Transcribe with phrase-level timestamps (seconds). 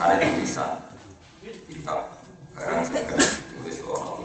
[0.00, 0.70] kita, ada tulisan
[1.68, 2.00] kitab,
[2.56, 3.20] barang segala
[3.52, 4.16] tulis orang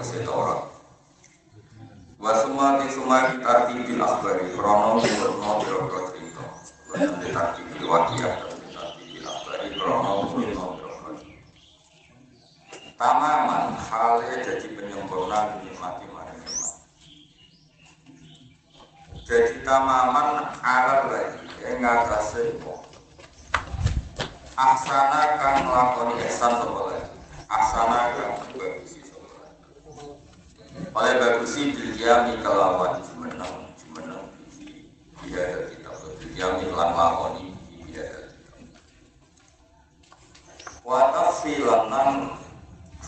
[0.00, 0.72] kese Taurat.
[2.16, 3.68] Wasuma di suma kita
[4.56, 6.44] krono cerita.
[7.20, 7.84] Kita kita
[12.96, 16.08] Tamaman halnya jadi penyempurna menikmati.
[19.26, 22.85] Jadi tamaman alat lagi ing ngatasé wong.
[24.56, 27.12] Aksana kang nglakoni ihsan sapa lagi.
[27.44, 29.52] Aksana kang bagusi sapa.
[30.96, 34.32] Oleh bagusi bilyami kelawan jumeneng jumeneng
[35.28, 35.90] iya ada kita
[36.24, 37.44] bilyami lan lakoni
[37.84, 38.80] iya ada kita.
[40.80, 41.92] Wa tafsilan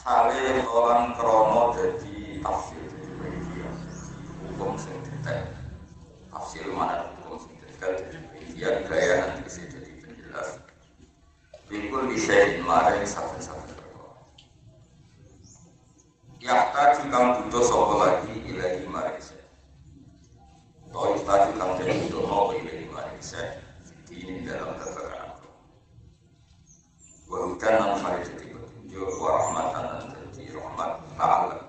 [0.04, 2.92] hale orang krono jadi tafsir
[4.48, 5.48] hukum sing detail
[6.28, 10.67] tafsir mana hukum sing detail jadi bagian gaya nanti jadi penjelas
[11.68, 14.16] Bikul bisa dimarahi saben-saben perkara.
[16.40, 19.36] Yakta jikang butuh sopo lagi ilahi marisa.
[20.88, 23.60] Toh yakta jikang jadi butuh mau ilahi marisa.
[24.08, 25.36] Ini dalam kebenaran.
[27.28, 31.68] Wahudan nang hari jadi petunjuk warahmatan dan jadi rahmat ta'ala.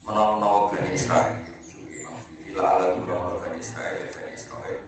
[0.00, 1.44] Menawa-nawa Bani Israel.
[2.40, 4.80] Bila ala menawa Bani Israel, Bani Israel.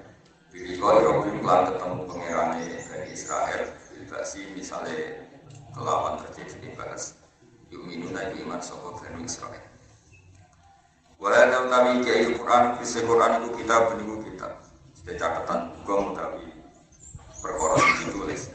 [0.48, 3.81] Bila kau yang ketemu pengerane Bani Israel.
[4.12, 5.24] Bila si misalnya
[5.72, 7.16] kelawan terjadi bahas
[7.72, 9.64] Yuminu nabi iman sopo Bani Israel.
[11.16, 14.61] Walau kami kiai Quran, bisa Quran itu kita beniku kita.
[15.00, 16.45] Sudah catatan gong tapi
[17.40, 18.52] perkara ditulis.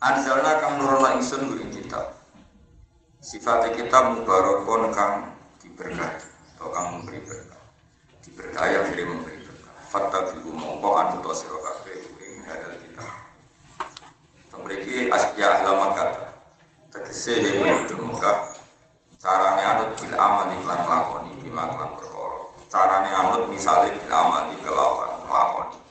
[0.00, 2.16] Anzalna kang nurono ingsun guring kitab.
[3.20, 5.28] Sifatnya kita mubarakon kang
[5.60, 6.24] diberkahi
[6.56, 7.60] atau kang memberi berkah.
[8.24, 9.76] Diberkahi diri memberi berkah.
[9.92, 12.83] Fatta bihu mongko anu to sira kabeh ing hadal kita.
[14.56, 16.26] Memiliki asya lama kata.
[16.94, 18.54] Tegese yang menuju Mekah
[19.18, 22.40] carane anut bil amal iklan lakoni bima klan perkara.
[22.70, 25.84] Carane anut misalnya bil amal kelawan lakoni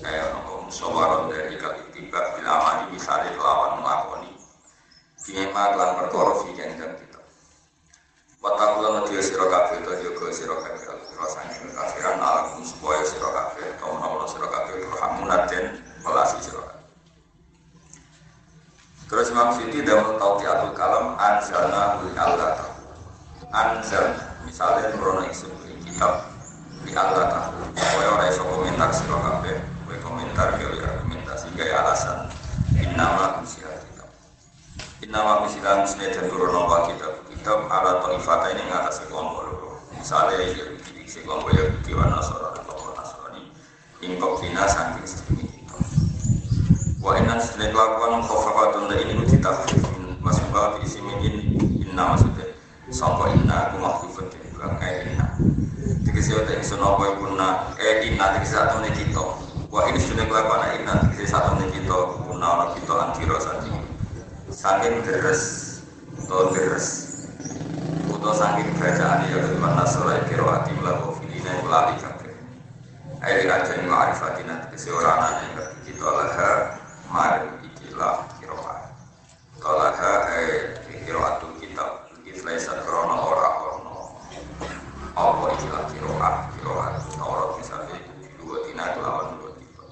[0.00, 4.32] kayak nopo musawarah dari kali tiba bila mani misalnya kelawan melakoni
[5.20, 7.20] Fima lan perkara fi yang dan kita
[8.42, 10.82] Watakula ngedia siro kabeh to yoga siro kabeh
[11.14, 15.64] rasanya kafiran alakum supaya siro kabeh atau menawa siro kabeh turhamunat dan
[16.02, 16.71] melasi siro
[19.12, 22.64] Terus Imam Siti dalam tauqiatul kalam anzalna bil Allah
[23.52, 24.16] Anzal
[24.48, 25.52] misalnya nurono isun
[25.84, 26.32] kitab
[26.80, 27.60] di Allah tahu.
[27.76, 32.32] Supaya orang iso komentar siro kabeh kowe komentar gawe argumentasi gawe alasan.
[32.80, 34.08] Innama usia kitab.
[35.04, 37.12] Innama usia musne dan turono wa kitab.
[37.28, 39.76] Kitab ala ta'ifata ini ngatasi kelompok loro.
[39.92, 43.44] Misalnya ya di si kelompok ya di wa nasara kelompok nasrani
[44.00, 45.51] ingkok dina saking sedemi kita
[47.02, 49.66] wa inna sedene kelakuan khofafatun da ini kitab
[50.22, 51.18] masuk bab isi min
[51.82, 52.54] inna maksudnya.
[52.94, 53.74] Sangka inna?
[53.74, 55.26] Aku makhufun di bukan kayak inna.
[56.06, 59.24] Tegese otak ingsun apa iku na eh inna tegese satu nih kita.
[59.72, 61.98] Wah ini sudah kelakuan inna tegese satu nih kita.
[62.30, 63.82] Guna ana kita antiro saking
[64.54, 65.42] saking deres.
[66.22, 66.86] Atau deres.
[68.14, 72.30] Atau saking bacaan ya ketuan nasora kiro hati melaku filina yang lali kabeh.
[73.26, 76.81] Ayo aja nih ma'rifatina tegese orang anak yang kita laha
[77.12, 78.56] mari ikilah kiro
[79.60, 84.16] Talaha eh kiro atu kitab Islaisan krono ora orno
[85.12, 88.00] apa istilah kiroah kiroah Taurat misalnya
[88.40, 89.84] dua tina kelawan dua tiga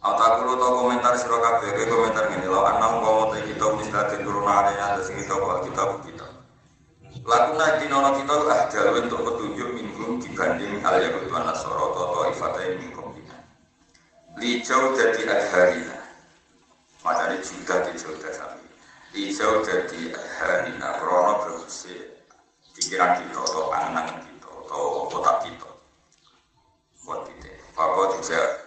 [0.00, 1.68] Atau kulo tau komentar siro kabeh.
[1.84, 5.82] Komentar ngene lo anam komo te kita bisa turun ada ada sing kita bawa kita
[6.08, 6.26] kita.
[7.20, 12.32] Laku naji nono kita ah jalur untuk petunjuk minggum dibanding hal yang itu nasoro atau
[12.32, 12.96] ifata yang minggum.
[12.96, 13.05] kita
[14.36, 15.96] Lijau jadi adharina
[17.00, 18.68] Macamnya juga di jauh sami
[19.16, 22.16] Lijau jadi adharina Krono berusia
[22.76, 25.70] pikiran kita atau pandangan kita atau otak kita
[27.08, 28.66] buat kita bahwa juga.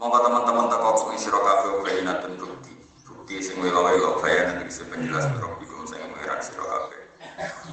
[0.00, 2.72] Monggo teman-teman tak kok isiro kafe bayina dan bukti.
[3.04, 3.82] Bukti sing wilo
[4.22, 7.02] bayan nanti bisa penjelas berok bikum sing mengira siro kafe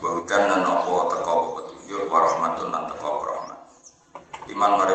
[0.02, 3.60] bahwa dan nopo teko petunjuk warahmatun rahmat
[4.50, 4.94] iman mari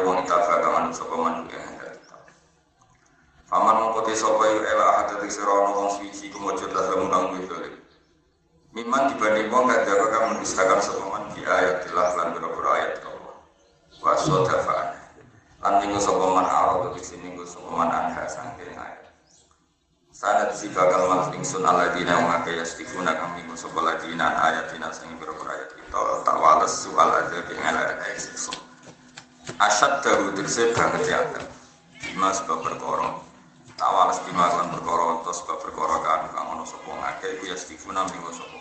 [3.54, 7.46] Paman mengkoti sapa yu ela hati tik sira ana wong suci kemujud dalam kang wis
[8.74, 13.38] Miman dibanding wong gak dapat kamu mendustakan sepaman di ayat tilah lan beberapa ayat Allah.
[14.02, 14.98] Wa sodafan.
[15.62, 19.06] Lan minggu sepaman Allah di sini minggu sepaman anha sangking ayat.
[20.10, 25.14] Sana di bakal mal ingsun aladina wa kaya stikuna kami minggu sebelah dina ayatina sing
[25.14, 28.50] beberapa ayat kita tak walas soal ada dengan ayat siksa.
[29.62, 31.46] Asyad dahu terse banget ya kan.
[32.02, 32.58] Bima sebab
[33.74, 36.94] Tawalas bima kan berkorong atau sebab berkorong kan kang ono sapa?
[36.94, 38.58] Ngake iku ya stifuna minggu sapa.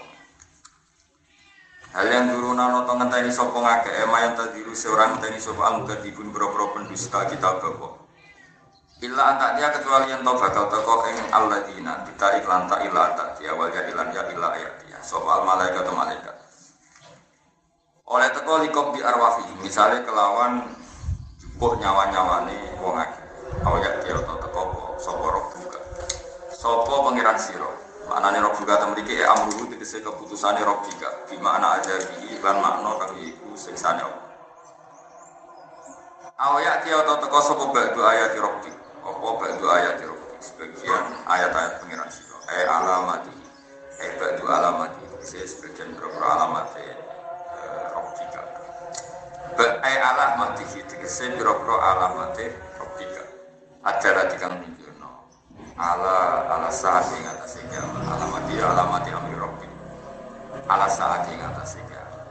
[1.93, 6.33] Hal yang turuna noto ngenteni sapa ngake ema yang tadiru seorang ngenteni sapa al mukadzibun
[6.33, 7.93] boro-boro pendusta kita bawa.
[9.05, 13.37] Illa antak dia kecuali yang tau bakal teko ing alladzina kita iklan tak illa tak
[13.37, 14.97] dia wal ya ilan ya illa ayat dia.
[15.05, 16.35] Sapa al malaikat malaikat?
[18.09, 20.73] Oleh teko likop di arwafi misalnya kelawan
[21.37, 23.21] jupuk nyawa-nyawane wong akeh.
[23.61, 25.79] Awak atau teko sapa roh buka?
[26.55, 27.67] Sapa pangeran sira
[28.07, 32.39] maknane roh buka ta mriki e amruhu tegese keputusane roh buka di makna ada bi
[32.39, 34.23] lan makna kang iku siksane Allah.
[36.39, 38.55] Awak dia atau teko sapa ba'du ayat roh
[39.03, 43.27] apa ba'du ayat roh sebagian ayat-ayat pangeran sira eh alamat
[43.99, 46.71] eh ba'du alamat sebagian beberapa alamat
[49.83, 53.21] Ai alah mati tegese biro-biro alamate robika.
[53.85, 54.55] Acara dikang.
[55.73, 58.05] Ala ala saat ing atase kiamat.
[58.05, 59.67] Alamati alamati amri robbi.
[60.69, 62.21] Ala saat ing atase kiamat.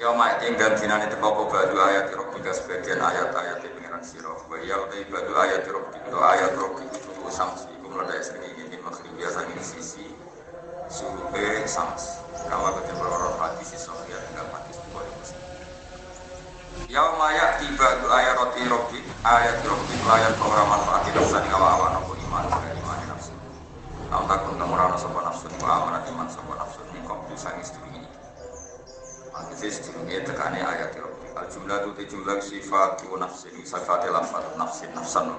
[0.00, 4.32] Ya mak tinggal dinane teko apa badu ayat robika sebagian ayat-ayat pengiran sira.
[4.32, 8.80] Wa ya utai badu ayat robbi itu ayat robbi itu samsi iku mledak sing ingin
[8.80, 10.08] makhluk biasa ing sisi
[10.88, 12.24] suruhe sams.
[12.48, 14.65] Kama orang sahih tinggal hadis Bukhari Muslim.
[16.84, 22.44] Yauma ya'ti ba'du ayati rabbi ayat rabbi ayat ora manfaat nafsan kawa awan apa iman
[22.52, 23.32] dari iman nafsu.
[24.12, 28.04] Lam takun tamurana sapa nafsu wa amanat iman sapa nafsu ni kok bisa istri ini.
[29.32, 31.26] Mangkisi sedurunge tekane ayat rabbi.
[31.32, 35.32] Al jumlah tu jumlah sifat tu nafsin sifat lafal nafsin nafsan.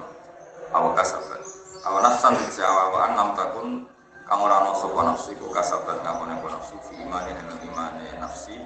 [0.74, 1.42] Awa kasabat.
[1.86, 3.86] Awa nafsan bisa awa lam takun
[4.26, 8.58] kamu rano sapa nafsu iku kasabat ngakone nafsu fi imane dalam imane nafsi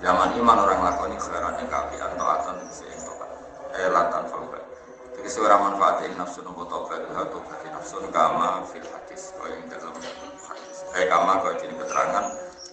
[0.00, 3.30] Zaman iman orang lakoni khairan yang kafi atau atan yang tobat.
[3.76, 4.64] Eh latan faubat.
[5.12, 9.36] Jadi seorang manfaat yang nafsu nopo tobat itu tobat nafsu kama fil hadis.
[9.36, 10.76] Kau yang dalam hadis.
[10.96, 12.24] Eh kama kau jadi keterangan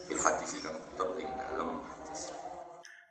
[0.07, 2.31] fil hadis yang tetap ing dalam hadis.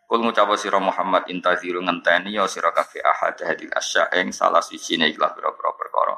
[0.09, 5.13] Kul ngucap sira Muhammad intaziru ngenteni ya sira kafe ahad hadil asya ing salah sijine
[5.13, 6.17] ikhlas pira-pira perkara.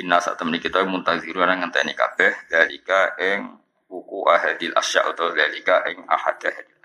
[0.00, 3.60] Inna saat temen kita muntaziru ana ngenteni kabeh dalika ing
[3.92, 6.75] buku ahadil asya atau dalika ing ahad hadil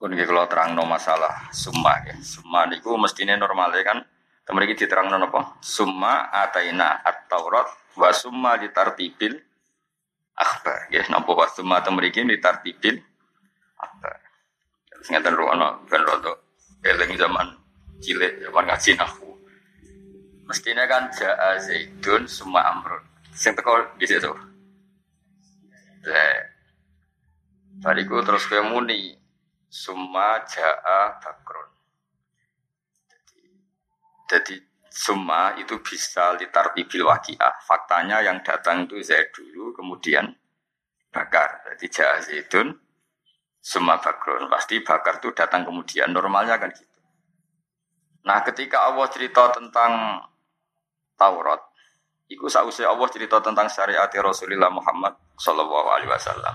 [0.00, 2.16] pun kalau terang no masalah summa ya.
[2.24, 4.00] Summa niku mestinya normalnya kan
[4.48, 5.60] terang no apa?
[5.60, 7.68] Summa ataina at-Taurat
[8.00, 9.36] wa summa ditartibil
[10.32, 11.04] akhbar ya.
[11.12, 12.96] Napa wa summa temriki ditartibil
[13.76, 14.16] akhbar.
[14.88, 16.32] Terus ngeten ruwono ben rodo
[16.80, 17.52] eling zaman
[18.00, 19.28] cilik zaman ngaji nahu.
[20.48, 23.04] Mestinya kan ja'a Zaidun summa amrun.
[23.36, 24.32] Sing teko di situ.
[27.84, 29.19] Bariku terus ke muni
[29.70, 31.70] Summa ja'a bakrun.
[33.06, 33.40] Jadi,
[34.26, 34.56] jadi
[34.90, 37.54] summa itu bisa litartibil wakiah.
[37.62, 40.26] Faktanya yang datang itu saya dulu, kemudian
[41.14, 41.62] bakar.
[41.70, 42.74] Jadi ja'a zaitun,
[43.62, 44.50] summa bakrun.
[44.50, 46.10] Pasti bakar itu datang kemudian.
[46.10, 46.98] Normalnya kan gitu.
[48.26, 50.18] Nah ketika Allah cerita tentang
[51.14, 51.70] Taurat,
[52.30, 56.54] Iku sausai Allah cerita tentang syariat Rasulullah Muhammad Sallallahu Alaihi Wasallam.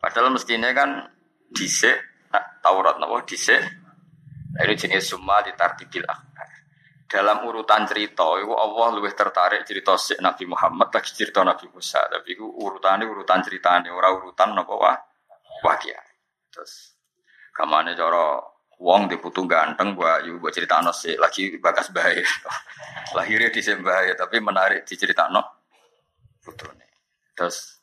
[0.00, 1.12] Padahal mestinya kan
[1.52, 2.09] Nah,
[2.62, 3.58] Taurat napa dhisik.
[4.50, 6.48] Nah, ini jenis summa ditartibil akhbar.
[7.10, 12.06] Dalam urutan cerita, itu Allah lebih tertarik cerita si Nabi Muhammad lagi cerita Nabi Musa.
[12.06, 14.98] Tapi itu urutannya urutan ceritanya, orang urutan napa wah
[15.66, 15.98] wahya.
[16.54, 16.94] Terus
[17.50, 18.38] kamane cara
[18.78, 22.22] wong diputu ganteng gua yuk buat cerita sih lagi bakas bahaya.
[23.16, 24.86] Lahirnya di bahaya tapi menarik
[25.34, 25.42] no
[26.40, 26.86] putune.
[27.34, 27.79] Terus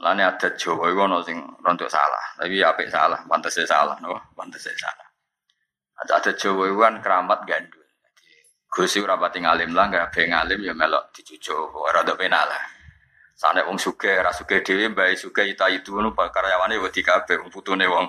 [0.00, 4.64] Lane ada Jawa iku ana sing rontok salah, tapi apik salah, pantes salah, no, pantes
[4.64, 5.08] salah.
[6.00, 7.84] Ada ada Jawa iku kan keramat gandul.
[8.64, 12.56] Gusti ora pati ngalim lah, enggak be ngalim ya melok dicucuk, ora do penala.
[13.36, 17.52] Sane wong sugih, ora sugih dhewe mbae sugih ita itu ngono karyawane wedi kabeh wong
[17.52, 18.08] putune wong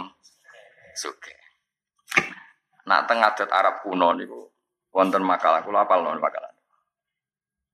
[0.96, 1.36] sugih.
[2.88, 4.48] Nak teng adat Arab kuno niku
[4.96, 6.52] wonten makalah kula apal makalah.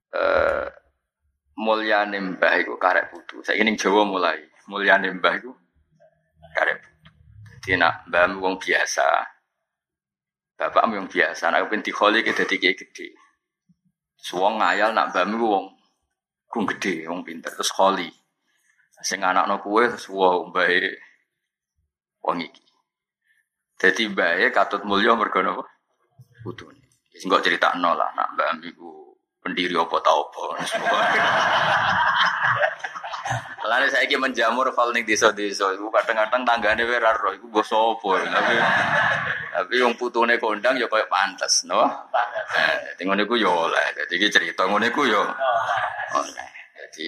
[0.09, 0.87] Eh
[1.58, 3.42] mulyane mbah iku karek putu.
[3.42, 5.52] Saiki ning Jawa mulai mulyane mbah iku
[6.54, 7.12] karek putu.
[7.50, 9.38] Dadi nak mbah wong biasa
[10.58, 13.14] Bapak yang biasa, nak pengen dikholi ke dadi gede.
[14.18, 15.70] Suwong ngayal nak bami wong
[16.50, 18.10] kung gede, wong pinter terus kholi.
[19.06, 20.82] Sing anakno kuwe terus wow bae
[22.26, 22.66] wong iki.
[23.78, 25.62] Dadi bae katut mulya mergo napa?
[26.42, 26.82] Putune.
[27.14, 29.07] Wis engko lah nak bami ku
[29.48, 30.44] pendiri apa ta apa.
[33.68, 38.12] Lalu saya ingin menjamur fal ning desa-desa, iku kadang-kadang tanggane ra roh, iku mbok sapa.
[38.24, 38.56] Tapi
[39.58, 41.84] tapi wong putune kondang ya koyo pantes, no?
[42.56, 43.86] Eh, ngono ya oleh.
[43.98, 45.20] Dadi iki cerita ngono iku ya
[46.16, 46.48] oleh.
[46.77, 47.08] Dadi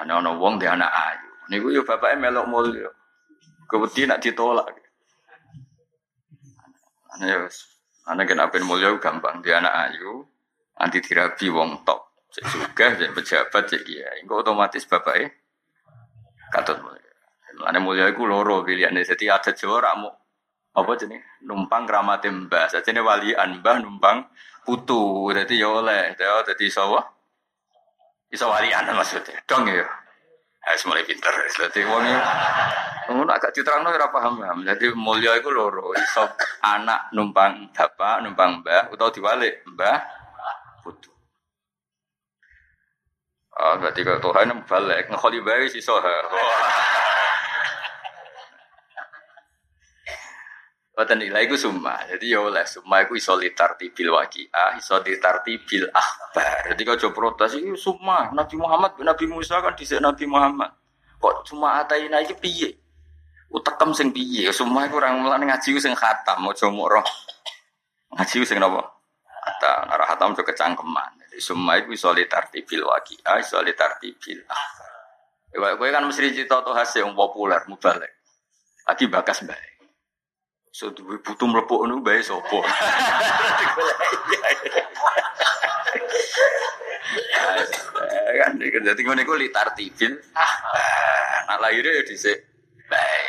[0.00, 1.30] ana ana wong di anak ayu.
[1.52, 2.88] Niku ya bapake melok mulya.
[3.68, 4.70] Kewedi nak ditolak.
[7.18, 7.38] Ana ya
[8.08, 10.24] ana kenapa mulya gampang di anak ayu,
[10.78, 12.28] anti dirabi wong top.
[12.34, 14.26] Cek sugih, cek pejabat, cek kiai.
[14.26, 15.30] Engko otomatis bapaknya
[16.50, 17.14] katut mulia.
[17.54, 19.06] Mulane mulia iku loro pilihane.
[19.06, 20.10] Jadi ada Jawa rak mau
[20.74, 22.66] apa jenis numpang keramat mbah.
[22.66, 24.26] Sajane walian mbah numpang
[24.66, 25.30] putu.
[25.30, 26.98] Jadi ya oleh, jadi sawa.
[28.34, 29.38] Iso walian maksudnya.
[29.46, 29.86] Dong ya.
[30.64, 31.30] Eh, mulai pinter.
[31.54, 32.02] Jadi wong
[33.04, 34.58] Ngono agak diterangno ora paham paham.
[34.64, 36.24] Jadi mulia iku loro, iso
[36.64, 40.23] anak numpang bapak, numpang mbah utawa diwalik mbah
[40.84, 41.08] putu.
[43.54, 46.04] Ah, berarti kalau Tuhan balik, ngekholi bayi si soha.
[50.94, 52.06] Watan nilai itu summa.
[52.06, 56.70] Jadi ya oleh summa itu iso litarti bil waqi'ah, iso litarti bil akhbar.
[56.70, 58.30] Jadi kalau protes itu summa.
[58.30, 60.70] Nabi Muhammad, Nabi Musa kan disek Nabi Muhammad.
[61.18, 62.78] Kok cuma ataina iki piye?
[63.50, 64.46] Utekem sing piye?
[64.54, 67.06] Summa itu orang mulane ngaji sing khatam, mau coba roh.
[68.14, 68.93] Ngaji sing napa?
[69.64, 71.24] Kata arah khatam juga kecangkeman.
[71.40, 74.92] Semua itu bisa litartibil waqi'ah, bisa litartibil akhbar.
[75.56, 78.12] Ya, gue kan mesti cerita tuh hasil yang populer, mubalik.
[78.84, 79.88] Lagi bakas baik.
[80.68, 82.60] So duwe butuh mlepuk ngono bae sapa?
[88.44, 90.12] kan dadi ngene iku litartibil.
[91.48, 92.36] Nah lahirnya ya dhisik
[92.92, 93.24] bae.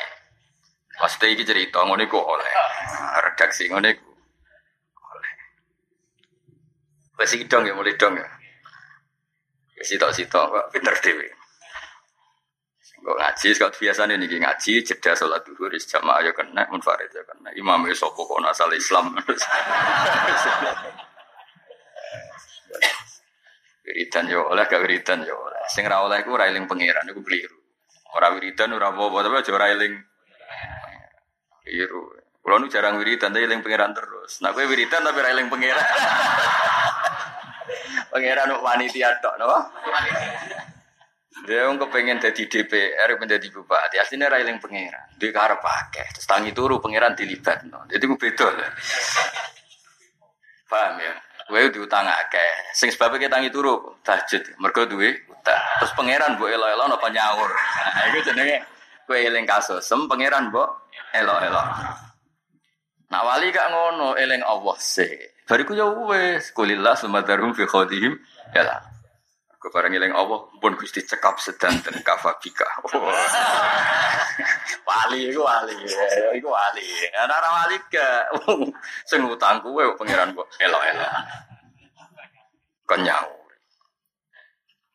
[0.99, 2.49] Pasti iki cerita ngono iku oleh.
[3.23, 4.14] Redaksi ngono iku
[7.15, 8.27] Wes dong ya mulai dong ya.
[9.75, 11.27] Ya sitok-sitok kok pinter dhewe.
[13.05, 17.21] Kok ngaji, kok biasa nih nih ngaji, jeda sholat duhur, jamaah ya kena, munfarid ya
[17.21, 17.53] kena.
[17.53, 19.13] Imam ya sopo kok asal Islam.
[23.85, 25.61] Wiridan ya oleh, gak wiridan ya oleh.
[25.69, 27.53] Sing ra oleh iku railing pangeran iku keliru.
[28.17, 29.93] Ora wiridan ora apa-apa, tapi aja railing
[31.61, 32.09] keliru.
[32.41, 34.41] Kulo nu jarang wiridan tapi eling pangeran terus.
[34.41, 35.85] Nah kowe wiridan tapi railing pangeran.
[38.15, 39.51] Pangeran panitia tok, no?
[41.43, 43.99] Dia orang kepengen jadi DPR, menjadi bupati.
[43.99, 45.19] Aslinya railing pangeran.
[45.19, 46.15] Dia karep pakai.
[46.15, 47.67] Terus tangi turu pangeran dilibat.
[47.67, 47.83] No.
[47.91, 48.47] Jadi gue beda.
[50.71, 51.11] Paham ya?
[51.51, 52.71] Gue diutang akeh.
[52.71, 54.63] Sing sebabnya kita tangi turu tahajud.
[54.63, 55.59] Mergo duwe utang.
[55.83, 57.51] Terus pangeran bu elo elo napa nyaur.
[57.51, 58.63] Nah, itu jenenge
[59.03, 59.83] gue eling kasus.
[59.83, 60.63] Sem pangeran bu
[61.11, 61.61] elo elo.
[63.11, 65.34] Nah wali gak ngono eling Allah sih.
[65.45, 68.17] Bariku ya wes kulillah sumadarum fi khodihim
[68.53, 68.81] ya lah.
[69.65, 72.65] Aku barang eling Allah pun Gusti cekap sedanten kafabika.
[74.35, 74.43] Oh.
[74.83, 75.73] wali iku wali.
[76.37, 76.85] Iku wali.
[77.15, 78.07] Ana ora wali ke
[79.09, 81.11] sing utang kuwe pangeran kok elok-elok.
[82.85, 83.31] Kenyau.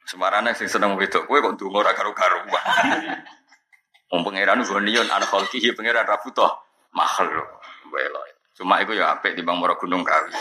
[0.06, 2.64] Semarane sing seneng wedok kowe kok ndonga ora karo-karuan.
[4.12, 6.50] Wong pangeran gonion an khalqihi pangeran ra butuh
[6.94, 7.48] makhluk.
[7.90, 8.29] Welok.
[8.60, 10.36] Cuma itu ya apik di Bang Moro Gunung Kawi.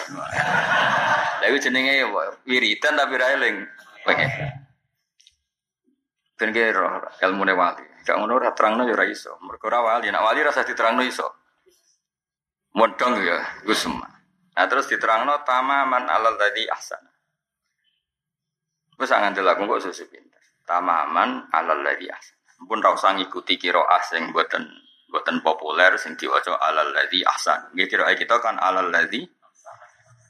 [1.39, 2.03] Tapi jenenge
[2.43, 3.63] wiridan tapi railing.
[4.03, 4.29] Pengen.
[6.35, 7.87] Ben ilmu ne wali.
[8.03, 9.39] Gak ngono ora terangno ya ora iso.
[9.39, 11.31] Mergo ora wali, nek wali rasa diterangno iso.
[12.75, 13.71] Modong ya, iku.
[13.95, 16.99] Nah terus diterangno tamaman alal tadi ahsan.
[18.99, 20.43] Wis ngandel aku kok susu pinter.
[20.67, 22.35] Tamaman alal tadi ahsan.
[22.67, 24.67] Pun ra usah ngikuti kira asing mboten
[25.09, 27.73] buatan populer sing diwaca alal ladzi ahsan.
[27.73, 29.25] Nggih kira kita kan alal ladzi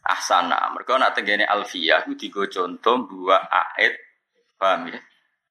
[0.07, 0.71] ahsana.
[0.74, 3.43] Mereka nak tenggene alfiyah digo contoh dua
[3.75, 3.93] aid
[4.55, 5.00] paham ya?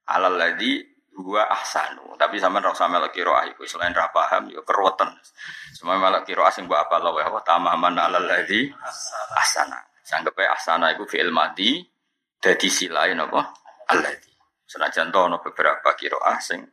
[0.08, 0.80] Alal ladzi
[1.12, 2.16] dua ahsanu.
[2.16, 5.12] Tapi sama ora usah melok kira iku selain ra paham yo keruwetan.
[5.76, 8.73] Semua melok kira asing mbok apa lawe apa tamaman alal ladzi
[9.37, 9.78] ahsana.
[10.00, 11.85] Sanggepe ahsana iku fi'il madi
[12.40, 13.52] dadi silain apa?
[13.92, 14.32] Alladzi.
[14.68, 16.64] Senajan to beberapa kira asing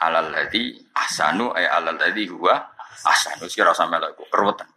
[0.00, 2.56] alal ladzi ahsanu ay alal ladzi huwa
[3.04, 4.68] ahsanu sira sampe iku keruwetan.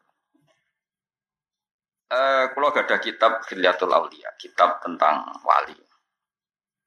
[2.13, 5.73] Eh kula ada kitab Filiatul Aulia, kitab tentang wali.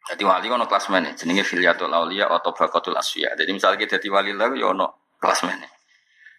[0.06, 1.10] Jadi wali ono kelas mana?
[1.18, 3.34] Jenenge Filiatul Aulia atau Bakatul Asfiya.
[3.34, 5.66] Jadi misalnya kita jadi wali lah, ya ono kelas mana?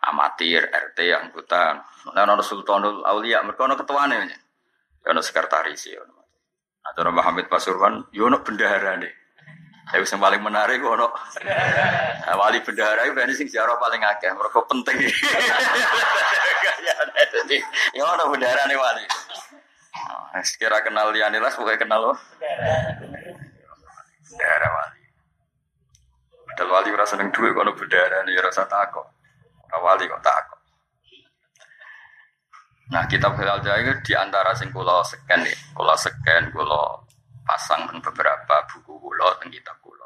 [0.05, 1.83] amatir, RT, anggota.
[2.13, 4.17] Nah, ono Sultanul Aulia, mereka ono ketuane.
[5.03, 5.99] Ya ono sekretaris ya.
[6.03, 8.95] Nah, cara Muhammad Pasuruan, yo ono bendahara
[9.87, 14.59] Tapi yang paling menarik ono nah, wali bendahara itu berarti sing jarah paling akeh, mereka
[14.67, 14.99] penting.
[17.95, 19.05] ya ono nih wali.
[20.35, 22.13] Nah, sekira kenal Lianilas, pokoknya kenal lo.
[24.27, 25.01] Bendahara wali.
[26.51, 29.07] Padahal wali rasa seneng duit kalau bendahara nih rasa takut.
[29.71, 30.59] Wali kok takut.
[32.91, 37.06] Nah, kitab Hilal Jaya di antara sing kula scan nih, kula scan, kula
[37.47, 40.03] pasang teng beberapa buku kula teng kitab kula.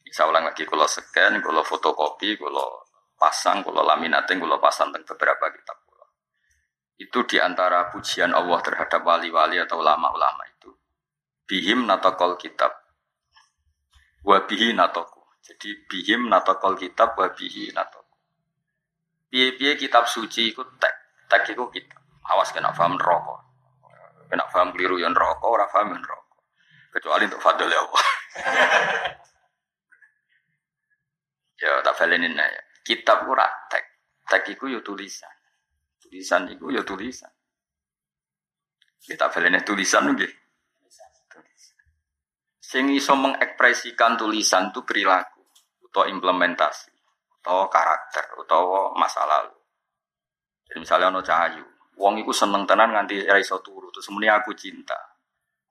[0.00, 2.64] Bisa ulang lagi kula scan, kula fotokopi, kula
[3.20, 6.06] pasang, kula laminating, kula pasang teng beberapa kitab kula.
[6.96, 10.72] Itu di antara pujian Allah terhadap wali-wali atau ulama-ulama itu.
[11.44, 12.72] Bihim natokol kitab.
[14.24, 15.20] Wabihi natoku.
[15.44, 18.16] Jadi bihim natokol kitab, wabihi natoku.
[19.28, 21.96] Piye-piye kitab suci itu tek Tak itu kita.
[22.28, 23.40] Awas kena paham rokok.
[24.28, 26.21] Kena paham keliru yang rokok, orang paham yang rokok.
[26.92, 28.04] Kecuali untuk fadl ya Allah.
[31.64, 32.62] ya tak balenin ya.
[32.84, 33.32] Kitab ku
[33.72, 33.84] tek.
[34.28, 35.32] Tek iku yo tulisan.
[35.96, 37.32] Tulisan iku yo tulisan.
[39.00, 40.32] Kita balenin tulisan nggih.
[42.60, 45.44] Sing iso mengekspresikan tulisan itu perilaku
[45.92, 46.88] atau implementasi
[47.44, 49.52] atau karakter atau masa lalu.
[50.64, 51.60] Jadi misalnya ono cahayu,
[52.00, 54.96] wong iku seneng tenan nganti ra iso turu, terus muni aku cinta.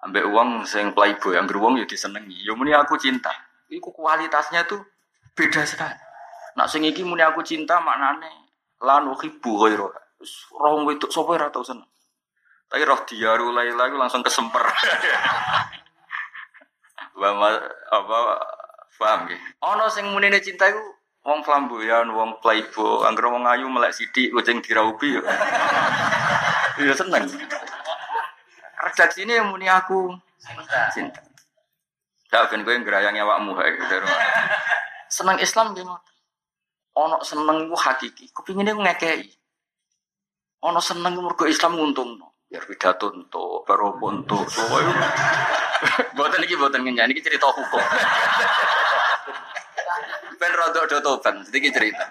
[0.01, 2.41] Ambek uang sing playboy, yang wong ya disenengi.
[2.41, 3.29] Ya muni aku cinta.
[3.70, 4.81] Iku kualitasnya tuh
[5.38, 5.93] beda sekali.
[6.58, 8.29] Nak sing iki muni aku cinta maknane
[8.81, 9.88] lan uhibbu ghairu.
[10.58, 11.86] Roh wedok sapa ora tau seneng.
[12.65, 14.62] Tapi roh diaru laila langsung kesemper.
[17.22, 17.53] Bama
[17.93, 18.17] apa
[18.98, 19.39] paham nggih.
[19.62, 20.81] Ana sing munine cinta iku
[21.22, 25.22] Wong flamboyan, wong playboy, angger wong ayu melek sithik kucing diraupi ya.
[26.81, 27.29] Ya seneng.
[28.82, 30.18] Redaksi ini yang muni aku
[30.94, 31.22] cinta.
[32.32, 33.96] Tak ben kowe ngrayangi awakmu hae gitu.
[35.12, 36.15] Seneng Islam ki ngoten.
[36.91, 39.32] Ono seneng ku hakiki, kepingine ku ngekeki.
[40.65, 42.48] Ono seneng mergo Islam nguntungno.
[42.52, 44.44] Biar pidato ento, baru ponto.
[46.17, 47.82] Boten iki boten ngenyan iki cerita hukum
[50.41, 52.06] ben rodok do toban, sedikit cerita.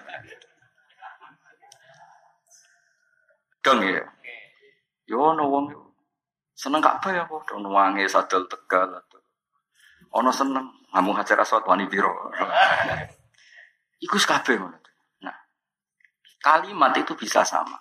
[3.59, 4.07] Dong ya.
[5.03, 5.65] Yo ono wong
[6.61, 9.01] seneng gak ya kok dong wangi sadel tegal
[10.13, 12.11] ono seneng ngamu hajar aswat wani biro.
[14.05, 14.59] Iku kabeh.
[15.23, 15.37] Nah,
[16.43, 17.79] kalimat itu bisa sama.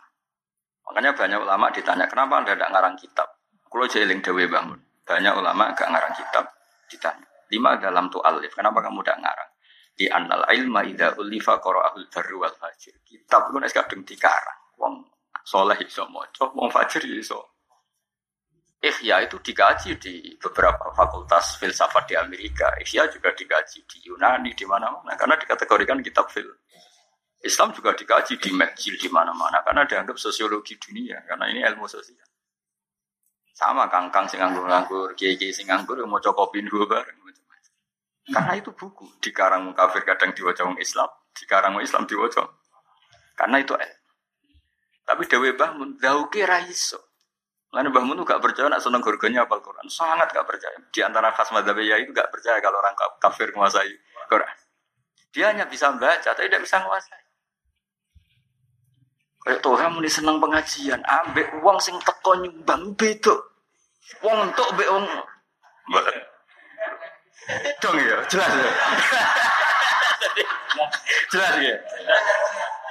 [0.86, 3.28] Makanya banyak ulama ditanya kenapa anda tidak ngarang kitab.
[3.66, 6.44] Kalau jeling dewe bangun, banyak ulama gak ngarang kitab
[6.86, 7.26] ditanya.
[7.50, 9.50] Lima dalam tu alif, kenapa kamu tidak ngarang?
[10.00, 12.96] di annal ilma ida ulifa ahul baru wal fajir.
[13.04, 14.60] Kitab itu nek kadung dikarang.
[14.80, 15.04] Wong
[15.44, 17.49] soleh iso maca, wong fajir iso.
[18.80, 22.72] Ihya itu dikaji di beberapa fakultas filsafat di Amerika.
[22.80, 26.48] Ihya juga dikaji di Yunani di mana-mana karena dikategorikan kitab fil.
[27.40, 32.24] Islam juga dikaji di McGill di mana-mana karena dianggap sosiologi dunia karena ini ilmu sosial.
[33.52, 37.20] Sama kangkang sing nganggur-nganggur, kiai-kiai sing nganggur mau cokopin dua bareng.
[38.30, 39.18] Karena itu buku.
[39.18, 41.10] Di karang kafir kadang diwajah Islam.
[41.34, 42.46] Di karang Islam diwajah.
[43.34, 43.92] Karena itu eh.
[45.02, 47.10] Tapi Dewi Bahmun, dauke raiso.
[47.70, 49.87] Lalu Bahmun itu gak percaya nak seneng gorgonya apa Quran.
[49.87, 50.74] Sangat gak percaya.
[50.90, 53.94] Di antara khas madhabiyah itu gak percaya kalau orang kafir menguasai
[54.26, 54.56] Quran.
[55.30, 57.22] Dia hanya bisa membaca, tapi tidak bisa menguasai.
[59.40, 63.33] Kayak Tuhan muni seneng pengajian, ambek uang sing teko nyumbang beda.
[64.26, 65.06] Uang untuk be uang
[67.80, 68.70] Dong ya, jelas ya.
[71.33, 71.76] jelas ya.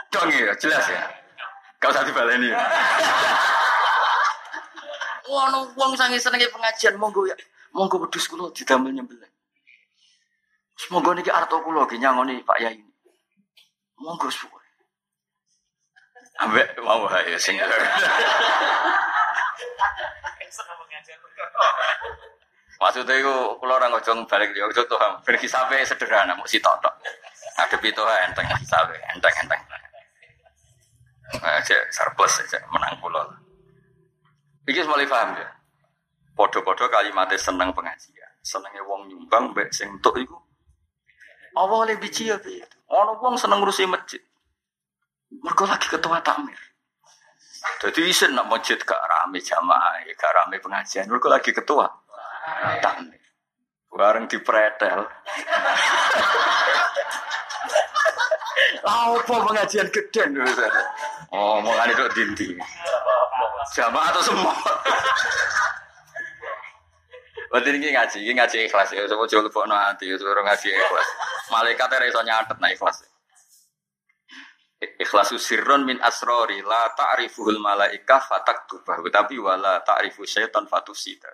[0.10, 1.04] Dong ya, jelas ya.
[1.80, 2.52] Kau usah dibaleni.
[2.52, 3.59] Wah,
[5.30, 7.38] no, wong sangi senengi pengajian monggo ya.
[7.74, 9.30] Monggo wedhus kula didamel nyembelih.
[10.80, 12.80] Semoga niki arto kula ge nyangoni Pak Yai.
[14.02, 14.63] Monggo suwe.
[16.39, 17.60] Ambek mau hae sing.
[22.80, 24.96] Maksudnya itu kalau orang ngojong balik dia ojo tuh
[25.28, 26.80] pergi sampai sederhana mau si tok
[27.60, 29.62] Ada itu enteng sampai enteng enteng.
[31.44, 33.28] Aja surplus aja menang pulau.
[34.70, 35.50] Iki mulai paham ya.
[36.38, 40.38] Podo-podo kalimatnya seneng pengajian, senengnya wong nyumbang, baik sing tok iku.
[41.58, 42.38] Allah oleh biji ya.
[42.94, 44.22] Ono wong seneng ngurusi masjid.
[45.30, 46.58] Mereka lagi ketua takmir.
[47.82, 51.10] Jadi isin nak masjid gak rame jamaah, gak rame pengajian.
[51.10, 51.90] Mereka lagi ketua.
[52.80, 53.20] Takmir.
[53.90, 55.02] Bareng pretel.
[58.84, 60.24] Apa pengajian gede
[61.30, 62.58] Oh, ngane kok dindi.
[63.76, 64.54] Jamaah atau semua?
[67.50, 69.10] Berarti ini ngaji, ini ngaji ikhlas ya.
[69.10, 71.08] Coba coba lupa nanti, suruh ngaji ikhlas.
[71.50, 73.06] Malaikat era iso nyatet nah ikhlas.
[74.80, 81.28] Ikhlasu sirron min asrori la ta'rifuhul malaika fataktubah tapi wala ta'rifu syaitan fatusita.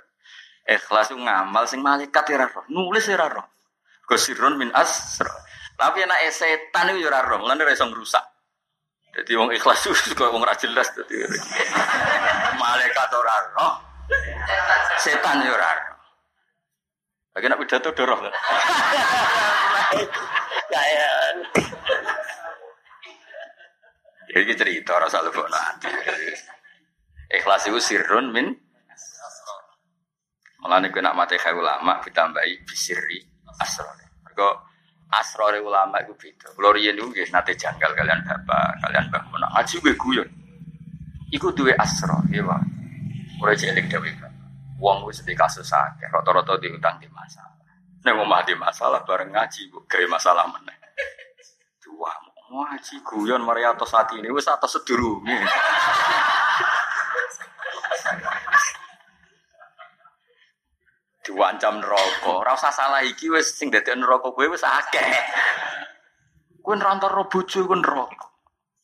[0.65, 3.45] Ikhlas itu ngamal sing malaikat ora roh, nulis ora roh.
[4.09, 5.29] Go sirron min asro.
[5.75, 8.23] Tapi enak setan itu ora roh, ora iso ngrusak.
[9.15, 11.23] Jadi wong ikhlas itu kok wong ra jelas dadi.
[12.59, 13.73] Malaikat ora roh.
[14.99, 15.95] Setan yo ora roh.
[17.35, 18.19] Lagi nak pidato doroh.
[20.71, 21.11] Kayak
[24.35, 25.91] Jadi cerita rasa lupa nanti.
[27.31, 28.51] Ikhlas itu sirrun min
[30.65, 33.21] Malah nih nak mati kayak ulama ditambahi bisiri
[33.61, 33.85] asror.
[34.25, 34.47] Mereka
[35.11, 36.53] asror ulama itu beda.
[36.53, 39.43] Kalau riyen itu nanti janggal kalian bapak, kalian bangun.
[39.55, 40.29] Aji gue guyon.
[41.33, 42.63] Iku duwe asror, ya bang.
[43.41, 44.11] Mulai jelik dewi
[44.75, 47.55] Wong wis di kasus akeh, rata-rata diutang di masalah.
[48.03, 50.75] Nek mau di masalah bareng ngaji, gue gawe masalah meneh.
[51.79, 52.11] Dua
[52.45, 55.39] ngaji guyon mari atas hati ini wis atas sedurunge.
[61.25, 62.29] Diwancam neraka.
[62.29, 65.09] Ora usah salah iki wis sing dadi neraka kowe wis akeh.
[66.61, 68.29] Kowe nrantar ro bojo kowe neraka.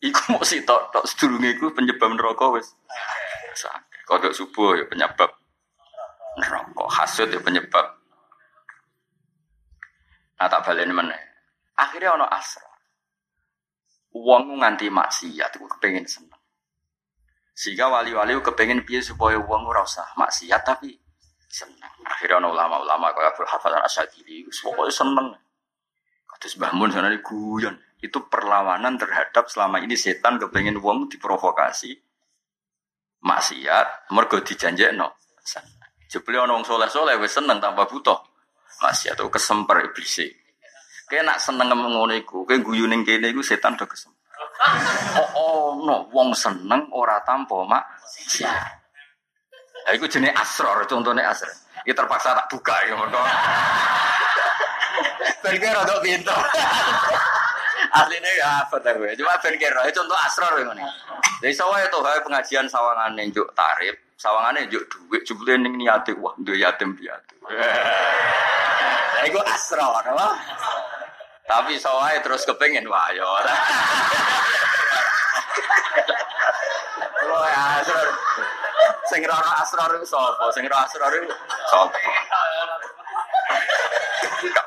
[0.01, 2.73] Iku mau sitok tok sedurunge iku penyebab neraka wis.
[4.10, 5.30] Kodok subuh ya penyebab
[6.41, 6.84] neraka.
[6.89, 7.86] Hasud ya penyebab.
[10.41, 11.13] Nah tak balen mana?
[11.77, 12.65] Akhirnya ono asra.
[14.17, 16.41] Uang nganti maksiat itu kepengen seneng.
[17.54, 21.01] Sehingga wali-wali kepengen piye supaya uang ora usah maksiat tapi
[21.52, 21.94] seneng.
[22.08, 25.28] Akhirnya ulama-ulama kayak Abdul Hafal Asyadili, pokoknya seneng.
[26.26, 27.76] Kados Mbah Mun sana guyon.
[28.02, 31.94] Itu perlawanan terhadap selama ini setan kepengen uang diprovokasi
[33.22, 35.08] maksiat mergo dijanjekno.
[36.12, 38.18] Jebule ono wong soleh-soleh wis seneng tanpa butuh.
[38.84, 40.28] Maksiat itu kesemper iblis.
[41.08, 44.20] Kayak nak seneng ngono iku, kayak guyu ning kene iku setan do kesemper.
[45.16, 48.81] Oh, oh no, wong seneng ora tanpa maksiat.
[49.88, 51.52] Lah iku jenenge asror, contohnya asror.
[51.82, 53.17] Ya terpaksa tak buka ya mergo.
[55.41, 56.38] Ben kira rada pinter.
[57.91, 60.86] Aslinya ya apa tahu ya, cuma ben kira itu contoh asror ya ngene.
[61.41, 66.62] Jadi sawah itu pengajian sawangan njuk tarif, sawangan njuk duit, jebule ning niate wah duwe
[66.62, 67.36] yatim piatu.
[69.17, 70.30] Lah iku asror, apa?
[71.50, 73.26] Tapi sawah terus kepengen wah ya
[77.50, 78.08] ya asror.
[79.12, 80.47] Sing ora asror iku sapa?
[80.56, 81.36] Sing ora asror iku
[81.67, 82.00] sapa?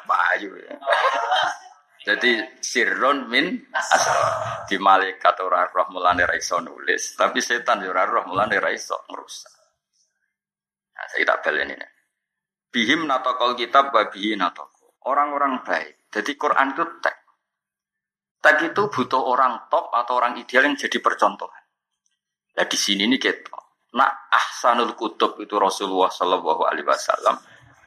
[0.04, 0.76] Payu ya.
[2.04, 4.68] Jadi sirron min asror.
[4.68, 8.68] Di malaikat ora roh mulane ra iso nulis, tapi setan yo ora roh mulane ra
[8.68, 9.54] iso ngrusak.
[10.94, 11.88] Nah, saya tak balen ini.
[12.68, 15.00] Bihim natokol kitab babihi natoko.
[15.08, 16.12] Orang-orang baik.
[16.12, 17.16] Jadi Quran itu tek.
[18.44, 21.64] Tek itu butuh orang top atau orang ideal yang jadi percontohan.
[22.60, 23.63] Nah di sini nih kita.
[23.94, 27.38] Nah ahsanul kutub itu Rasulullah Shallallahu Alaihi Wasallam.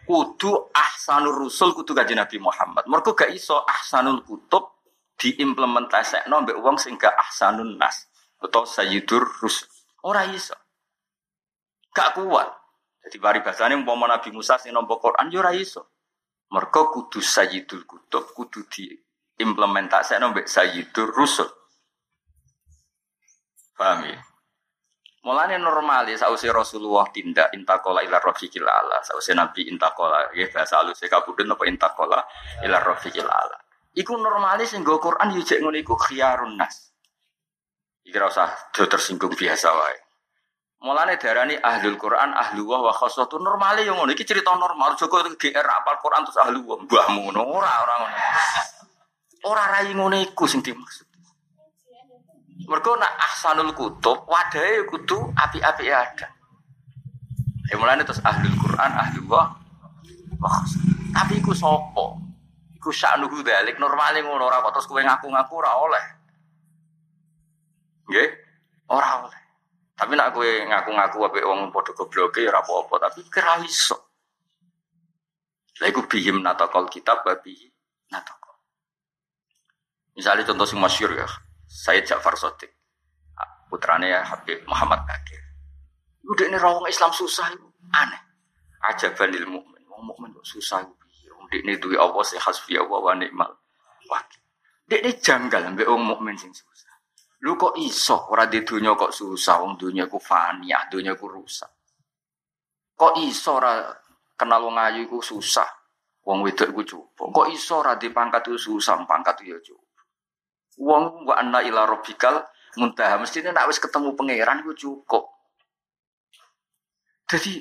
[0.07, 2.87] Kudu ahsanul rusul kudu gaji Nabi Muhammad.
[2.87, 4.87] Mereka gak iso ahsanul kutub
[5.19, 8.07] diimplementasi nombek uang sehingga ahsanun nas
[8.39, 9.67] atau sayyidur rusul.
[10.07, 10.55] Ora iso.
[11.91, 12.47] Gak kuat.
[13.03, 15.91] Jadi bari bahasanya mau Nabi Musa sing nombok Quran yo ora iso.
[16.47, 21.51] Mereka kudu sayyidul kutub kudu diimplementasi nombek sayyidur rusul.
[23.75, 24.23] Paham ya?
[25.27, 29.03] Mulane normal ya sausi Rasulullah tindak intakola ila rafiqil ala.
[29.03, 32.23] Sausi Nabi intakola ya bahasa halus kabudun apa intakola
[32.63, 33.59] ila rafiqil ala.
[33.91, 36.95] Iku normalis sing nggo Quran yo jek iku khiyarun nas.
[38.07, 39.99] Iki ora usah tersinggung biasa wae.
[40.87, 45.67] Mulane darani ahlul Quran ahlu wa khassatu normale yo ngono iki cerita normal Joko GR
[45.67, 48.15] apal Quran terus ahlu wa mbahmu ngono ora ora ngono.
[49.43, 51.06] Ora rai ngono iku sing dimaksud.
[52.67, 56.27] Mergo nak ahsanul kutub wadahe kudu api-api ada.
[57.71, 59.55] Ya mulane terus ahlul Quran ahlu wa
[60.35, 60.51] wa
[61.15, 62.19] Tapi iku sapa?
[62.75, 66.05] Iku sa'nuhu dalik normale ngono ora kok terus kowe ngaku-ngaku ora oleh.
[68.11, 68.29] Nggih?
[68.91, 69.41] Ora oleh.
[69.95, 73.95] Tapi nak kowe ngaku-ngaku apik wong padha gobloke ora apa-apa, tapi kira iso.
[75.79, 77.55] Lah iku bihim natakol kitab babi
[78.11, 78.59] natakol.
[80.19, 81.27] Misalnya contoh sing masyhur ya,
[81.77, 82.73] Sayyid Ja'far Sotik.
[83.69, 85.37] Putrane ya Habib Muhammad Bakir.
[86.25, 88.17] Udah ini rawang Islam susah itu aneh.
[88.89, 89.83] Ajaban lil mukmin.
[89.85, 90.81] Wong mukmin kok susah.
[91.37, 93.51] Wong ini duwe Allah sing hasbi Allah wa ni'mal
[94.09, 94.41] wakil.
[94.89, 96.95] Ini janggal mbek wong mukmin sing susah.
[97.45, 101.69] Lu kok iso ora di dunia kok susah, wong dunia ku fani, ah ku rusak.
[102.97, 103.93] Kok iso ora
[104.33, 105.69] kenal wong ayu iku susah.
[106.25, 107.29] Wong wedok iku cukup.
[107.29, 109.86] Kok iso ora di pangkat itu susah, pangkat itu ya cukup.
[110.77, 112.45] Wong wa anna ila rabbikal
[112.77, 115.25] muntaha mestine nek wis ketemu pangeran iku cukup.
[117.27, 117.59] Jadi,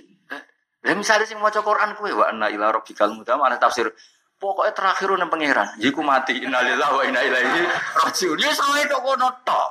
[0.85, 3.89] eh, misalnya sing maca Quran kuwe wa anna ila rabbikal muntaha mana tafsir
[4.37, 5.81] Pokoknya terakhir nang pangeran.
[5.81, 7.65] Jiku mati innalillahi wa inna ilaihi
[8.05, 8.37] rajiun.
[8.37, 9.71] Ya sama itu kono tok.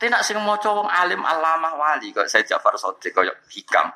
[0.00, 3.92] Tidak sing maca wong alim alamah wali kok saya Ja'far Shadiq kaya hikam.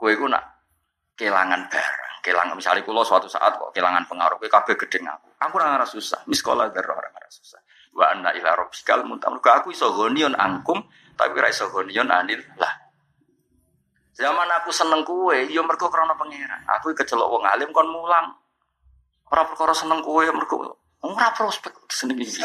[0.00, 0.64] Kowe iku nak
[1.12, 5.28] kelangan barang, kelangan misalnya kulo suatu saat kok kelangan pengaruh kowe kabeh gedeng aku.
[5.40, 7.60] Aku ora ngarep susah, miskola darah ora ngarep susah.
[7.96, 9.40] Wa anna ila rabbikal muntam.
[9.40, 10.84] Aku iso gonion angkum
[11.16, 12.72] tapi ora iso anil lah.
[14.20, 16.60] Zaman aku seneng kue, yo mergo krana pangeran.
[16.76, 18.36] Aku kecelok wong alim kon mulang.
[19.32, 22.44] Ora perkara seneng kue mergo ora prospek seneng iki.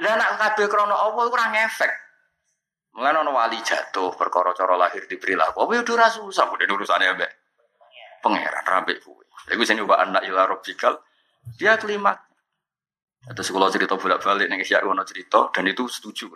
[0.00, 1.92] Lah nek kabeh krana apa iku ora ngefek.
[2.98, 5.62] Mulane ana wali jatuh perkara cara lahir diberi laku.
[5.62, 7.39] Apa yo ora susah mudhe urusane ambek
[8.20, 9.24] pangeran rabek kuwe.
[9.50, 11.00] Iku sing coba anak ila rabbikal
[11.56, 12.12] dia kelima.
[13.20, 16.32] Atau sekolah cerita bolak-balik ning Isya ono cerita dan itu setuju.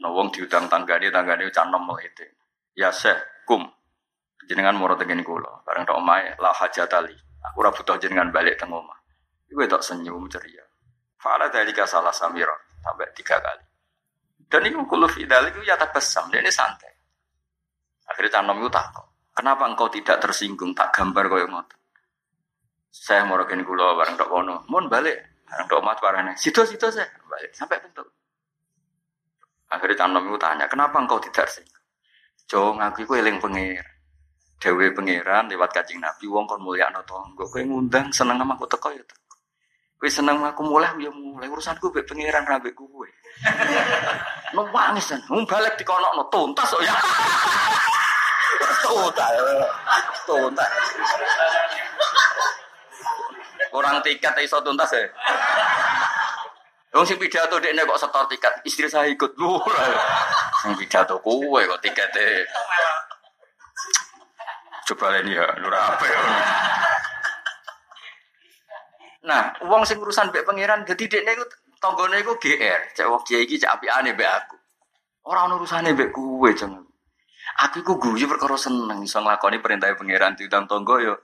[0.00, 2.24] Nah, wong diutang tanggane tanggane canom itu.
[2.74, 3.62] Ya seh kum.
[4.48, 5.62] Jenengan moro tengen kula.
[5.62, 8.98] Bareng tok omahe la hajatali aku ora butuh jenengan balik teng omah.
[9.50, 10.64] Iku tok senyum ceria.
[11.20, 13.66] Fala dalika salah samira sampai tiga kali.
[14.50, 16.26] Dan ini kulo fidal itu ya tak besam.
[16.32, 16.90] Dia ini santai.
[18.10, 21.78] Akhirnya canom itu takut kenapa engkau tidak tersinggung tak gambar kau yang ngotot
[22.90, 26.86] saya mau kene kula bareng tok kono mun balik bareng tok omah barane situ situ
[26.90, 28.06] saya balik sampai bentuk
[29.70, 31.80] akhirnya canom itu tanya kenapa engkau tidak tersinggung
[32.50, 33.86] Jo ngaku iku eling pengir.
[34.58, 37.46] Dewe pangeran lewat kajing Nabi wong kon mulyakno tangga.
[37.46, 39.38] Kowe ngundang seneng sama aku teko ya teko.
[40.10, 43.06] Seneng aku mulai ya mulai urusanku mbek pangeran ra mbek kowe.
[44.58, 45.22] Nangis kan.
[45.30, 46.90] Balik dikonokno tuntas kok ya.
[48.58, 49.32] Tuntas.
[50.26, 50.70] Tuntas.
[53.70, 55.06] Orang tiket iso tuntas ya.
[56.90, 59.38] Wong sing pidato dekne kok setor tiket, istri saya ikut.
[59.38, 59.62] Lho.
[60.66, 62.50] Sing pidato kowe kok tikete.
[64.90, 66.18] Coba ini ya, lur apa ya.
[69.22, 71.46] Nah, uang sing urusan mbek pangeran dadi dekne iku
[71.78, 72.80] tanggane iku GR.
[72.98, 74.58] Cek wong kiai iki cek apikane mbek aku.
[75.30, 76.89] Ora ono urusane mbek kowe, jangan.
[77.60, 81.14] Aku iku guyu perkara seneng iso nglakoni perintah pangeran diundang tangga ya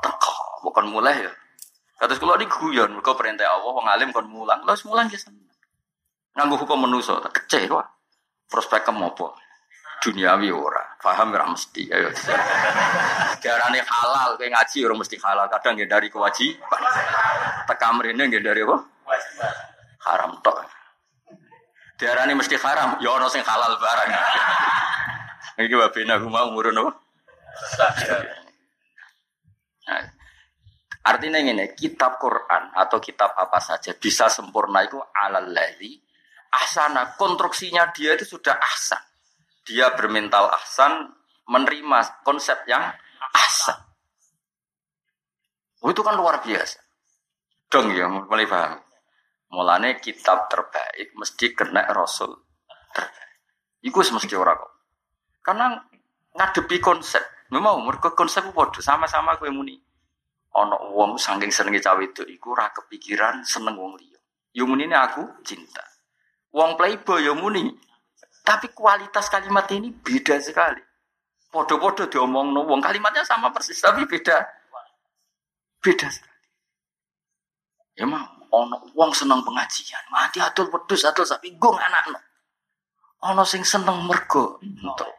[0.00, 1.32] teko, bukan mulai ya.
[1.98, 4.64] Kados kula niku guyon mergo perintah Allah wong alim kon mulang.
[4.64, 5.44] Lha mulang ki seneng.
[6.38, 7.82] Nganggo hukum manusa tak kecewa.
[8.48, 9.34] Prospek kemopo?
[9.98, 10.94] Duniawi ora.
[11.02, 11.90] Paham ora mesti.
[11.90, 12.14] Ayo.
[13.42, 15.50] Diarani halal kowe ngaji ora mesti halal.
[15.50, 16.80] Kadang nggih dari kewajiban.
[17.66, 18.76] Tekam mrene nggih dari apa?
[20.06, 20.64] Haram tok.
[21.98, 24.08] Diarani mesti haram, ya ana sing halal barang.
[25.58, 26.92] Iki wabena mau ngurun apa?
[29.88, 30.04] Nah,
[31.08, 35.96] Artinya ini kitab Quran atau kitab apa saja bisa sempurna itu alal ladzi
[36.52, 37.16] ahsana.
[37.16, 39.00] Konstruksinya dia itu sudah ahsan.
[39.64, 41.08] Dia bermental ahsan,
[41.48, 42.92] menerima konsep yang
[43.32, 43.80] ahsan.
[45.80, 46.76] Oh, itu kan luar biasa.
[47.72, 48.84] Dong ya, mulai paham.
[49.48, 52.36] Mulane kitab terbaik mesti kena rasul
[52.92, 53.32] terbaik.
[53.80, 54.60] Iku mesti orang.
[55.48, 55.80] Karena
[56.36, 57.24] ngadepi konsep.
[57.48, 59.80] Memang mereka konsep itu sama-sama gue muni
[60.58, 64.18] ono wong saking senenge cawe itu iku ora kepikiran seneng wong liya.
[64.56, 65.84] Yo muni aku cinta.
[66.50, 67.70] Wong playboy yo muni.
[68.42, 70.80] Tapi kualitas kalimat ini beda sekali.
[71.48, 74.44] Podo-podo diomong no wong kalimatnya sama persis tapi beda.
[75.78, 76.44] Beda sekali.
[77.94, 80.02] Ya mah ono wong seneng pengajian.
[80.10, 82.18] Mati atul wedhus atul sapi gong anakno.
[83.28, 85.12] Ono sing seneng mergo entuk.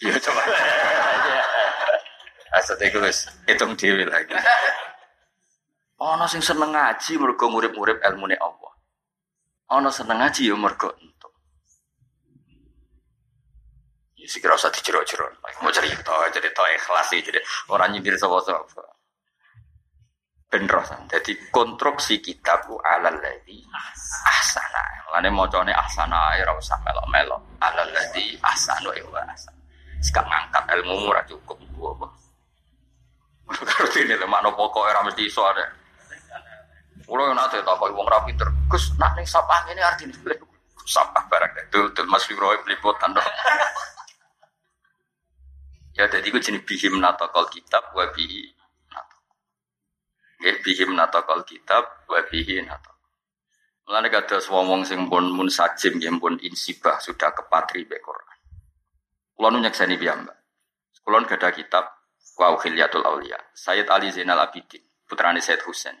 [0.00, 0.42] Ya coba.
[2.56, 4.34] Asal itu wis hitung dhewe lagi.
[6.00, 8.72] Ana sing seneng ngaji mergo murid-murid ilmune Allah.
[9.68, 11.32] Ana seneng ngaji ya mergo entuk.
[14.16, 15.28] Ya sik ora usah dijero-jero.
[15.60, 18.96] Mau cerita, cerita ikhlas sih jadi orang nyindir sapa-sapa.
[20.50, 21.06] Ben rosan.
[21.06, 23.60] Jadi konstruksi kitabku alal ladzi
[24.26, 24.82] ahsana.
[25.06, 27.60] Mulane macane ahsana ora usah melok-melok.
[27.60, 29.59] Alal ladzi ahsana wa ahsan.
[30.00, 32.08] Sikap ngangkat ilmu ora cukup gua.
[33.50, 35.64] Karo dene lho makna pokok ora mesti iso ada.
[37.04, 38.48] Kulo yo nate takok wong ra pinter.
[38.70, 40.14] Gus, nak ning sapah ngene artine
[40.90, 43.26] sapah barang dul dul Mas Firoe blipotan dong.
[45.98, 48.54] Ya jadi gue jenis bihim natokol kitab bihi
[50.40, 52.96] Nggih bihim nataqal kitab wa bihi nataq.
[53.84, 58.29] Mulane kados wong sing pun mun nggih pun insibah sudah kepatri be Quran.
[59.40, 60.36] Kula nu nyekseni piyambak.
[61.00, 61.88] Kula gada kitab
[62.36, 63.40] Wa Khilyatul Aulia.
[63.56, 65.96] Sayyid Ali Zainal Abidin, putrane Sayyid Husain.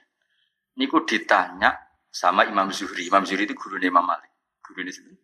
[0.76, 1.72] Niku ditanya
[2.12, 3.08] sama Imam Zuhri.
[3.08, 4.28] Imam Zuhri itu gurunya Imam Malik.
[4.60, 5.16] Guru ini sini.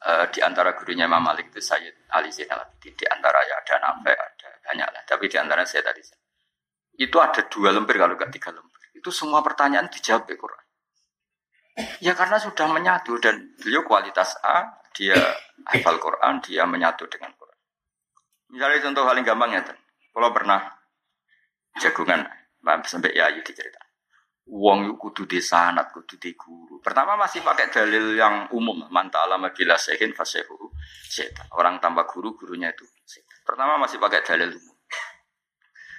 [0.00, 2.96] Uh, di antara gurunya Imam Malik itu Sayyid Ali Zainal Abidin.
[2.96, 5.02] Di antara ya ada Nafi, ada banyak lah.
[5.04, 6.00] Tapi di antara Sayyid Ali.
[7.04, 8.80] Itu ada dua lembar kalau enggak tiga lembar.
[8.96, 10.64] Itu semua pertanyaan dijawab di Quran.
[12.00, 15.18] Ya karena sudah menyatu dan beliau kualitas A, dia
[15.66, 17.58] hafal Quran, dia menyatu dengan Quran.
[18.54, 19.62] Misalnya contoh paling gampang ya,
[20.14, 20.62] kalau pernah
[21.82, 22.22] jagungan,
[22.86, 23.82] sampai ya itu cerita.
[24.44, 26.76] Wong itu kudu di sanat, kudu di guru.
[26.84, 30.68] Pertama masih pakai dalil yang umum, manta alama bila sehin fasehu
[31.08, 31.48] setan.
[31.56, 32.84] Orang tambah guru, gurunya itu.
[33.40, 34.76] Pertama masih pakai dalil umum.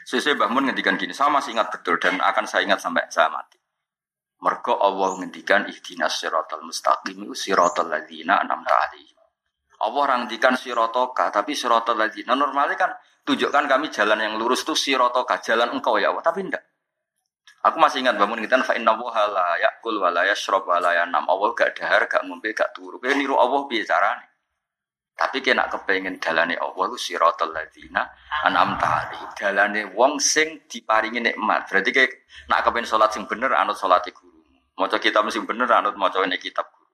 [0.05, 3.25] Sesuai Mbah Mun ngendikan gini, saya masih ingat betul dan akan saya ingat sampai saya
[3.33, 3.57] mati.
[4.43, 9.15] Mergo Allah ngendikan ihdinas siratal mustaqim siratal ladzina an'amta alaihim.
[9.85, 12.91] Allah ngendikan sirotoka, tapi siratal ladzina normalnya kan
[13.23, 16.63] tunjukkan kami jalan yang lurus tuh sirotoka, jalan engkau ya Allah, tapi enggak.
[17.65, 21.01] Aku masih ingat bangun kita fa inna wa la yakul wa la yashrab wa la
[21.01, 21.25] yanam.
[21.25, 23.01] Allah gak dahar, gak ngombe, gak turu.
[23.01, 24.34] Kowe niru Allah piye carane?
[25.15, 28.03] Tapi kena kepengen dalane Allah ku siratal ladzina
[28.43, 29.29] an'amta alaihim.
[29.31, 31.71] Dalane wong sing diparingi nikmat.
[31.71, 32.11] Berarti kayak
[32.51, 34.43] nak kepengen salat sing bener anut salate guru.
[34.75, 36.85] Maca kitab sing bener anut maca kitab guru.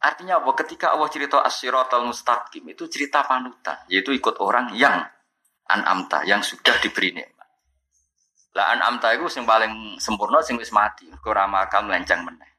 [0.00, 0.50] Artinya apa?
[0.64, 4.96] Ketika Allah cerita as-siratal mustaqim itu cerita panutan, yaitu ikut orang yang
[5.68, 7.48] an'amta, yang sudah diberi nikmat.
[8.56, 12.49] Lah an'amta itu sing paling sempurna sing wis mati, ora makam lencang meneh.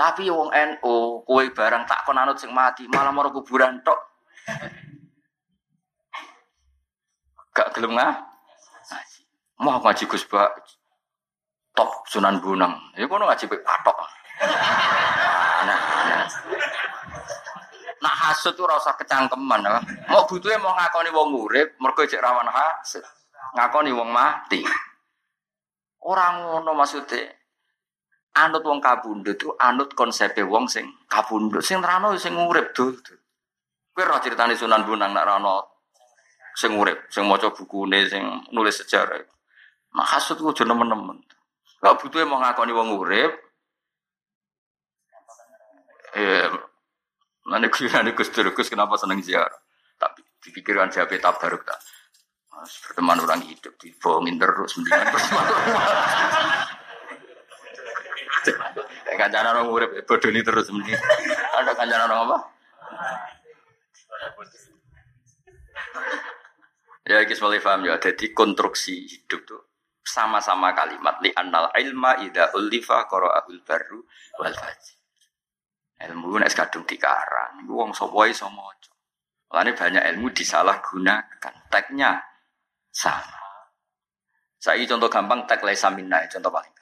[0.00, 0.96] Tapi wong NU,
[1.28, 4.00] kowe barang tak kon anut sing mati, malah mau kuburan tok.
[7.52, 8.16] Gak gelem ngah?
[9.60, 10.56] Mau ngaji Gus Bak
[11.76, 12.80] top Sunan Bunang.
[12.96, 13.96] Ya kono ngaji pek patok.
[15.68, 16.24] Nah, nah.
[18.00, 19.76] Nah hasud tuh rasa kecangkeman, ya.
[20.08, 23.04] mau butuhnya mau ngakoni wong urip, mergo cek rawan hasud,
[23.52, 24.64] ngakoni wong mati.
[26.00, 27.28] Orang ngono maksudnya,
[28.36, 32.94] anut wong kabundut itu anut konsep wong sing kabundut sing rano sing urip dul.
[33.90, 35.54] Kowe ora critane Sunan Bonang nak rano
[36.54, 38.22] sing urip, sing maca bukune, sing
[38.54, 39.18] nulis sejarah.
[39.90, 41.18] Ku aja nemen-nemen.
[41.80, 43.32] Gak butuh mau ngakoni wong urip.
[46.14, 46.46] Eh,
[47.50, 49.58] nanti nanti Gus Gus kenapa seneng ziarah?
[49.98, 51.78] Tapi dipikirkan siapa tabaruk tak.
[52.50, 55.46] Mas berteman orang hidup dibohongin terus mendingan berteman
[59.20, 60.96] Kancanan orang urip bodoni terus mending.
[61.56, 62.38] Ada kancanan orang apa?
[67.04, 67.98] Ya kita mulai paham ya.
[68.00, 69.62] Jadi konstruksi hidup tuh
[70.00, 74.00] sama-sama kalimat li annal ilma ida ulifa qara'ahul baru
[74.40, 74.96] wal fajr.
[76.00, 78.88] Ilmu nek kadung dikarang, wong sapa iso maca.
[79.52, 81.54] Mulane banyak ilmu disalahgunakan.
[81.68, 82.16] Teknya
[82.88, 83.68] sama.
[84.56, 86.72] Saya contoh gampang tek laisa minna, contoh paling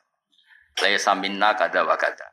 [0.78, 2.28] Laisa minna kada wa kada.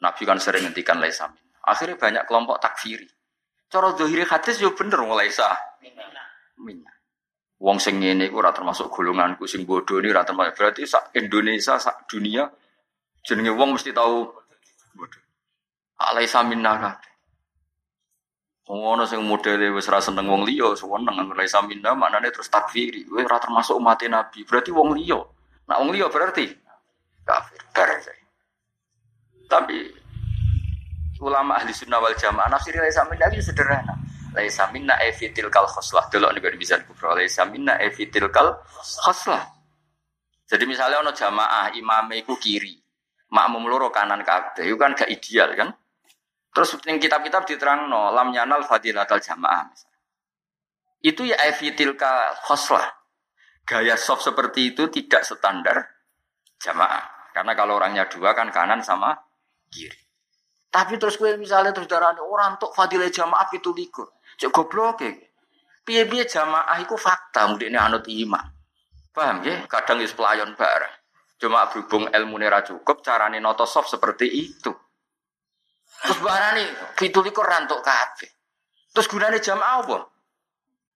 [0.00, 1.56] Nabi kan sering ngendikan laisa minna.
[1.64, 3.08] Akhirnya banyak kelompok takfiri.
[3.70, 5.54] Cara dohiri hadis yo bener laisa
[6.60, 6.90] minna.
[7.60, 11.76] Wong sing ngene iku ora termasuk golonganku sing bodoh ini ora termasuk berarti sak Indonesia
[11.76, 12.48] sak dunia
[13.20, 14.32] jenenge wong mesti tahu
[14.96, 15.22] bodoh.
[16.00, 17.12] Alaisa minna kabeh.
[18.70, 23.04] Ngono sing modele wis ora seneng wong liya, seneng alaisa minna maknane terus takfiri.
[23.12, 24.46] Wis ora termasuk umat Nabi.
[24.46, 25.20] Berarti wong liya.
[25.68, 26.48] Nah wong liya berarti
[27.30, 27.60] kafir.
[27.70, 28.00] Bareng
[29.46, 29.78] Tapi
[31.22, 33.94] ulama ahli sunnah wal jamaah nafsir laisa minna itu sederhana.
[34.34, 36.10] Laisa minna evitil kal khoslah.
[36.10, 37.14] Delok nih bisa kubro.
[37.14, 38.58] Laisa minna evitil kal
[39.06, 39.46] khoslah.
[40.50, 42.74] Jadi misalnya ono jamaah imame iku kiri,
[43.30, 45.70] makmum loro kanan kabeh, itu kan gak ideal kan?
[46.50, 49.70] Terus ning kitab-kitab diterangno lam yanal fadilatal jamaah.
[50.98, 52.82] Itu ya evitil kal khoslah.
[53.62, 55.86] Gaya soft seperti itu tidak standar
[56.58, 57.19] jamaah.
[57.30, 59.14] Karena kalau orangnya dua kan kanan sama
[59.70, 60.00] kiri.
[60.70, 64.06] Tapi terus gue misalnya terus darah orang untuk fadilah jamaah itu likur.
[64.38, 65.10] Cek goblok ya.
[65.82, 68.46] Piye-piye jamaah itu fakta mungkin anut iman.
[69.10, 69.66] Paham ya?
[69.66, 70.94] Kadang is pelayan bareng.
[71.40, 74.70] Cuma berhubung ilmu nera cukup, carane noto soft seperti itu.
[76.00, 78.30] Terus barang nih, fitul likur rantuk kafe.
[78.94, 79.98] Terus gunanya jamaah apa?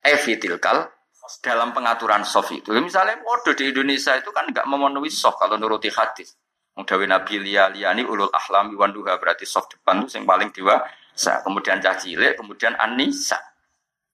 [0.05, 0.93] Evitilkal
[1.41, 2.72] dalam pengaturan soft itu.
[2.77, 6.37] Misalnya waduh di Indonesia itu kan nggak memenuhi soft kalau nuruti hadis.
[6.75, 11.41] Mudawi Nabi Lia Liani ulul ahlami wanduha berarti soft depan itu yang paling dewasa.
[11.47, 13.39] Kemudian cah cilik, kemudian anisa.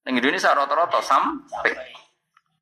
[0.04, 1.72] Yang Indonesia rata-rata sampai.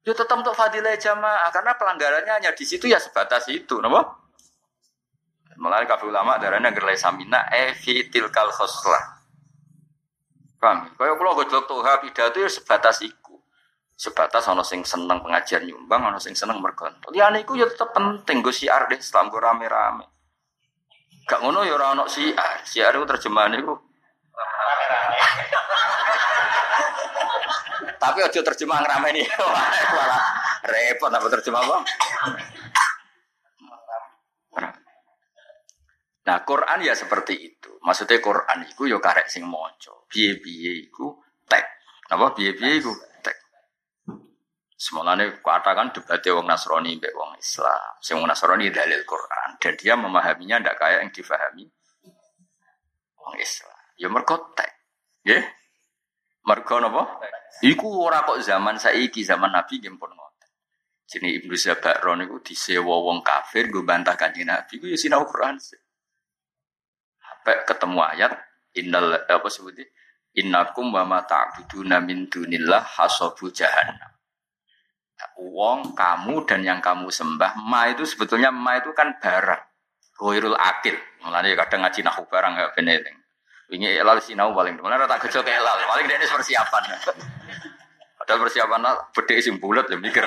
[0.07, 4.17] Ya tetap untuk fadilah jamaah karena pelanggarannya hanya di situ ya sebatas itu, napa?
[5.59, 9.19] Mulai kafe ulama darahnya gerlai samina evitil kal khoslah.
[10.63, 10.91] Paham?
[10.95, 13.28] Kaya kula gojlok toha pidato ya sebatas iku.
[13.99, 16.95] Sebatas ana sing seneng pengajian nyumbang, ana sing seneng mergon.
[17.11, 20.07] Liyane iku ya tetep penting go siar deh Islam go rame-rame.
[21.27, 22.63] Gak ngono ya ora ana siar.
[22.63, 23.75] Siar itu terjemahan iku
[27.99, 29.27] Tapi ojo terjemah ngrameni.
[29.99, 30.23] Malah
[30.63, 31.79] repot apa terjemah apa?
[36.29, 37.83] Nah, Quran ya seperti itu.
[37.83, 40.07] Maksudnya Quran itu ya karek sing maca.
[40.07, 41.19] Piye-piye iku
[41.51, 41.67] tek.
[42.13, 42.93] Apa piye-piye iku
[44.79, 44.81] tek.
[44.81, 47.99] Semulanya katakan debatnya wong Nasrani mbek wong Islam.
[47.99, 51.67] Sing wong Nasrani dalil Quran dan dia memahaminya ndak kayak yang difahami
[53.19, 53.83] wong Islam.
[53.99, 54.71] Ya mergo tek.
[55.27, 55.43] Nggih.
[56.47, 57.19] Mergo napa?
[57.67, 60.51] Iku ora kok zaman saiki zaman Nabi nggih pun ngoten.
[61.11, 65.59] Jenenge Ibnu Zabakro niku disewa wong kafir nggo bantah Kanjeng Nabi ku ya sinau Quran.
[65.59, 68.31] Sampai ketemu ayat
[68.79, 69.91] innal apa sebutnya
[70.39, 74.18] innakum wa ma ta'buduna min dunillah hasabu jahannam.
[75.39, 79.63] Wong kamu dan yang kamu sembah ma itu sebetulnya ma itu kan barang.
[80.19, 80.95] Ghairul akil.
[81.23, 83.03] Mulane kadang ngaji nahu barang ya bener.
[83.71, 84.79] Wingi elal sinau paling.
[84.79, 85.75] Mulane tak gejo ke elal.
[85.75, 86.83] Paling ini persiapan.
[88.19, 90.27] Padahal persiapan lah beda sing bulat ya mikir.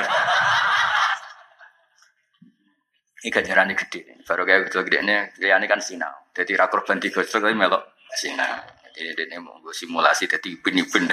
[3.22, 4.02] Ini ganjaran ini gede.
[4.26, 5.16] Baru kayak gede gede ini,
[5.46, 6.10] ini kan sinau.
[6.34, 8.58] Jadi rakur banti gosok tapi melok sinau.
[8.92, 11.06] Jadi ini mau simulasi jadi ibin-ibin.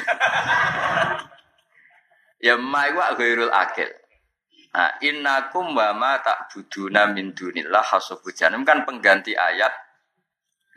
[2.43, 3.91] Ya ma iku ghairul akil.
[4.69, 9.73] Nah, innakum wa ma ta'buduna min dunillah hasabu janam kan pengganti ayat.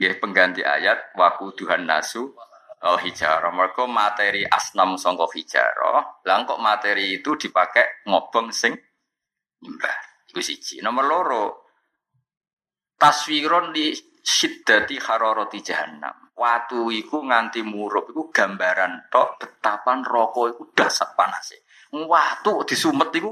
[0.01, 2.34] Ya, pengganti ayat waku Tuhan nasu
[2.82, 8.74] Oh hijaro, mereka materi asnam songko hijaro, lah kok materi itu dipakai ngobong sing
[9.62, 9.97] nyembah.
[10.34, 10.82] Iku siji.
[10.82, 11.45] Nomor loro,
[12.97, 16.32] taswiron di siddati haroroti jahannam.
[16.38, 21.54] Watu iku nganti murup iku gambaran tok betapa rokok iku dasar panas.
[21.92, 23.30] Watu disumet iku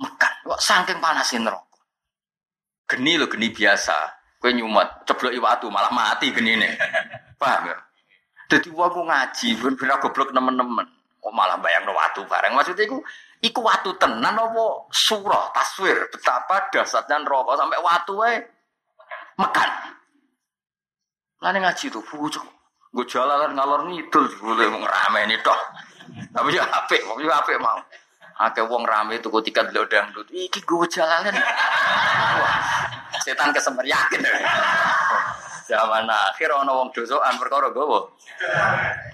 [0.00, 0.32] mekan.
[0.46, 1.82] Kok saking panasin rokok.
[2.86, 4.14] Geni lo geni biasa.
[4.36, 6.72] Kue nyumet, ceblok watu malah mati geni nih.
[7.40, 7.76] Paham ya?
[8.46, 10.86] Jadi wong ngaji ben-ben goblok nemen-nemen.
[11.26, 12.54] Oh malah bayang waktu bareng.
[12.54, 13.02] Maksudnya iku
[13.42, 18.36] iku waktu tenan apa surah taswir betapa dasarnya rokok sampai waktu wae
[19.36, 19.70] mekan.
[21.40, 22.44] Lane ngaji tuh pucuk.
[22.96, 25.60] Gue jalan ngalor ngidul boleh ngerame ini toh.
[26.32, 27.76] Tapi ya apik, wong ya apik mau.
[28.36, 30.28] Akeh wong rame tuku tiket lho dangdut.
[30.32, 31.36] Iki gue jalan.
[33.20, 34.24] Setan kesemper yakin.
[35.66, 38.16] Zaman akhir ana wong dosokan perkara gowo.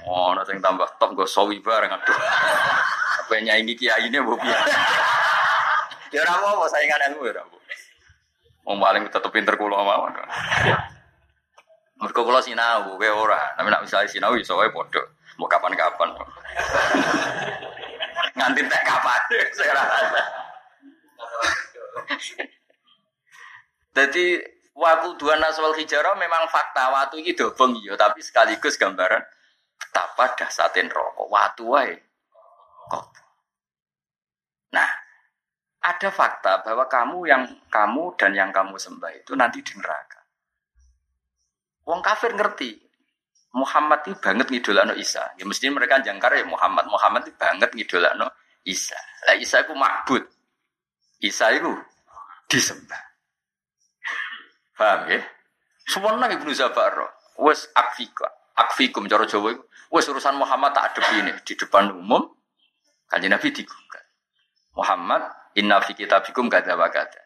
[0.06, 2.18] Oh, ana sing tambah top go sawi bareng aduh.
[3.26, 4.58] Apa nyanyi kiai ini mbok piye?
[6.12, 7.56] Ya ora apa saingan ilmu ya ora apa.
[8.62, 10.14] Wong paling tetep pinter kula mawon.
[11.98, 13.54] Mergo kula sinau, kowe ora.
[13.58, 15.02] Tapi nek misalnya sinau iso wae padha.
[15.38, 16.08] Mau kapan-kapan.
[18.38, 19.20] Nganti tek kapan
[19.54, 20.20] saya rasa.
[23.92, 24.26] Jadi
[24.72, 29.20] Waktu dua naswal hijrah memang fakta waktu ini dobong iya, tapi sekaligus gambaran
[29.76, 31.28] betapa dahsatin rokok.
[31.28, 31.92] Waktu wae.
[34.72, 34.88] Nah,
[35.82, 40.22] ada fakta bahwa kamu yang kamu dan yang kamu sembah itu nanti di neraka.
[41.82, 42.78] Wong kafir ngerti.
[43.52, 45.34] Muhammad itu banget ngidolakno Isa.
[45.36, 46.88] Ya mesti mereka jangkar ya Muhammad.
[46.88, 48.30] Muhammad itu banget ngidolakno
[48.64, 48.96] Isa.
[49.28, 50.24] Lah Isa itu makbud.
[51.20, 51.68] Isa itu
[52.48, 53.02] disembah.
[54.78, 55.20] Paham ya?
[55.84, 56.94] Semuanya Ibnu Zabar.
[57.42, 59.64] Wes akfika, akfikum cara Jawa itu.
[59.92, 62.22] Wes urusan Muhammad tak ada ini di depan umum.
[63.10, 64.04] Kanjeng Nabi digugat.
[64.72, 67.22] Muhammad inna fi kitabikum gada wa gada.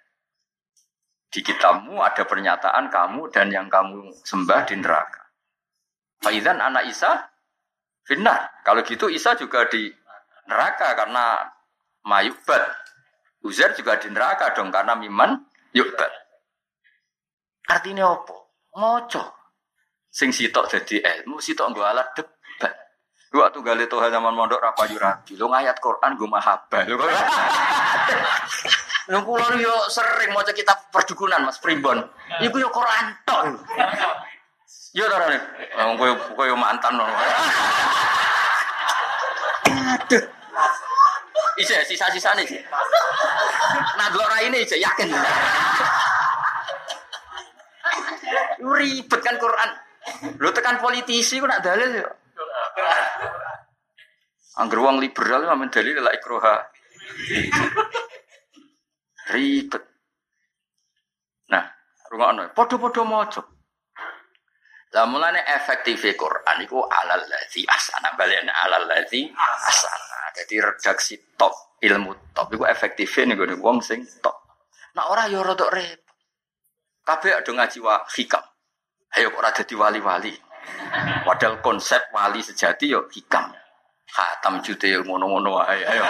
[1.30, 5.22] Di kitabmu ada pernyataan kamu dan yang kamu sembah di neraka.
[6.22, 7.28] Faidan anak Isa
[8.06, 8.62] finnar.
[8.64, 9.90] Kalau gitu Isa juga di
[10.48, 11.44] neraka karena
[12.06, 12.62] mayubat.
[13.44, 15.38] Uzair juga di neraka dong karena miman
[15.70, 16.10] yubat.
[17.70, 18.36] Artinya apa?
[18.74, 19.22] Ngoco.
[20.10, 22.72] Sing sitok jadi ilmu, sitok nggo alat debat.
[23.34, 25.34] Waktu gali Tuhan zaman mondok rapa rapi.
[25.34, 26.82] Lu ngayat Quran gue mahabah.
[26.86, 26.96] Lu
[29.06, 32.02] Lu kula yo sering maca kitab perdukunan Mas Primbon.
[32.42, 33.62] Iku yo Quran tok.
[34.94, 35.42] Yo ora nih.
[35.78, 36.98] Wong koyo koyo mantan.
[39.86, 40.22] Aduh.
[41.56, 42.46] Ise sisa-sisa nih.
[43.96, 45.08] Nah, dua ini ise yakin.
[48.58, 49.70] Ribet kan Quran.
[50.42, 52.10] Lu tekan politisi kok nak dalil ya.
[54.56, 56.54] Angger wong liberal amen dalil la ikroha
[59.26, 59.82] Ribet.
[61.50, 61.66] Nah,
[62.06, 63.42] rungokno, padha-padha maca.
[64.94, 70.30] Lah mulane efektif Quran iku alal ladzi asana balen alal ladzi asana.
[70.30, 74.46] Jadi redaksi top ilmu top iku efektifnya nih gue wong sing top.
[74.94, 76.16] Nah ora yo rodok repot.
[77.02, 78.44] Kabeh ada ngaji wa hikam.
[79.18, 80.32] Ayo ora dadi wali-wali.
[81.26, 83.50] Padahal konsep wali sejati yo hikam.
[84.06, 85.82] Khatam jute ngono-ngono wae.
[85.84, 86.04] Ayo.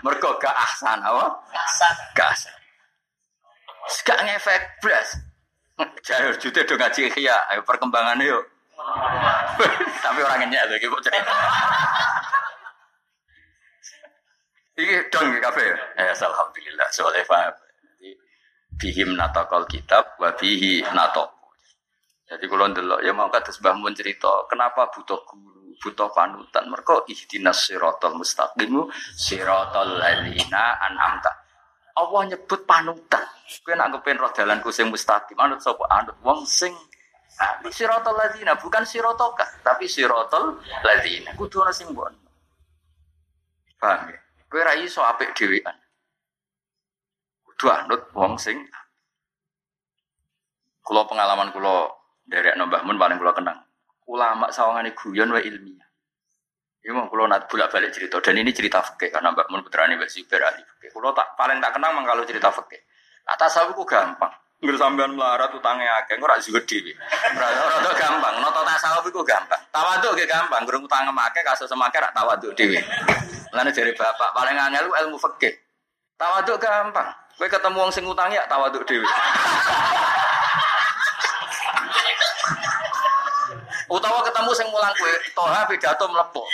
[0.00, 1.28] Mergo gak ahsan apa?
[2.16, 2.54] Gak ahsan.
[4.06, 5.08] Gak ngefek blas.
[6.04, 8.44] Jauh jute do ngaji ya, ayo perkembangannya yuk.
[10.00, 11.34] Tapi orangnya lagi kok cerita.
[14.76, 15.76] Iki dong kafe ya.
[16.08, 17.54] Ya alhamdulillah soalnya paham.
[18.80, 21.28] Bihim natakal kitab wa bihi natok.
[22.30, 26.70] Jadi kalau ndelok ya mau kata sebah mun cerita kenapa butuh guru, butuh panutan.
[26.70, 28.86] Mereka ihdinas siratal mustaqimu
[29.18, 31.34] siratal ladzina an'amta.
[31.98, 33.26] Allah nyebut panutan.
[33.66, 36.70] Kowe nak kepen roh dalanku sing mustaqim, anut sapa anut wong sing
[37.74, 40.54] siratal ladzina bukan sirotoka, tapi siratal
[40.86, 41.34] ladzina.
[41.34, 42.14] Kudu ana sing mbok.
[43.82, 44.18] Paham ya?
[44.46, 45.74] Kowe ra iso apik dhewean.
[47.42, 48.62] Kudu anut wong sing
[50.80, 51.99] Kulo pengalaman kulo
[52.30, 53.58] dari Mbah Mun paling kulo kenang.
[54.06, 55.86] Ulama sawangane guyon wa ilmiah.
[56.80, 59.98] Ini mau kulo nat bolak balik cerita dan ini cerita fakih karena Mbak Mun putrane
[59.98, 60.94] Mbak Zubair ahli fakih.
[60.94, 62.80] Kulo tak paling tak kenang kalau cerita fakih.
[63.26, 64.30] Nah tasawuf ku gampang.
[64.60, 66.92] Nggak sampean melarat utangnya akeh, ora zuhud dhewe.
[67.32, 69.56] Ora gampang, noto tasawuf iku gampang.
[69.72, 72.76] Tawaduk ge gampang, gurung utang akeh kasus semake rak tawaduk dhewe.
[73.56, 75.56] Lan dari bapak paling angel ilmu fikih.
[76.20, 77.08] Tawaduk gampang.
[77.40, 79.08] Kowe ketemu wong sing utangi ya tawaduk dhewe.
[83.90, 86.46] Utawa ketemu sing mulang kue, toha pidato melepuh.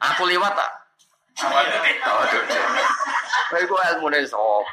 [0.00, 0.70] Aku liwat tak?
[1.36, 2.44] Tawaduk.
[3.52, 4.64] Kowe iku ilmune sapa?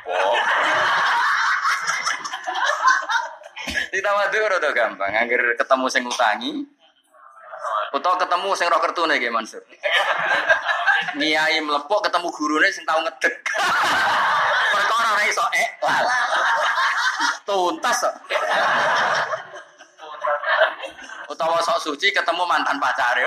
[3.91, 6.64] Ditawadu rada gampang, angger ketemu sing utangi.
[7.91, 9.64] Utawa ketemu sing roh kertune nggih Mansur.
[11.20, 13.36] Niai melepok ketemu gurune sing tau ngedek.
[14.72, 15.68] Perkara ora iso eh.
[17.43, 17.99] Tuntas.
[21.38, 23.22] Utawa sok suci ketemu mantan pacare.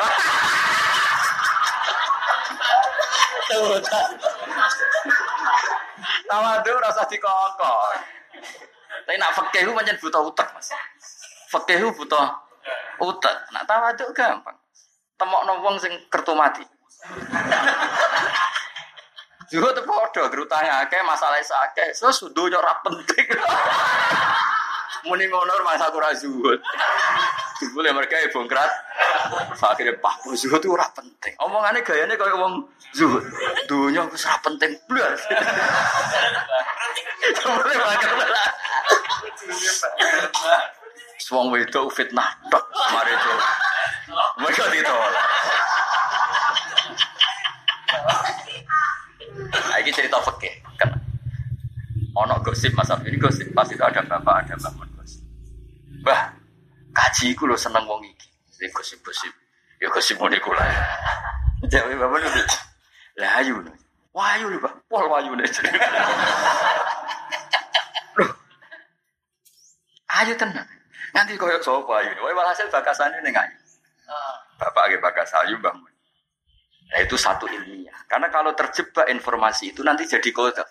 [3.46, 4.10] Tuntas.
[6.26, 7.98] Tawadu rasa dikongkon.
[9.06, 10.74] Tapi nak fakih macam butuh utak mas.
[11.54, 12.34] Fakih butuh
[12.98, 13.46] utak.
[13.54, 14.58] Nak tawaduk gampang.
[15.14, 16.66] Temok wong sing kertu mati.
[19.54, 21.94] Juga tuh podo, gerutanya akeh, masalah akeh.
[21.94, 23.38] So ora penting.
[25.06, 26.58] Muni ngono masa kurang zuhud.
[27.68, 28.72] Mereka ya bongkrat.
[29.60, 31.34] Akhirnya pak zuhud itu ora penting.
[31.36, 32.64] Omongannya gayanya kayak wong
[32.96, 33.20] zuhud.
[33.68, 34.70] Dunia itu ora penting.
[34.88, 35.20] Blas.
[40.40, 40.64] Lah.
[41.30, 43.32] Wong wedok fitnah tok mari itu.
[44.40, 45.14] Mereka ditolak.
[49.50, 50.54] Nah, ini cerita fakih.
[50.74, 50.90] Kan
[52.18, 55.22] ono gosip Mas ini gosip pas itu ada bapak ada bangun gosip.
[56.02, 56.34] Bah,
[57.00, 58.28] kaji ku lo seneng wong iki.
[58.60, 59.32] Ini gosip-gosip.
[59.80, 60.64] Ya gosip mau kula.
[61.64, 62.56] Bapak itu
[63.16, 63.56] lah ayu.
[64.10, 65.06] Wahyu nih pak, pol.
[68.18, 68.30] Loh,
[70.18, 70.66] ayu tenang.
[71.14, 72.10] Nanti koyok sopo ayu.
[72.20, 73.56] Wah walhasil bakasannya nih ayu.
[74.60, 75.92] Bapak lagi bakas ayu bangun.
[76.90, 77.94] Nah itu satu ilmiah.
[78.10, 80.66] Karena kalau terjebak informasi itu nanti jadi kota.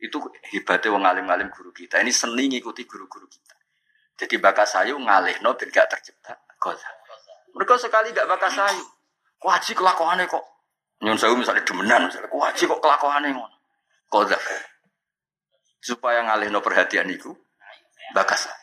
[0.00, 0.18] Itu
[0.50, 2.00] hebatnya wong alim-alim guru kita.
[2.00, 3.61] Ini seni ngikuti guru-guru kita.
[4.16, 6.88] Jadi bakas sayu ngalih no biar gak terjebak kota.
[7.52, 8.84] Mereka sekali gak bakas sayu.
[9.42, 10.44] Wajib kelakuannya kok.
[11.02, 12.30] Nyun sayu misalnya demenan misalnya.
[12.30, 13.56] Wajib kok kelakuannya ngono.
[14.06, 14.38] Kota.
[15.82, 17.34] Supaya ngalih no perhatian itu.
[18.12, 18.60] Sayu.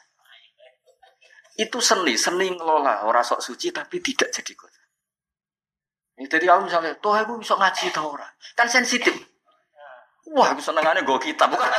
[1.59, 4.79] Itu seni, seni ngelola orang sok suci tapi tidak jadi kota.
[6.19, 8.27] Jadi aku misalnya, toh aku bisa ngaji tau ora.
[8.51, 9.15] Kan sensitif.
[10.35, 11.69] Wah, aku senengannya gue kita bukan.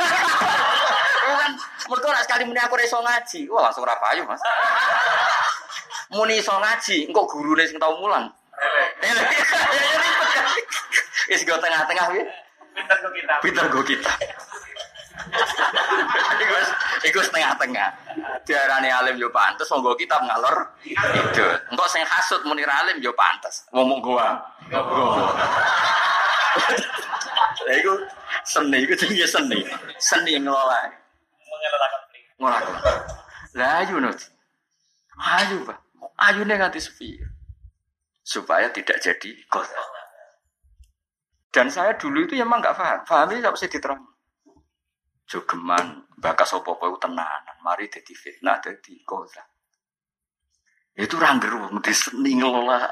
[1.31, 1.51] Bukan.
[1.87, 3.47] Mereka nak sekali muni aku iso ngaji.
[3.49, 4.41] Wah, langsung ora payu, Mas.
[6.11, 8.27] Muni iso ngaji, engkau guru sing tau mulang.
[11.31, 12.23] Wis go tengah-tengah piye?
[12.75, 13.35] Pinter kok kita.
[13.41, 14.11] Pinter go kita.
[16.41, 16.55] Iku
[17.07, 17.89] iku setengah-tengah.
[18.43, 21.45] Diarani alim yo pantes, wong go kitab ngalor itu.
[21.71, 23.63] Engkau sing hasud muni alim yo pantes.
[23.71, 24.35] Ngomong gua.
[27.61, 27.93] Lah iku
[28.43, 29.59] seni iku jenenge seni.
[30.01, 30.89] Seni ngelola.
[32.41, 32.71] Ngono.
[33.57, 34.11] Lah ayo no.
[35.21, 35.79] Ayo, Pak.
[36.17, 37.21] Ayo nganti sepi.
[38.21, 39.83] Supaya tidak jadi kota.
[41.51, 42.99] Dan saya dulu itu emang nggak paham.
[43.03, 44.01] Pahami nggak usah diterang.
[45.27, 47.55] Jogeman, bakas opo-opo itu tenanan.
[47.63, 49.43] Mari jadi fitnah, jadi koza.
[50.95, 52.87] Itu ranggeru, di seni ngelola.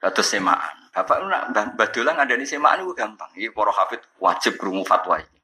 [0.00, 0.88] Atau semaan.
[0.90, 3.28] Bapak lu nak badulang ada di semaan itu gampang.
[3.36, 5.39] Ini para hafid wajib kerungu fatwa ini.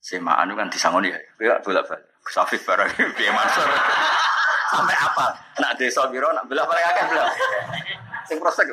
[0.00, 1.18] Semaan itu kan disangoni ya.
[1.40, 2.08] Ya bolak balik.
[2.28, 3.64] Safif barang dia masuk.
[4.70, 5.26] Sampai apa?
[5.60, 7.28] Nak desa biro, nak belah paling akeh belah.
[8.24, 8.70] Sing prosek.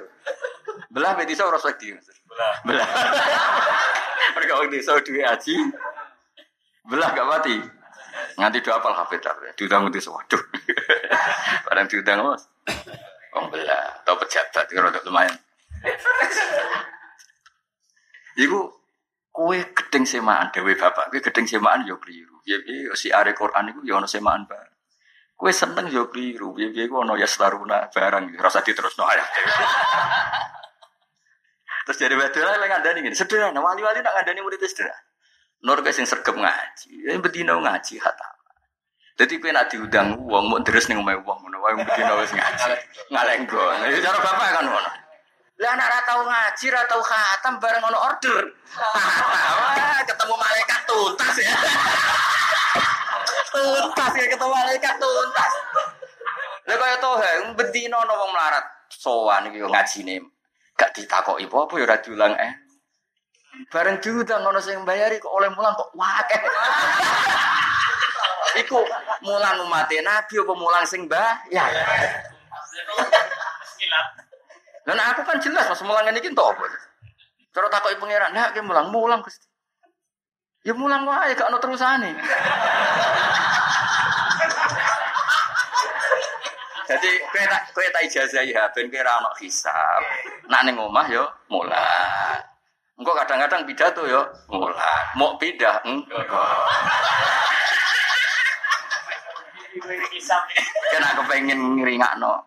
[0.93, 1.91] Belah be desa prosek di.
[1.91, 2.53] Belah.
[2.63, 2.87] Belah.
[4.37, 5.55] Mereka wong desa duwe aji.
[6.87, 7.55] Belah gak mati.
[8.37, 10.41] Nganti do apal hafid tapi diundang desa waduh.
[11.65, 12.45] Barang diundang Mas.
[13.33, 15.35] Wong belah, atau pejabat rada lumayan.
[18.37, 18.69] Iku
[19.37, 22.41] kue gedeng semaan dewe bapak, kue gedeng semaan yo keliru.
[22.41, 24.73] Piye piye si are Quran iku yo ono semaan bareng.
[25.37, 29.29] Kue seneng yo keliru, piye piye ku ono yaslaruna barang, rasa diterusno ayat.
[31.85, 35.05] Terus jadi betul lah ngandani gini, sederhana, wali-wali nak ngandani murid sederhana.
[35.61, 38.33] Nur guys yang sergap ngaji, yang betina ngaji hatam.
[39.21, 42.73] Jadi kue nak diundang uang, mau terus nih ngomong uang, mau uang betina wes ngaji,
[43.13, 43.85] ngalenggon.
[44.01, 45.06] Cara bapak kan ngono.
[45.57, 48.45] Lah anak ra tau ngaji, ra tau khatam bareng ono order.
[48.77, 51.49] Wah, ketemu malaikat tuntas ya.
[53.49, 55.51] tuntas ya ketemu malaikat tuntas.
[56.69, 60.21] Lah kaya to he, bendina ono wong melarat sowan iki ngajine.
[60.77, 62.53] Gak ditakoki apa-apa ya ora diulang eh.
[63.73, 66.37] Bareng diundang ono sing bayari kok oleh mulang kok wakeh.
[68.61, 68.77] Iku
[69.25, 71.65] mulang umat Nabi apa mulang sing bayar?
[73.73, 74.26] Silat.
[74.87, 76.63] Dan aku kan jelas mas mulang ini kinto apa?
[77.51, 79.43] Cara takoki pangeran, nah ki mulang mulang Gusti.
[80.63, 82.15] Ya mulang wae gak ono terusane.
[86.87, 89.99] Jadi kowe tak kowe tak ijazahi ha ben kowe ora ono hisab.
[90.47, 92.39] Nak ning omah yo mulang.
[92.95, 95.03] Engko kadang-kadang pidato yo mulang.
[95.19, 96.31] Mau pindah enggak.
[99.75, 100.47] Ini kisah.
[100.95, 102.39] Kena kepengen ngeringakno.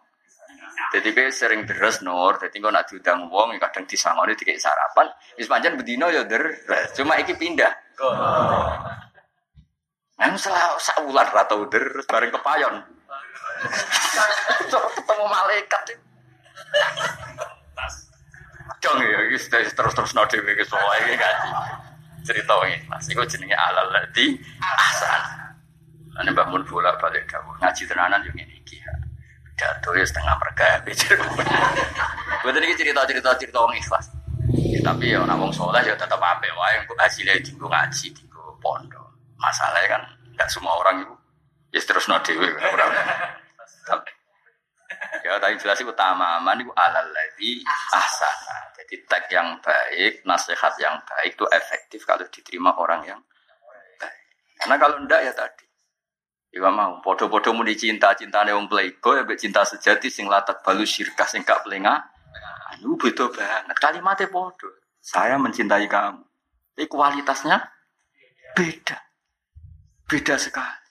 [0.91, 5.07] Jadi kowe sering deres nur, jadi kau nak diundang wong ya kadang disangoni dikek sarapan,
[5.39, 6.67] wis pancen bedino ya deres.
[6.97, 7.71] Cuma iki pindah.
[10.19, 12.75] Nang salah saulan ra tau deres bareng kepayon.
[14.67, 15.83] Ketemu malaikat.
[18.81, 21.51] Dong ya iki terus-terus no dhewe ke soal iki gaji.
[22.21, 25.23] Cerita ini, Mas, iku jenenge alal ladi ahsan.
[26.21, 28.77] Lan Mbah Mun bolak balik dawuh, ngaji tenanan yo ngene iki.
[29.61, 31.25] Jatuh ya setengah mereka bicara.
[32.49, 34.09] Betul ini cerita-cerita cerita orang ikhlas.
[34.57, 38.41] Ya, tapi ya nak wong soleh ya tetap apa wae yang hasilnya tinggu ngaji tinggu
[38.65, 39.05] pondok.
[39.37, 40.03] Masalahnya kan
[40.33, 41.15] nggak semua orang itu
[41.77, 42.49] ya terus no dewi.
[45.21, 47.63] Ya tadi jelas itu utama aman itu alal lagi
[47.95, 48.75] ahsana.
[48.75, 53.21] Jadi tag yang baik, nasihat yang baik itu efektif kalau diterima orang yang
[54.03, 54.27] baik.
[54.59, 55.70] Karena kalau enggak ya tadi
[56.51, 61.27] Ya mau, podo-podo muni cinta cintane wong playboy, ambek cinta sejati sing latat balu syirkah
[61.31, 62.11] sing gak pelenga.
[62.75, 63.79] Anu beda banget.
[63.79, 64.67] Kalimatnya podo.
[64.99, 66.27] Saya mencintai kamu.
[66.75, 67.71] Tapi kualitasnya
[68.59, 68.99] beda.
[70.11, 70.91] Beda sekali.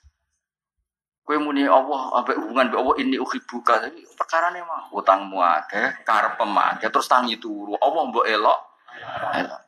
[1.20, 3.84] Kue muni Allah, ambek hubungan ambek Allah ini uhibuka.
[3.84, 7.76] Tapi perkara nih mah utangmu akeh, karepem akeh, terus tangi turu.
[7.76, 8.60] Allah mbok elok.
[9.36, 9.60] Elok.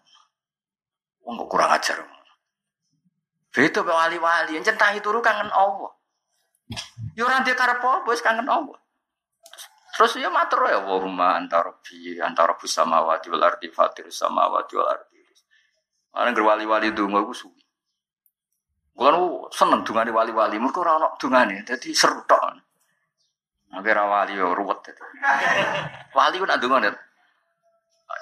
[1.23, 2.01] Wong kok kurang ajar.
[3.53, 5.93] Beda be wali-wali, yang centangi turu kangen Allah.
[7.13, 8.81] Yo ora ndek karep apa, wis kangen Allah.
[9.93, 14.89] Terus ya matur ya Allahumma anta rabbi anta rabbus samawati wal ardi fatir samawati wal
[14.89, 15.21] ardi.
[16.17, 17.61] Ana wali-wali donga iku suwi.
[18.97, 22.41] Bukan seneng dungane wali-wali, mergo ora ono dungane, dadi seru tok.
[23.73, 25.01] Agar wali yo ruwet dadi.
[26.17, 26.89] Wali ku nak dungane.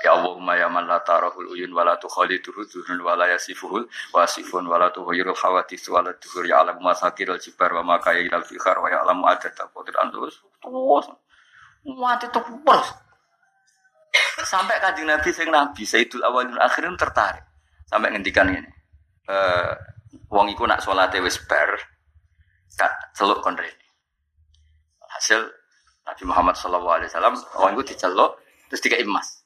[0.01, 3.85] Ya Allahumma ya man la tarahul uyun wa la tukhaliduhu dhuhrun wa la yasifuhul
[4.15, 8.41] wasifun wa la tuhayyirul hawadis wa la tuhur ya alam masakirul jibar wa makaya ilal
[8.47, 11.07] fikhar wa ya alam adata qadir andus terus.
[11.85, 12.87] Mati terus.
[14.41, 17.45] Sampai kanjeng Nabi sing Nabi Sayyidul Awalin Akhirin tertarik.
[17.85, 18.71] Sampai ngendikan ini
[19.29, 19.75] eh
[20.33, 21.77] wong iku nak salate wis bar
[22.79, 23.87] gak celuk kon rene.
[25.13, 25.45] Hasil
[26.09, 27.37] Nabi Muhammad sallallahu alaihi wasallam
[27.77, 28.41] iku diceluk
[28.73, 29.40] terus dikai emas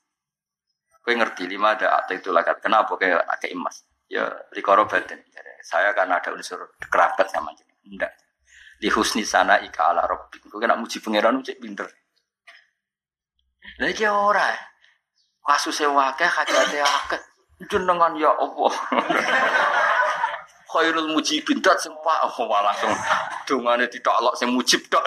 [1.05, 2.65] Kue ngerti lima ada atau itu lakat.
[2.65, 3.85] Kenapa kayak pakai emas?
[4.09, 4.25] Ya
[4.57, 5.21] rikoro batin.
[5.61, 8.13] Saya karena ada unsur kerabat sama jadi Enggak.
[8.81, 10.41] Di husni sana ika ala robbi.
[10.41, 11.85] Kue kena muji pangeran cek pinter.
[13.85, 14.49] Lagi ora.
[15.45, 17.21] Kasus sewake hajate akeh.
[17.69, 18.73] Jenengan ya Allah.
[20.73, 22.91] Khairul mujibin dat sing pak oh langsung
[23.47, 25.05] dungane ditoklok sing mujib tok.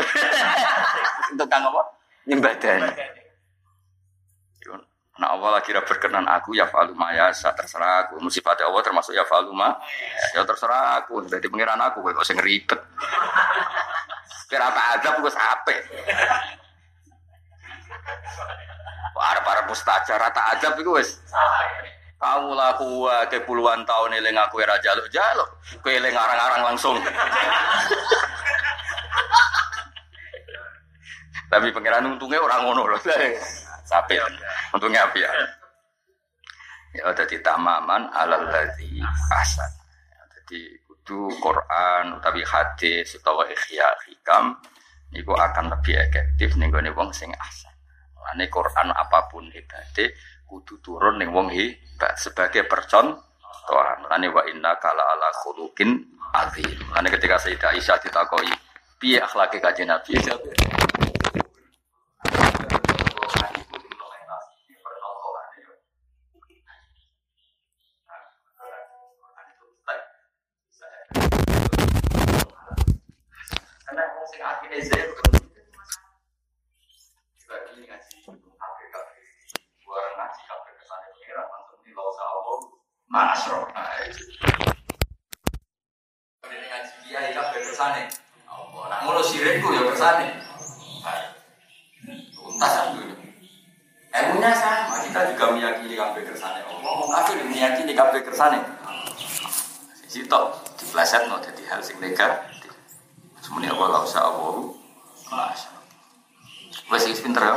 [1.34, 1.82] Untuk kang apa?
[2.30, 2.56] Nyembah
[5.18, 8.22] Nah Allah lagi berkenan aku ya falu maya terserah aku.
[8.22, 9.74] Musibate Allah termasuk ya falu ma
[10.38, 11.26] ya terserah aku.
[11.26, 12.78] Dadi pangeran aku kok sing ribet.
[14.48, 15.76] Kira apa ada gue sape.
[19.18, 21.18] Para para mustajab rata adab iku wis
[22.18, 25.50] kamu laku ke puluhan tahun eling aku era jaluk jaluk,
[25.86, 26.98] kowe eling arang-arang langsung.
[31.48, 33.00] Tapi pangeran untungnya orang ngono loh.
[33.88, 34.20] Sampai
[34.76, 35.32] untungnya apa ya?
[36.92, 39.00] Ya jadi tamaman alal ladzi
[39.32, 39.72] asan.
[40.36, 44.60] Jadi kudu Quran utawi hadis utawa ikhya hikam
[45.16, 47.72] niku akan lebih efektif ning gone wong sing asan.
[48.28, 50.12] Lane Quran apa pun ibadate
[50.44, 54.04] kudu turun ning wong hebat sebagai percontohan.
[54.12, 55.96] Lane wa inna kala ala khuluqin
[56.36, 56.76] azim.
[56.92, 58.52] Lane ketika Sayyidah Aisyah ditakoi
[59.00, 60.12] piye akhlake kanjeng Nabi
[74.84, 75.14] zero
[77.48, 78.16] Bagi ngaji
[80.18, 82.60] ngaji kabeh kesane pengira langsung di lawa Allah.
[83.08, 83.60] Masro.
[86.44, 86.96] Ini ngaji.
[88.88, 89.84] Nah ngono sirikku ya.
[94.18, 96.94] Ilmunya sama, kita juga meyakini kabeh kersane Allah.
[97.22, 97.94] Kabeh meyakini.
[100.02, 102.57] Sisi tok dipleset no jadi hal sing negatif.
[103.48, 104.76] Semuanya Allah la usah Allah.
[105.32, 105.72] Masya
[106.92, 107.56] Wes iki pinter ya.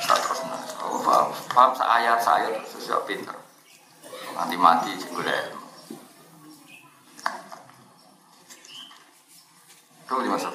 [0.00, 0.40] Sa terus
[0.80, 3.36] oh, paham, paham sa ayat sa ayat terus pinter.
[4.32, 5.68] Nanti mati golek ilmu.
[10.08, 10.48] Tuh di masa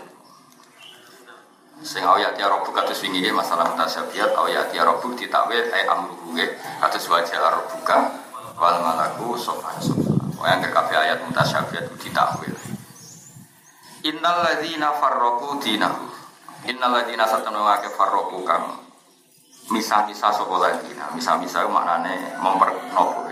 [1.86, 6.58] sing ayat ya robbuk kados wingi masalah mutasyabihat ayat ya robbuk ditakwil ay amruhu nggih
[6.82, 8.10] kados wajah rabbuka
[8.58, 10.10] wal malaku sofa sofa.
[10.42, 12.55] Yang ke kabeh ayat mutasyabihat ditakwil.
[14.06, 16.06] Innal ladzina farraqu dinahum.
[16.70, 18.86] Innal ladzina satana wake farraqu kang
[19.74, 21.10] misah-misah sapa ladzina.
[21.18, 23.26] Misah-misah maknane mempernopo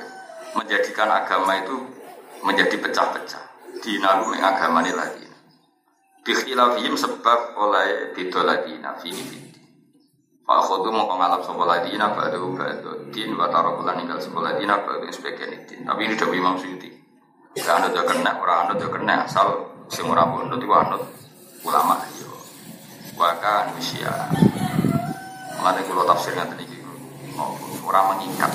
[0.58, 1.78] menjadikan agama itu
[2.42, 3.44] menjadi pecah-pecah.
[3.86, 5.38] Dinahum ing agamane ladzina.
[6.26, 9.54] Bikhilafihim sebab oleh beda ladzina fihi.
[10.42, 15.06] Fa khodu mongko ngalap sapa ladzina ba'du ba'du din wa tarakulan ninggal sapa ladzina ba'du
[15.14, 15.86] sebagian din.
[15.86, 16.90] Tapi ini dari Imam Suyuti.
[17.54, 21.04] Ya anut yo kena, ora anut yo kena asal sing ora pondok iku anut
[21.64, 22.32] ulama yo.
[23.20, 24.12] Waka manusia.
[25.60, 26.78] Mulane kula tafsir ngaten iki
[27.84, 28.52] ora mengikat.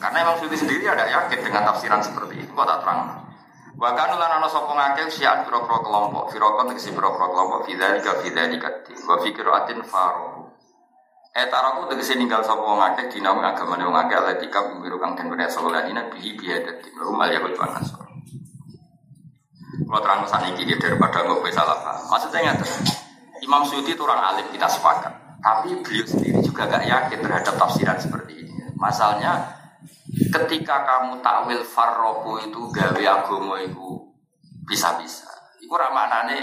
[0.00, 3.24] Karena Imam Suyuti sendiri ada yakin dengan tafsiran seperti itu kok tak terang.
[3.74, 8.68] Bahkan ulan ana sapa ngakeh sian pira-pira kelompok, firaqon tegese pira-pira kelompok fidzalika fidzalika
[9.10, 10.46] wa fi qiraatin faru.
[11.34, 16.06] Etaraku tegese ninggal sapa ngakeh dinawi agamane wong akeh alatika pemiru kang den sapa ladina
[16.06, 18.03] bihi biadati rumah ya panas.
[19.94, 22.02] Kalau terang saniki iki daripada nggak salah paham.
[22.10, 22.66] Maksudnya ngaten.
[23.46, 25.38] Imam Suyuti itu orang alim kita sepakat.
[25.38, 28.74] Tapi beliau sendiri juga gak yakin terhadap tafsiran seperti ini.
[28.74, 29.54] Masalahnya
[30.34, 34.10] ketika kamu takwil farroku itu gawe agama itu
[34.66, 35.30] bisa-bisa.
[35.62, 36.42] Iku ramanane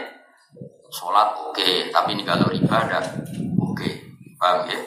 [0.87, 3.03] sholat oke, tapi ini kalau ibadah
[3.59, 3.89] oke.
[4.39, 4.79] Paham ya?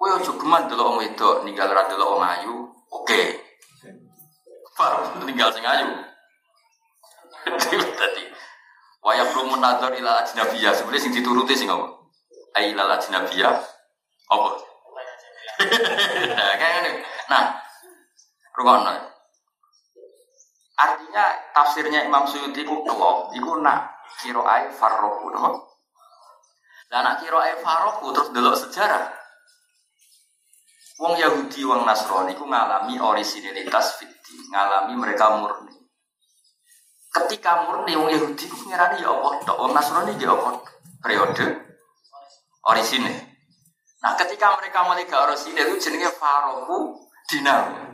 [0.00, 3.22] Kowe aja geman delok wong wedok ninggal ra delok wong ayu, oke.
[4.80, 6.08] Paham tinggal sing ayu.
[8.00, 8.24] Tadi
[9.00, 11.68] wayak belum menador ila ajnabiyah sebenarnya sing dituruti sing?
[12.56, 13.54] Ai ila ajnabiyah
[14.30, 14.50] apa?
[15.60, 16.92] nah, kayak gini.
[17.28, 17.60] Nah,
[18.56, 18.92] Rungono.
[20.80, 25.76] Artinya tafsirnya Imam Suyuti ku kelop, iku nak kiroai farroku, no?
[26.88, 29.12] Dan nak kiroai farroku terus delok sejarah.
[31.00, 35.79] Wong Yahudi, wong Nasrani ku ngalami orisinilitas fiti, ngalami mereka murni.
[37.10, 40.62] Ketika murni wong Yahudi ku ngirani ya Allah, tok wong Nasrani ya Allah.
[41.02, 41.44] Periode
[42.70, 43.16] orisinil.
[44.00, 47.92] Nah, ketika mereka mulai ke orisinil itu jenenge farroku dinamu.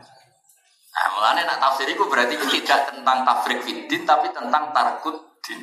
[0.97, 5.61] Nah, mulane nak tafsir itu berarti tidak tentang tafrik fiddin tapi tentang tarkut din.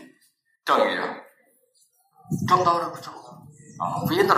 [0.66, 1.06] Dong ya.
[2.50, 3.14] Dong tau ora bocah.
[3.74, 4.38] Kamu pinter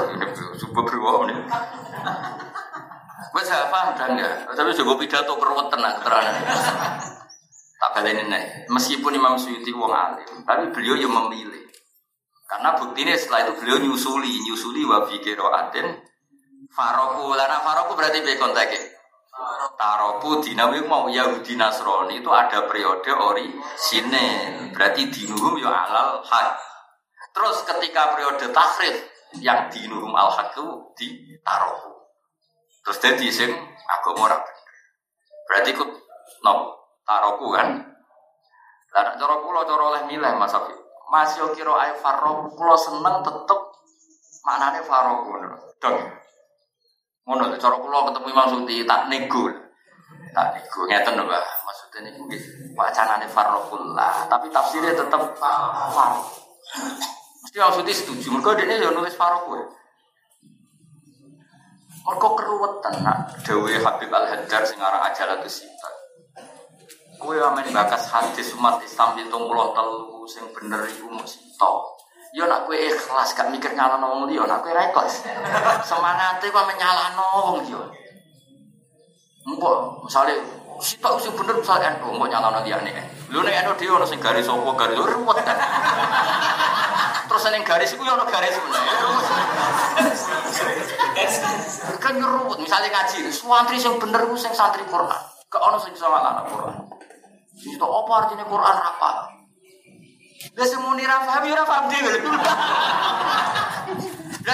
[0.58, 1.38] coba beruang nih.
[3.36, 4.30] Wes paham dan ya.
[4.48, 6.36] Tapi coba pidato keruwet tenang keterangan.
[7.76, 8.44] Tak baleni nih.
[8.72, 11.68] Meskipun Imam Suyuti wong alim, tapi beliau yang memilih.
[12.46, 15.88] Karena buktinya setelah itu beliau nyusuli, nyusuli wa fi qiraatin
[16.72, 17.34] faroku.
[17.34, 18.80] Lana faroku berarti be kontaknya.
[19.76, 26.56] Taroku dinawi mau Yahudi Nasrani itu ada periode ori sine berarti dinuhum ya alal hak.
[27.36, 28.96] Terus ketika periode takrif
[29.44, 30.66] yang dinuhum al hak itu
[30.96, 31.08] di
[31.44, 31.92] taroku.
[32.88, 33.52] Terus dadi sing
[33.90, 34.64] agama ora bener.
[35.50, 35.90] Berarti ikut
[36.48, 36.75] no
[37.06, 37.80] taroku kan.
[38.92, 40.74] Lah nek cara kula cara oleh milih Mas Abi.
[41.14, 43.60] Mas yo kira ae farroku kula seneng tetep
[44.42, 45.58] maknane farroku ngono.
[45.78, 45.98] Dong.
[47.26, 49.50] Ngono cara kula ketemu Imam Suti tak nego.
[50.36, 51.44] Tak nego ngeten lho, Mbak.
[51.66, 52.42] Maksudnya niku nggih
[52.76, 56.12] wacanane farrokullah, tapi tafsirnya tetep far.
[57.46, 58.28] Mesti Imam Suti setuju.
[58.36, 59.58] Mergo dene yo nulis farroku.
[62.06, 65.90] Mergo keruwetan nak dawe Habib Al-Haddar sing aran Ajalatus Sita.
[67.26, 69.34] Kowe amen bakas hadis umat Islam 73
[70.30, 71.74] sing bener iku mung sita.
[72.38, 75.26] Yo nak kowe ikhlas gak mikir nyalano wong liya, nak kowe ra ikhlas.
[75.90, 77.82] Semangate kok menyalano wong liya.
[79.50, 80.38] Mbok misale
[80.78, 82.94] sitok sing bener misale NU mbok nyalano liyane.
[83.34, 85.42] Lho nek NU dhewe ono sing garis apa garis ruwet.
[87.26, 88.86] Terus ning garis iku yo ono garis meneh.
[92.06, 95.10] kan ngerubut misalnya ngaji santri yang bener ku sing santri Quran
[95.50, 96.86] ke ono sing sama anak Quran
[97.56, 99.10] itu apa artinya Quran apa
[100.56, 102.12] lah semuni ra paham ya ra paham dhewe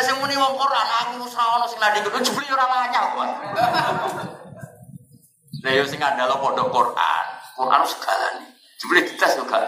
[0.01, 3.25] semuni wong Quran aku wis ono sing nadi kudu jebule ora lanyah kok
[5.61, 7.25] lah yo sing andalo pondok Quran.
[7.53, 8.45] Quran segalane
[8.81, 9.61] jebule dites juga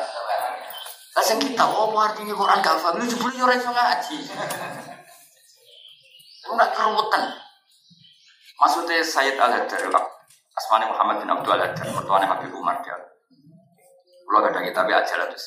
[1.14, 4.18] lah sing kita apa artinya Quran gak paham lu jebule ora iso ngaji.
[6.44, 7.24] Enggak keruwetan.
[8.60, 9.80] Maksudnya Sayyid Al-Hadar,
[10.54, 13.13] Asmani Muhammad bin Abdul Al-Hadar, mertuanya Habib Umar dia.
[14.34, 15.38] Kalau ada kitab ajar itu.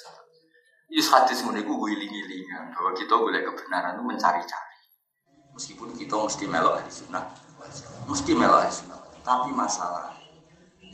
[0.94, 4.78] Ini hadis meniku gue iling-ilingan bahwa kita boleh kebenaran itu mencari-cari.
[5.58, 7.26] Meskipun kita mesti melok di sunnah,
[8.06, 9.02] mesti melok di sunnah.
[9.26, 10.14] Tapi masalah,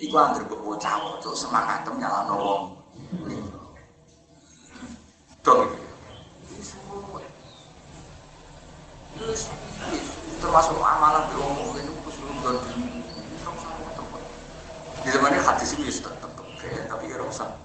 [0.01, 2.63] Iku anggere kok bocah bocah semangat nyalano wong.
[5.45, 5.69] Dong.
[10.41, 12.57] termasuk amalan di omong itu keseluruhan
[15.05, 16.33] di zaman hadis sudah tetap
[16.89, 17.62] tapi ya usah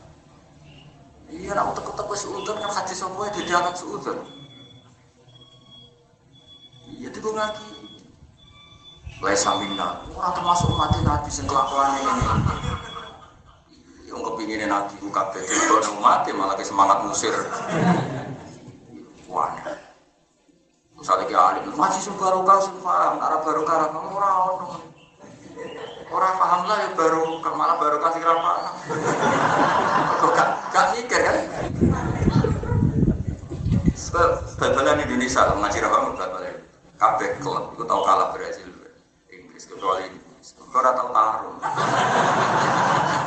[1.31, 4.17] iya nak utek utek wes udon kan hadis apa ya diangkat seudon
[6.91, 7.67] iya itu ngaji
[9.17, 12.21] Lai samina, orang termasuk mati nabi sing kelakuan ini.
[14.05, 17.33] Yang kepingin nabi buka bete, kalau mati malah semangat musir.
[19.25, 19.57] Wah,
[20.97, 24.67] Misalnya kayak alim, masih sing baru kau sing paham, arah baru kau kamu orang ono.
[26.13, 28.73] Orang paham lah ya baru, malah baru kasih paham.
[30.27, 31.39] Kok gak gak mikir kan?
[34.59, 36.59] Bal-balan Indonesia ngaji raham bal-balan.
[36.99, 38.67] Kabeh klub, gue tau kalah Brazil,
[39.31, 40.51] Inggris kecuali Inggris.
[40.59, 41.55] Gue ora tau taruh.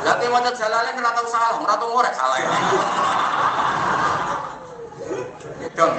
[0.05, 2.49] Tapi mau jalannya ora tau salah, ora tau ngorek salah ya.
[5.73, 5.93] Dong.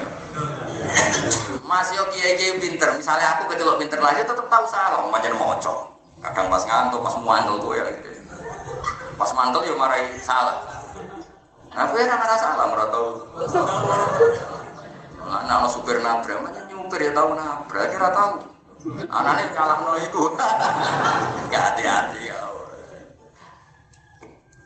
[1.66, 5.74] Mas yo kiai kiai pinter, misalnya aku kecelok pinter lagi tetap tahu salah, macam moco.
[6.22, 8.22] Kadang pas ngantuk, pas muandel tuh ya gitu.
[9.18, 10.71] Pas mantel yo marahi salah.
[11.72, 13.08] Nah, aku ya nggak salah, tahu.
[15.32, 18.32] Anak lo supir nabrak, macam nyupir ya tahu nabrak, kira tahu.
[19.08, 20.22] Anaknya kalah no itu.
[21.54, 22.40] Gak hati-hati ya.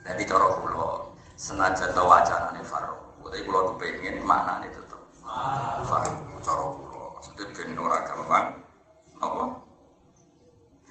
[0.06, 2.96] Jadi corok pulau, senajan wacana nih Faro.
[3.20, 5.02] Tapi kepengen mana nih tetap.
[5.84, 7.06] Faro, corok pulau.
[7.20, 8.46] Maksudnya ben ora gampang.
[9.20, 9.44] Apa?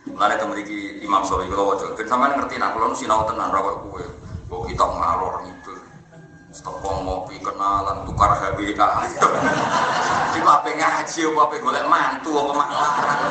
[0.06, 3.60] Mulane temen iki Imam Syafi'i kula waca, ben sampean ngerti nak kula sinau tenan ra.
[4.46, 5.65] Kok kita ngalor gitu.
[6.56, 8.80] Stopong ngopi kenalan tukar HBK.
[10.40, 13.22] Iku ape ngaji apa golek mantu apa mak larang.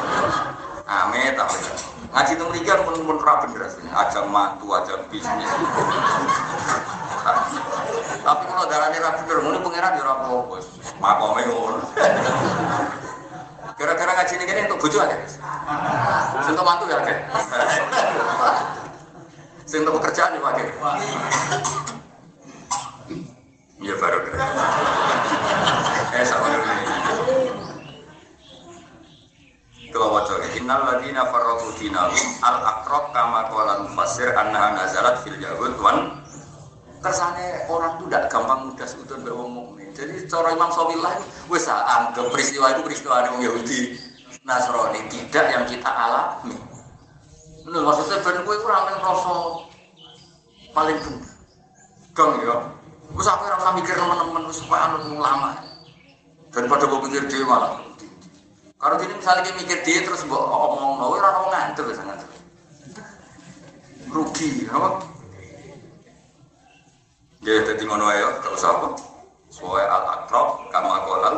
[0.85, 1.49] Ame ta.
[2.13, 3.89] Ngaji teng mriki kan pun pun ra asline.
[3.97, 5.49] Ajang mantu, ajang bisnis.
[8.21, 10.57] Tapi kalau darahnya ra bener, ngono pangeran ya ora apa-apa.
[11.01, 11.81] Makome ngono.
[13.73, 15.21] Gara-gara ngaji ini untuk akeh.
[16.45, 17.17] Sing untuk mantu ya akeh.
[19.81, 20.69] Untuk pekerjaan ya akeh.
[23.85, 24.41] Iya baru kira.
[26.17, 26.87] Eh sama dulu ini.
[29.93, 35.77] Kalau wajah innal ladina farraqu dinahum al aqrab kama qala mufassir annaha nazalat fil yahud
[35.79, 36.19] wan
[37.05, 38.89] kersane orang tuh tidak gampang mudah
[39.21, 39.93] mbek wong mukmin.
[39.93, 40.99] Jadi cara Imam Syafi'i
[41.53, 43.81] wis anggap peristiwa itu peristiwa wong Yahudi
[44.49, 46.57] Nasrani tidak yang kita alami.
[47.69, 49.37] Menurut maksudnya ben kowe ora men rasa
[50.73, 51.33] paling bener.
[52.17, 52.57] Dong ya.
[53.15, 55.55] Wis aku ora usah mikir teman-teman wis supaya anut ulama.
[56.51, 57.79] Daripada gue pikir dia malah.
[58.75, 62.31] Kalau gini misalnya dia mikir dia terus mbok omong no, ora ono ngantuk wis ngantuk.
[64.11, 65.03] Rugi, apa?
[67.43, 68.89] Ya, jadi ngono ayo, gak usah apa.
[69.51, 71.37] Soalnya al-akrab, kama kolal.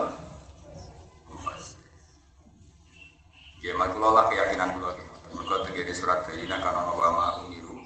[3.64, 4.92] Ya, makulah keyakinan kula
[5.86, 7.78] dari surat Bayina karena wa ma umiru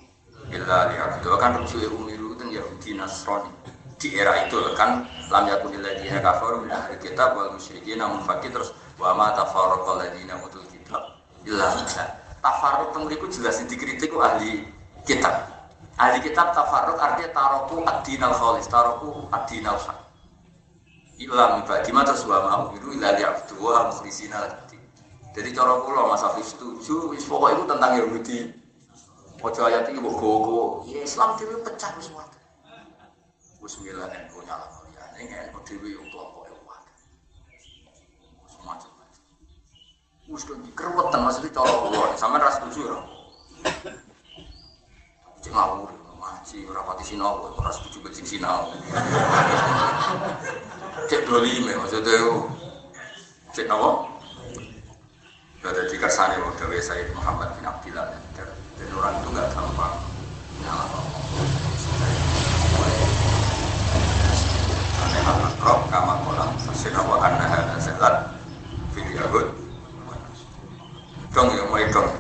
[0.49, 3.53] illa liya'budu kan rujuk umiru itu Yahudi Nasrani
[4.01, 5.05] di era itu kan?
[5.29, 10.01] Lam yakun alladziina kafaru min ahli kitab wal musyrikin namun fakir terus wa ma tafarraqal
[10.01, 11.71] ladzina utul kitab illa
[12.41, 14.65] tafarruq teng mriku jelas dikritik ahli
[15.05, 15.47] kitab.
[16.01, 19.99] Ahli kitab tafarruq artinya taroku ad-dinal khalis taroku ad-dinal haq.
[21.21, 24.41] Ilam ma terus wa ma umiru illa liya'budu wa mukhlisina
[25.31, 28.51] jadi cara kula Mas Hafiz setuju wis iku tentang Yahudi.
[29.41, 30.21] Ojo ayat ini mbok
[30.91, 32.40] ya Islam dhewe pecah wae.
[33.71, 36.83] Wis mila nek punya lah kalian, ini nek dhewe yo kelompok e wae.
[38.67, 38.91] Macam-macam.
[40.27, 42.99] Wis kan dikeruwetan maksudnya cara kula, sampean ra setuju ora?
[45.39, 45.87] Cek ngawur,
[46.19, 48.75] ngaji ora pati sinau, ora setuju becik sinau.
[51.07, 52.51] Cek dolime maksudnya yo.
[53.55, 54.11] Cek nawa?
[55.63, 59.95] Berada di kersane Dawe Said Muhammad bin Abdillah dan orang itu nggak gampang
[60.59, 61.70] nyala
[65.01, 68.37] aneh akrab kama kolam fasina wa anna hada zalat
[68.93, 69.49] fil yahud
[71.33, 72.11] dong yang mulai dong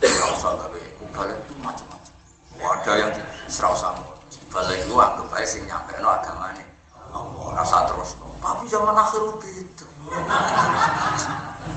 [0.00, 0.80] nggak usah tapi
[1.12, 2.14] balik itu macam-macam
[2.60, 3.10] ada yang
[3.50, 4.00] serau sama
[4.48, 6.64] balik itu anggap aja sing nyampe no agama ini
[7.10, 9.84] Allah rasa terus tapi zaman akhir itu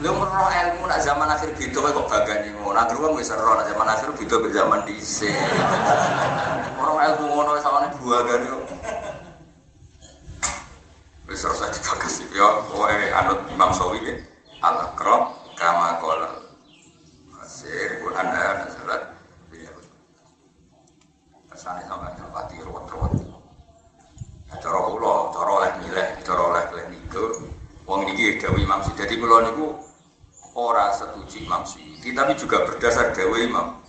[0.03, 2.75] Lu meroh ilmu nak zaman akhir beda kok bagani ngono.
[2.75, 5.36] Nak wong wis nak zaman akhir beda be zaman dhisik.
[6.75, 8.63] Meroh ilmu ngono sawane bagani kok.
[11.23, 14.15] Wis ora dibagas ya, kowe anut Imam Sawi ya.
[14.59, 16.31] Al-Aqrab kama qala.
[17.31, 19.01] Masir ku anda salat.
[21.47, 23.13] Kesane sampe nyepati ruwet-ruwet.
[24.57, 27.52] Cara kula, cara oleh milih, cara oleh milih niku
[27.84, 28.79] Wong niki Dawi Imam.
[28.95, 29.75] Jadi kula niku
[30.53, 33.84] ora setuju Imam Suyuti, tapi juga berdasar Dawi Imam.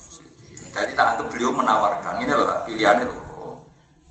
[0.75, 3.63] Jadi tak anggap beliau menawarkan ini loh pilihannya loh.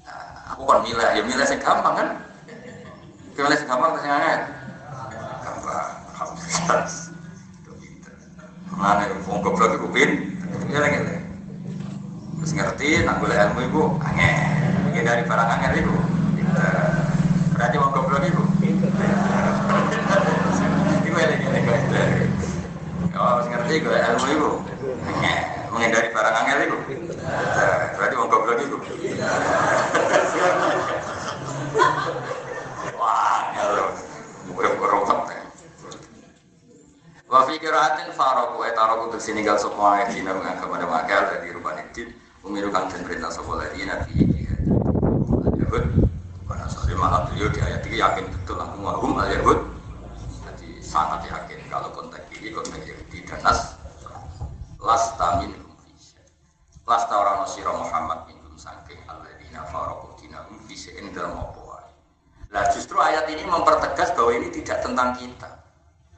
[0.07, 2.07] Nah, aku kan milih, ya milih sing gampang kan?
[3.35, 4.41] Milih sing gampang sing angel.
[5.43, 6.87] Gampang, alhamdulillah.
[8.79, 10.39] Mana wong goblok iku pin?
[10.71, 11.03] Ya lagi
[12.39, 15.03] Terus ngerti, nak golek ilmu iku angel.
[15.03, 15.95] dari barang angel iku.
[17.59, 18.43] Berarti wong goblok iku.
[21.03, 22.23] Iku eleng-eleng gue.
[23.23, 24.49] Oh, ngerti gue ilmu iku.
[25.71, 26.77] Menghindari barang angel iku.
[27.95, 28.77] Berarti wong goblok iku.
[32.99, 33.85] Wah, ngelo.
[34.51, 35.39] Gue berompat.
[37.31, 42.11] Wa fi qiraatin faraku etaraku untuk sininggal sapa dina menganggap pada makal dari rubani din
[42.43, 44.21] umiru kang den perintah sapa ladina fi
[45.57, 45.85] Yahud
[46.45, 49.65] karena sorry malah beliau di ayat ini yakin betul aku wahum al Yahud
[50.45, 51.62] jadi sangat yakin
[53.41, 53.79] Nas
[54.83, 55.73] lasta minhum
[56.83, 61.63] lasta orang nasira Muhammad minhum sangking alladzina faraku dinahum fi se'in dalam apa
[62.53, 65.49] Nah justru ayat ini mempertegas bahwa ini tidak tentang kita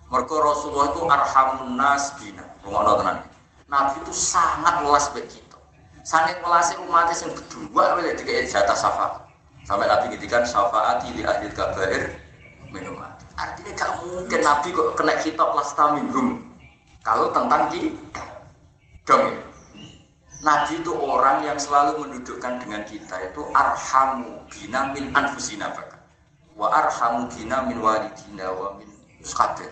[0.05, 2.45] Mereka Rasulullah itu arhamun nas bina.
[2.61, 3.17] Rumah tenan.
[3.65, 5.57] Nabi itu sangat welas bagi kita.
[6.05, 9.25] Sangat welas umatnya yang berdua oleh tiga jatah syafaat.
[9.65, 12.21] Sampai Nabi ngedikan syafaat di ahli kabair
[12.69, 13.01] minum
[13.33, 16.44] Artinya gak mungkin Nabi kok kena kitab lasta minhum.
[17.05, 18.25] Kalau tentang kita.
[19.05, 19.37] Dong.
[20.41, 26.01] Nabi itu orang yang selalu mendudukkan dengan kita itu arhamu bina min anfusina bahkan.
[26.57, 28.89] Wa arhamu bina min walidina wa min
[29.21, 29.69] skadir.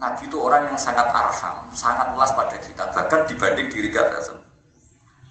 [0.00, 4.48] Nabi itu orang yang sangat arham, sangat luas pada kita, bahkan dibanding diri kita sendiri.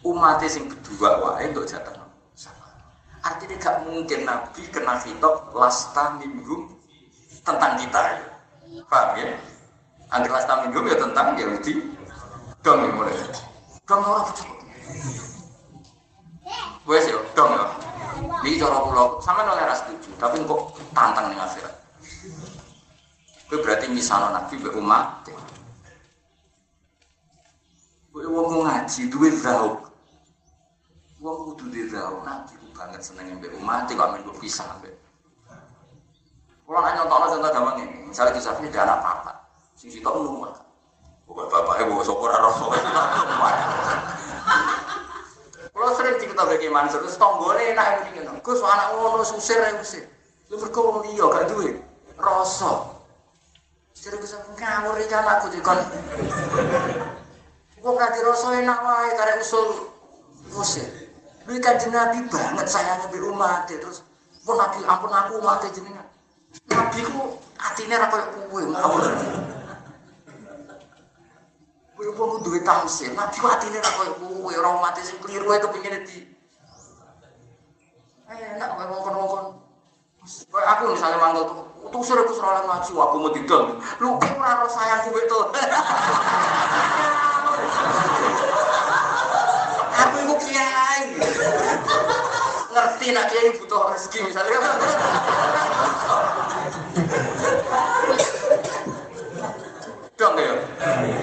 [0.05, 2.01] Umatnya yang kedua wae untuk jatah.
[3.21, 6.73] Artinya gak mungkin Nabi kena kitab lasta minggu
[7.45, 8.01] tentang kita.
[8.89, 9.37] Paham ya?
[10.11, 11.73] Angger lasta minggu ya tentang Yahudi.
[12.59, 13.15] Dong ya mulai.
[13.87, 14.59] Dong orang cukup.
[16.83, 17.65] Wes yo, dong ya.
[18.43, 21.75] Ini cara pulau, sama oleh ras setuju, tapi kok tantang nih akhirat.
[23.47, 25.25] Itu berarti misalnya Nabi be umat.
[28.11, 29.89] Wong ngaji duwe zauk.
[31.23, 32.01] Wong kudu duwe.
[32.27, 34.95] Nabi ku banget seneng mbek umat kok amen kok pisah mbek.
[36.67, 39.40] Kalau nanya contohnya contoh gampang ini, misalnya kisah ini ada anak papa,
[39.81, 40.53] sing sitok numah.
[41.25, 42.53] Bukan bapaknya bawa sopor arah.
[45.73, 48.29] Kalau sering cerita bagi Mansur, terus tonggolnya enak yang begini.
[48.45, 50.05] Gus anak ngono susir ya usir.
[50.53, 51.81] Lu berkau liya gak duwe.
[52.13, 52.93] Rasa.
[53.97, 55.81] Jadi bisa ngawur ikan aku juga.
[57.81, 59.89] Gue gak dirasa enak wae karena usul
[60.53, 60.85] usir.
[61.49, 64.05] Lu ikan Nabi banget sayangnya di rumah terus
[64.45, 66.05] pun nabi ampun aku umat jenengan.
[66.69, 69.05] Nabi ku hatinya apa kowe ngawur.
[72.01, 76.01] Kowe wong duwe tamsil, nabi atine ra koyo kowe ora mati sing kliru ae kepengin
[76.01, 76.25] di.
[78.25, 79.61] Eh, enak kowe ngomong-ngomong.
[80.49, 81.61] Kowe aku misalnya mantul tuh,
[81.93, 83.77] tuh sore aku seroleh ngaji, aku mau didol.
[84.01, 85.53] Lu kowe ora sayang kowe tuh.
[90.01, 91.21] Aku iku kiai.
[92.73, 94.57] Ngerti nak kiai butuh rezeki misalnya.
[100.17, 101.20] Dong ya.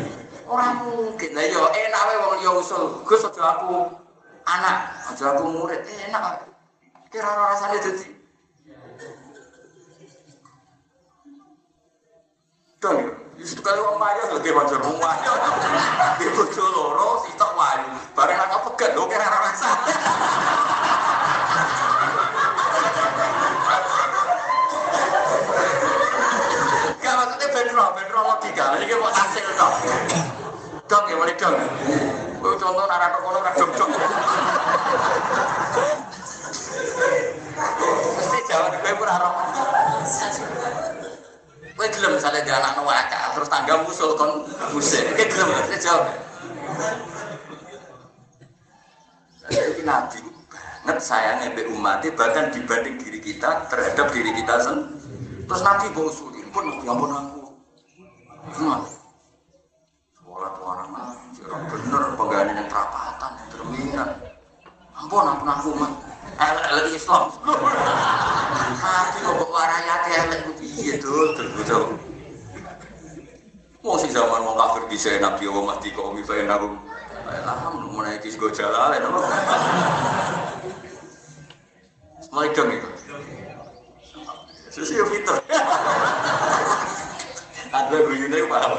[0.58, 3.06] Orang mungkin lah yo enak wae wong liya usul.
[3.06, 3.94] Gus aja aku
[4.42, 5.86] anak, aja aku murid.
[5.86, 6.50] Eh, enak.
[7.14, 8.10] Kira ora rasane dadi.
[8.66, 8.74] Ya.
[13.38, 15.14] Justru kalau wong maya lagi wajar rumah.
[16.18, 17.94] Di bojo loro sitok wayu.
[18.18, 19.94] Bareng ana pegat lho kira rasane.
[26.98, 28.74] Gak maksudnya benro, benro logika.
[28.82, 30.37] Ini mau hasil dong.
[30.88, 31.36] Dong ya, mulai.
[31.36, 33.90] Kau contoh narator kono kan dong dong.
[38.16, 39.30] Mesti jawab gue pun arah.
[41.76, 45.04] Gue gelem misalnya dia anak nuwaka, terus tangga musul kon musik.
[45.12, 46.08] Gue gelem, mesti jawab.
[49.48, 50.18] Jadi nabi
[50.48, 54.96] banget sayangnya be umatnya bahkan dibanding diri kita terhadap diri kita sendiri.
[55.44, 57.42] Terus nabi mau usulin pun ya ampun aku.
[58.56, 58.84] Cuma
[60.38, 64.38] sholat orang aja orang bener penggalan yang perapatan yang terminat.
[64.94, 65.90] Ampun ampun aku mah.
[66.38, 67.26] Elek Islam.
[68.78, 71.90] Nabi kok kok warayat elek iya tuh terus
[73.82, 76.78] Mau sing zaman wong kafir bisa nabi wa mati kok mi fa enakum.
[77.26, 79.18] Alhamdulillah mulai kis go jalan apa.
[82.30, 82.88] Mulai dong itu.
[84.70, 85.42] Susi yo pinter.
[87.74, 88.78] Ada guyune paham.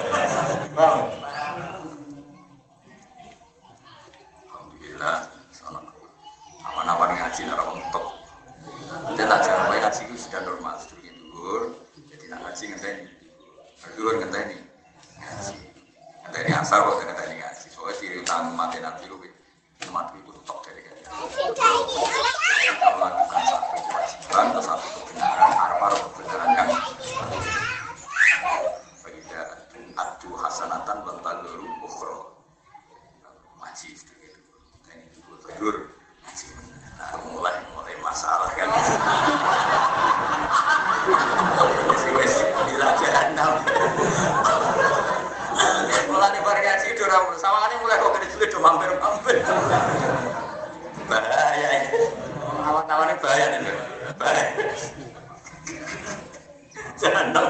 [0.72, 1.29] Paham.
[5.00, 5.88] Salam.
[6.60, 8.20] Aman-aman ngaji nara untuk.
[9.16, 11.72] Kita tak ngaji itu sudah normal dulu.
[12.12, 12.64] Jadi ngaji.
[12.68, 12.92] Ngaji.
[16.84, 17.68] Kok ngenteni ngaji.
[17.72, 19.24] Soalnya ciri utama mati nabi lu
[19.88, 20.36] mati itu
[20.68, 20.96] dari kan.
[23.00, 23.42] Melakukan
[29.00, 29.48] Faidah
[29.96, 32.36] adu hasanatan bantaguru ukhro
[33.64, 33.96] Ngaji
[35.58, 38.70] Nah mulai mulai masalah kan.
[42.10, 43.54] Wes bila jahanam
[46.10, 49.36] Mulai ngaji udah ramu Sama ini mulai kok kena udah mampir-mampir.
[51.10, 51.90] Bahaya ini.
[52.60, 53.74] Awan-awannya bahaya nih
[54.18, 54.44] Bahaya.
[57.00, 57.46] Jahanam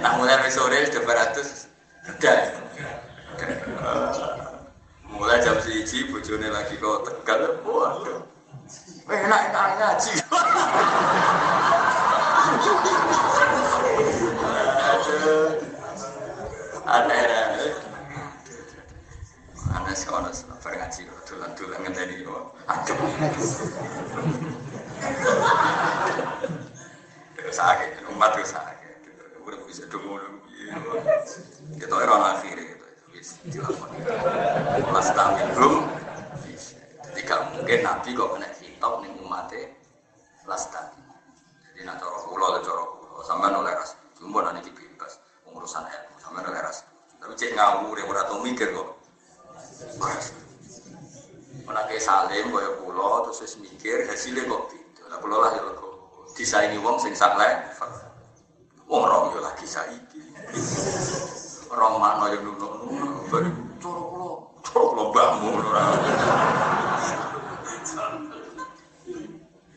[0.00, 1.68] Nah mulai sore sudah beratus
[2.08, 2.40] Udah
[5.10, 8.22] Mulai jam siji bojone lagi kok tegal Waduh
[9.10, 10.12] Enak enak ngaji
[16.86, 17.30] Aduh
[19.70, 20.30] Aneh sih ono
[20.62, 22.98] bar ngaji dolan-dolan ngenteni kok adem.
[27.50, 28.98] Sakit, umat itu sakit.
[29.42, 30.06] Udah bisa dong
[31.78, 32.58] Kita orang akhir.
[32.58, 32.79] Wis dilakoni.
[34.88, 35.84] Mas tamin belum.
[37.04, 39.68] Jadi gak mungkin Nabi kok kena hitop ning umatnya
[40.48, 40.88] lastan.
[41.68, 43.92] Jadi nak cara kula le cara kula sampean oleh ras.
[44.16, 46.88] Cuma nanti bebas pengurusan ilmu sampean oleh ras.
[47.20, 48.88] Tapi cek ngawur yang ora tau mikir kok.
[51.68, 55.02] Menake salim kaya kula terus wis mikir hasilnya kok beda.
[55.12, 55.92] Lah kula lah ya kok
[56.32, 57.92] disaingi wong sing sak level.
[58.88, 60.24] Wong rong yo lagi saiki.
[61.70, 63.30] Rong makna yo nuno-nuno.
[63.30, 63.46] Bari
[63.78, 64.28] cara kula,
[64.66, 65.82] cara kula mbahmu ora.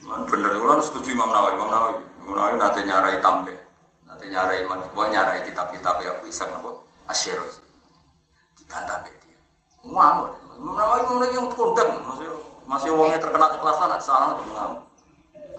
[0.01, 1.53] Man bener kula setuju Imam Nawawi.
[1.53, 3.53] Imam Nawawi, Imam Nawawi nate nyarai tambe.
[4.09, 6.81] Nate nyarai man, kok nyarai kitab-kitab ya bisa napa?
[7.13, 7.37] Asyir.
[8.57, 9.37] Dibantah be dia.
[9.85, 10.33] Ngamuk.
[10.57, 12.25] Imam Nawawi Nawawi yang kondang, masih
[12.65, 14.81] masih wongnya terkena kekelasan salah tuh ngamuk.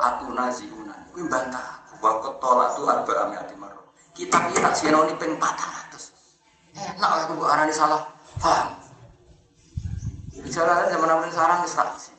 [0.02, 1.78] Aku naziunan, kuwi bantah.
[2.02, 3.86] Wa qatala tu arba amiati marro.
[4.18, 6.13] Kitab iki tak sinoni ping 400.
[6.74, 8.02] Enak aku mbok arani salah.
[8.42, 8.74] Paham?
[10.42, 12.12] Bicara zaman sekarang wis tak isi.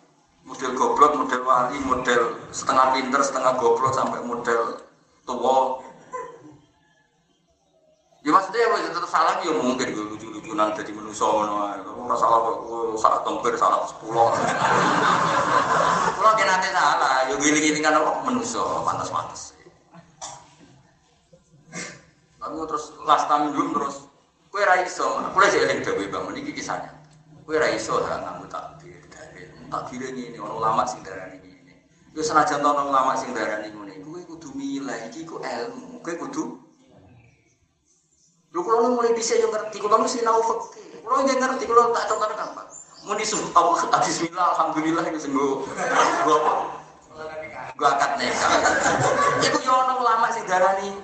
[0.47, 4.79] Model goblok, model wali, model setengah pinter, setengah goblok sampai model
[5.27, 5.83] tua.
[8.25, 11.77] Ya maksudnya ya wis tetep salah ya mungkin gue lucu-lucunan jadi manusia ngono ae.
[11.85, 14.01] Ora salah gue salah tempir, salah 10.
[16.15, 19.53] Kalau dia nanti salah, yo giling-gilingan apa manusia pantas-pantas.
[22.41, 24.05] Lalu terus last time dulu terus
[24.55, 26.95] Kue raiso, aku lagi eling dewi bang, ini kisahnya.
[27.43, 31.75] Kue raiso ha ngamu takbir dari takbir ini orang ulama sing darah ini ini.
[32.15, 35.99] Yo senajan to orang ulama sing darah ini ini, kue kudu milah, iki ku ilmu,
[35.99, 36.55] kue kudu.
[38.55, 42.07] Lu kalau mulai bisa yang ngerti, kalau nu sinau fakir, kalau yang ngerti, kalau tak
[42.15, 42.69] contohnya gampang.
[43.03, 44.07] Mau disuruh apa?
[44.07, 45.55] Bismillah, alhamdulillah itu sembuh.
[46.23, 46.53] Gua apa?
[47.75, 48.51] Gua akad nikah.
[49.51, 50.95] Iku yo ono ulama sing darani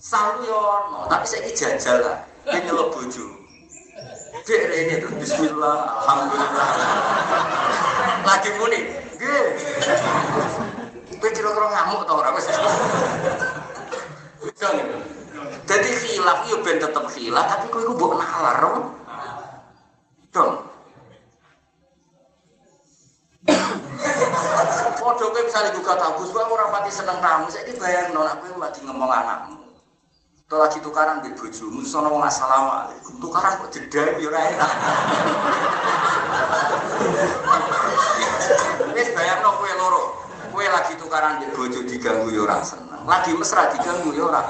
[0.00, 2.32] Salu yo ono, tapi saya jajal lah.
[2.44, 3.24] Ini nyelok bojo.
[4.44, 6.68] Dek ini tuh Bismillah, Alhamdulillah.
[8.28, 8.80] Lagi muni,
[9.16, 9.46] nggih.
[11.16, 12.44] Kowe kira-kira ngamuk tau ora wis.
[15.64, 18.60] Jadi khilaf yo ben tetep khilaf, tapi kowe iku mbok nalar.
[20.28, 20.68] Dong.
[25.00, 28.84] Podo kowe misalnya juga tabus, kowe ora pati seneng tamu, saiki bayangno nek kowe lagi
[28.84, 29.63] ngomong anakmu.
[30.44, 33.16] Tuh lagi tukaran di bojomu, sono wong assalamualaikum.
[33.16, 34.72] Tukaran kok jeda ya ora enak.
[38.92, 40.02] Wis bayangno kowe loro.
[40.52, 43.08] Kowe lagi tukaran di bojo diganggu ya ora seneng.
[43.08, 44.44] Lagi mesra diganggu ya ora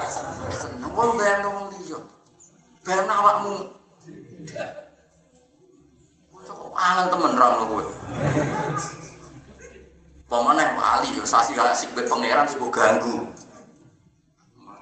[0.50, 0.90] seneng.
[0.98, 2.02] Wong bayangno wong liya.
[2.82, 3.54] Bayangno awakmu.
[6.42, 7.84] Kok angel temen ra kowe.
[10.26, 13.30] Pemane wali yo sasi asik be pangeran sing ganggu.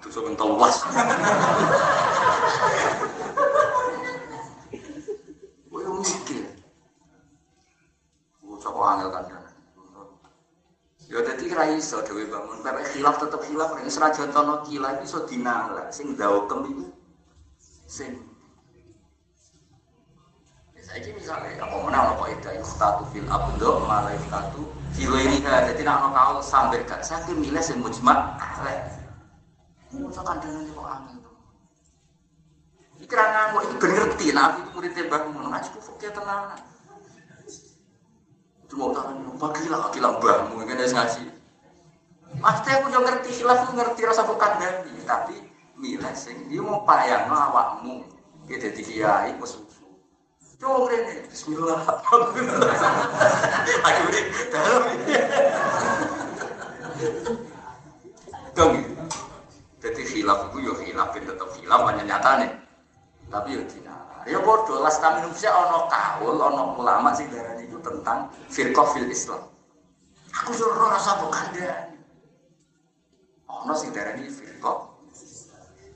[0.02, 0.76] Dosa pentol was.
[5.70, 6.44] Kowe mikir.
[8.42, 9.24] Kok kok angel kan.
[11.06, 12.66] Ya dadi ra iso dhewe bangun.
[12.66, 16.86] Bapak khilaf tetep khilaf nek senajan tono khilaf iso dinalak sing daokem iku
[17.86, 18.32] sing
[20.82, 24.12] Saiki misalnya apa mana apa itu yustatu fil abdo malah
[24.92, 28.18] fil ini jadi nak ono kau sampai gak sakit milih sing mujmat
[29.92, 30.08] elek.
[30.08, 30.86] Masa kandangane kok
[31.20, 31.30] to.
[33.02, 36.60] Iki ra ngamuk iki ben ngerti nah itu tembak ngono ngaji ku fakir tenanan.
[38.70, 41.22] Cuma tak bagi lah gila mbahmu ngene wis ngaji.
[42.40, 45.36] Maksudnya aku juga ngerti khilaf aku ngerti rasa bukan dari tapi
[45.76, 48.06] milih sing dia mau payang awakmu.
[48.48, 49.62] Kita dadi kiai musuh
[50.62, 51.82] Coba ini, Bismillah.
[51.90, 54.22] Aku ini
[54.54, 55.18] dalam ini.
[60.12, 62.04] Khilaf itu ya khilaf, tetap khilaf, hanya
[62.44, 62.50] nih.
[63.32, 64.22] Tapi ya dinalar.
[64.28, 69.08] Ya bodoh, las minum saya ono kaul, ono ulama sih darah itu tentang firqah fil
[69.08, 69.48] Islam.
[70.44, 71.56] Aku suruh rasa bukan.
[73.48, 74.78] Ono darah ini firqah.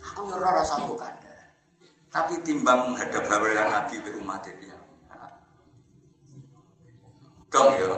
[0.00, 1.16] Aku suruh rasa bukan
[2.16, 4.72] tapi timbang menghadap dengan Nabi ke umat dia.
[7.52, 7.92] Dong ya,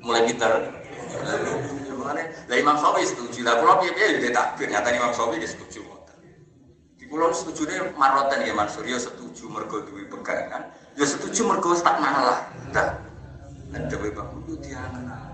[0.00, 0.52] mulai pintar.
[2.50, 3.46] Lah Imam Syafi'i setuju.
[3.46, 5.86] Lah kalau piye piye dia takbir, nyata Imam Syafi'i dia setuju.
[7.00, 11.72] Di pulau setuju nih maroten ya Mansur, ya setuju mergo duwe pegangan, ya setuju mergo
[11.72, 12.44] tak nalah.
[12.76, 13.00] Dah,
[13.72, 15.32] ada beberapa itu dia kenal.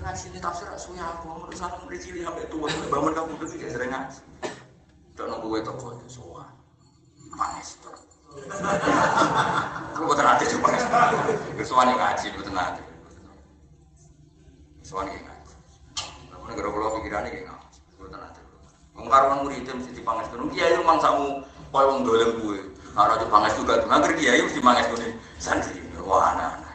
[0.00, 3.68] Nah, sini tafsir asunya aku, menurut saya mulai cilik sampai tua, bangun kamu udah tidak
[3.68, 4.20] sering ngaji.
[5.12, 6.48] Dono kowe teko itu sowan.
[7.36, 7.92] Manis to.
[8.30, 10.70] Aku boten ate coba.
[11.66, 12.82] Sowan ngaji boten ate.
[14.86, 15.54] Sowan ngaji.
[16.30, 17.78] Namun gara kula pikirane ki ngaji.
[18.14, 18.40] Ate.
[18.94, 20.38] Wong karo murid mesti dipangestu.
[20.54, 21.42] Kiai mangsamu
[21.74, 22.58] koyo wong dolem kowe.
[22.94, 24.94] Ora dipangestu gak ngger kiai mesti mangestu
[25.42, 25.82] santri.
[26.00, 26.74] Wah anak-anak.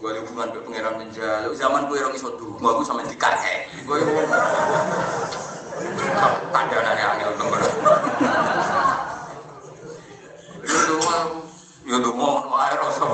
[0.00, 3.68] Gue hubungan ke pangeran menjaluk zaman gue orang iso dulu, gue sama dikake.
[3.84, 4.00] Gue
[6.52, 7.30] tanda nanya angel.
[10.60, 11.22] Itu mah,
[11.88, 13.08] ya tuh mau air rasa.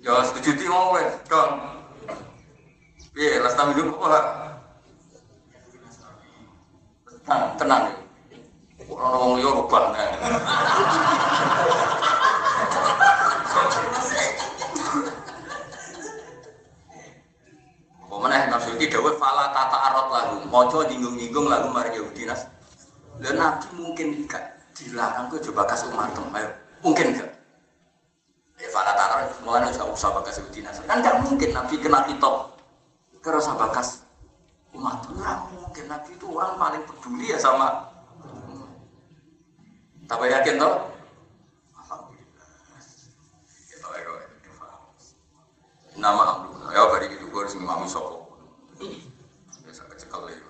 [0.00, 1.60] Ya setuju ti mau wes, dong.
[3.20, 4.20] Last time hidup apa?
[7.20, 7.84] Tenang, tenang.
[8.90, 9.82] Orang-orang liya rubah.
[18.28, 22.44] Nafsu itu dawe fala tata arot lagu, mojo dinggung-dinggung lagu mari Yahudi nas.
[23.16, 26.50] Dan nabi mungkin gak dilarang ke coba kas umat ayo
[26.84, 27.28] mungkin gak?
[28.60, 30.76] Ya fala tata mulai usah usah bakas Yahudi nas.
[30.84, 32.60] Kan gak mungkin nabi kena kitop
[33.24, 34.04] kerasa bakas
[34.76, 35.00] umat.
[35.08, 37.88] Orang mungkin nabi itu orang paling peduli ya sama.
[40.04, 40.90] Tapi yakin toh?
[46.00, 48.32] Nama Abdullah, ya bari gitu gue harus ngimami sopo.
[49.60, 50.40] Biasa kecekal ya.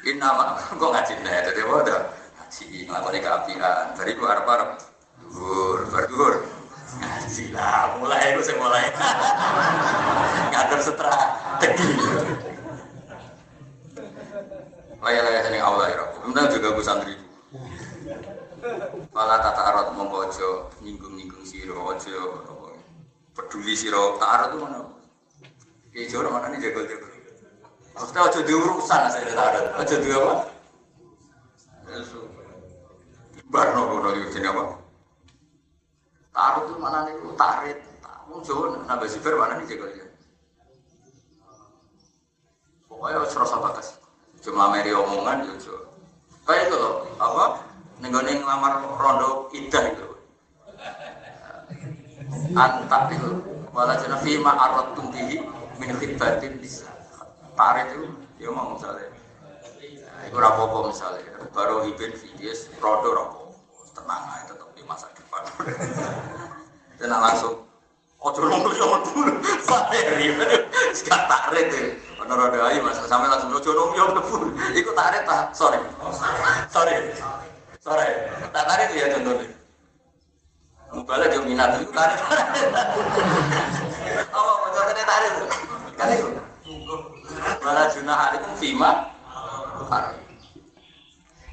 [0.00, 1.96] Ini nama, kok ngaji jadi apa ada
[2.40, 3.84] ngaji, ngelakuin keapian.
[3.92, 4.80] Bari gue harap-harap,
[5.28, 6.40] dur, berdur.
[7.04, 8.88] Ngaji lah, mulai gue saya mulai.
[10.56, 11.20] Ngatur setelah
[11.60, 11.88] tegi.
[15.04, 16.16] Laya-laya sini Allah ya Rabbu.
[16.24, 17.14] Kemudian juga gue santri.
[19.12, 22.40] Malah tata arat mongko ojo nyinggung-nyinggung siro ojo
[23.34, 24.78] peduli siro tak arat itu mana?
[25.90, 27.06] Kayak jauh mana nih jago-jago.
[27.94, 29.64] Maksudnya ojo diurusan saya tak arat.
[29.82, 30.34] Ojo di apa?
[33.50, 34.64] Barno kono iki jenenge apa?
[36.34, 37.14] Tarut itu mana nih?
[37.38, 37.78] Tarit.
[38.24, 40.06] Wong Jawa nambah sifir mana nih jago ya?
[42.90, 43.88] Pokoknya rasa batas.
[44.42, 45.86] Cuma meri omongan Jawa.
[46.44, 47.64] Kayak itu loh, apa?
[48.04, 50.13] Nenggone ngelamar rondo idah itu.
[52.54, 53.30] Antak itu.
[53.74, 55.42] Wala jana fima arot tuntihi
[55.78, 56.90] min khidbatin bisa.
[57.54, 58.10] Tarit itu,
[58.42, 59.10] ya mau misalnya.
[59.10, 61.38] Nah, Itu rapopo misalnya.
[61.54, 63.54] Baru hibin videos, rondo rapopo.
[63.94, 65.42] Tenang aja tetap di masa depan.
[66.98, 67.64] Dan langsung
[68.24, 69.36] Ojo nunggu yo dulu.
[69.60, 70.32] Saheri.
[71.04, 71.92] Gak tarik ya.
[72.24, 74.48] Ono roda ayu Mas, sampe langsung ojo nunggu yo dulu.
[74.72, 75.52] Iku tarik ta?
[75.52, 75.76] Sorry.
[76.72, 77.12] Sorry.
[77.84, 78.08] Sorry.
[78.48, 79.53] Tak tarik ya contohnya.
[80.94, 81.82] Mubalak yo minat.
[81.82, 82.18] Itu tarik.
[84.30, 85.32] Apa contohnya tarik?
[85.98, 86.28] Kan itu.
[87.94, 88.90] Junah alaikum fima.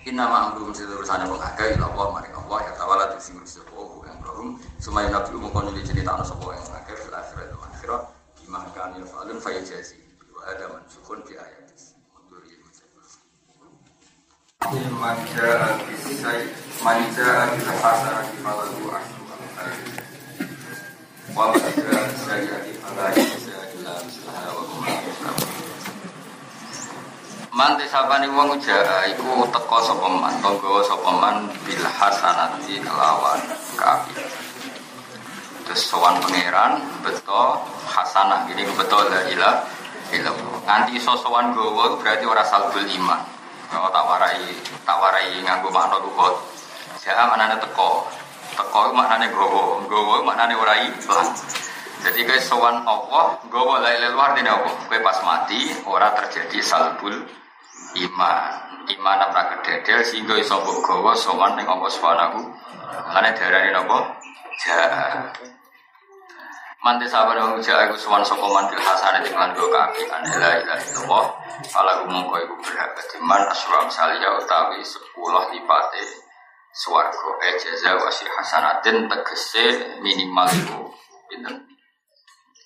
[0.02, 4.58] Inna ma'amrum sedurusane wong akeh ila Allah maring Allah ya tawala sing sepo yang belum.
[4.82, 8.02] Sumaya nabi umum di cerita ana sapa yang akeh fil akhirat wa akhirah.
[8.42, 10.02] Bima kan ya falun fa yajazi
[10.34, 11.70] wa ada man sukun fi ayat
[12.18, 12.58] mundur ya
[14.98, 15.78] Manja
[16.82, 17.32] manja
[17.62, 18.90] hasanati falahu
[19.62, 19.94] ashru
[21.38, 23.94] wa manja sayyati falahu sayyati wa
[27.52, 33.44] Man desapani wong ujara iku teko sapa man, tangga sapa man bil hasanati kelawan
[33.76, 34.16] kaapi.
[35.68, 37.60] Terus sowan pangeran beto
[37.92, 39.68] hasanah gini beto la ilah
[40.16, 40.64] illallah.
[40.64, 43.20] Nganti iso sowan gowo berarti ora salbul iman.
[43.68, 44.48] Kalau tak warai
[44.88, 46.40] tak warai nganggo makna lugat.
[47.04, 48.08] Jaha manane teko.
[48.52, 51.40] Teko maknane gowo, gowo maknane ora ikhlas.
[52.02, 54.70] Jadi guys sowan Allah, gowo la ilaha illallah dene apa?
[54.90, 57.14] Kowe pas mati ora terjadi salbul
[57.92, 62.40] iman iman ora kededel sehingga iso mbok gawa sowan ning Allah Subhanahu
[62.92, 63.98] Lane diarani napa?
[64.68, 64.82] Ja.
[66.82, 70.66] Mante sabar wong ja iku sowan sapa man bil hasanah ing lan go kaapian la
[70.66, 71.26] ilaha illallah.
[71.70, 76.04] Fala mongko iku berhak kediman asram salia utawi 10 lipate
[76.72, 80.50] swarga e jaza wa si hasanatin tegese minimal
[81.28, 81.56] pinten?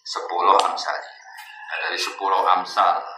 [0.06, 0.98] 10 amsal.
[1.76, 2.14] Dari 10
[2.56, 3.16] amsal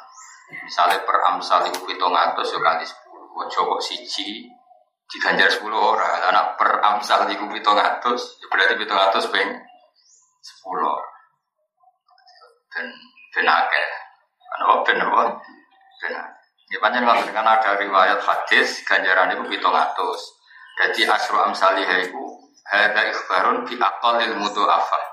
[0.48, 3.28] Misalnya per amsal itu pitung atus ya kali sepuluh.
[3.36, 4.48] Ojo siji
[5.12, 6.24] diganjar sepuluh orang.
[6.24, 9.52] Karena per amsal itu pitung atus, ya berarti pitung atus peng
[10.40, 10.96] sepuluh.
[12.72, 12.88] Ben
[13.36, 13.88] ben akeh.
[14.48, 15.24] Kenapa ben apa?
[16.00, 16.16] Ben
[16.68, 20.36] Ya panjang karena ada riwayat hadis ganjaran itu pitung atus.
[20.78, 22.22] Jadi asru amsalih itu
[22.70, 25.04] hadza ikhbarun bi aqallil mudu'afah.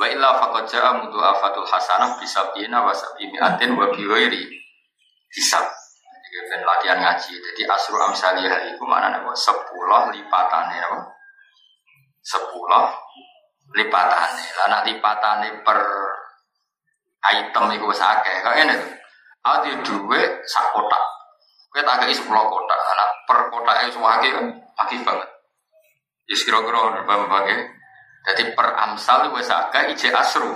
[0.00, 4.44] Wa illa faqad ja'a mudu'afatul hasanah bi sab'ina wa sab'imi'atin wa bi ghairi.
[6.32, 7.32] Jadi latihan ngaji.
[7.36, 9.20] Jadi asru amsaliyah itu mana nih?
[9.36, 10.98] Sepuluh lipatannya apa?
[12.24, 12.88] Sepuluh
[13.76, 14.48] lipatannya.
[14.56, 15.80] Lah nak lipatannya per
[17.36, 18.40] item itu sakit.
[18.40, 18.92] Kau ini tuh.
[19.44, 21.04] Ada dua sak kotak.
[21.68, 22.80] Kita sepuluh kotak.
[22.80, 24.46] Karena per kotak itu wakil kan
[24.78, 25.30] wakil banget.
[26.28, 27.60] Ya kira-kira berbagai.
[28.22, 30.54] Jadi per amsal itu sakit ije asru.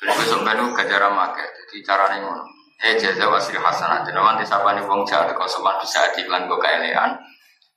[0.00, 1.48] Jadi besok benu gajaran makai.
[1.48, 2.44] Jadi caranya ngono.
[2.80, 4.04] Eh jaza wasir hasanah.
[4.04, 7.16] Man disapani wong jahat kau seman bisa diklan go kaelean.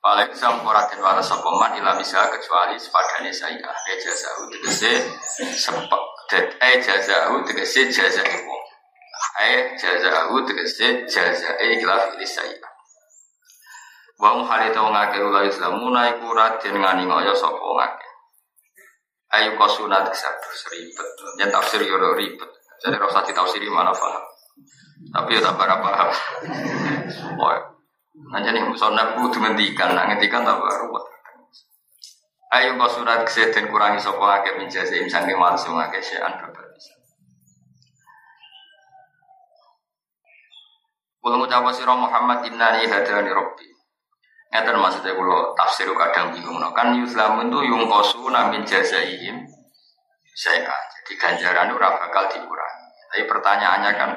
[0.04, 3.72] Paling bisa mengkorakin waras sopeman ilah bisa kecuali sepadane saya.
[3.88, 4.92] Eh jaza tegese
[5.56, 6.04] sepek.
[6.60, 8.56] Eh jaza tegese jaza ibu.
[9.40, 12.73] Eh jaza tegese jaza ilah filis saya.
[14.22, 18.10] Wa muhalita wong akeh ulah Islamuna iku ngani ngoyo sapa ngake.
[19.34, 21.10] Ayo kau sunat kesabur seribet.
[21.42, 22.50] Yang tafsir yo ribet.
[22.86, 24.22] Jadi rasa ditafsiri mana paham.
[25.10, 26.10] Tapi ya tak para paham.
[27.42, 27.50] Oh,
[28.30, 31.06] nanti nih musonab kudu ngendikan, nak ngendikan tak ruwet.
[32.54, 36.94] Ayo kau surat kesehatan kurangi sopo ake menjadi imsan ke langsung ake syian bisa.
[41.18, 43.73] Kulo ngucap sira Muhammad innani hadani rabbi.
[44.54, 46.62] Ngeten maksudnya kalau tafsir kadang bingung.
[46.62, 46.70] No.
[46.78, 49.50] Kan Yuslamun itu yung kosu namin jazaihim
[50.34, 52.88] saya Jadi ganjaran itu bakal dikurangi.
[53.10, 54.12] Tapi pertanyaannya kan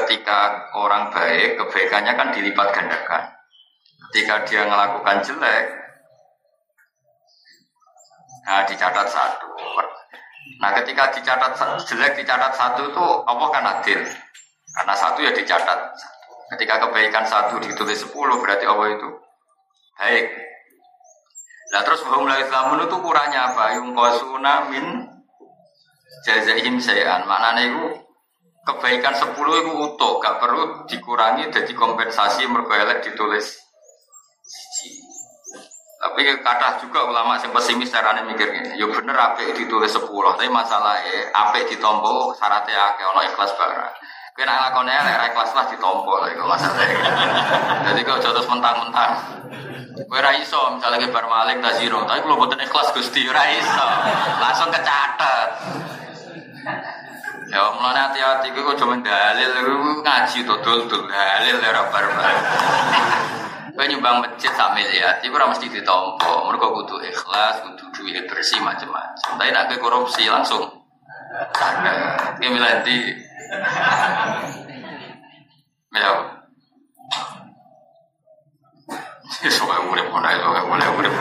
[0.00, 3.36] ketika orang baik kebaikannya kan dilipat gandakan.
[4.10, 5.64] Ketika dia melakukan jelek,
[8.48, 9.48] nah dicatat satu.
[10.60, 11.52] Nah ketika dicatat
[11.84, 14.00] jelek dicatat satu itu Allah kan adil.
[14.72, 15.78] Karena satu ya dicatat.
[16.56, 19.29] Ketika kebaikan satu ditulis sepuluh berarti Allah itu
[20.00, 20.26] baik.
[21.70, 23.76] Nah terus bahwa mulai Islam itu kurangnya apa?
[23.76, 25.04] Yung kosuna min
[26.24, 27.28] jazaihim sayan.
[27.28, 28.00] Mana itu
[28.64, 33.60] kebaikan sepuluh itu utuh, gak perlu dikurangi jadi kompensasi merkoelek ditulis
[36.00, 40.48] tapi kata juga ulama yang pesimis caranya mikir gini, yo bener apik ditulis sepuluh, tapi
[40.48, 43.92] masalahnya apik ditompo syaratnya akeh ono ikhlas barang.
[44.40, 47.12] Kena lakonnya lek ikhlas lah ditompo lah masalahnya.
[47.92, 49.12] Jadi kau jatuh mentang-mentang.
[50.08, 53.44] Kowe ra iso misalnya ke bar malik ta zero, tapi kalau boten ikhlas Gusti ra
[53.52, 53.86] iso.
[54.40, 55.48] Langsung kecatet.
[57.52, 59.52] Ya mulane hati-hati kowe kok cuma dalil
[60.00, 62.34] ngaji to dul-dul dalil ora bar-bar.
[63.76, 66.48] Kowe nyumbang masjid sak miliar, iku ora mesti ditampa.
[66.48, 69.36] Mergo kudu ikhlas, kudu duit bersih macam-macam.
[69.36, 70.64] Tapi nek korupsi langsung
[71.60, 71.92] ada.
[72.40, 73.28] Ki milanti.
[75.90, 76.10] Ya.
[79.30, 81.14] Sesuai urip ngono ae, boleh urip.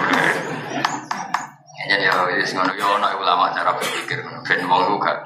[1.89, 4.45] Jadi ya wis ngono yo ana ulama cara berpikir ngono.
[4.45, 5.17] Ben wong ku gak.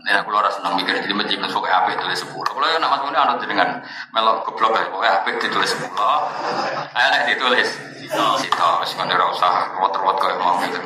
[0.00, 2.48] Nek aku ora seneng mikir jadi masuk kayak apa tulis sepuluh.
[2.48, 3.84] Kalau yang nama ini ada dengan
[4.16, 6.24] melok goblok ya, pokoknya apa ditulis sepuluh.
[6.96, 7.68] Ayo nek ditulis
[8.40, 10.80] sito, wis kan ora usah ruwet-ruwet mau gitu.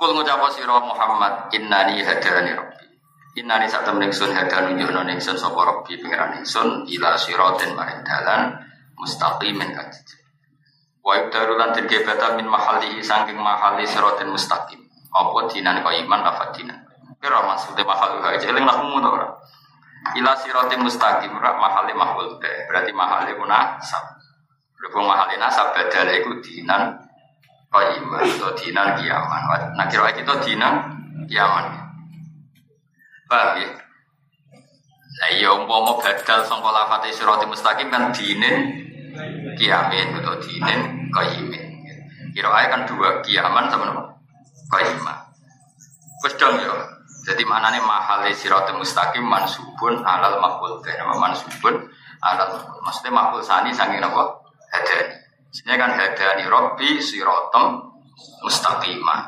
[0.00, 2.88] Kul ngucap sira Muhammad innani hadani rabbi.
[3.36, 8.64] Innani sak temen ingsun hadan nunjukno ingsun sapa rabbi pangeran ingsun ila siratin maring dalan
[8.96, 9.92] mustaqimin kang
[11.04, 11.84] Wa ibdaru lan den
[12.40, 14.80] min mahalihi saking mahali siratin mustaqim.
[15.12, 16.80] Apa dinan kau iman apa dinan?
[17.20, 19.28] Kira maksudnya mahal gak jeling nak mu ora.
[20.16, 22.48] Ila sirati mustaqim rak mahali mahul be.
[22.72, 24.16] Berarti mahali nasab.
[24.80, 27.09] Berhubung mahali nasab badale iku dinan
[27.70, 29.42] kau iman atau dinan kiaman.
[29.78, 30.90] Nah kira kita dinan
[31.30, 31.70] kiaman.
[33.30, 33.70] Paham ya?
[35.20, 38.74] Lah iya umpama badal sangka lafate sirati mustaqim kan dinin
[39.54, 41.64] kiamin atau dinin qaimin.
[42.34, 44.02] Kira kan dua kiaman sama nama
[44.66, 45.30] qaimah.
[46.26, 46.74] Wis dong ya.
[47.20, 51.86] Jadi maknanya mahal siratul mustaqim mansubun alal maqbul nama mansubun
[52.18, 52.82] alal maqbul.
[52.82, 54.22] Maksudnya maqbul sani sangi apa?
[54.74, 55.19] Hadani.
[55.50, 57.90] Sini kan hadani robbi siratum
[58.46, 59.20] mustaqimah.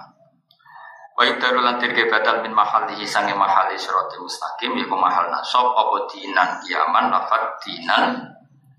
[1.13, 6.63] Wa ibdaru lantir batal min mahalihi sangi mahali siratul mustaqim Iku mahal nasab apa dinan
[6.63, 8.33] kiaman lafad dinan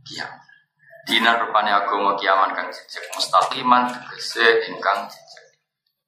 [0.07, 0.41] kiaman.
[1.03, 5.11] Dinan rupanya agama kiaman kang jejak mustaqiman tegese ingkang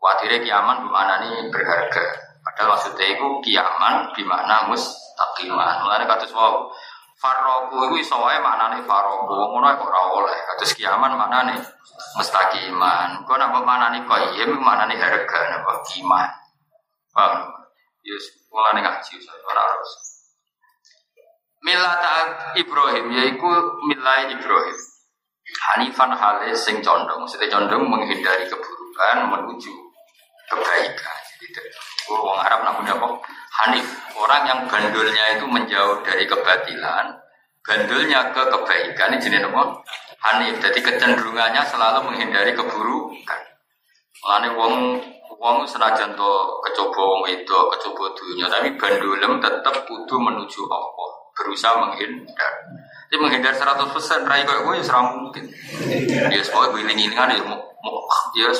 [0.06, 2.06] Khawatirnya kiaman bimana nih berharga.
[2.46, 5.82] Padahal maksudnya itu kiaman bimana mustaqiman.
[5.82, 6.70] Mulanya kata semua
[7.26, 9.34] Faroku itu iso wae maknane faroku.
[9.34, 10.38] Ngono kok ora oleh.
[10.54, 11.58] Kados kiaman maknane
[12.14, 13.26] mustaqiman.
[13.26, 16.30] Kok napa maknane qayyim maknane harga napa kiman.
[17.10, 17.50] Paham?
[18.06, 19.92] Yes, mulane ngaji ora harus.
[21.66, 22.16] Milata
[22.62, 23.50] Ibrahim yaiku
[23.90, 24.78] milai Ibrahim.
[25.46, 29.74] Hanifan hale sing condong, maksudnya condong menghindari keburukan menuju
[30.46, 31.18] kebaikan.
[31.42, 31.70] Jadi
[32.10, 33.08] orang Arab namanya apa?
[33.56, 33.88] Hanif,
[34.20, 37.08] orang yang bandulnya itu menjauh dari kebatilan,
[37.64, 39.64] bandulnya ke kebaikan ini jenis apa?
[40.28, 40.60] Hanif.
[40.60, 43.42] Jadi kecenderungannya selalu menghindari keburukan.
[44.26, 44.76] Mulane wong
[45.40, 46.32] wong senajan to
[46.68, 52.54] kecoba wong itu, kecoba dunia, tapi bandulem tetap kudu menuju Allah, berusaha menghindar.
[53.08, 55.46] Jadi menghindar 100% rai kok gue serang mungkin.
[56.28, 57.62] Ya semua gue ini kan ya mau
[58.36, 58.52] ya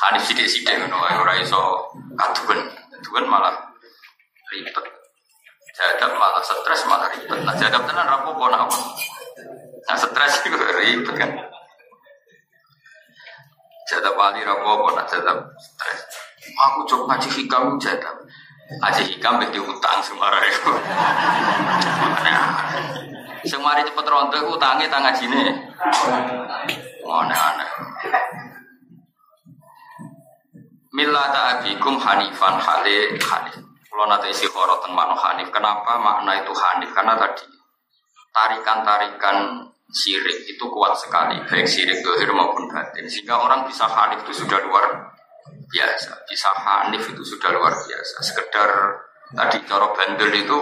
[0.00, 2.56] Hanif sidik-sidik ngono ora iso kaduwen.
[2.88, 3.69] Kaduwen malah
[4.50, 4.86] ribet.
[5.70, 7.40] Jadab malah stres malah ribet.
[7.46, 8.68] Nah jadab tenan nak apa?
[9.86, 11.30] Nah stres itu ribet kan.
[13.86, 16.00] Jadab wali rapopo nak jadab stres.
[16.50, 18.16] Aku coba ngaji hikam jadab.
[18.70, 20.72] Ngaji hikam beti utang semara itu.
[23.40, 25.48] Semari cepet rontok utangnya tangga jine.
[27.10, 27.70] Aneh-aneh.
[30.94, 33.69] Millata abikum hanifan hale hanif.
[33.90, 35.50] Kalau nanti isi khoro teng mano hanif.
[35.50, 36.94] Kenapa makna itu hanif?
[36.94, 37.46] Karena tadi
[38.30, 43.10] tarikan-tarikan sirik itu kuat sekali, baik sirik dohir maupun batin.
[43.10, 45.10] Sehingga orang bisa hanif itu sudah luar
[45.66, 46.22] biasa.
[46.30, 48.16] Bisa hanif itu sudah luar biasa.
[48.22, 48.70] Sekedar
[49.34, 50.58] tadi coro bandel itu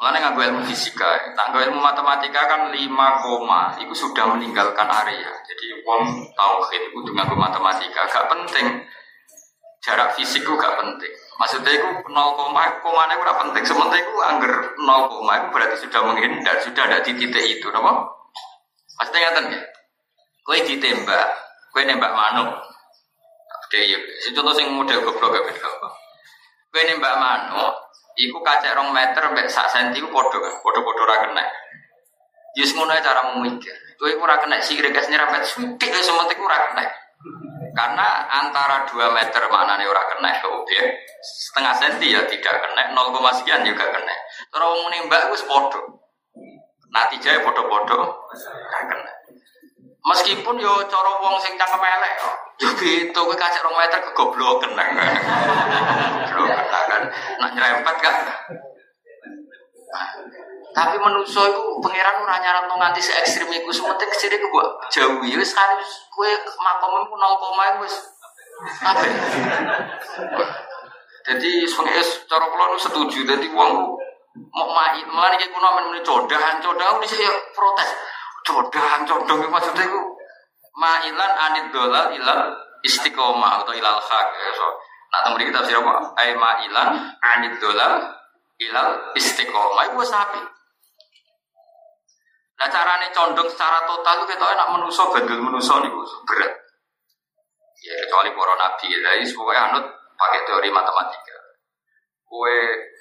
[0.00, 2.80] Mulanya nggak ilmu fisika, tak ilmu matematika kan 5
[3.20, 5.28] koma, itu sudah meninggalkan area.
[5.44, 8.80] Jadi wong tauhid itu dengan matematika gak penting
[9.84, 11.12] jarak fisik itu gak penting.
[11.40, 12.12] Maksudnya itu 0,
[12.84, 13.64] koma itu gak penting.
[13.64, 18.04] Sementara itu angger 0, itu berarti sudah menghindar, sudah ada di titik itu, apa?
[19.00, 19.60] Maksudnya ngerti ya?
[20.44, 21.26] Kue ditembak,
[21.72, 22.60] kue nembak manuk.
[23.64, 23.96] Oke, ya.
[24.36, 25.68] Contoh yang model goblok gak beda.
[26.68, 27.72] Kue nembak manuk,
[28.20, 31.44] Iku kacek rong meter mbek sak senti ku podo kan, podo-podo ra kena.
[32.58, 33.72] Yus ngono ae cara mikir.
[33.96, 36.84] Kowe iku ora kena sirik es nyerempet wis sementing ora kena.
[37.70, 40.86] Karena antara 2 meter maknanya ora kena ke objek,
[41.22, 44.14] setengah senti ya tidak kena, 0, sekian juga kena.
[44.50, 46.02] Terus wong mbak wis podo.
[46.90, 49.12] Natijah podo-podo ora kena.
[50.00, 52.30] Meskipun yo cara wong sing cangkem elek yo.
[52.60, 54.88] Yo gitu kowe kacek 2 meter kegobloken kan.
[56.26, 57.02] Kegobloken kan.
[57.38, 58.16] Nak nyerempet kan.
[60.70, 64.86] Tapi manusia itu pangeran ora nyaratno nganti se ekstrim iku sementing ke sini ku mbok
[64.86, 66.30] jauhi wis harus kowe
[66.62, 67.94] makommu 0, wis
[68.84, 69.02] apa?
[71.26, 73.98] Jadi sebagai cara kula setuju dadi wong
[74.50, 77.90] mau mai malah iki kuno men muni codahan codahan ini saya protes.
[78.46, 80.00] Codahan itu maksudnya itu
[80.78, 82.40] mailan anid dolal ilal
[82.86, 84.68] istiqomah atau ilal hak ya so.
[85.10, 86.14] Nah, temen kita tafsir apa?
[86.14, 86.88] Ai mailan
[87.18, 88.00] anid dolal
[88.62, 90.40] ilal istiqomah itu sapi.
[92.60, 95.88] Nah carane condong secara total itu kita enak menuso bandel menuso nih
[96.28, 96.52] berat.
[97.80, 99.84] Ya kecuali para nabi jadi pokoknya anut
[100.20, 101.36] pakai teori matematika.
[102.28, 102.56] Kue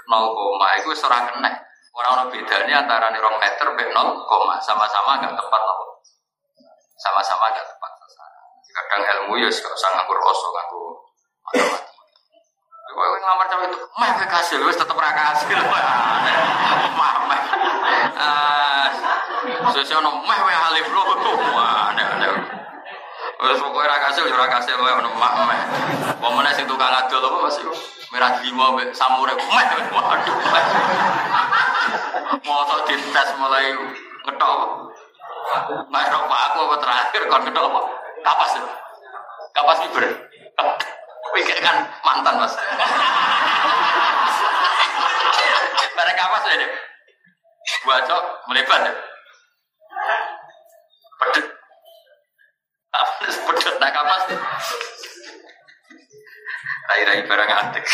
[0.07, 1.52] 0, itu serang kena.
[1.91, 4.23] Orang-orang bedanya antara nih rong meter be 0,
[4.64, 5.99] sama-sama gak tepat loh.
[6.95, 7.91] Sama-sama gak tepat.
[8.72, 10.81] Kadang ilmu ya gak usah ngaku rosok ngaku
[11.44, 11.98] matematika.
[12.90, 15.56] Kau yang ngamar cawe itu, mah hasil, wes tetap raka hasil,
[16.99, 17.41] mah mah.
[19.70, 21.02] Sesuk ono meh wae halif lho
[21.56, 22.06] aneh.
[23.40, 25.60] Wes pokoke ra kasil yo ra kasil wae ono mak meh.
[26.20, 27.72] Wong meneh sing tukang adol apa Mas iku?
[28.11, 30.36] Merah lima mbek samure meh waduh.
[32.44, 33.72] Moto dites mulai
[34.28, 34.60] ngetok.
[35.88, 37.82] Nek rokok aku apa terakhir kon ngetok apa?
[38.26, 38.52] Kapas.
[39.56, 40.03] Kapas fiber.
[41.34, 42.56] Pikir kan mantan Mas.
[46.49, 46.72] Ya deh.
[47.85, 48.93] Buat cok melebat ya.
[51.22, 51.45] Pedet.
[52.89, 54.23] Apa pedet nak kapas?
[56.89, 57.85] Rai-rai barang antik.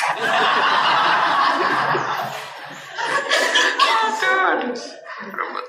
[5.35, 5.65] Rumput.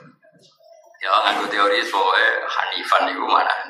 [1.03, 3.66] Ya nganggo teori soal Hanifan itu mana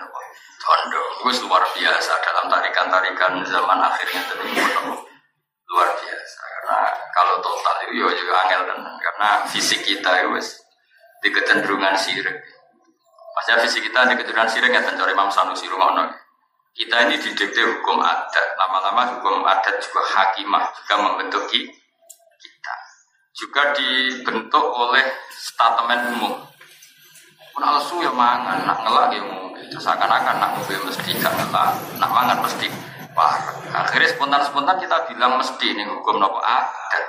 [0.66, 4.51] Tondo, itu luar biasa dalam tarikan-tarikan zaman akhirnya tadi
[5.70, 6.78] luar biasa karena
[7.14, 10.66] kalau total itu ya juga angel kan karena fisik kita itu
[11.22, 12.34] di kecenderungan sirik.
[13.38, 16.10] Maksudnya fisik kita di kecenderungan sirik ya tencori Imam Sanusi Rumono.
[16.74, 22.74] Kita ini didikte hukum adat, lama-lama hukum adat juga hakimah juga membentuk kita.
[23.32, 26.34] Juga dibentuk oleh statement umum.
[27.55, 29.45] Pun alsu ya mangan, nak ngelak ya umum.
[29.77, 32.69] Seakan-akan nak mobil mesti gak ngelak, nak mangan mesti
[33.16, 33.57] parah.
[33.73, 37.05] Akhirnya spontan-spontan kita bilang mesti ini hukum nopo adat.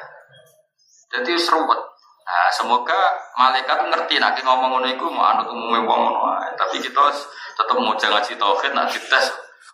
[1.12, 1.80] Jadi seruat.
[2.28, 3.00] Nah, semoga
[3.40, 7.08] malaikat ngerti nanti ngomong ngono iku mau anut umumnya wong ngono Tapi kita
[7.56, 9.26] tetap mau jangan ngaji tauhid nak dites.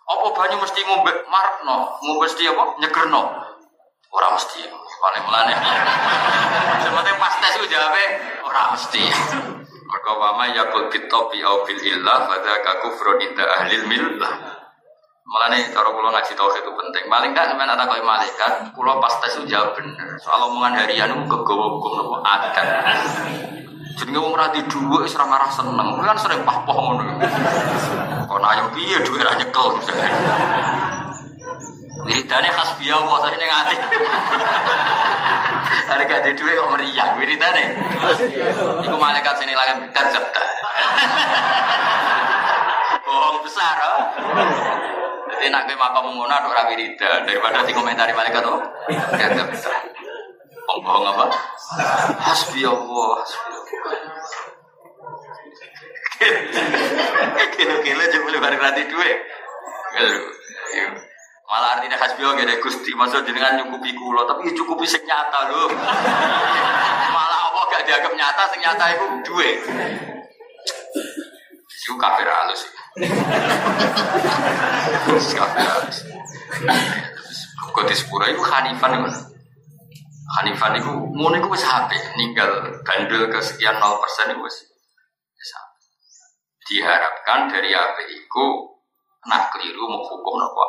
[0.04, 3.22] Apa banyu mesti ngombe markno, ngombe mesti apa nyegerno.
[4.14, 4.62] Ora mesti.
[4.70, 5.54] Paling melane.
[6.86, 8.04] Sementing pas tes ku jawabe
[8.46, 9.02] ora mesti.
[9.84, 14.64] Mergo wama yakul kitabi au bil illah fadzaka kufrun inda ahli millah.
[15.24, 17.04] Mulane cara kula ngaji tauhid itu penting.
[17.08, 20.16] Paling kan sampean tak koyo malaikat, kula pas tes jawab bener.
[20.20, 22.56] Soal omongan harian itu kegawa hukum nopo adat.
[23.94, 25.96] Jenenge wong ora dhuwit wis ora marah seneng.
[25.96, 27.04] Kuwi kan sering pah-pah ngono.
[28.24, 29.68] Kok ayam piye dhuwit ra nyekel.
[32.04, 33.76] Wiridane hasbi Allah tapi ning ati.
[35.84, 37.64] Hari gak dhuwit kok meriang wiridane.
[38.84, 40.06] Iku malaikat sini lagi dan.
[43.04, 44.00] Bohong besar, oh.
[45.32, 48.60] Jadi nak ngono ada orang wiridan daripada di komentari malaikat tuh.
[48.92, 49.72] Ya enggak bisa.
[50.64, 51.32] Bohong apa?
[52.20, 54.04] Hasbi Allah, hasbi Allah.
[57.54, 59.12] Kilo-kilo aja boleh bareng nanti dua.
[61.44, 65.68] Malah artinya hasbi Allah gede gusti maksud jenengan nyukupi kulo tapi cukupi sing nyata lho.
[67.12, 69.50] Malah apa gak dianggap nyata sing nyata itu dua.
[71.68, 72.62] Itu kafir halus.
[75.36, 75.98] Kafir halus.
[77.74, 79.12] Kok di sepura itu Hanifan itu.
[80.40, 84.56] Hanifan itu mau itu wis HP, ninggal bandel ke sekian 0% itu wis
[86.64, 88.46] Diharapkan dari HP itu
[89.28, 90.64] nak keliru mau hukum nopo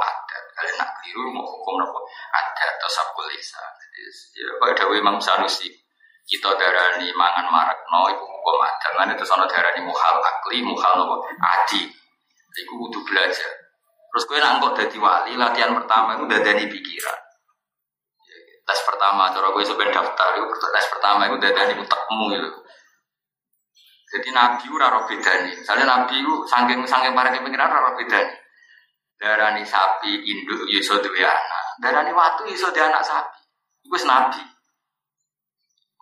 [0.65, 3.61] Kalian nak keliru mau hukum nopo adat atau sabul lisa.
[4.33, 5.69] Ya, Pak Dawi Imam Sanusi
[6.25, 11.05] kita darani mangan marak no ibu hukum adat mana itu sono darani muhal akli muhal
[11.05, 11.29] nopo?
[11.37, 11.85] Adi.
[12.65, 13.51] Ibu butuh belajar.
[14.09, 17.19] Terus gue nangkok dari wali latihan pertama itu dadani pikiran.
[18.65, 22.49] Tes pertama cara gue sebenarnya daftar itu tes pertama itu dari utakmu gitu
[24.15, 28.44] jadi nabi ora roh bedane misalnya nabi itu saking saking para kepikiran ora roh bedane
[29.19, 33.39] darani sapi induk ya iso duwe anak darani watu ya iso duwe anak sapi
[33.85, 34.41] itu nabi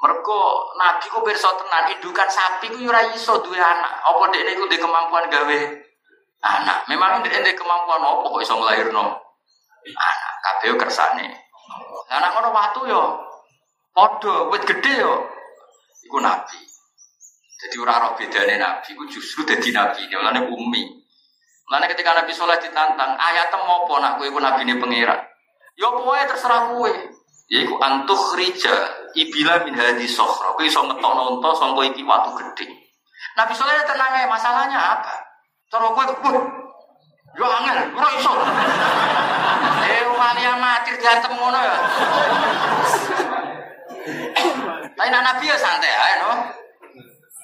[0.04, 0.40] mereka
[0.76, 4.66] nabi ku pirsa tenan indukan sapi ku ya ora iso duwe anak apa dekne ku
[4.68, 5.60] duwe kemampuan gawe
[6.44, 9.06] anak memang ndek kemampuan apa kok iso nglahirno
[9.84, 11.44] anak kabeh kersane
[12.10, 13.04] Anak ngono watu yo.
[13.94, 15.14] Padha wit gedhe yo.
[16.04, 16.60] Iku nabi.
[17.64, 20.06] Jadi ora roh bedane nabi iku justru dadi nabi.
[20.12, 21.03] Mulane umi.
[21.68, 25.20] Mulane ketika Nabi Soleh ditantang, ayat apa nak kowe iku nabine pangeran.
[25.80, 26.92] Yo pokoke terserah kowe.
[27.48, 28.76] Yaiku antuh rija
[29.16, 30.52] ibila min hadi sokhra.
[30.54, 32.68] Kowe iso ngetokno unta sangka iki watu gedhe.
[33.40, 35.16] Nabi Soleh tenang ae, masalahnya apa?
[35.72, 36.04] Cara kowe
[37.34, 38.34] Yo angel, ora iso.
[39.84, 41.76] Eh wali amatir diantem ngono ya.
[44.96, 46.63] Tapi Nabi ya santai ae no.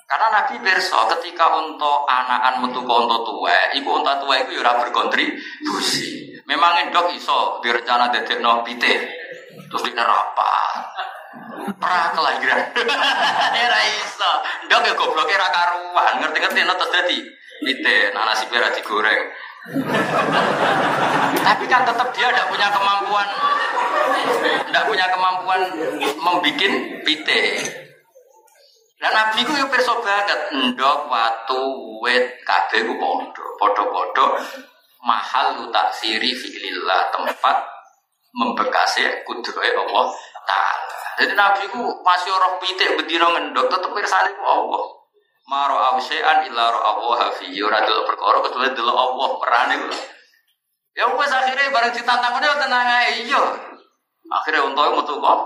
[0.10, 4.74] Karena Nabi berso ketika untuk anakan metu ke untuk tua, ibu untuk tua itu ya
[4.82, 6.34] berkontribusi.
[6.50, 9.06] Memang endok iso direncana dedek no pite,
[9.70, 10.82] terus rapat.
[11.78, 12.74] Pra kelahiran.
[13.70, 14.32] Era iso.
[14.66, 17.20] Ndok ya gobloknya ra karuan, ngerti-ngerti no terus dadi
[17.70, 19.22] pite, nah nasi digoreng.
[21.46, 23.30] Tapi kan tetap dia tidak punya kemampuan,
[24.74, 25.62] tidak punya kemampuan
[26.18, 26.74] membuat
[27.06, 27.46] pite.
[29.00, 31.62] Dan Nabi ku yang perso banget, ndok watu
[32.04, 32.94] wet kabeh ku
[33.56, 34.36] podo podo
[35.00, 37.64] mahal lu siri filillah tempat
[38.36, 40.12] membekasi kudroy Allah
[40.44, 41.00] Taala.
[41.16, 44.84] Jadi Nabi ku masih orang pite berdiri ngendok tetap persane ku Allah.
[45.48, 49.90] Maro awsean illa Allah fi ora delok perkara kecuali delok Allah perane ku.
[51.00, 53.44] Ya wes akhirnya bareng ditantang ngene tenang ae iya.
[54.30, 55.40] Akhirnya untuk metu kok.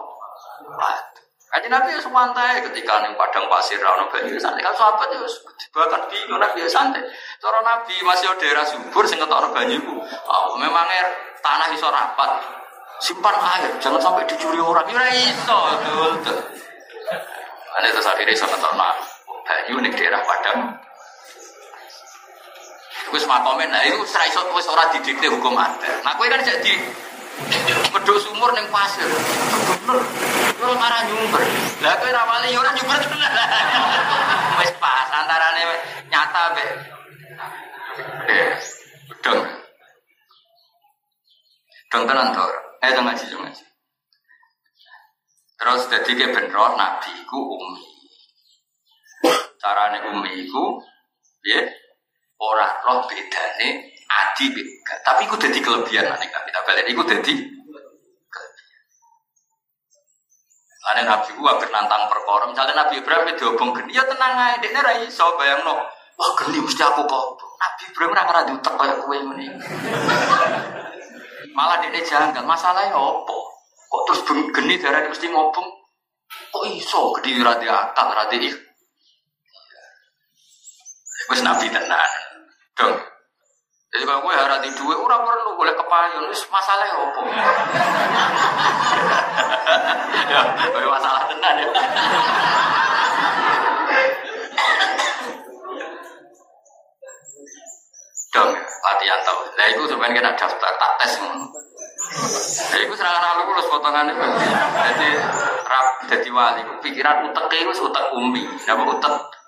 [1.53, 5.21] Kaji Nabi ya santai ketika ning padang pasir ana banyu santai kan sahabat ya
[5.69, 7.05] bahkan bingung Nabi ya santai.
[7.37, 10.01] Cara Nabi masih daerah subur sing ketokno banyu ku.
[10.01, 11.13] Oh, memang air
[11.45, 12.41] tanah iso rapat.
[12.97, 14.89] Simpan air, jangan sampai dicuri orang.
[14.89, 15.59] Ya iso.
[17.77, 18.89] Ane terus akhirnya sama ngetokno
[19.45, 20.73] banyu ning daerah Padang.
[23.13, 26.01] Wis makomen, nah itu serai iso wis ora didikte hukum adat.
[26.01, 26.73] Nah kowe kan jadi
[27.93, 29.05] medhok sumur ning pasir.
[29.85, 30.73] Bener.
[30.73, 31.41] Marah nyumber.
[31.85, 33.31] Lah kowe ra wali ora nyumber tenan.
[34.59, 35.63] Wis pas antarane
[36.09, 36.65] nyata be.
[39.21, 39.41] Dong.
[41.93, 42.45] Dong tenan to.
[42.81, 43.65] Eh dong ngaji ngaji.
[45.61, 47.85] Terus jadi ke benro nabi ku umi.
[49.61, 50.81] Carane umi iku
[51.45, 51.61] ya
[52.41, 53.69] ora roh bedane
[54.09, 54.45] adi.
[54.83, 57.62] Tapi iku dadi kelebihan nek kita balik iku dadi
[60.83, 64.59] Ane Nabi ku agar nantang perkara, misalnya Nabi Ibrahim itu diobong geni, ya tenang aja,
[64.59, 65.79] dia rai so bayang no,
[66.19, 67.25] wah geni mesti aku kok.
[67.39, 69.47] Nabi Ibrahim ora ngara diutek kayak kue ini.
[71.55, 73.35] Malah dia janggal, masalahnya apa?
[73.87, 75.69] Kok terus geni darah mesti ngobong?
[76.51, 78.55] Kok iso gede rada akal, rada ik?
[81.31, 82.11] Wes nabi tenan.
[82.75, 83.12] Dong.
[83.93, 86.25] Jadi kalau gue harap di dua, orang perlu boleh kepayun.
[86.25, 87.21] Wes masalah ya opo.
[90.33, 90.41] ya,
[90.73, 91.69] boleh masalah tenan ya.
[98.33, 99.45] Dong, latihan tau.
[99.61, 101.13] Nah, itu sebenarnya kena daftar tak tes.
[101.21, 104.25] Nah, itu serangan aku lulus potongan itu.
[104.73, 105.09] Jadi
[105.69, 106.65] rap, jadi wali.
[106.81, 108.41] Pikiran utek itu utek umi.
[108.65, 109.42] Nama utek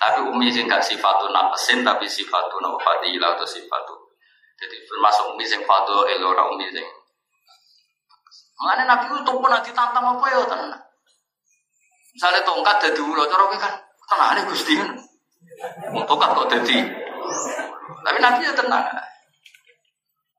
[0.00, 3.94] tapi umi sing gak sifatu napesin tapi sifatu napa fadilah atau sifatu.
[4.62, 6.86] Jadi termasuk umi sing fatu elora umi sing.
[8.62, 10.70] Mengenai Nabi itu pun nanti tantang apa ya tenan.
[12.14, 13.74] Misalnya tongkat dari ulo, cara kan
[14.06, 14.90] tenang nih gusti kan.
[16.06, 16.76] Tongkat kok jadi.
[18.06, 18.86] Tapi Nabi ya tenang.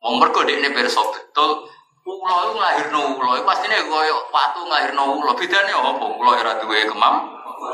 [0.04, 1.68] Wong mergo ini perso betul
[2.04, 5.32] ulo itu nglahirno ulo, pasti nih koyo watu nglahirno ulo.
[5.36, 6.04] Bedane apa?
[6.04, 7.28] Ulo ora duwe kemam.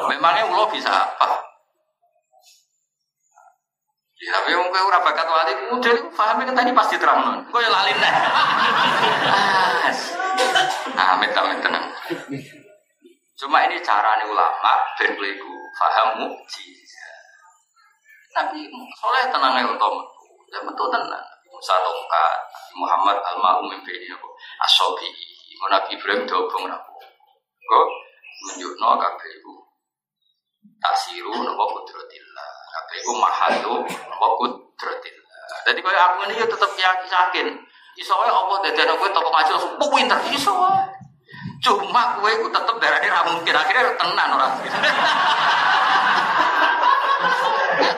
[0.09, 1.48] Memangnya ulo bisa apa?
[4.19, 7.39] Ya, tapi yang kau ora bakat wali mudah itu pahami kan tadi pasti terang.
[7.47, 8.13] Kau ya lalin dah.
[10.99, 11.87] Ah, amit amit tenang.
[13.39, 17.19] Cuma ini cara nih ulama ben ibu paham mukjizat.
[18.35, 18.67] Nabi
[18.99, 20.27] soleh tenang ya untuk metu.
[20.51, 21.23] Ya metu tenang.
[21.47, 22.39] Musa tongkat
[22.75, 24.29] Muhammad almarhum mimpin aku
[24.67, 25.07] asobi.
[25.71, 26.95] Nabi Ibrahim dobong aku.
[27.71, 27.83] Kau
[28.43, 29.55] menunjukno kabeh ibu.
[30.83, 32.58] Tasiru nopo kudratillah.
[32.69, 35.37] Kabeh mahalu wa kudratillah.
[35.65, 37.47] Jadi kaya aku ini ya tetep yakin yakin.
[37.97, 40.19] Iso wae Allah dadekno kowe toko ngaji langsung pinter.
[40.29, 40.85] Iso wae.
[41.59, 44.53] Cuma kue ku tetep darahnya ra mungkin akhirnya tenan orang.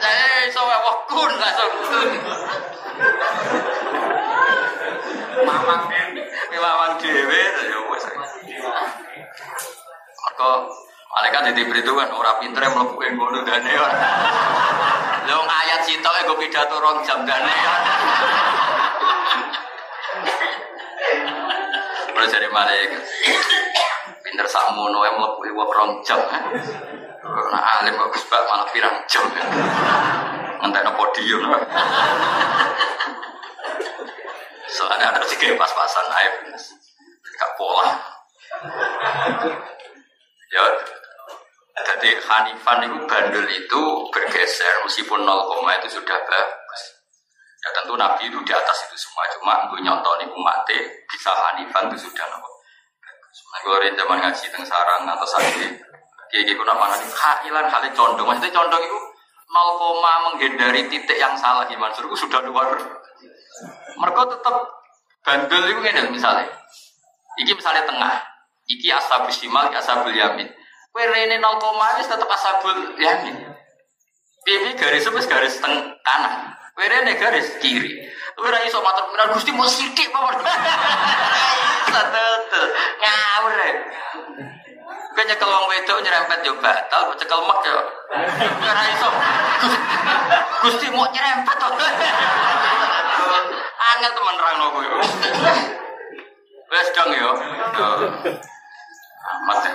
[0.02, 1.74] Saya iso wakun langsung.
[5.42, 5.82] Mamang
[6.62, 8.06] mamang dhewe ya wis.
[10.42, 10.74] Mergo
[11.12, 13.98] malaikat diberi kan ora pinter mlebu ing ngono dane ora.
[15.28, 17.38] Lho ayat sitoke go pidato rong jam ya.
[22.12, 23.04] Terus dari malaikat
[24.22, 26.22] pinter sakmono yang mlebu wong rong jam.
[26.22, 29.26] Nah, alim kok Gus Bak malah pirang jam.
[29.34, 29.44] ya.
[30.62, 31.42] Ngentekno podium.
[34.72, 36.34] Soalnya ada tiga pas-pasan aib.
[37.38, 37.98] Gak pola.
[40.52, 40.64] Ya,
[41.86, 46.82] jadi Hanifan itu bandel itu bergeser meskipun 0, itu sudah bagus.
[47.62, 49.30] Ya tentu Nabi itu di atas itu semua.
[49.38, 52.50] Cuma gue nih mati bisa Hanifan itu sudah nopo
[52.98, 53.38] bagus.
[53.54, 55.72] Nah, zaman ngaji teng sarang atau sakit
[56.32, 58.26] kayak gitu nama nanti hailan hal condong.
[58.26, 59.00] Maksudnya condong itu
[59.52, 62.72] 0, menghindari titik yang salah gimana suruh sudah luar
[64.00, 64.56] mereka tetap
[65.22, 66.48] bandel itu ini misalnya.
[67.38, 68.16] Iki misalnya tengah.
[68.66, 70.48] Iki asabul shimal iki asabul yamin
[70.92, 73.36] Kue rene 0, wis tetep asabul yamin.
[74.44, 76.52] Piye garis wis garis teng kanan.
[76.76, 78.12] Kue rene garis kiri.
[78.36, 80.36] Kue ra iso matur pengiran Gusti mau sithik pawon.
[81.96, 82.36] Tetel
[83.02, 83.54] ngawur.
[83.56, 83.72] ya.
[85.16, 87.78] Kue nyekel wong wedok nyerempet yo batal, kok cekel mek yo.
[88.36, 89.10] Kue ra iso.
[90.68, 91.68] Gusti mau nyerempet to.
[93.92, 94.88] Angel temen rangno kowe.
[96.68, 97.32] Wes dong yo.
[99.32, 99.74] Amat ya.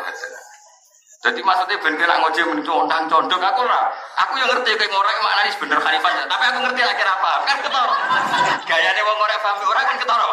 [1.27, 3.91] Jadi maksudnya ben kena ngoje men condang condong aku ora.
[4.15, 6.11] Aku yang ngerti kayak ngorek maknanya bener khalifah.
[6.23, 7.33] Tapi aku ngerti akhir apa.
[7.43, 7.95] Kan ketara.
[8.63, 10.27] Gayane wong ngorek paham ora kan ketara.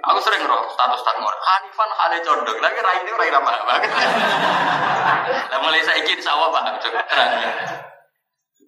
[0.00, 1.40] Aku sering roh status status ngorek.
[1.44, 2.56] Hanifan hale condong.
[2.56, 3.90] Lagi raine ora ira paham banget.
[5.52, 6.94] Lah mulai saiki insyaallah paham cok.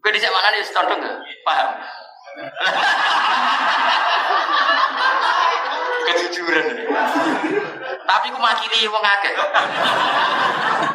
[0.05, 1.17] Kowe dicek maknanya wis condong gak?
[1.41, 1.69] Paham.
[6.07, 6.67] Kejujuran.
[8.07, 9.33] Tapi aku makili wong akeh.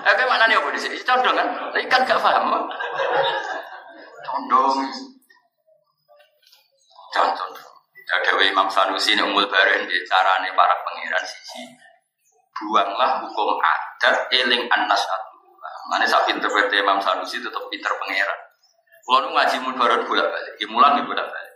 [0.07, 0.95] Eh nih apa di sini?
[1.03, 1.47] Condong kan?
[1.75, 2.65] Tapi kan gak paham.
[4.23, 4.75] Condong.
[7.11, 7.51] Condong.
[8.11, 11.63] Dewi Imam Sanusi ini umul baren di carane para pangeran sisi.
[12.59, 15.39] Buanglah hukum adat eling anas satu.
[15.87, 18.39] Mana saya pinter Imam Sanusi tetap pinter pangeran.
[19.01, 21.55] Kalau ngaji mudarat bolak balik, ya mulang ya balik.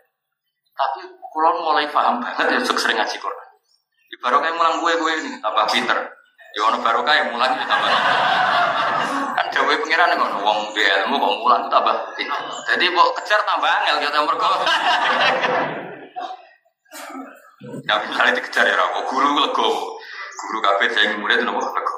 [0.76, 3.45] Tapi kalau mulai paham banget ya sering ngaji Quran.
[4.16, 5.98] Ibarat kayak mulang gue gue ini tambah pinter.
[6.56, 7.92] Ya ono barokah yang mulang itu tambah.
[9.36, 12.40] Kan dewe pengiran ngono wong di ilmu kok mulang tambah pinter.
[12.72, 14.50] Jadi kok kejar tambah angel kita mergo.
[17.86, 20.00] Ya misalnya dikejar ya kok guru lego.
[20.36, 21.96] Guru kabeh saya murid nopo lego.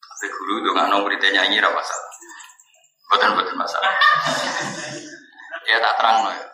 [0.00, 2.08] Tapi guru itu nggak nomor nyanyi ra masalah.
[3.12, 3.92] Betul betul masalah.
[5.68, 6.48] Ya tak terang ya.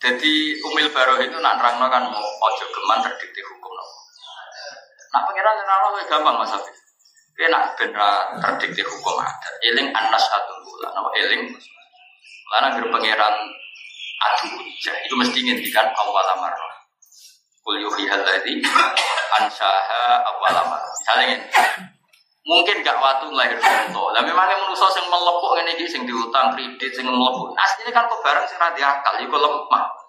[0.00, 3.99] Jadi umil baroh itu nak terang kan mau ojo geman terdikti hukum no.
[5.10, 6.76] Nak pengiran nerangno kayak gampang mas Habib.
[7.34, 9.54] Dia nak benar terdikti hukum adat.
[9.64, 11.50] Eling anas satu bulan, nama eling.
[12.50, 13.34] Karena ger pangeran
[14.20, 16.74] adu hujah itu mesti ngendikan awal amarah.
[17.64, 18.60] Kul yuhi halladhi
[19.40, 20.90] ansaha awal amarah.
[20.94, 21.46] Misalnya ini,
[22.44, 24.12] mungkin gak waktu lahir contoh.
[24.12, 27.56] Lah memangnya manusia sing melepuk ngene iki sing diutang kredit sing melepuk.
[27.56, 28.70] Asline kan kok barang sing ra
[29.16, 29.99] iku lemah.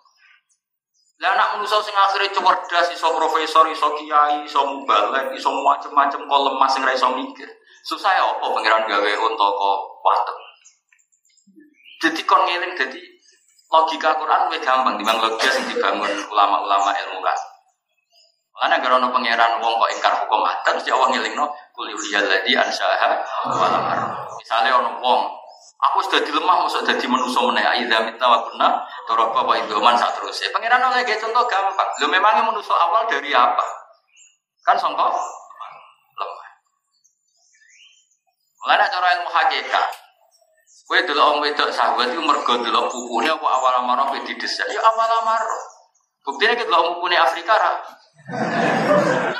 [1.22, 6.42] Lah anak manusia sing akhirnya cerdas iso profesor, iso kiai, iso mubalek, iso macem-macem kok
[6.50, 7.46] lemah sing ra iso mikir.
[7.86, 10.38] Susah ya apa pangeran gawe unta kok watek.
[12.02, 13.02] Jadi kon ngeling jadi
[13.70, 17.40] logika Quran lebih gampang dibanding logika yang dibangun ulama-ulama ilmu kan.
[18.58, 23.10] Karena agar ono pangeran wong kok ingkar hukum adat mesti Allah ngelingno kul yuhiyalladzi ansaha
[23.46, 23.84] walam
[24.42, 25.22] Misalnya ono wong
[25.82, 30.14] aku sudah dilemah masuk jadi manusia meneh aidza mitna wa kunna turaba wa idoman sak
[30.14, 30.38] terus.
[30.54, 31.90] Pangeran oleh kayak contoh gampang.
[31.98, 33.66] Lho memangnya manusia awal dari apa?
[34.62, 35.10] Kan songkok
[36.22, 36.50] lemah.
[38.62, 39.88] Mulane cara ilmu hakikat.
[40.86, 44.70] Kowe delok wong wedok sahabat itu mergo delok pupune apa awal amarah kowe didesak.
[44.70, 45.62] Ya awal amarah.
[46.22, 47.74] Buktinya kita delok pupune Afrika ra.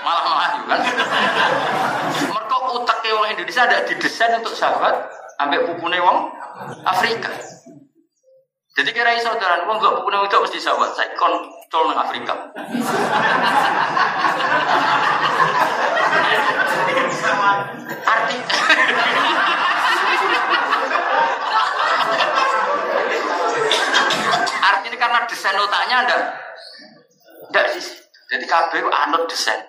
[0.02, 0.80] Malah maju kan.
[2.34, 6.30] Mergo uteknya wong Indonesia ada didesain untuk sahabat ambek pupune wong
[6.86, 7.32] Afrika.
[8.72, 10.96] Jadi kira saudara, wong gak pupune itu mesti sahabat.
[10.96, 12.34] Saya kontrol nang Afrika.
[18.02, 18.36] Arti
[24.62, 26.18] Artinya karena desain otaknya ada,
[27.50, 27.86] enggak sih.
[28.32, 29.60] Jadi itu anut desain.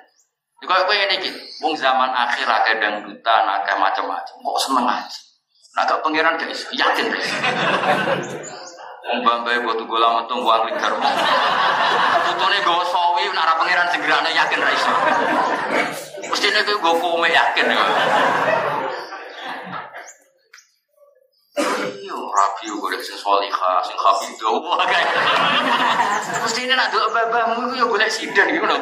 [0.63, 4.35] Juga kowe ini gitu, wong zaman akhir akeh dangdutan, akeh macam-macam.
[4.39, 5.32] Kok seneng aja.
[5.73, 7.25] Nah, gak pangeran gak yakin gak
[9.25, 10.93] bambai buat tuh lama tuh wang ligar.
[12.23, 14.93] Fotonya gue sawi, nara pangeran segera yakin iso.
[16.29, 17.85] Mesti ini gue kome yakin ya.
[22.05, 25.13] Iya, rapi gue sing solihah, sing hafidah, wah kayak.
[26.45, 28.81] Mesti ini nak doa babamu, gue sidan gitu loh.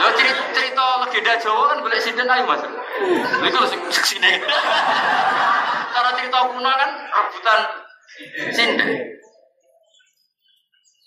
[0.00, 2.62] Lo cerita, cerita legenda Jawa kan boleh sinden ayo mas.
[3.44, 3.80] Itu sing
[4.16, 4.32] sini.
[5.92, 7.60] Cara cerita kuno kan rebutan
[8.54, 8.88] sinden.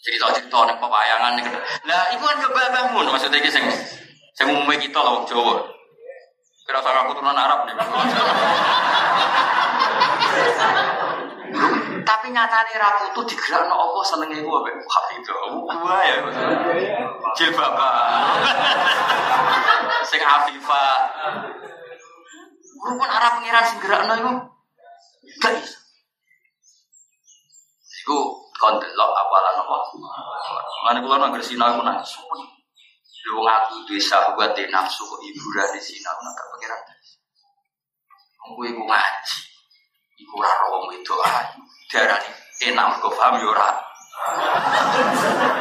[0.06, 1.46] Cerita-cerita nih pewayangan nih.
[1.90, 3.66] Lah, itu kan coba bangun maksudnya ini sing
[4.38, 5.66] sing umumnya kita lah Jawa.
[6.66, 7.74] Kira sama aku turunan Arab nih.
[12.06, 15.38] Tapi nyatanya rapu tuh digerak no Allah senengnya gue be Hafidah.
[15.66, 16.16] Gua ya.
[17.34, 17.90] Jilbaba.
[20.10, 20.86] Sing Afifa.
[22.78, 24.32] Gue pun arah pengiran sing gerak no itu.
[25.42, 25.78] Gak bisa.
[28.06, 28.18] Iku
[28.62, 29.78] kon delok apalan apa.
[30.86, 32.22] Mana kula nang sinau aku nangis.
[33.26, 36.82] Lu ngaku desa buat nafsu kok hiburan di sini aku nang pengiran.
[38.54, 39.38] Gue iku ngaji.
[40.22, 41.66] Iku ora wong itu ayu.
[41.86, 42.32] Darani
[42.66, 43.70] enak mergo paham yo ora.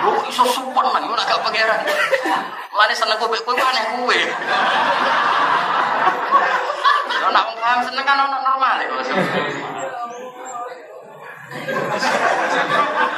[0.01, 1.81] Lu iso sumpah nang ora gak pangeran.
[2.73, 4.19] Lane seneng kowe kowe aneh kowe.
[7.13, 8.89] Yo nak paham seneng kan ono normal ya.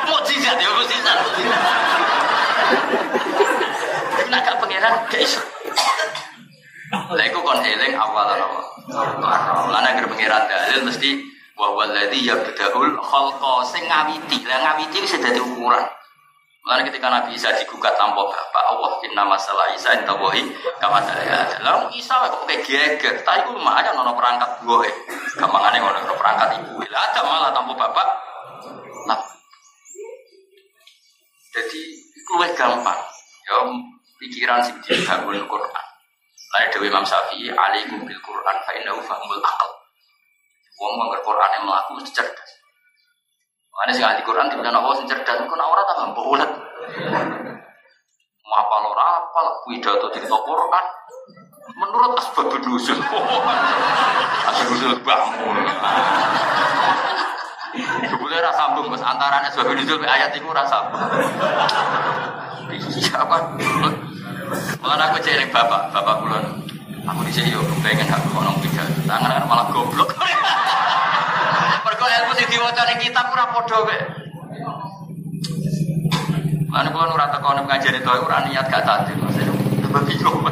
[0.02, 1.18] Mujizat ya mujizat.
[4.26, 5.40] Nak gak pangeran gak iso.
[6.90, 8.60] Lah iku kon eling awalan apa?
[9.70, 14.44] Lan nek pangeran dalil mesti wa walladzi yabda'ul khalqa sing ngawiti.
[14.44, 15.84] Lah ngawiti wis dadi ukuran.
[16.66, 20.50] Mulane ketika Nabi Isa digugat tanpa bapak Allah inna masalah Isa inta wahi
[20.82, 20.98] kama.
[21.62, 24.90] Lah Isa kok kayak geger, tapi ku lumayan ono perangkat gue.
[25.38, 26.82] Gampangane ngono ono perangkat ibu.
[26.90, 28.08] Lah ada malah tanpa bapak.
[29.06, 29.20] Nah.
[31.54, 31.82] Jadi
[32.34, 32.98] luwih gampang.
[33.46, 33.62] Ya
[34.18, 35.86] pikiran sing dibangun Quran.
[36.50, 39.85] Lah Dewi Imam Syafi'i alaikum bil Quran fa innahu fahmul aql.
[40.76, 42.50] Wong mangger Quran yang melaku mesti cerdas.
[43.72, 46.50] Mana sih ahli Quran tidak nak sing cerdas, kok nak ora tambah bulat.
[48.44, 50.84] Mau apa ora apa pidato cerita Quran.
[51.76, 53.00] Menurut asbab nuzul.
[53.00, 55.56] Asbab nuzul bangun.
[58.16, 61.04] Boleh rasa sambung mas antara asbab nuzul ayat itu rasa sambung.
[62.96, 63.36] Siapa?
[64.80, 66.65] Malah aku cek bapak, bapak kulon.
[67.06, 67.54] Aku di sini
[67.86, 68.98] pengen aku ngomong pidato.
[69.06, 70.10] Tangan malah goblok.
[71.86, 73.98] Mergo ilmu sing diwaca ning kitab ora padha kowe.
[76.66, 79.14] Lan kula ora teko nek ngajari to ora niat gak tadi.
[79.86, 80.42] Tambah bingung.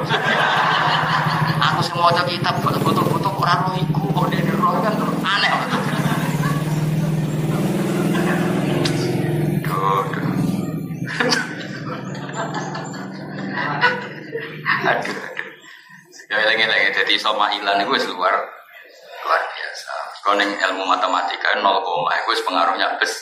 [1.67, 4.95] Aku sing maca kitab foto-foto ora roh iku kok dene roh kan
[5.27, 5.51] aneh.
[14.85, 15.34] Aduh.
[16.33, 18.33] Ya lagi-lagi jadi soma ilan itu luar
[19.25, 19.93] luar biasa.
[20.25, 23.13] Koning ilmu matematika 0, itu pengaruhnya bes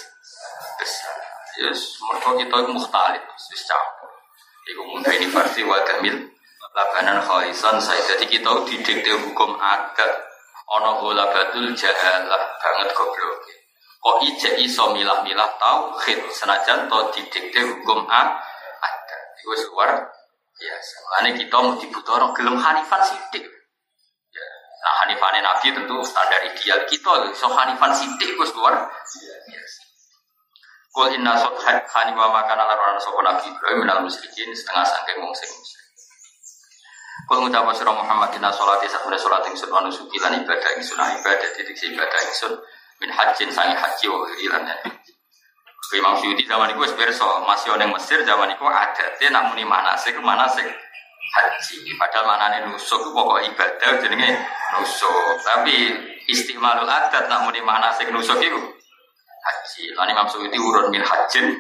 [0.79, 1.15] besar.
[1.59, 4.11] Yes, mereka kita itu muhtalif, wis campur.
[4.71, 6.31] Iku mudah ini versi wadamil
[6.73, 10.25] labanan khalisan saya jadi kita didikte hukum adat
[10.71, 13.45] ono batul jahalah banget goblok.
[14.03, 19.23] Kok ije iso milah-milah tauhid senajan to didikte hukum adat.
[19.43, 20.07] Iku luar
[20.63, 20.95] biasa.
[21.03, 23.45] Makanya kita mau dibutuh orang gelem hanifan sidik.
[24.83, 27.35] Nah hanifan Nabi tentu standar ideal kita.
[27.35, 28.87] So hanifan sidik itu luar.
[30.93, 35.33] Kul inna sot hanifah makan ala rana sopo Nabi Ibrahim minal musyrikin setengah sangking wong
[35.33, 35.49] sing.
[37.31, 41.09] Kul ngucap surah Muhammad inna sholati sakmina sholat ingsun wa nusuki lan ibadah ingsun nah
[41.17, 42.53] ibadah titik ibadah ingsun
[43.01, 44.59] min hajin sangi haji wa ya.
[45.97, 50.17] Imam Syuuti zaman itu berso masih orang Mesir zaman itu ada dia nak muni manasik
[50.21, 50.65] manasik
[51.33, 51.77] haji.
[51.97, 54.29] Padahal mana nih nusuk pokok ibadah jadinya
[54.79, 55.41] nusuk.
[55.41, 55.77] Tapi
[56.29, 58.61] istimalul adat nak muni manasik nusuk itu
[59.43, 59.83] haji.
[59.97, 61.57] Lan Imam Syuuti urun min hajin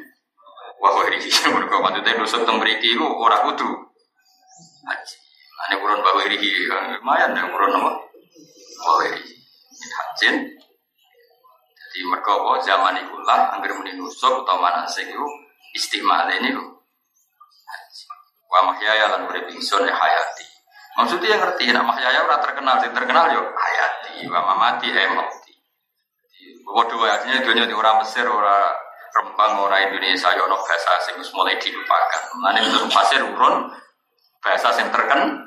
[0.80, 1.28] wa ghairihi.
[1.54, 3.68] Mergo maksudnya nusuk teng mriki iku ora kudu
[4.88, 5.16] haji.
[5.56, 6.50] Lan urun wa ghairihi
[7.00, 7.90] lumayan ya urun apa?
[8.84, 9.32] Wa ghairihi.
[9.72, 10.34] Min hajin
[11.92, 15.28] Jadi apa zaman itu lah anggar muni nusuk atau manasik itu
[15.76, 16.88] istimal ini loh.
[18.48, 20.48] Wa mahyaya lan urip ingsun ya hayati.
[20.96, 25.52] Maksudnya yang ngerti nak mahyaya ora terkenal, sing terkenal yo hayati, wa mamati e mauti.
[26.64, 28.72] Waduh artinya dunia di orang Mesir, orang
[29.12, 32.22] Rembang, orang Indonesia, yo ono bahasa sing wis mulai dilupakan.
[32.40, 33.68] Mane itu pasir urun
[34.40, 35.44] bahasa yang terken.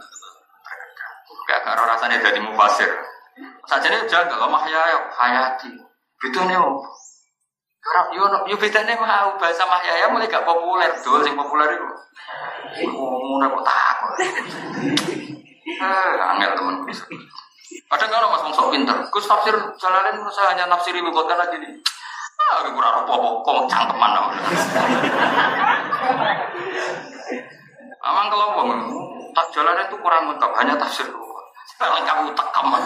[1.50, 2.90] Gak karo rasanya jadi mufasir.
[3.66, 5.95] Saja ini jaga lo mahya hayati.
[6.24, 6.80] Nih oh.
[7.86, 11.86] Orang yo yo bedane mau bahasa mahyaya mulai gak populer, dol sing populer itu.
[12.90, 14.14] Ngomong kok takut.
[15.66, 16.76] Eh, angel temen
[17.86, 21.70] Kadang kalau mas sok pinter, Gus tafsir jalanin saya hanya nafsiri bukan lagi nih.
[22.36, 24.12] Ah, gue kurang apa-apa, kok cangkeman
[28.06, 28.70] Amang kalau mau
[29.34, 31.46] tak jalan itu kurang lengkap, hanya tafsir doang.
[31.82, 32.78] Lengkap utak kamu.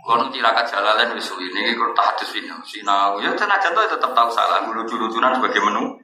[0.00, 3.20] Kono tirakat jalalan wis ini kalau tahadus ini sinau.
[3.20, 6.00] Ya tenaga tuh tetap tahu salah lucu-lucunan sebagai menu.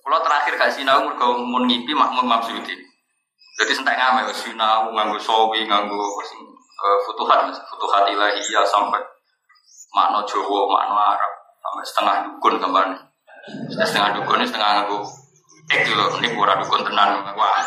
[0.00, 2.80] Kalau terakhir gak sinau mergo mun ngipi makmum maksudin.
[3.60, 9.00] Jadi sentek ngame sinau nganggo sawi nganggo uh, futuhat futuhat ilahiyah sampai
[9.92, 11.32] makna Jawa makna Arab.
[11.60, 12.96] Sampai setengah dukun kembali
[13.72, 14.98] setengah dukun setengah nganggo
[15.70, 17.24] eh dulu ini kurang dukun tenan.
[17.36, 17.60] Wah.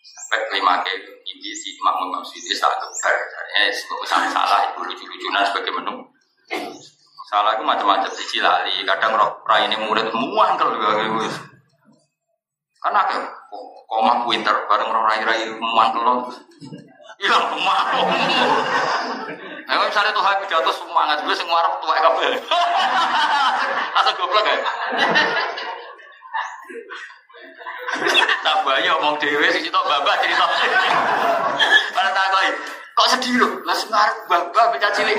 [0.00, 0.92] Sampai lima ke
[1.24, 3.16] ini si makmum maksud itu salah kebar
[3.50, 3.70] eh
[4.06, 6.06] sama salah ibu lucu-lucunan sebagai menu
[7.30, 11.30] salah itu macam-macam dicilali kadang roh ini murid muang kalau gitu
[12.80, 13.22] karena kan
[13.90, 16.16] koma winter bareng roh rai-rai muang kalau
[17.20, 17.80] hilang rumah.
[19.68, 22.32] Nah, misalnya tuh habis jatuh semangat, gue semua orang tua kabel.
[24.00, 24.56] Atau goblok ya?
[28.40, 30.46] Tak banyak omong dewe sih itu babah cerita.
[31.94, 32.48] Pada tak koi,
[33.00, 33.64] kok sedih loh?
[33.64, 35.16] Lah semarang babah baca cilik.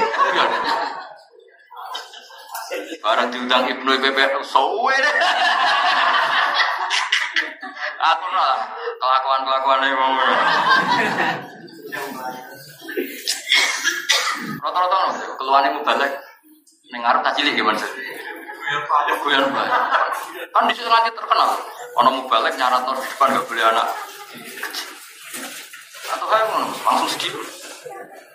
[3.01, 5.15] Barang diundang Ibnu IPP sowe deh.
[8.01, 8.53] Aku lah
[9.01, 10.13] kelakuan-kelakuan ini mau.
[14.61, 14.97] Rata-rata
[15.41, 16.11] keluar mau balik.
[16.93, 17.89] Nengar tak cilik gimana sih?
[19.25, 19.81] Guyon banget.
[20.53, 21.49] Kan di situ nanti terkenal.
[21.97, 23.87] Ono mau balik nyarat di depan gak boleh anak.
[26.13, 26.45] Atau kayak
[26.85, 27.60] langsung sedih.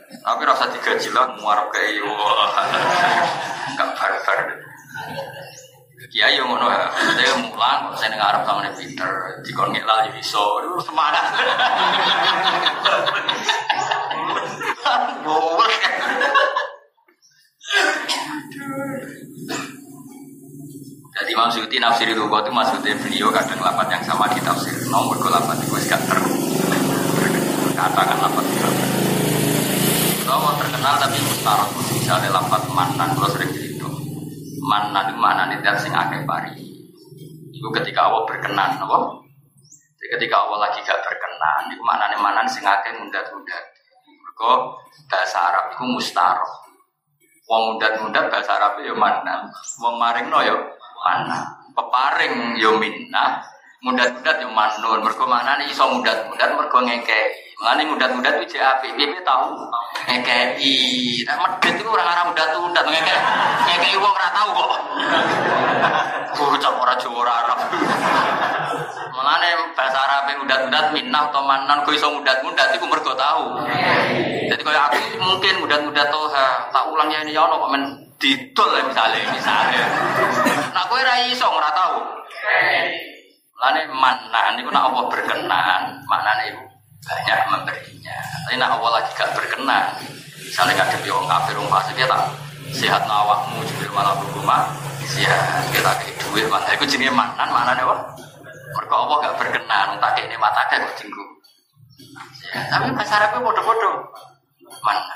[0.06, 2.10] Tapi rasa digaji lah, muarap kayak iyo.
[3.74, 4.40] Gak barbar.
[6.06, 9.10] Kiai yang ngono ya, saya mulang, saya dengar Arab sama Peter,
[9.42, 11.34] jikon ngelal di iso, itu semangat.
[21.16, 25.18] Jadi Imam Suyuti nafsir itu itu maksudnya beliau kadang lapat yang sama di tafsir nomor
[25.18, 26.18] ke lapat itu gak ter
[27.74, 28.85] katakan lapat itu.
[30.36, 33.48] Kalau terkenal tapi mustarot misalnya lapat mantan kalau sering.
[34.60, 36.52] Mantan itu mana nih dan sing akeh pari.
[37.56, 38.98] Itu ketika Allah berkenan, apa?
[39.96, 43.64] Ketika Allah lagi gak berkenan, itu mana nih mana sing akeh mundat-mundat.
[44.36, 44.58] Kok
[45.08, 46.52] bahasa Arab itu mustaroh.
[47.48, 49.48] Wong mundat-mundat bahasa Arab itu mana?
[49.80, 50.56] Wong maring no yo
[51.00, 51.64] mana?
[51.72, 53.40] Peparing yo minna.
[53.80, 55.00] Mundat-mundat yo manun.
[55.00, 57.45] Mergo mana nih iso mundat-mundat mergo ngekei.
[57.56, 59.56] Mengenai mudat-mudat itu JAP, BB tahu
[60.12, 61.24] ngekei.
[61.24, 63.20] Nah, medet itu orang arah mudat-mudat ngekei.
[63.64, 64.80] Ngekei wong ora tahu kok.
[66.36, 67.58] Bocah ora Jawa ora Arab.
[69.08, 73.64] Mengenai bahasa Arab yang mudat-mudat minnah atau manan kok iso itu mergo tahu.
[74.52, 77.84] Jadi kalau aku mungkin mudat-mudat toha, tak ulang ya ini ya ono kok men
[78.20, 79.84] ya misalnya misalnya.
[80.76, 82.04] Nah kowe ra iso ora tahu.
[83.56, 86.75] Lane mana niku nak Allah berkenan, maknane iku
[87.06, 88.16] banyak memberinya.
[88.18, 89.86] Tapi nak Allah lagi gak berkenan.
[90.42, 92.22] Misalnya gak ada kafir, orang fasik, dia tak
[92.74, 94.62] sehat nawakmu, juga malah berumah,
[95.06, 98.00] sehat, kita kayak duit, mana itu jenis manan, mana nih wah?
[98.74, 101.24] Mereka Allah gak berkenan, tak ini mata kok tinggu.
[102.50, 103.96] Ya, tapi masyarakat bodoh-bodoh,
[104.82, 105.14] mana?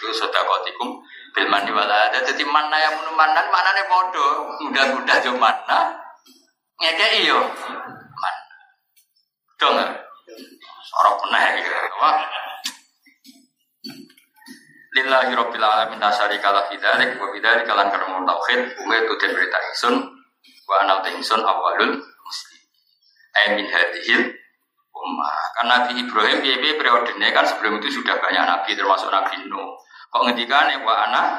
[0.00, 1.04] Itu sudah kotikum
[1.36, 4.32] bil mandi wala ada jadi mana yang menu mana mana nih bodoh
[4.66, 5.94] mudah-mudah jo mana
[6.80, 7.38] ngekei yo
[8.18, 8.40] mana
[9.60, 9.78] dong
[10.90, 11.70] sorok meneh gitu
[12.02, 12.18] wah
[14.90, 20.02] Lillahi rabbil alamin nasari kala fidalik wa bidalik kalan karmu tauhid ume itu berita ingsun
[20.66, 21.94] wa anal ingsun awalul
[22.26, 22.62] muslim.
[23.46, 24.34] Amin hadihil
[24.90, 25.38] ummah.
[25.54, 29.78] Karena Nabi Ibrahim biaya periodenya kan sebelum itu sudah banyak nabi termasuk Nabi Nuh.
[30.10, 31.38] Kok ngendikan wa anak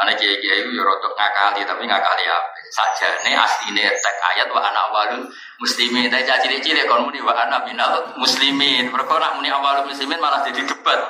[0.00, 2.48] Mana kiai kiai itu rotok ngakali tapi ngakali apa?
[2.72, 5.28] Saja nih asli nih tek ayat wa anak awalul
[5.60, 6.08] muslimin.
[6.08, 8.88] Tapi jadi cilik cilik kon muni wa anak minal muslimin.
[8.88, 11.04] Mereka muni awalul muslimin malah jadi debat.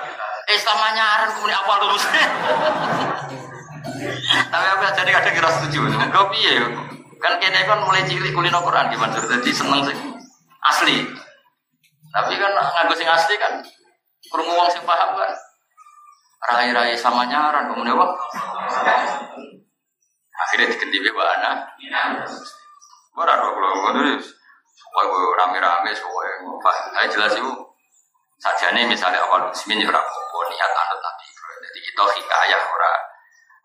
[0.50, 2.30] Eh sama nyaran muni awalul muslimin.
[4.50, 5.86] tapi aku jadi kadang kira setuju.
[6.10, 6.58] Kau piye?
[7.22, 9.14] Kan kene kan mulai cilik kulino Quran gimana?
[9.14, 9.94] Jadi seneng sih
[10.66, 11.06] asli.
[12.10, 13.62] Tapi kan nganggo sing asli kan
[14.34, 15.30] wong sing paham kan.
[16.40, 18.16] Rai-rai sama nyaran kemudian wah.
[20.40, 21.68] Akhirnya diganti wa ana.
[23.20, 24.16] Ora ora kula ngono
[24.80, 27.52] supaya kowe rame-rame supaya Pak, ayo jelas itu
[28.40, 31.26] sajane misalnya awal muslimin ora apa niat anut Nabi.
[31.68, 32.92] Jadi kita hikayah ora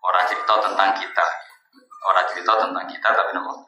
[0.04, 1.26] ora cerita tentang kita.
[2.06, 3.66] Ora cerita tentang kita tapi nopo.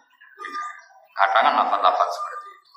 [1.16, 2.72] Kadang kan lafaz-lafaz seperti itu.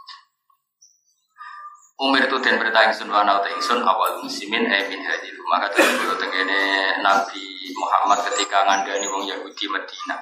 [2.02, 5.38] Umir itu dan perintah ingsun wa nauta ingsun awal muslimin eh min hadil.
[5.46, 7.46] Maka tadi kalau tengene Nabi
[7.78, 10.18] Muhammad ketika ngandani wong Yahudi Medina.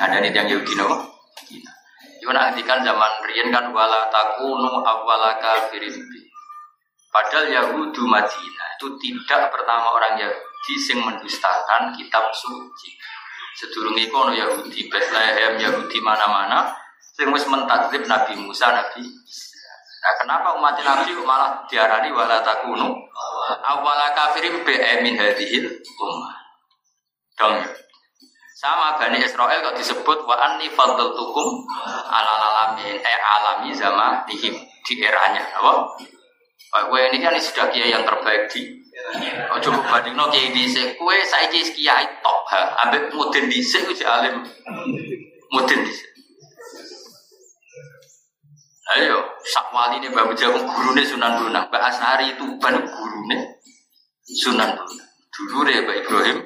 [0.00, 0.96] Ngandani yang Yahudi nopo?
[1.36, 1.72] Medina.
[2.16, 6.20] Itu nantikan zaman rian kan wala takunu awwala kafirin bi.
[7.12, 12.96] Padahal Yahudi Madinah itu tidak pertama orang Yahudi yang mendustakan kitab suci.
[13.52, 16.72] Sedurung itu ono Yahudi Bethlehem, Yahudi mana-mana
[17.16, 19.04] sing wis mentakzib Nabi Musa, Nabi
[20.06, 22.94] Nah, kenapa umat Nabi malah diarani wala takunu
[23.66, 24.62] awwala kafirin
[25.02, 25.66] min hadhil
[25.98, 26.34] ummah.
[27.34, 27.58] Dong.
[28.54, 31.66] Sama Bani Israel kok disebut wa anni faddaltukum
[32.06, 34.46] ala alamin eh alami zaman di,
[34.86, 35.98] di eranya, apa?
[36.86, 38.86] Kowe ini kan sudah kiai yang terbaik di
[39.52, 40.96] Oh, coba bandingno kiai dhisik.
[40.96, 44.40] Kowe saiki kiai top ha, ambek mudin dhisik wis alim.
[45.52, 46.15] Mudin dhisik.
[48.86, 53.58] Ayo, sak wali ini Mbak Jagung gurune Sunan Bonang, Mbak Asari itu ban gurune
[54.22, 55.10] Sunan Bonang.
[55.34, 56.38] Dulu deh Mbak Ibrahim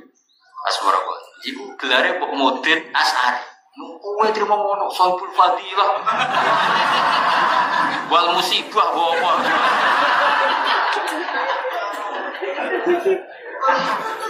[0.64, 1.20] Asmarawa.
[1.44, 3.44] Ibu gelarnya Mbak Mudin Asari.
[3.76, 6.00] Kowe terima mono Sohibul Fadilah.
[8.08, 9.36] Wal musibah bawa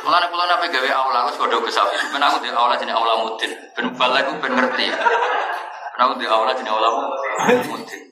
[0.00, 1.94] Mulane kula nape gawe aula wis padha kesapi.
[2.10, 3.54] Ben aku di aula jenenge aula mudin.
[3.78, 4.90] Ben bal aku ben ngerti.
[6.00, 6.88] Aku di aula jenenge aula
[7.68, 8.02] mudin.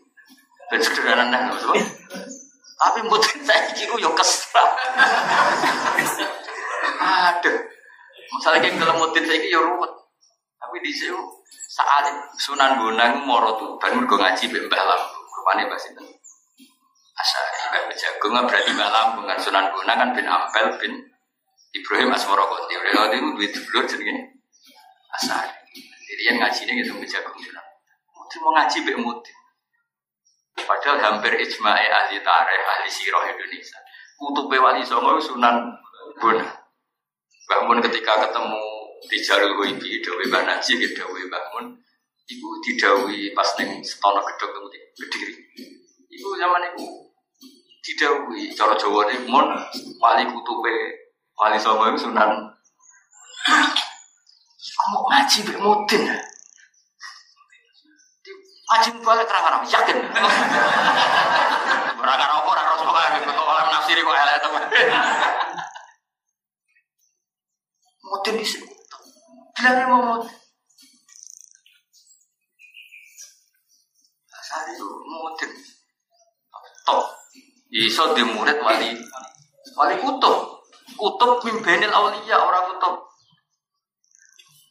[0.69, 1.48] Ben sederhana nang
[2.78, 4.60] Tapi mudin saiki ku yo kesra.
[7.01, 7.56] Aduh.
[8.28, 9.89] Masalah kayak kalau mudin saiki yo ruwet.
[10.60, 11.16] Tapi di sini
[11.73, 12.05] saat
[12.36, 15.02] Sunan Bonang moro ben mergo ngaji mbek Mbah Lam.
[15.32, 16.05] Rupane Mbah sinten?
[17.16, 20.93] Asari Mbah Jagung berarti Mbah Lam dengan Sunan Bonang kan bin Ampel bin
[21.73, 22.77] Ibrahim Asmoro Konti.
[22.77, 24.44] Udah itu duit dulur jenenge
[25.16, 25.56] Asari.
[26.05, 27.68] Jadi yang ngaji ini gitu Mbah Jagung Sunan.
[28.37, 29.37] Mau ngaji mbek Mudin.
[30.59, 33.81] Padahal hampir ijma'i ahli tarikh, ahli sirah Indonesia.
[34.21, 35.73] Kutube wali songo Sunan
[36.21, 36.51] Bonang.
[37.49, 38.61] Bangun ketika ketemu
[39.09, 41.79] di Jarul Hoibi, Dawe Mbah Naji, Dawe Bangun,
[42.29, 45.33] Ibu didawi pas neng setono gedok temu kediri.
[46.13, 46.85] Ibu zaman itu
[47.81, 49.49] didawi cara Jawa ini mon
[49.97, 50.77] wali kutube
[51.41, 52.53] wali songo sunan.
[54.61, 56.17] Kamu ngaji bek mudin ya?
[58.69, 59.97] Ngaji balik terang yakin.
[61.97, 64.65] Berangkat apa orang Rasulullah kok oleh nafsiri kok elek teman.
[68.05, 68.69] Mudin di sini.
[69.57, 70.36] Bilangnya mau mudin.
[74.28, 75.51] Saat itu mudin.
[76.85, 77.09] Top.
[77.73, 79.01] Iso di murid wali
[79.81, 80.61] wali kutub.
[80.93, 83.01] Kutub mimbenil aulia orang kutub.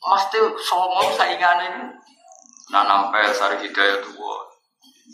[0.05, 1.97] Mesti songo sainganin.
[2.67, 4.35] Nah nampel sari hidayah tua.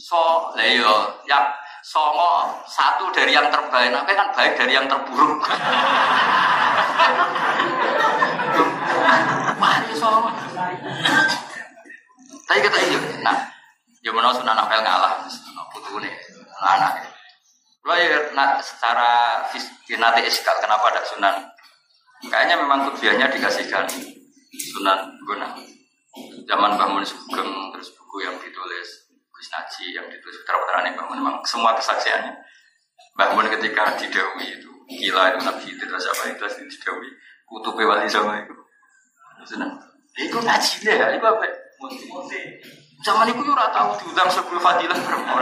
[0.02, 1.54] So leyo ya
[1.86, 3.94] songo satu dari yang terbaik.
[3.94, 5.42] Nah kan baik dari yang terburuk.
[9.62, 10.30] Wali songo.
[12.44, 13.40] Tapi kata iya, nah,
[14.04, 15.24] ya menurut sunan novel ngalah,
[15.72, 16.12] putu nih,
[16.60, 17.08] anak.
[17.88, 19.42] Lo ya nah, secara
[19.96, 21.36] nanti iskal, kenapa ada sunan?
[22.24, 23.88] Kayaknya memang tujuannya dikasihkan
[24.54, 25.56] sunan guna.
[26.44, 31.18] Zaman bangun Sugeng terus buku yang ditulis Gus Naji yang ditulis putra putra ini bangun
[31.24, 32.34] memang semua kesaksiannya.
[33.16, 37.10] Bangun ketika didawi itu gila itu Nabi itu terus apa itu didawi
[37.48, 38.56] kutube wali sama itu.
[39.44, 39.70] Sunan.
[40.14, 41.42] Itu ngaji deh, itu apa?
[43.02, 45.42] Zaman itu ora tahu diundang sepuluh fadilah berapa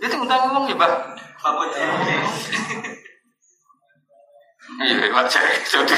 [0.00, 1.12] Itu undang ngomong ya, Bah.
[4.76, 5.44] Iya, wajar.
[5.64, 5.94] Jadi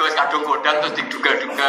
[0.00, 1.68] Mergo wis kadung kodang terus diduga-duga.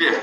[0.00, 0.16] Iya.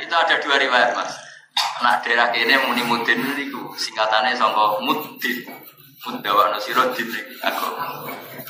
[0.00, 1.12] Itu ada dua riwayat, Mas.
[1.84, 5.61] Nah, daerah ini muni mudin niku singkatannya sangka mudin.
[6.02, 7.06] Mundawa nusiro din
[7.46, 7.68] aku.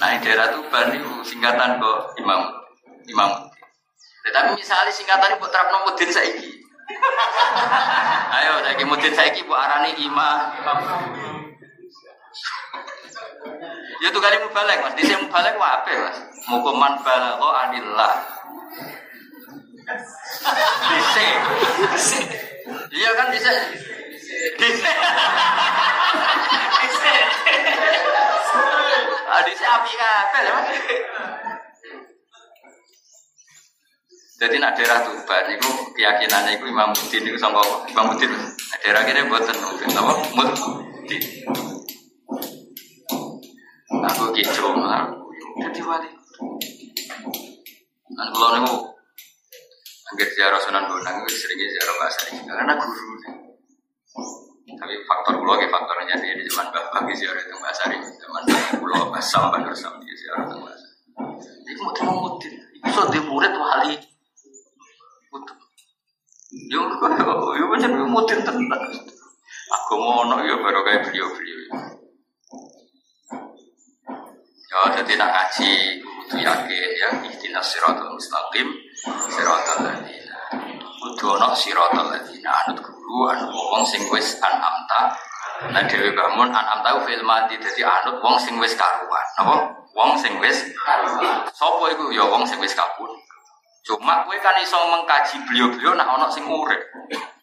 [0.01, 2.41] Nah, yang daerah Tuban itu singkatan kok imam
[3.13, 3.31] imam.
[4.25, 6.49] Tetapi misalnya singkatan buat terapno mudin saiki.
[8.41, 10.39] Ayo saiki mudin saiki buat arani imam.
[14.03, 16.19] Ya tuh kali mubalek mas, di sini mubalek apa mas?
[16.49, 18.15] Mukuman balago anillah.
[21.13, 21.17] C.
[22.91, 23.51] Iya kan bisa.
[29.53, 30.55] Si api kabeh lho.
[34.43, 38.33] Jadi nak daerah Tuban itu keyakinannya itu Imam Mudin itu sama Imam Mudin.
[38.33, 40.13] Nah, daerah kini buatan apa?
[40.35, 41.23] Mudin.
[44.03, 45.31] Aku gitu, aku
[45.63, 46.11] jadi wali.
[48.13, 48.67] Dan kalau nih
[50.13, 53.42] Angger ziarah Sunan Bonang itu seringnya ziarah bahasa ini karena guru.
[54.73, 58.43] Tapi faktor pulau ke faktornya dia di zaman bapak di ziarah itu bahasa ini zaman
[58.79, 60.87] pulau basam bandar sam di ziarah itu bahasa.
[61.39, 63.95] Jadi mau terima mutin, itu di murid wali.
[65.33, 65.57] Untuk
[66.69, 67.17] Yo kan
[67.57, 68.85] yo macam mutin tentang.
[69.73, 71.61] Aku mau no yo baru kayak beliau-beliau.
[74.69, 75.73] Ya jadi nak ngaji
[76.05, 78.69] kudu yakin ya ihdinas siratal mustaqim
[79.33, 80.41] siratal ladzina.
[81.01, 85.13] Kudu ana siratal ladzina anut anut wong sing wis anamta.
[85.69, 89.27] Nah dhewe bangun anamta fil mati dadi anut wong sing wis karuan.
[89.37, 89.57] Napa?
[89.93, 91.45] Wong sing wis karuan.
[91.53, 93.13] Sopo iku ya wong sing wis kabur.
[93.83, 96.79] Cuma kowe kan iso mengkaji beliau-beliau nak ana sing urip.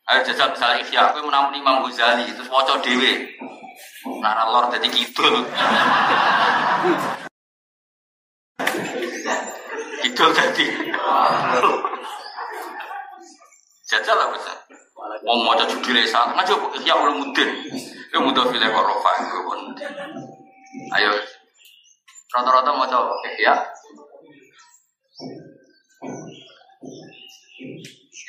[0.09, 3.35] Ayo jajal misalnya ikhya, kowe menawa Imam Ghazali terus waca dhewe.
[4.23, 5.43] Nara lor dadi kidul.
[9.99, 10.67] Kidul dadi.
[13.83, 14.53] Jajal lah bisa.
[15.25, 17.49] Wong maca judule sak, ngaji apa Ihya Ulumuddin.
[18.13, 19.11] Ya mudah file kok rofa
[19.45, 19.59] pun.
[20.93, 21.11] Ayo.
[22.29, 23.53] Rata-rata maca Ihya.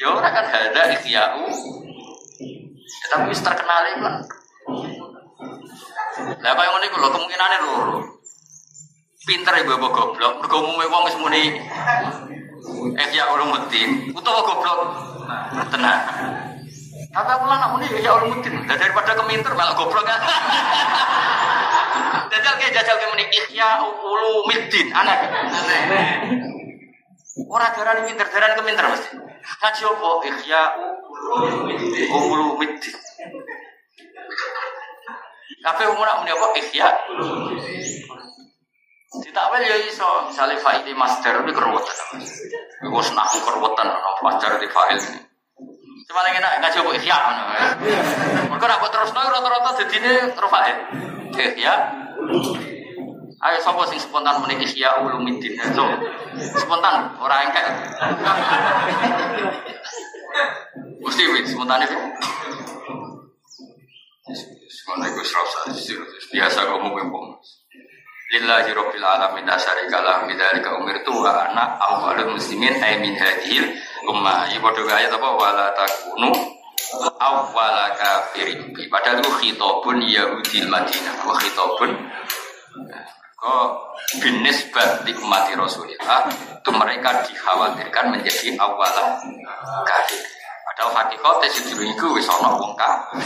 [0.01, 1.45] Ya ora kan ada Ihya'u.
[2.89, 4.17] Ya, tapi wis terkenal iki lah.
[6.41, 7.97] Lah kaya ngene iku lho kemungkinane loro.
[9.29, 11.43] Pinter ibu bapak goblok, mergo umume wong wis muni
[12.97, 14.81] Ihya Ulumuddin utawa goblok
[15.69, 16.01] tenang.
[17.11, 18.55] Tapi aku lah nak muni Ihya Ulumuddin.
[18.71, 20.15] Lah daripada keminter malah goblok kan.
[22.31, 25.19] Jajal kayak jajal kayak muni Ihya Ulumuddin aneh.
[27.51, 29.19] Orang darah ini pinter, darah keminter mesti.
[29.19, 30.09] Ngaji apa?
[30.31, 30.63] Ihya
[32.15, 32.95] Ulumuddin.
[35.61, 36.47] Tapi umur nak muni apa?
[36.63, 36.89] Ihya
[39.11, 42.23] Ditakwil ya iso, misalnya fa'ili master itu keruwetan.
[42.87, 43.91] Iku senaku keruwetan,
[44.23, 45.30] master di fa'il ini.
[46.11, 47.45] Cuma lagi nak ngaji ihya, no.
[48.51, 50.77] Mereka nak buat terus, no, rata-rata jadi ini terfa'il.
[51.39, 51.75] Ihya.
[53.47, 55.55] Ayo sopo sing spontan muni ihya ulumuddin.
[55.71, 55.87] So,
[56.59, 57.63] spontan, orang engkek.
[60.99, 61.95] Mesti wis spontan itu.
[64.67, 65.59] Semoga itu serasa
[66.35, 67.39] biasa kamu ngomong.
[68.35, 73.75] Lillahi rabbil alamin la syarika lah bidzalika umirtu wa ana awwalul muslimin ay hadhil
[74.09, 74.49] ummah.
[74.49, 76.33] Iki padha ayat apa wala takunu
[77.21, 78.73] awwala kafirin.
[78.89, 81.91] Padahal itu khitabun Yahudil Madinah wa khitabun
[83.41, 83.69] kok
[84.21, 89.17] binisbat di umat Rasulullah itu mereka dikhawatirkan menjadi awala
[89.89, 90.21] kafir.
[90.69, 93.25] Padahal hakikatnya sejujurnya itu wis ana wong kafir.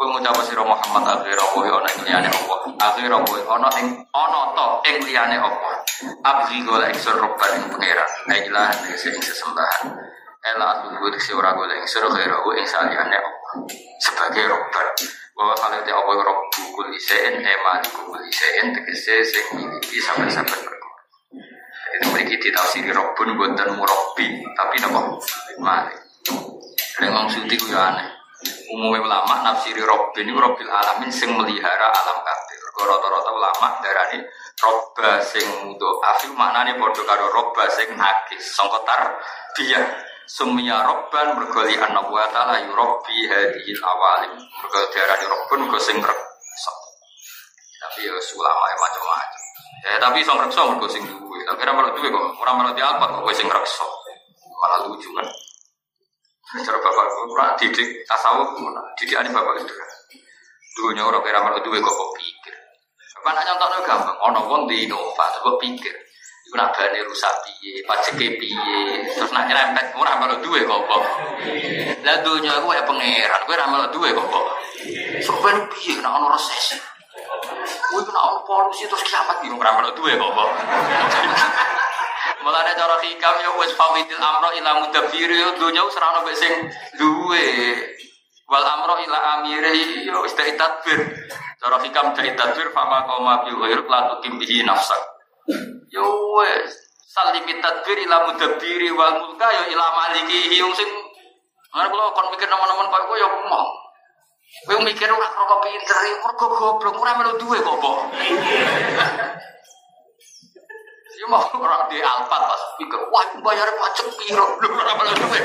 [0.00, 2.58] Kowe ngucap sira Muhammad akhira wa ana ing liyane Allah.
[2.88, 5.76] Akhira wa ana ing ana to ing liyane Allah.
[6.24, 8.08] Abdi gola ingsun robban ing pangeran.
[8.32, 9.92] Ailah sing sesembahan.
[10.40, 12.64] Ela asulu diksi ora ingsun khaira wa ing.
[14.00, 14.48] Sebagai.
[15.36, 15.92] Bahwa kalau dia
[18.72, 20.64] tegese sing miliki sampai-sampai.
[22.00, 22.48] Itu memiliki
[23.76, 25.20] murabbi, tapi nopo
[25.60, 26.00] malik.
[26.96, 28.19] Dengan suti ku aneh
[28.72, 32.56] umumnya ulama nafsiri Robin ini Robbil alamin sing melihara alam kabeh.
[32.80, 34.24] Rata-rata ulama darani
[34.56, 39.20] robba sing mudo afi maknane padha karo robba sing nakis sangkotar
[39.52, 39.84] dia
[40.24, 44.32] sumia robban mergoli anak wa ta'ala yurabbi hadhil awalim.
[44.40, 46.72] Mergo darani robbun go sing reksa.
[47.84, 49.42] Tapi ya ulama ya macam-macam.
[49.84, 51.38] Ya tapi sing reksa mergo sing duwe.
[51.44, 52.24] Tapi ora duwe kok.
[52.40, 53.84] Ora malah dialpat kok sing reksa.
[54.56, 55.28] Malah lucu kan
[56.50, 58.58] Cara bapak kurang didik tasawuf,
[58.98, 59.74] didik ini bapak itu.
[60.74, 62.54] Dulunya orang kira malah duwe kok pikir.
[63.20, 65.94] Bapak nak contohnya gampang, ono wong di Innova, kok pikir.
[66.50, 71.02] Iku nak bane rusak piye, pajeke piye, terus nak nyerempet ora malah duwe kok kok.
[72.02, 74.26] Lah dunya aku ya pangeran, kowe ora malah duwe kok
[75.40, 76.74] ben piye nak ono resesi.
[77.90, 80.50] Kowe kena ono polusi terus kiamat iki ora malah duwe kok kok.
[82.40, 86.54] Mulane cara hikam ya wis fawidil amro ila mudabbir yo wis ora ono sing
[86.96, 87.46] duwe.
[88.48, 89.72] Wal amro ila amire
[90.04, 91.00] yo wis dari tadbir.
[91.60, 95.00] Cara hikam dari tadbir fama qoma bi ghairuk la bihi nafsak.
[95.92, 96.06] Yo
[96.40, 100.86] wis Salimit tadbir ila mudabbiri wal mulka ya ila maliki wong sing
[101.70, 103.70] Mana kalau kon mikir nama-nama kau ya mau.
[104.66, 107.98] Kau mikir ora kok pinter, ya mergo goblok, ora melu duwe kok, Mbok.
[111.20, 115.36] Ya mau orang di Alphard pas pikir, wah bayar pajak piro, lu ora melu duwe.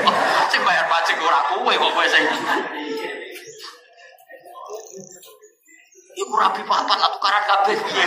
[0.48, 2.24] Sing bayar pajak ora kowe kok kowe sing.
[6.16, 8.06] Iku rapi papat atau tukaran kabeh piye.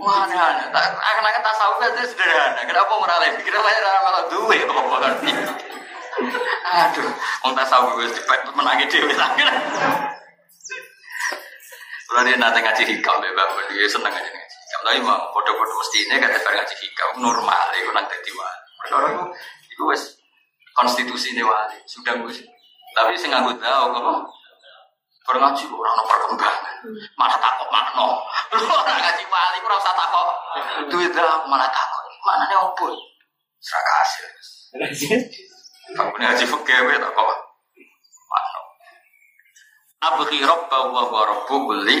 [0.00, 0.64] Wah, aneh-aneh.
[0.72, 2.64] Akan-akan tasawuf itu sederhana.
[2.64, 3.36] Kenapa meralih?
[3.44, 4.80] Kenapa ya malah duwe kok.
[6.68, 7.10] Aduh,
[7.46, 9.42] wong tasawuf wis dipet menangi dhewe lagi.
[12.08, 14.80] Kalau dia nanti ngaji hikam ya bapak, dia seneng aja ngaji hikam.
[14.80, 18.68] Tapi mau foto-foto mesti ini kata bareng ngaji hikam normal, itu nanti di wali.
[18.80, 19.24] Perkara itu,
[19.76, 20.02] itu wes
[20.72, 22.32] konstitusi ini wali, sudah gue
[22.96, 24.04] Tapi sing nganggo tahu kok
[25.28, 26.74] Bareng ngaji orang no perkembangan.
[27.20, 28.16] Malah takut makno.
[28.56, 30.28] Lu orang ngaji wali kurang usah takut.
[30.88, 32.04] Duit dah malah takut.
[32.24, 32.96] Mana nih opo?
[33.60, 34.26] Seraka hasil.
[35.88, 37.28] Kamu nih ngaji fakir tak kok.
[39.98, 41.96] Abghi rabba wa wa rabbu kulli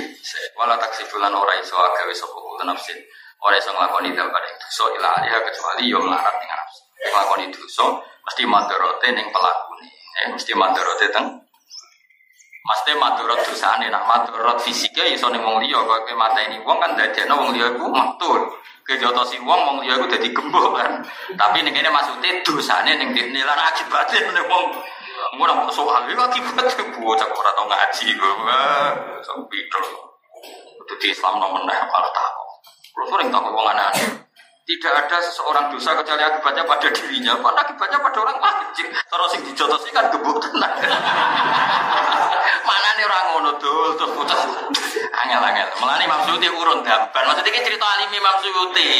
[0.54, 3.00] wala taksifulan ora iso agawe sapa kulo nafsin.
[3.42, 6.82] Ora iso nglakoni dampak ing dosa ila aliha kecuali yo melarat ning nafsu.
[6.94, 7.84] Nglakoni dosa
[8.22, 9.86] mesti mandorote ning pelakune.
[10.20, 11.47] Eh mesti mandorote teng
[12.68, 16.92] Maksudnya madorot dosane, nak madorot fisiknya iso ning wong liya kok mata ini wong kan
[16.92, 18.44] dadekno wong liya iku matur.
[18.84, 21.00] Kejotosi wong wong liya iku dadi gembok kan.
[21.32, 24.68] Tapi ning kene maksude dosane ning dene lan akibate ning wong
[25.32, 28.36] kok soal akibatnya bocah ora tau ngaji kok.
[29.24, 29.84] Sok pidol.
[30.84, 32.48] Itu di Islam nomor malah takut.
[32.92, 34.28] Kalau sering takut wong aneh
[34.68, 38.92] tidak ada seseorang dosa kecuali akibatnya pada dirinya, pada akibatnya pada orang lain.
[38.92, 40.76] Terus yang dijotosi kan gebuk tenang.
[42.64, 44.40] Mana nih orang ngono tuh, terus putus.
[45.12, 45.68] Angel angel.
[45.80, 47.22] Melani Imam Suyuti urun gambar.
[47.28, 48.90] Maksudnya ini cerita alim Imam Suyuti.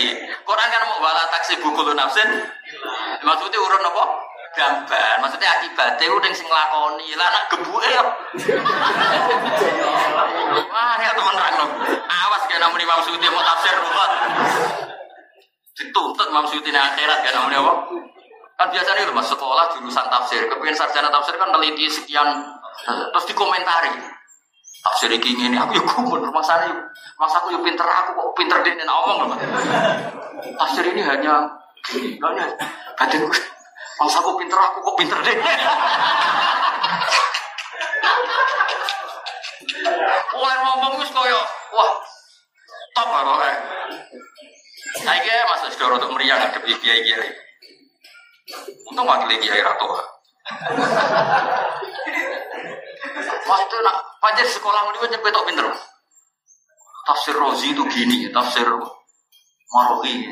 [0.42, 2.28] Quran kan mau bala taksi buku lu nafsin.
[3.22, 4.04] Imam urun apa?
[4.58, 5.12] Gambar.
[5.22, 7.08] Maksudnya akibatnya udah sing lakoni.
[7.16, 8.02] Lah nak gebuk ya.
[10.68, 11.56] Wah, ya teman rang
[12.08, 14.12] Awas kayak namun Imam Suyuti mau tafsir ruwet
[15.78, 17.74] dituntut Imam Suyuti akhirat kan namanya apa?
[18.58, 22.26] Kan biasanya itu mas sekolah jurusan tafsir, kepengen sarjana tafsir kan teliti sekian,
[22.86, 23.90] terus dikomentari.
[24.78, 26.78] Tafsir ini ini aku yuk kumpul rumah yuk,
[27.18, 29.38] mas aku yuk pinter aku kok pinter deh dan omong loh.
[30.54, 31.50] Tafsir ini hanya
[31.98, 32.44] hanya
[32.94, 33.26] batin
[33.98, 35.36] mas aku pinter aku kok pinter deh.
[40.38, 41.40] Oleh ngomong wis koyo,
[41.74, 41.92] wah,
[42.94, 43.50] top apa
[44.98, 47.30] saya kira masa sudah untuk meriah ngadepi kiai kiai.
[48.88, 50.17] Untung wakil kiai ratu.
[53.48, 55.66] Wah itu nak panjang sekolah ini kan nyampe pinter.
[57.08, 58.68] Tafsir Rozi itu gini, tafsir
[59.68, 60.28] Marohi.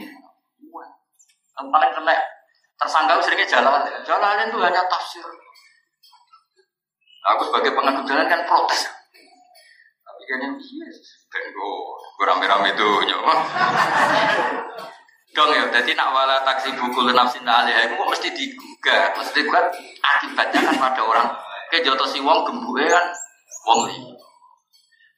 [1.57, 2.15] Yang paling kena
[2.77, 3.81] tersangka seringnya jalan.
[4.05, 5.25] Jalan itu hanya tafsir.
[7.27, 8.87] Aku sebagai pengaku jalan kan protes.
[10.05, 10.89] Tapi kan yang iya,
[11.33, 11.73] benggo,
[12.23, 13.35] rame-rame itu nyoba.
[15.37, 19.69] Dong ya, jadi nak wala taksi buku nafsin alih kok mesti digugat, mesti kan
[20.01, 21.29] akibatnya kan pada orang
[21.69, 23.13] ke jotos si wong gembuke kan
[23.69, 24.01] wong li.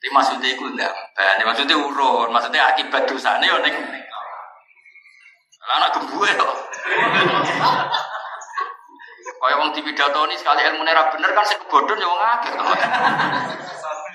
[0.03, 3.75] Jadi maksudnya itu enggak, nah, maksudnya urun, maksudnya akibat dosanya ya neng.
[5.79, 6.55] Anak gembuke kok.
[9.39, 12.65] Kaya wong ini sekali ilmu nera bener kan sing bodon ya wong akeh to.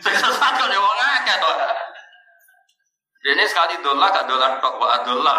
[0.03, 0.99] Sing ya wong
[1.39, 1.51] to.
[3.23, 5.37] Ini sekali dolar gak dolar tok wa dolar.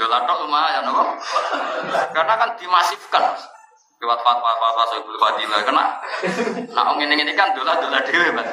[0.00, 1.04] dolar tok lumayan apa?
[2.16, 3.24] Karena kan dimasifkan
[4.02, 5.84] lewat fatwa-fatwa Sohibul Fadilah kena
[6.74, 8.50] nah ini ini kan dolar dolar dewe mas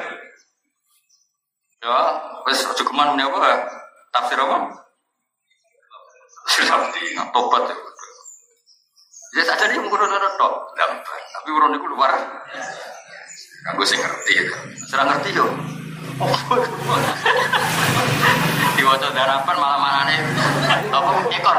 [1.81, 1.98] ya
[2.45, 3.65] wes cukuman punya apa
[4.14, 4.77] tafsir apa
[6.60, 7.72] Nah, tobat
[9.38, 10.53] ya saja dia mengurus dolar tok
[11.34, 12.14] tapi urun itu luar
[13.76, 14.56] Aku sih ngerti ya.
[14.88, 15.44] Serang ngerti yo.
[18.76, 20.20] Di wajah darapan malah mana nih?
[20.91, 21.58] Apa ekor?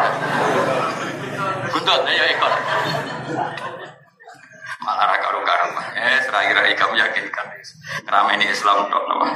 [1.73, 2.53] Buntut ya ekor.
[4.85, 5.55] Malah raka ruka
[5.97, 7.47] Eh, serai-rai kamu yakinkan.
[8.05, 9.27] Kerama ini Islam dok nama.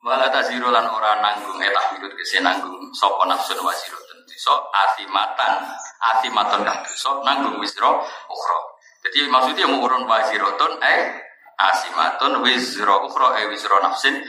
[0.00, 5.66] Wala taziru lan ora nanggung eh, wirut kese nanggung sapa nafsun wasiratun dosa asimatan
[5.98, 7.90] asimatan kang dosa nanggung wisra
[8.30, 8.60] ukhra.
[9.02, 11.25] Jadi maksudnya mau urun wasiratun eh
[11.56, 14.20] asimatun wizro ukhra e wizro nafsin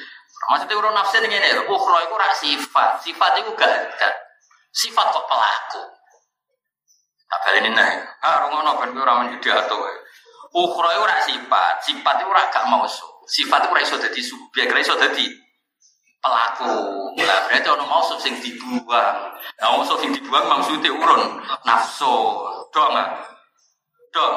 [0.47, 3.71] maksudnya urun nafsin ini ini ukhra itu sifat sifat itu gak
[4.71, 5.83] sifat kok pelaku
[7.27, 7.91] tak ini nih
[8.23, 9.83] ah rungono ben gue ramen ide atau
[10.57, 11.05] Ukhra itu
[11.35, 13.19] sifat, sifat itu ora gak mausuf.
[13.27, 14.71] Sifat itu ora iso dadi subjek,
[16.27, 16.73] pelaku.
[17.17, 19.17] Lah berarti ono mausuf sing dibuang.
[19.61, 22.15] Nah, mausuf sing dibuang maksudnya urun nafsu.
[22.73, 23.09] Dong nggak?
[24.13, 24.35] Dong.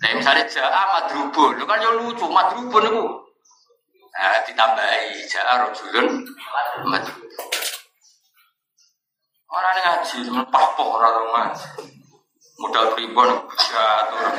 [0.00, 3.04] Nah, misalnya ja'a madrubun, itu kan ya lucu, madrubun itu.
[4.16, 6.24] Nah, ditambahi ja'a rojulun
[6.88, 7.28] madrubun.
[9.50, 11.50] Orang ini ngaji, melepas poh orang rumah.
[12.60, 14.36] Modal pribon, jatuh orang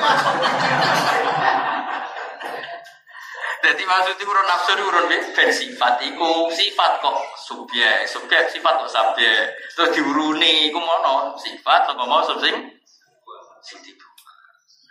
[3.62, 8.90] Jadi maksudnya urun nafsu itu urun ben sifat iku sifat kok subjek subjek sifat kok
[8.90, 12.56] subjek terus diuruni iku mono sifat kok mau sing sing.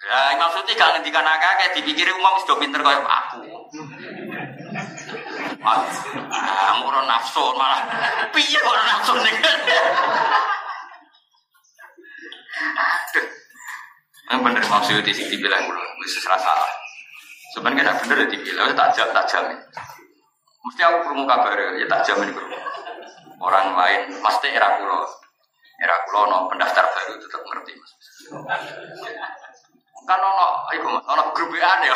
[0.00, 3.44] Ya maksudnya gak ngendikan akeh dipikir umum sudah pinter kayak aku.
[5.60, 7.84] Ah, urun nafsu malah
[8.32, 9.34] piye urun nafsu nih.
[12.80, 13.26] Aduh.
[14.30, 16.70] Yang bener maksudnya sing dibilang dulu, mesti salah.
[17.50, 19.58] Sebenarnya kena bener ya dibilang, tak jam, tak jamin.
[20.64, 22.56] Mesti aku perlu kabar ya tak jamin perlu.
[23.42, 25.02] Orang lain, pasti era kulo,
[25.82, 27.92] era kulo no pendaftar baru tetap ngerti mas.
[30.10, 31.94] Kan ono, ibu mas, ono grup WA ya.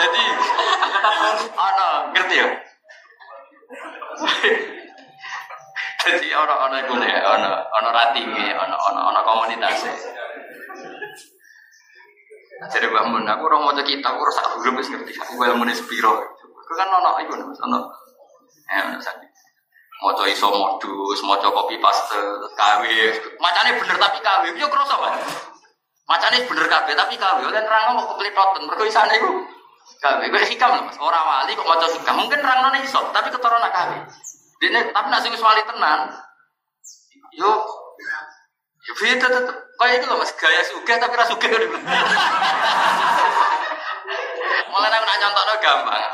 [0.00, 0.24] Jadi,
[1.52, 2.48] ono ngerti ya.
[6.00, 9.92] Jadi ono ono itu ya, ono ono ratingi, ono ono ono komunitasnya.
[12.64, 15.68] Jadi Mbak Mun, aku orang mau kita, aku rasa aku belum ngerti, aku belum mau
[15.76, 16.24] sepiro.
[16.72, 17.92] Kan nono itu, nono.
[18.72, 19.33] Eh, nono sakit.
[20.02, 22.18] Mau coba iso modus, mau coba kopi paste,
[22.58, 22.96] kawe.
[23.38, 25.08] Macamnya bener tapi kawe, yo kerasa apa?
[26.10, 27.42] Macamnya bener kawe tapi kawe.
[27.54, 29.30] Dan orang mau kepelitotan, mereka isane itu.
[30.02, 30.98] Kawe, gue hikam loh mas.
[30.98, 33.96] Orang wali kok mau coba hikam, mungkin orang nono iso, tapi keturunan kawe.
[34.64, 36.00] Ini tapi nasi wali tenan.
[37.34, 37.50] Yo,
[38.84, 39.56] Ya beda tetep.
[39.74, 41.70] Kayak itu loh mas, gaya suga tapi suga udah
[44.70, 46.04] Mulai aku nak contohnya gampang.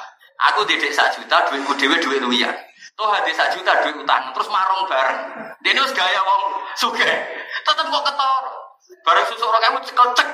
[0.48, 2.55] Aku didik sak juta, duitku dewe duit luwian.
[3.01, 5.32] Tuh hadi sak juta duit utang, terus marung bareng.
[5.64, 6.43] Dia ini gaya wong
[6.77, 7.09] suga.
[7.64, 8.44] Tetep kok ketor.
[9.01, 10.28] Bareng susu orang kamu cekel cek.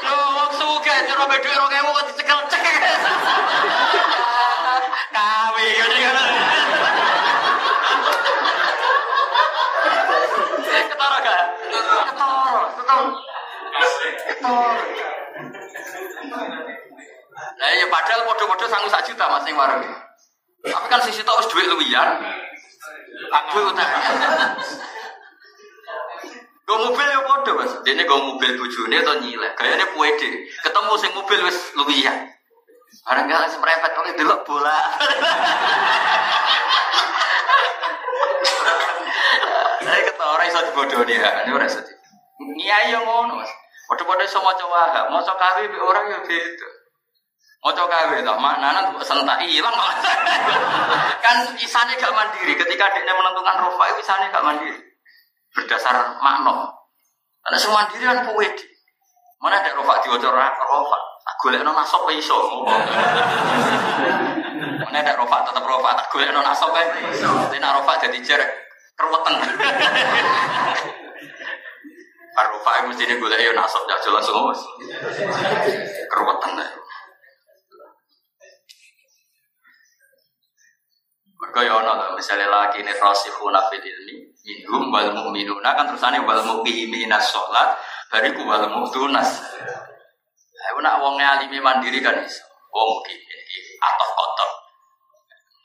[0.00, 2.64] Yo wong suga, nyuruh duit orang kamu kok dicekel cek.
[5.12, 6.16] Kawi, ini kan.
[10.88, 11.42] Ketara gak?
[11.68, 13.12] Ketara, tetap.
[14.24, 14.72] Ketara.
[17.40, 19.84] Nah ya padahal podo-podo sanggup sak juta mas yang warung.
[20.60, 22.20] Tapi kan sisi tau duit luwian.
[23.32, 23.90] Aku utang.
[26.64, 27.72] Gue mobil ya podo mas.
[27.84, 29.52] Dia ini gue mobil bujune atau nyilek.
[29.56, 30.48] Kayaknya puede.
[30.48, 32.28] Ketemu sing mobil wis luwian.
[33.06, 34.78] Orang gak langsung merepet oleh dulu bola.
[39.80, 41.80] Saya kata orang iso dibodohi ya, ini orang iso.
[42.60, 43.48] Iya iya ngono mas.
[43.88, 46.68] Waduh-waduh iso mau coba kawin orang ya beda.
[47.60, 50.00] Coba kawin tak makna tuh sentak hilang malah.
[51.24, 52.56] kan isane gak mandiri.
[52.56, 54.80] Ketika dia menentukan rofa itu isane gak mandiri.
[55.52, 56.72] Berdasar makna.
[57.44, 58.56] Karena semua mandiri kan puwed.
[59.44, 60.98] Mana ada rofa diwajur rofa.
[61.40, 62.36] Golek no nasop iso.
[64.84, 65.96] Mana ada rofa tetap rofa.
[66.00, 66.72] Tak golek no nasop
[67.12, 67.28] iso.
[67.28, 68.50] Tapi rofa jadi jerek
[68.96, 69.36] keruwetan.
[72.30, 74.62] Arufa itu mesti gue ya nasab ya jelas semua mas.
[76.08, 76.68] Keruwetan ya.
[81.40, 86.44] Mereka ya ono misalnya lagi ini rasikhuna fil ilmi minhum wal mu'minuna kan terusannya wal
[86.44, 87.80] muqiminas sholat
[88.12, 89.40] bariku wal mu'tunas.
[90.60, 92.44] Ayo nak wong alimi mandiri kan iso.
[92.70, 94.50] Oh mungkin ini atau kotor.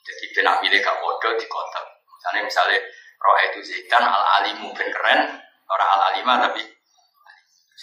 [0.08, 1.84] Jadi benak pilih gak bodoh di kotor.
[2.08, 2.80] Misalnya misalnya
[3.20, 5.20] roh itu zaitan al alimu ben keren
[5.68, 6.64] orang al alima tapi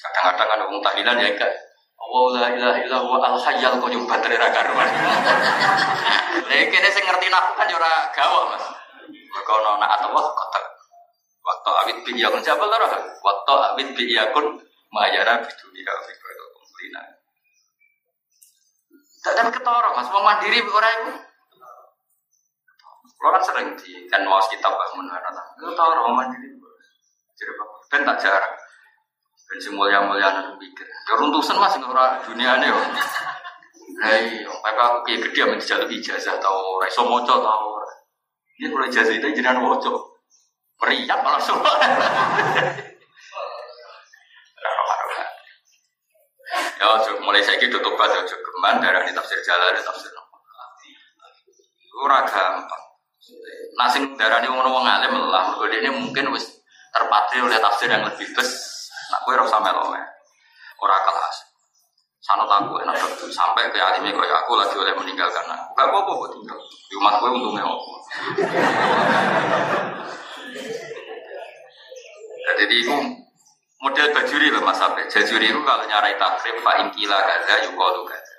[0.02, 1.52] kadang-kadang ada orang tahlilan ya enggak
[2.02, 4.90] Allah la ilaha illallah al hayyal qayyum badre ra karuan.
[6.48, 8.64] Lah kene sing ngerti naku kan ora gawa Mas.
[9.06, 10.64] Mergo ana anak atau kotak.
[11.42, 12.86] Waktu awit bin yakun siapa lho?
[13.22, 14.46] Waktu awit bin yakun
[14.92, 17.02] mayara bidunia fi kumulina.
[19.22, 21.12] Tak tapi ketara Mas, mau mandiri orang itu.
[23.22, 26.58] Kalau sering di kan mau kitab itu tahu orang mandiri.
[27.38, 27.52] Jadi?
[27.86, 28.54] Ben tak jarang.
[29.52, 30.88] Ben si mulia mulia nanti pikir.
[30.88, 32.72] Ya runtusan mas orang dunia ini.
[34.00, 37.76] Hei, mereka aku kayak gede amin dijaluk ijazah tau reso moco tau.
[38.56, 40.24] Ini kalau ijazah itu jenengan moco.
[40.80, 41.68] Meriah malah semua.
[46.80, 46.88] Ya,
[47.20, 50.10] mulai saya gitu tuh baca cukup darah di tafsir jalan, tafsir
[52.02, 52.84] Ora gampang.
[53.76, 56.32] Nah sing darani ngono wong alim lah, mergo ini mungkin
[56.90, 58.71] terpatri oleh tafsir yang lebih bes.
[59.12, 59.92] Nah kowe ora usah melo
[60.82, 61.36] Ora kelas.
[62.22, 65.74] Sanot aku enak tuh sampai ke alime kaya aku lagi oleh meninggalkan aku.
[65.74, 66.58] Gak apa-apa kok tinggal.
[66.62, 67.66] Di rumah gue untungnya.
[72.62, 72.94] Jadi itu
[73.82, 75.02] model bajuri loh mas Abe.
[75.10, 78.36] Bajuri itu kalau nyarai takrib Pak Inkila gaza yukalu gaza.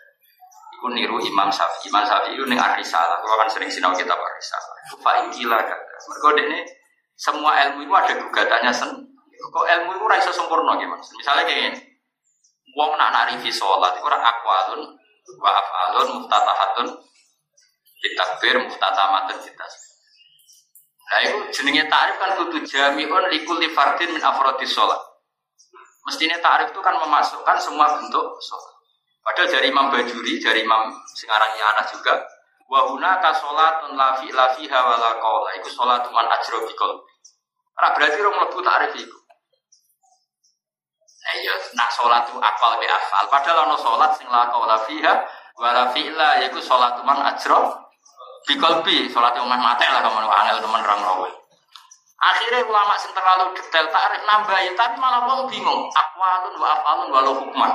[0.79, 1.91] Itu niru Imam Syafi'i.
[1.91, 3.19] Imam Syafi'i itu nih Arisalah.
[3.19, 4.75] Kalau kan sering sinau kita Arisalah.
[5.03, 5.95] Pak Inkila gaza.
[6.07, 6.59] Mereka ini
[7.19, 9.12] semua ilmu itu ada gugatannya sen.
[9.43, 11.03] Kok ilmu itu rasa sempurna gimana?
[11.03, 11.79] Misalnya kayak ini.
[12.73, 14.81] Wong nak narifi sholat itu orang akwalun
[15.37, 16.87] wa afalun muftatahatun
[18.01, 19.65] ditakbir muftatamatun kita.
[21.03, 24.97] Nah itu jenenge tarif kan kudu jami'un likul fardin min afrodis sholat.
[26.09, 28.73] Mestinya tarif itu kan memasukkan semua bentuk sholat.
[29.23, 32.25] Padahal dari Imam Bajuri, dari Imam sekarang anak juga,
[32.67, 35.53] wahuna ka sholatun lafi lafi hawala kola.
[35.61, 37.05] Itu sholat man ajro bikol.
[37.77, 39.17] Nah berarti orang melebu tarif itu.
[41.23, 43.23] Iya, nak sholat itu akwal be afal.
[43.31, 45.13] Padahal ono sholat sing la kola fiha
[45.55, 47.71] wala fi'la yaitu sholat man ajro
[48.43, 51.31] bikolbi sholat yang mati lah kamu angel teman rang rawe.
[52.23, 55.87] Akhirnya ulama sing terlalu detail tarik nambahin, tapi malah wong bingung.
[55.91, 57.71] Akwalun wa afalun walau hukman.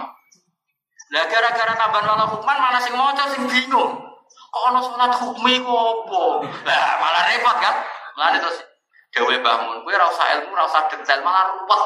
[1.08, 3.96] Lah gara-gara nambahin walau hukman malah sing maca sing bingung.
[4.28, 6.22] Kok ono sholat hukmi kok apa?
[6.68, 7.74] Lah malah repot kan?
[8.16, 8.60] Malah terus
[9.08, 11.82] dewe bangun, ora usah ilmu, ora usah detail, malah ruwet.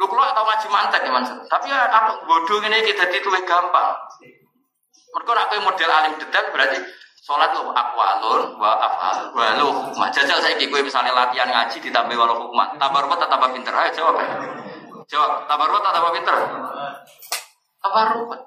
[0.00, 1.36] Lu kalau tau ngaji mantek ya Mansur.
[1.44, 3.92] Tapi ya apa bodoh ini kita itu gampang.
[5.12, 6.80] Mereka nak model alim detail berarti
[7.20, 10.08] sholat lo akwalun wa afal wa lo hukmah.
[10.08, 12.80] Jajal saya kiki misalnya latihan ngaji ditambah walau hukmah.
[12.80, 13.76] Tambah atau tambah pinter?
[13.76, 14.16] Ayo jawab.
[15.04, 15.44] Jawab.
[15.44, 16.36] Tambah atau tambah pinter?
[17.84, 18.40] Tambah ruwet.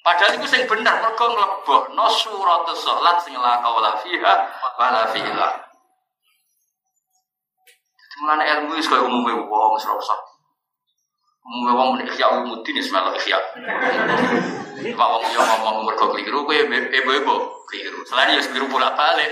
[0.00, 4.34] Padahal itu sing bener mereka ngeleboh no surat sholat sing la kaula fiha
[4.80, 5.48] wa la fiha.
[8.24, 10.33] Mulane ilmu wis koyo umume wong Umumnya
[11.44, 13.38] wong menik ikhya ulumuddin ya semelok ikhya.
[14.96, 17.36] Pak wong yo ngomong mergo keliru kowe ebo-ebo
[17.68, 18.00] keliru.
[18.08, 19.28] Selain ya keliru pula balik.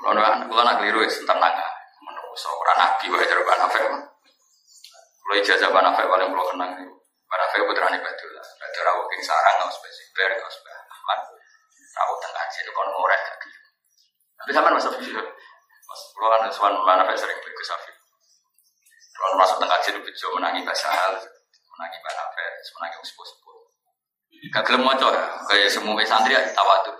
[0.00, 1.54] Kalau nak kalau nak keliru ya tenang.
[2.00, 3.84] Menurut seorang nabi wae jare ban afek.
[3.84, 6.88] Kalau ijazah ban afek paling kalau kenang nih.
[7.26, 8.44] Ban afek putrane Badullah.
[8.56, 9.56] Badullah rawuh king sarang
[10.16, 10.88] ber nggak spesifik.
[10.88, 11.20] Ahmad
[11.96, 13.22] rawuh tengah jadi kon ngorek.
[14.36, 15.20] Tapi sama masa video.
[15.86, 17.95] Mas, kalau kan suan ban afek sering beli Safi.
[19.16, 21.16] Kalau masuk tengah jadi bejo menangi bahasa hal,
[21.72, 23.56] menangi bahasa hafes, menangi sepuh-sepuh.
[24.52, 26.92] Gak gelem moco ya, kayak semua santri ya tawadu.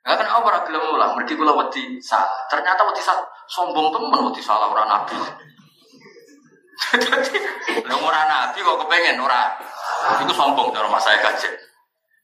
[0.00, 2.48] Gak kan apa gelem lah, mereka kula wedi salah.
[2.48, 5.16] Ternyata wedi salah, sombong temen wedi salah orang nabi.
[6.96, 7.40] Jadi,
[7.88, 9.52] orang nabi kok kepengen orang.
[10.22, 11.52] Itu sombong dari masa saya kajet.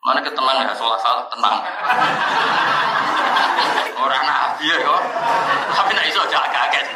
[0.03, 1.57] Mana ketenang ya, sholat salah tenang.
[3.99, 5.03] Orang nabi ya kok.
[5.73, 6.87] Tapi nak iso jaga kaget.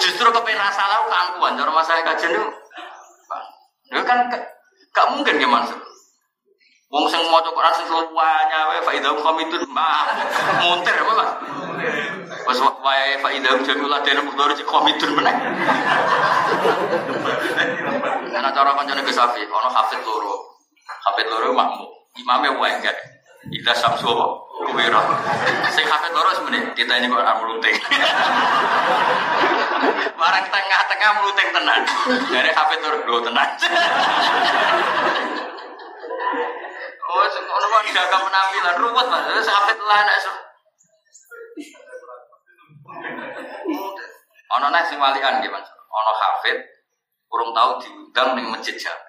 [0.00, 2.48] Justru kepengen salah keangkuhan cara masalah kajian itu.
[3.90, 5.78] Itu kan gak mungkin ya maksud.
[6.86, 10.06] Wong sing maca Quran sing seluanya wae fa idhum qamitun ma
[10.62, 11.30] muntir apa Mas?
[12.46, 15.34] Wes wae fa idhum jamul ladene mudhari cek qamitun meneh.
[18.30, 20.54] Ana cara kancane Gus Safi, ana hafid loro.
[21.10, 21.95] Hafid loro makmum.
[22.24, 22.96] Wae enggak.
[23.52, 24.26] Ida samsu apa?
[24.72, 25.00] Kuwira.
[25.70, 27.76] Sing hafid loro sebenarnya kita ini kok amruting.
[30.16, 31.82] Barang tengah-tengah meluting tenan.
[32.32, 33.48] Dari hafid loro tenan.
[37.06, 39.24] Oh, ono kok jaga penampilan ruwet Mas.
[39.30, 40.18] Wis hafid lah nek
[44.58, 45.66] Ono nek sing walian Mas.
[45.70, 46.58] Ono hafid
[47.30, 49.05] kurang tahu diundang ning masjid jami.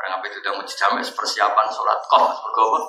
[0.00, 2.80] Barang apa diundang masjid jami persiapan sholat kok mergo apa?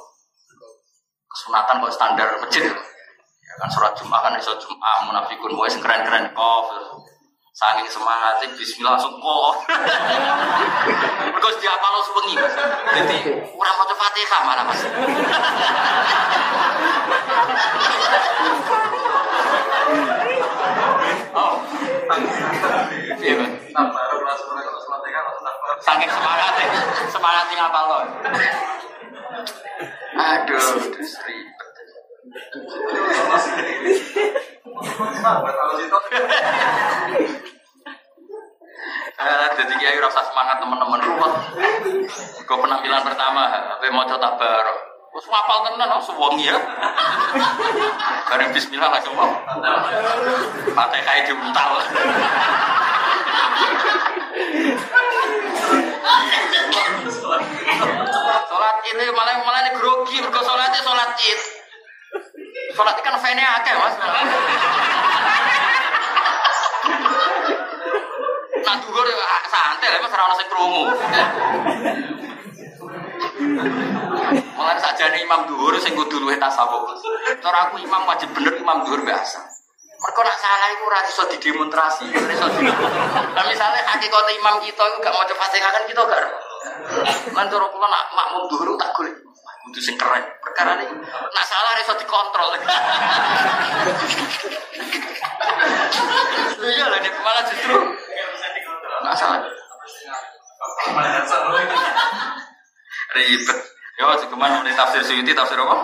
[1.28, 2.72] Kesunatan kok standar masjid.
[2.72, 6.64] Ya kan sholat Jumat kan iso Jumat munafikun sing keren-keren kok.
[7.52, 9.54] Saking semangatnya bismillah langsung kok.
[11.36, 12.56] Mergo diapalo sewengi Mas.
[12.96, 13.18] Dadi
[13.60, 14.82] ora maca Fatihah malah Mas.
[21.36, 21.54] Oh.
[23.20, 23.52] Iya, Mas.
[25.82, 26.68] Saking semangatnya,
[27.10, 28.00] semangatnya ngapal lo.
[30.12, 31.70] Aduh, terus ribet.
[39.22, 41.34] Eh, jadi kiai rasa semangat teman-teman ruwet.
[42.46, 44.66] Gue penampilan pertama, gue mau coba tabar.
[45.12, 46.58] Terus ngapal tenan, oh sewangi ya.
[48.32, 49.30] Bareng Bismillah langsung mau.
[50.72, 51.72] Fatihah diuntal.
[58.48, 61.40] Sholat ini malah malah ini grogi, mergo sholatnya sholat id.
[62.72, 63.96] Sholat kan fene akeh mas.
[64.00, 64.10] Nah
[69.12, 70.84] ya santai lah mas ora ono sing krungu.
[74.56, 76.96] Malah sajane imam dhuwur sing kudu luwih tasawuf.
[77.42, 79.42] Cara aku imam wajib bener imam dhuwur biasa.
[80.02, 82.26] Mereka nak salah itu ora iso didemonstrasi, ora
[82.58, 82.66] di.
[83.38, 86.26] Nah misalnya hakikat imam kita itu gak mau Fatihah kan kita gak.
[87.34, 89.16] Lan cara kula nak makmum dhuwur tak golek.
[89.66, 90.22] Kudu sing keren.
[90.42, 92.54] Perkara ini nak salah iso dikontrol.
[96.62, 97.74] Iya lah nek malah justru
[99.02, 99.42] nak salah.
[103.12, 103.60] Ribet.
[104.00, 105.76] Yo, cuman mulai tafsir Suyuti tafsir apa?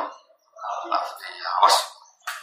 [0.90, 1.34] Tafsir.
[1.62, 1.76] Awas.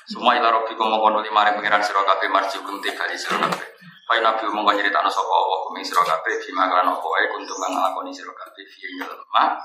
[0.05, 3.69] Semua ila kau mengkono lima hari pengiran siro kabeh marjukum tiga di kabeh.
[4.05, 7.57] Pai nabi umum kan cerita sopo Allah kuming siro kabeh bima kelan opo wae kuntum
[7.57, 9.57] kang nglakoni siro kabeh fi ing dalem ma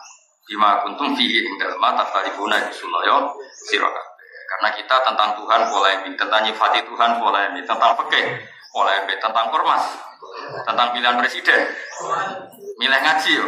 [0.48, 4.08] bima kuntum fi ing dalem ma taftarifuna bisuloyo siro kabeh.
[4.50, 8.26] Karena kita tentang Tuhan polemik, tentang nyifati Tuhan polemik, tentang fikih
[8.74, 9.94] polemik, tentang kormas,
[10.66, 11.70] tentang pilihan presiden,
[12.82, 13.48] milih ngaji yo.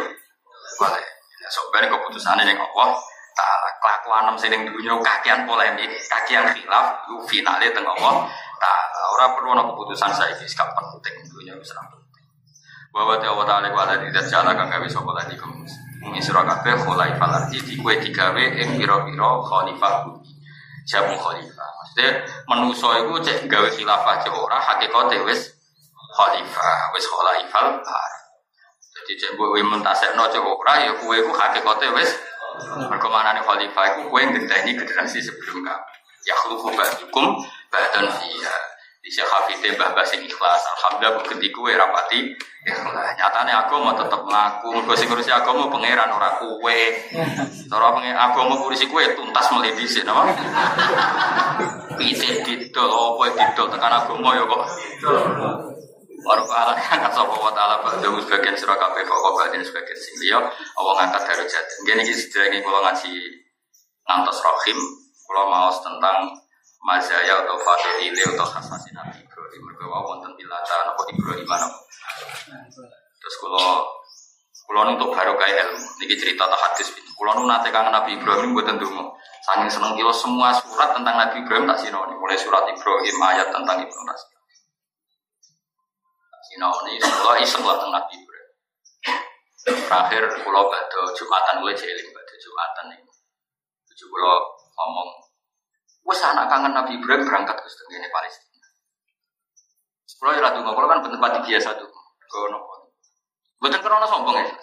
[0.78, 1.04] Boleh.
[1.42, 2.94] Ya, sok ben keputusannya yang Allah
[3.34, 8.30] taala kelakuan nem sing dunya kakean polemik, kakean khilaf, ku finale teng Allah
[8.62, 9.00] taala.
[9.18, 12.24] Ora perlu ana keputusan saiki sak penting dunya wis ra penting.
[12.94, 15.50] Bahwa ta Allah taala wala tidak jala kang gawe sapa lagi kum.
[16.02, 20.30] Mung isra kabeh khulaifal ardi di kowe digawe ing pira-pira khalifah bumi.
[20.82, 21.68] Jamu khalifah.
[21.78, 25.54] Maksudnya manusa iku cek gawe khilafah cek ora hakikate wis
[26.18, 28.22] khalifah, wis khulaifal ardi.
[28.98, 32.10] Jadi cek kowe mentasekno cek ora ya kowe iku hakikate wis
[32.90, 35.86] mergo manane khalifah iku kowe ngenteni generasi sebelum kamu.
[36.26, 38.56] Ya khulufu ba'dukum ba'dan fiha.
[39.02, 40.62] Di Syekh Hafidhe Mbah Basin ikhlas.
[40.78, 42.30] Alhamdulillah bukti kowe rapati.
[43.18, 46.78] Nyatane aku mau tetep ngaku mergo sing ngurusi agama pangeran ora kowe.
[47.66, 50.30] Cara pengen agama ngurusi kowe tuntas mulai dhisik napa?
[51.98, 54.62] Pitik didol apa didol tekan agama ya kok.
[56.22, 60.38] Baru Allah ngangkat sapa wa taala pada sebagian surah kabeh kok bagian sebagian sing liya
[60.78, 61.66] Allah ngangkat darajat.
[61.82, 63.18] Ngene iki sedherenge kula ngaji
[64.06, 64.78] ngantos rahim
[65.26, 66.30] kula maos tentang
[66.82, 69.60] mazaya atau fadilile atau khasasi Nabi Ibrahim.
[69.62, 71.70] Mergo wau wonten bilata napa Ibrahim mana.
[73.22, 73.86] Terus kula
[74.66, 75.78] kula untuk barokah ilmu.
[76.02, 76.90] Niki cerita tak hadis.
[77.14, 79.14] Kula nu nate kangen Nabi Ibrahim mboten ndonga.
[79.46, 82.18] Saking seneng kula semua surat tentang Nabi Ibrahim tak sinoni.
[82.18, 84.18] Mulai surat Ibrahim ayat tentang Ibrahim tak
[86.50, 86.98] sinoni.
[86.98, 88.50] Sekolah iseng lah tentang Nabi Ibrahim.
[89.62, 92.90] Terakhir pulau bado Jumatan mulai jeling bado Jumatan.
[93.86, 95.21] Tujuh pulau ngomong,
[96.02, 98.52] wes anak kangen Nabi Ibrahim berangkat ke setengah Palestina.
[100.22, 101.90] Pulau ya tuh kalau kan tempat biasa tuh.
[102.30, 102.94] Kau nopo.
[103.58, 104.54] Bukan karena sombong ya.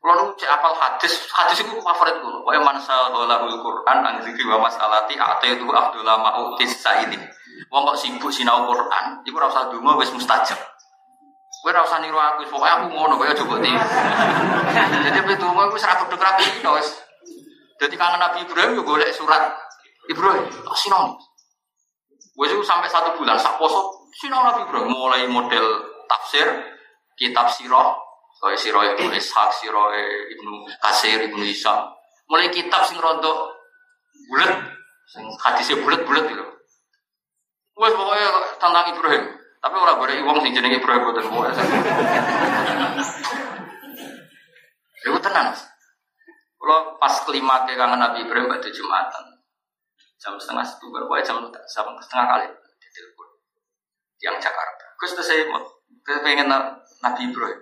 [0.00, 2.32] Kalau nu cek apal hadis, hadis itu favorit gue.
[2.40, 7.20] Pokoknya mansal dolahul Quran, angzikri wa masalati, ate itu Abdullah ma'utis sa'ili.
[7.68, 10.56] Wong kok sibuk sinau Quran, iku ora usah donga wis mustajab.
[11.68, 13.76] Ora usah niru aku, pokoke aku ngono aja mbok tiru.
[15.04, 16.88] Jadi donga iku wis ra bedhek ra pino wis.
[17.76, 19.52] Dadi kangen Nabi Ibrahim yo golek surat
[20.10, 21.14] Ibrahim, tak sinau.
[22.40, 26.46] Iku sampai satu bulan sak poso sinau Nabi Ibrahim mulai model tafsir,
[27.14, 27.94] kitab sirah,
[28.42, 29.86] kaya sirah Ibnu Ishaq, sirah
[30.34, 31.86] Ibnu Kasir, Ibnu Isa.
[32.26, 33.54] Mulai kitab sing rontok
[34.30, 34.52] bulat,
[35.10, 36.44] sing hadisnya bulat-bulat gitu.
[37.80, 38.28] Wes pokoknya
[38.60, 39.24] tentang Ibrahim.
[39.60, 41.48] Tapi orang boleh wong sing jenenge Ibrahim boten kowe.
[45.00, 45.52] Iku tenan.
[46.60, 49.29] Kalau pas kelima ke kangen Nabi Ibrahim pada Jumatan.
[50.20, 53.28] Jam setengah satu baru jam setengah kali di telepon.
[54.20, 54.84] Yang Jakarta.
[55.00, 55.64] Tuh saya mau
[56.04, 56.52] pengen
[57.00, 57.60] Nabi Ibrahim.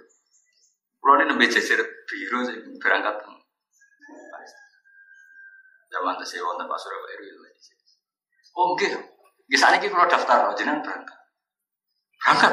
[0.98, 1.78] Kalau ini nembe jejer
[2.10, 3.26] biru saya berangkat ke
[5.88, 7.40] Zaman itu saya wonten Pak Surabaya itu.
[8.52, 9.00] Oh enggak,
[9.48, 11.16] di sana kita kalau daftar, jenengan berangkat.
[12.20, 12.52] Berangkat.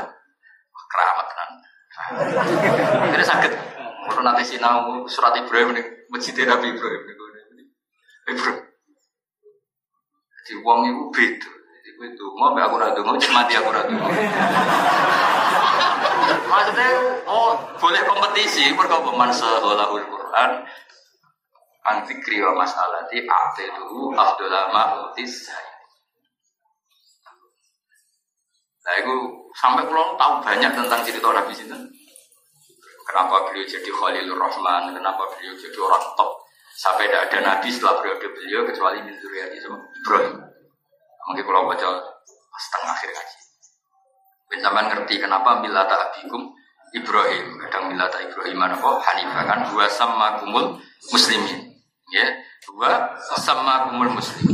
[0.71, 1.49] Wah, keramat kan.
[3.11, 3.51] Jadi sakit.
[4.07, 7.15] Kalau nanti sinau surat Ibrahim nih, masjid Nabi Ibrahim nih.
[8.31, 8.74] Ibrahim.
[10.45, 11.51] Jadi uang itu beda.
[11.81, 13.97] Jadi itu mau aku radu mau cuma dia aku radu.
[16.45, 16.89] Maksudnya,
[17.25, 20.51] oh boleh kompetisi, berkompetisi seholahul Quran,
[21.85, 25.49] Antikri wa masalah di akte dulu Abdullah Ma'utis
[28.85, 29.15] Nah itu
[29.57, 31.89] sampai pulau tahu banyak tentang cerita Nabi Sinten.
[33.05, 36.44] Kenapa beliau jadi Khalilur Rahman Kenapa beliau jadi orang top
[36.75, 40.35] Sampai tidak ada Nabi setelah periode beliau Kecuali min Zuriyati Ibrahim
[41.25, 41.87] Mungkin kalau baca
[42.59, 43.37] setengah akhir ngaji
[44.51, 46.51] Benjamin ngerti kenapa milata abikum
[46.91, 50.75] Ibrahim Kadang milata Ibrahim apa Hanifah kan Dua sama kumul
[51.09, 51.75] muslimin
[52.13, 54.53] Ya, dua sama kumul muslim.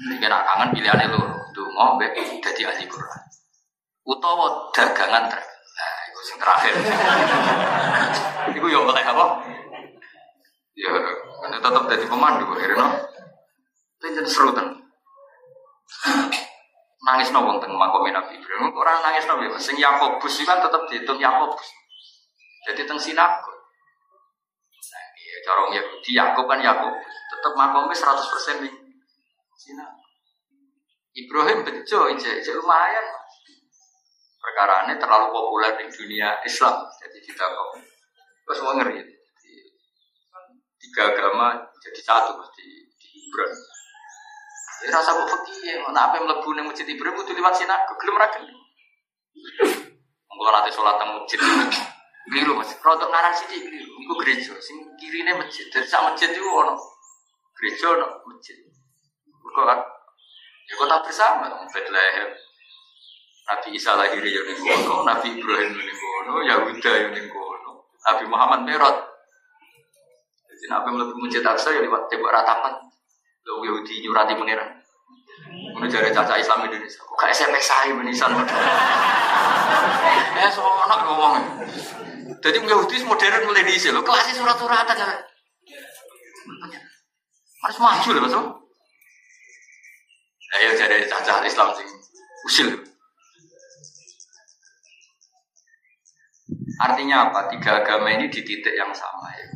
[0.00, 3.22] Ini nak kangen pilihannya loro, donga mbek dadi ahli Quran.
[4.06, 5.44] Utawa dagangan trek.
[5.44, 6.74] Nah, itu yang terakhir.
[9.10, 9.26] Apa?
[10.78, 10.92] Ya,
[11.50, 12.88] ini tetap jadi pemandu, akhirnya.
[14.00, 14.80] Itu seru kan.
[17.00, 18.72] Nangis no wong teng Nabi Ibrahim.
[18.76, 21.68] Orang nangis no ya, sing Yakobus itu kan tetap dihitung Yakobus.
[22.68, 23.56] Jadi teng sinagog.
[23.56, 27.14] Nah, iya, corong Yahudi Yakob kan Yakobus.
[27.32, 28.74] Tetap makomnya 100% nih.
[29.56, 30.08] Sinagog.
[31.10, 33.06] Ibrahim bejo, ijek lumayan.
[34.40, 36.88] Perkara ini terlalu populer di dunia Islam.
[36.96, 37.68] Jadi kita kok
[38.48, 39.19] terus mau ngeri.
[40.90, 42.66] Tiga agama jadi satu di,
[42.98, 43.60] di Ibrahim.
[44.80, 48.26] Ya rasa kok fakir, mana apa melebu ning masjid Ibrahim itu lewat sinagog, gelem ra
[48.34, 48.58] gelem.
[50.34, 51.38] Mula nanti sholat teng masjid.
[52.26, 52.74] Keliru Mas.
[52.82, 53.92] Rodok ngaran sithik keliru.
[54.02, 55.68] Iku gereja sing kirine masjid.
[55.70, 56.74] Dari sak masjid itu ono
[57.54, 58.56] gereja ono masjid.
[59.30, 59.78] Kok kan
[60.66, 62.30] ya kota bersama Bethlehem.
[63.50, 64.42] Nabi Isa lahir ya
[65.06, 69.09] Nabi Ibrahim kono, Yahuda ya Nabi Muhammad merot.
[70.60, 72.76] Jadi Nabi mlebu masjid Aqsa ya lewat tembok ratapan.
[73.48, 74.76] Lo Yahudi nyurati pangeran.
[75.80, 77.00] Dari caca Islam Indonesia.
[77.00, 78.28] Kok gak SMS saya menisan.
[80.36, 81.64] eh, semua anak ngomong.
[82.44, 83.96] Jadi Yahudi modern mulai di sini.
[83.96, 85.00] Lo kelasnya surat-suratan.
[87.64, 88.36] Harus maju loh, Mas.
[90.60, 91.88] Ayo jadi caca Islam sing
[92.44, 92.68] usil.
[96.84, 97.48] Artinya apa?
[97.48, 99.49] Tiga agama ini di titik yang sama ya.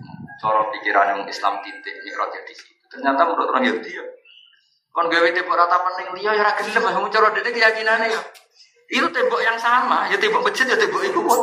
[0.45, 2.85] Cara pikiran yang Islam titik mikrotnya di situ.
[2.93, 4.05] Ternyata menurut orang Yahudi ya.
[4.93, 8.21] Kon gawe tembok ratapan ning liya ya ora gelem, wong cara dene keyakinane ya.
[8.93, 11.41] Itu tembok yang sama, ya tembok masjid ya tembok iku kok.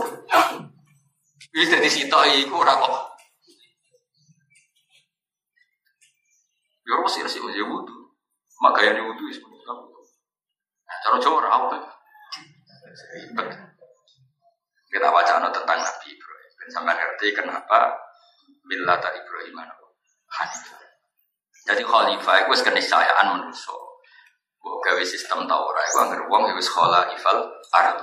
[1.58, 2.94] Wis dadi sitok iku ora kok.
[6.86, 8.14] Ya ora sih sih ya wudu.
[8.62, 9.66] Maka yang wudu wis kamu.
[10.86, 11.82] Nah, cara Jawa ora.
[13.18, 13.50] Ribet.
[14.94, 16.70] Kita baca tentang Nabi Ibrahim.
[16.70, 18.11] Sampai ngerti kenapa
[18.72, 19.60] Millata Ibrahim
[20.32, 20.80] Hanifah.
[21.68, 23.76] Jadi khalifah itu keniscayaan manusia.
[24.62, 28.00] Gue gawe sistem Taurat itu anggar wong itu khalifal ard.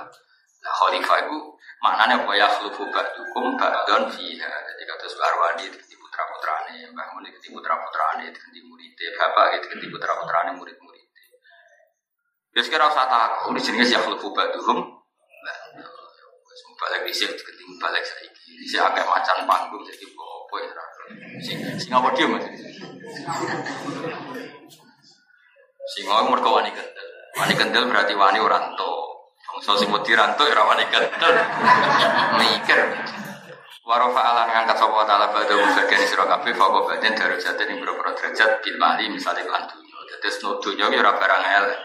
[0.61, 1.37] Nah khalifah itu
[1.81, 4.53] maknanya apa ya khlufu ba'dukum ba'don fiha.
[4.69, 9.09] Jadi kata Suarwani itu ganti putra putrane, Mbah Mun ganti putra putrane, itu ganti muridnya,
[9.17, 11.25] bapak itu ganti putra putrane murid muridnya.
[12.53, 15.01] Ya sekarang usah takut, ini jenis ya khlufu ba'dukum.
[16.79, 18.55] Balik di sini, ganti balik saiki.
[18.55, 20.07] Di sini agak macan panggung jadi
[20.49, 20.73] apa ya?
[21.77, 22.45] Sing apa dia mas?
[25.93, 27.07] Singa mergo wani kendel.
[27.37, 28.91] Wani kendel berarti wani orang to.
[29.49, 31.35] Bangsa sing wedi ranto ya wani kendel.
[32.41, 32.81] Mikir.
[33.89, 38.61] Warofa ala ngangkat sapa taala badhe bagian sira kabeh faqo badan darajat ning boro-boro derajat
[38.61, 39.97] bil mali misale lan dunya.
[40.05, 41.79] Dadi seno dunya ya ora barang elek.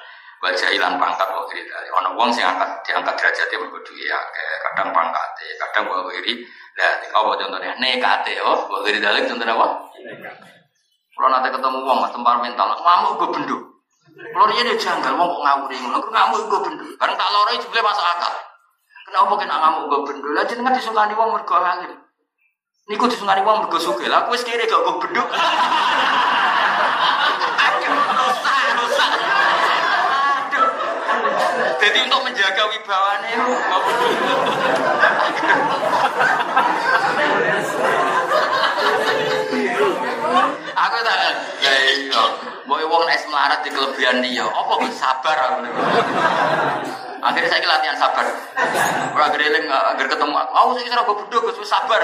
[0.44, 1.80] Wajah ilang pangkat kok cerita.
[1.88, 6.44] Ono wong sing angkat diangkat derajatnya mergo duwe akeh, kadang pangkate, kadang wae wiri.
[6.76, 7.72] Lah, apa contohnya?
[7.80, 9.88] Nekate, oh, wae wiri dalek contohnya apa?
[11.16, 13.56] Kalau nanti ketemu wong tempar mental, ngamuk gue bendu.
[14.04, 16.84] Kalau dia dia janggal, wong kok ngawuri ngono, ngamuk gue bendu.
[17.00, 18.34] Bareng tak loroi jebule masuk akal.
[19.08, 20.28] Kenapa kena ngamuk gue bendu?
[20.36, 21.92] Lah jenengan disukani wong mergo alim.
[22.84, 24.12] Niku disukani wong mergo sugih.
[24.12, 25.24] Lah aku wis kere gak gue bendu.
[31.84, 33.36] Jadi untuk menjaga wibawanya
[40.74, 41.16] Aku tak
[41.60, 42.24] ya iya.
[42.64, 44.48] Mau wong es melarat di kelebihan dia.
[44.48, 45.68] Apa gue sabar aku.
[47.20, 48.32] Akhirnya saya latihan sabar.
[49.12, 50.52] Orang gereling agar ketemu aku.
[50.56, 52.00] Aku serah gue bodoh gue sabar.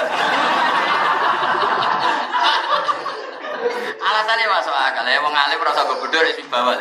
[4.00, 5.24] Alasannya masuk akal ya.
[5.24, 6.76] Wong alim rasa bodoh di bawah.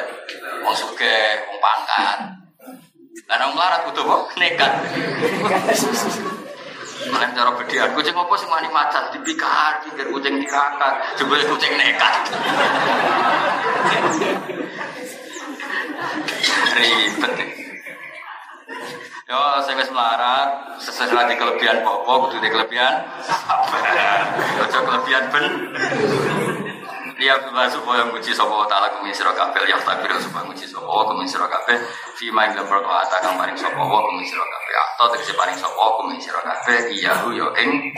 [0.67, 2.38] Wong suge, wong pangkat.
[3.09, 4.71] Karena melarat butuh kok nekat.
[7.09, 12.13] Malah cara bedian kucing apa sih wani macan dipikar pikir kucing tirakat jebule kucing nekat.
[16.77, 17.33] Ribet.
[19.29, 20.49] Yo, saya wis melarat,
[20.81, 24.25] sesuai di kelebihan popo, di kelebihan sabar.
[24.65, 25.45] Ojo kelebihan ben.
[27.19, 31.27] Liya bila supaya nguji sapa taala kumin sira kabeh ya takbir supaya nguji sapa kumin
[31.27, 31.75] sira kabeh
[32.15, 34.73] fi ma ing lembar kata kang paring sapa wa kumin sira kabeh.
[34.95, 37.91] Atau tegese paring sapa kumin sira kabeh iya hu yo ing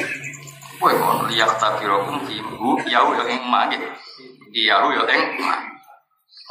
[0.81, 3.69] kowe kok liya takbir kum fi hu ya hu yo ing ma
[4.57, 5.61] iya hu yo ing ma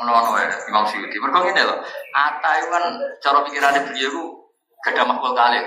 [0.07, 1.76] ono-ono ya Imam Syuuti mergo ngene lho
[2.15, 2.84] ata itu kan
[3.18, 4.23] cara pikirane beliau itu
[4.86, 5.60] gada makhluk kali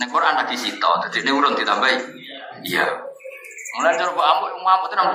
[0.00, 1.96] Nek Quran lagi sito, jadi ini urun ditambahi.
[2.64, 3.09] Iya.
[3.80, 5.10] Mulai cara Pak Ambo yang ngamuk itu nang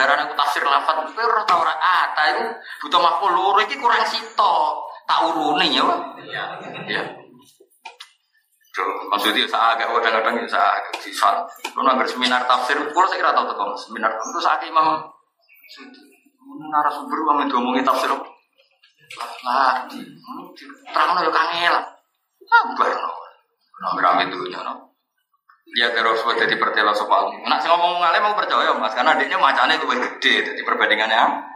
[0.00, 2.44] darahnya aku tafsir lafat, tapi orang tahu orang ata itu
[2.80, 4.56] butuh makhluk loro ini kurang sito,
[5.04, 6.00] tak uruni ya, Pak.
[6.88, 7.04] Ya.
[8.72, 11.44] Tuh, maksudnya saya agak kadang-kadang ya saya agak sisal.
[11.60, 15.04] Kalau nggak seminar tafsir, kalau saya kira tahu tuh seminar itu saya imam
[16.70, 18.10] narasumber kami ngomongin tafsir
[19.42, 20.00] lagi,
[20.86, 21.74] terang ya kangel,
[22.46, 23.10] sabar no,
[23.82, 24.89] rame-rame dunia no.
[25.70, 27.30] Terus buat jadi pertela soal.
[27.46, 31.50] Nak sih ngomong ngalih mau percaya mas, karena adiknya macamnya itu gede, jadi perbandingannya.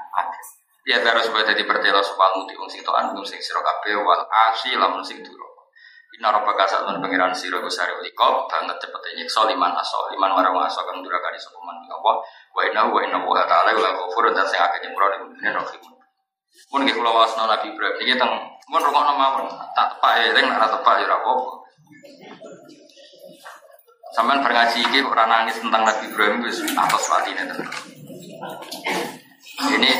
[0.85, 4.21] Dia terus buat jadi pertela soal muti wong sing toan wong sing sira kabeh wal
[4.53, 5.73] asi lamun sing duro.
[6.21, 10.85] Inna rabbaka sa'atun pengiran sira kusari ulikop banget cepet nyiksa liman aso liman warang aso
[10.85, 12.21] kang durakani sapa man ing Allah
[12.53, 15.09] wa inna wa inna wa ta'ala la ghafur dan sing akeh nyepro
[15.41, 15.83] ning rahim.
[16.69, 18.31] Mun nggih kula wasna Nabi Ibrahim niki teng
[18.69, 21.53] mun rungokno mawon tak tepak eling nek ora tepak ya ora apa-apa.
[24.15, 27.67] Sampai berngaji ini orang nangis tentang Nabi Ibrahim itu atas tentu.
[29.75, 29.91] Ini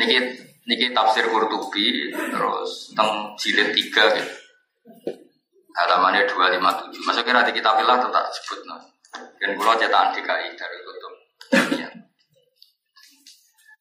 [0.00, 0.16] niki
[0.64, 4.32] niki tafsir Qurtubi terus tentang jilid tiga gitu.
[5.76, 7.04] Halamannya 257.
[7.04, 8.80] Masa kira di kitab Allah tetap sebut no.
[9.36, 11.14] Dan pulau cetakan DKI dari kutub.
[11.76, 11.88] Ya.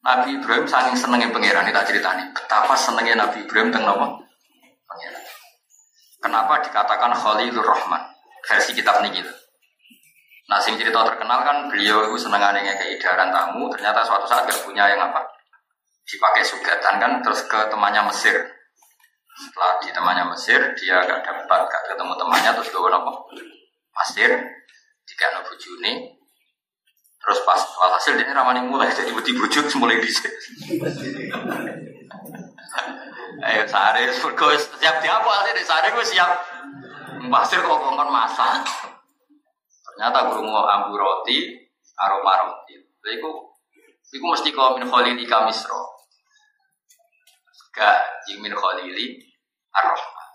[0.04, 2.28] Nabi Ibrahim saking senengnya pangeran ini tak ceritani.
[2.36, 4.20] Betapa senengnya Nabi Ibrahim tentang nama
[4.84, 5.24] pangeran.
[6.20, 8.04] Kenapa dikatakan Khalilur Rahman
[8.44, 9.45] versi kitab ini gitu.
[10.46, 14.86] Nah, sing cerita terkenal kan beliau itu senengannya keidaran tamu, ternyata suatu saat gak punya
[14.86, 15.26] yang apa
[16.06, 18.46] dipakai sugatan kan, terus ke temannya Mesir.
[19.36, 23.12] Setelah di temannya Mesir, dia gak dapat gak ketemu temannya, terus gue apa?
[23.90, 24.32] Pasir,
[25.10, 26.14] tiga anak bujuni,
[27.18, 27.58] terus pas
[27.98, 30.12] hasil dia ramani mulai jadi budi bujuk mulai di
[33.46, 35.32] Ayo sehari, siap dia apa?
[35.58, 36.32] Sehari gue siap
[37.34, 38.94] pasir kok ngomong masak.
[39.96, 41.56] Ternyata mau ambu roti,
[41.96, 42.76] aroma roti.
[43.16, 43.32] Iku
[44.12, 45.96] iku mesti kau min khalili kamisro.
[47.72, 49.24] Gak min khalili
[49.72, 50.28] ar-rahman.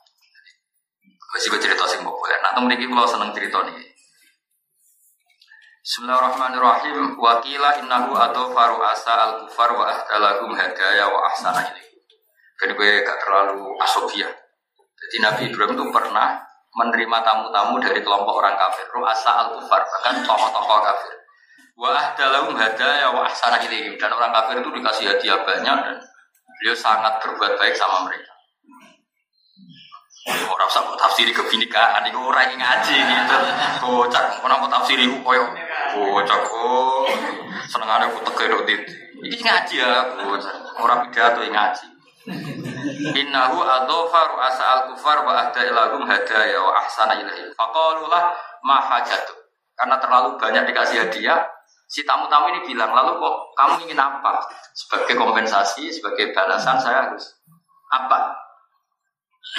[1.36, 2.40] Masih gue cerita sing populer.
[2.40, 3.76] Nah, temen iki kalau seneng cerita nih.
[5.84, 7.20] Bismillahirrahmanirrahim.
[7.20, 11.84] Wakila innahu atau faru asa al kufar wa ahdalahum hadaya wa ahsana ini.
[12.56, 14.28] Ben gue gak terlalu asobia.
[14.74, 20.80] Jadi Nabi Ibrahim itu pernah menerima tamu-tamu dari kelompok orang kafir, ru'asa al-kufar, bahkan tokoh-tokoh
[20.86, 21.14] kafir.
[21.74, 23.98] Wa ahdalahum hadaya wa ahsana ilaihim.
[23.98, 25.96] Dan orang kafir itu dikasih hadiah banyak dan
[26.60, 28.30] beliau sangat berbuat baik sama mereka.
[30.30, 33.36] Orang usah mau tafsiri kebinikan, itu orang yang ngaji gitu.
[33.82, 35.48] Bocah, mau tafsiri itu koyo.
[35.96, 37.08] Bocah, oh,
[37.66, 38.52] seneng ada aku tegir
[39.20, 39.90] Ini ngaji ya,
[40.20, 40.54] bocah.
[40.78, 41.89] Orang pidato yang ngaji.
[43.16, 47.48] Innahu adhofa ru'asa al-kufar wa ahda ilahum hadaya wa ahsana ilahi.
[47.56, 49.32] Faqalulah mahajatu.
[49.72, 51.48] Karena terlalu banyak dikasih hadiah,
[51.88, 54.44] si tamu-tamu ini bilang, lalu kok kamu ingin apa?
[54.76, 57.40] Sebagai kompensasi, sebagai balasan saya harus
[57.88, 58.36] apa?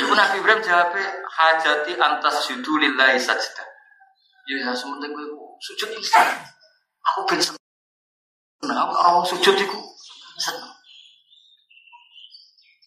[0.05, 0.93] Ibu Nabi Ibrahim jawab,
[1.25, 3.67] hajati antas judu lillahi sajdah.
[4.45, 5.25] Ya, ya sementara gue
[5.61, 6.21] sujud bisa.
[7.01, 7.57] Aku ben seneng.
[8.61, 9.77] Aku orang sujud itu
[10.37, 10.80] seneng.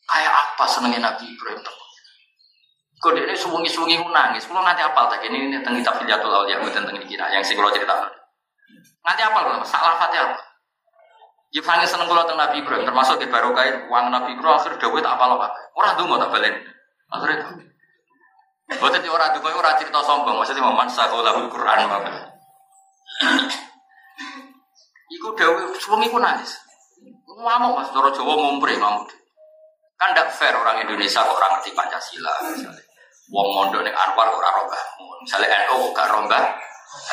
[0.05, 1.77] Kayak apa senengnya Nabi Ibrahim tuh?
[3.01, 4.49] Kode ini sungi-sungi nangis.
[4.49, 7.69] Kalau nanti apal tak ini ini tentang kitab Filatul Aulia tentang ini kira yang kalau
[7.69, 7.97] cerita.
[9.05, 10.41] Nanti apal kalau salah fatih apa?
[11.53, 15.15] Ya seneng kalau tentang Nabi Ibrahim termasuk di barokah uang Nabi Ibrahim akhir dawuh tak
[15.21, 15.53] apal apa?
[15.77, 16.55] Orang mau tak balen.
[17.13, 17.45] Akhirnya
[18.65, 22.33] Boten di orang tuh orang cerita sombong, maksudnya mau kalau lahul Quran apa?
[25.13, 26.65] Iku dawuh sungi ku nangis.
[27.29, 29.11] Ngamuk mas, cara Jawa ngumpre ngamuk.
[29.95, 32.33] Kan tidak fair orang Indonesia kok orang ngerti Pancasila.
[33.33, 34.83] Wong mondok ning Anwar ora rombah.
[35.23, 36.45] Misalnya NU kok gak rombah.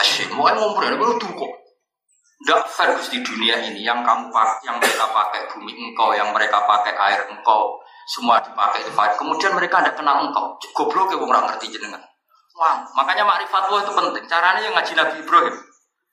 [0.02, 1.52] Hasyim, mau ngumpul tuh kok.
[2.42, 6.58] Tidak fair di dunia ini yang kamu pakai, yang mereka pakai bumi engkau, yang mereka
[6.66, 7.78] pakai air engkau,
[8.10, 10.58] semua dipakai itu Kemudian mereka tidak kenal engkau.
[10.74, 12.02] Goblok ya orang ngerti jenengan.
[12.58, 14.26] Wah, makanya makrifat itu penting.
[14.26, 15.56] Caranya yang ngaji Nabi Ibrahim.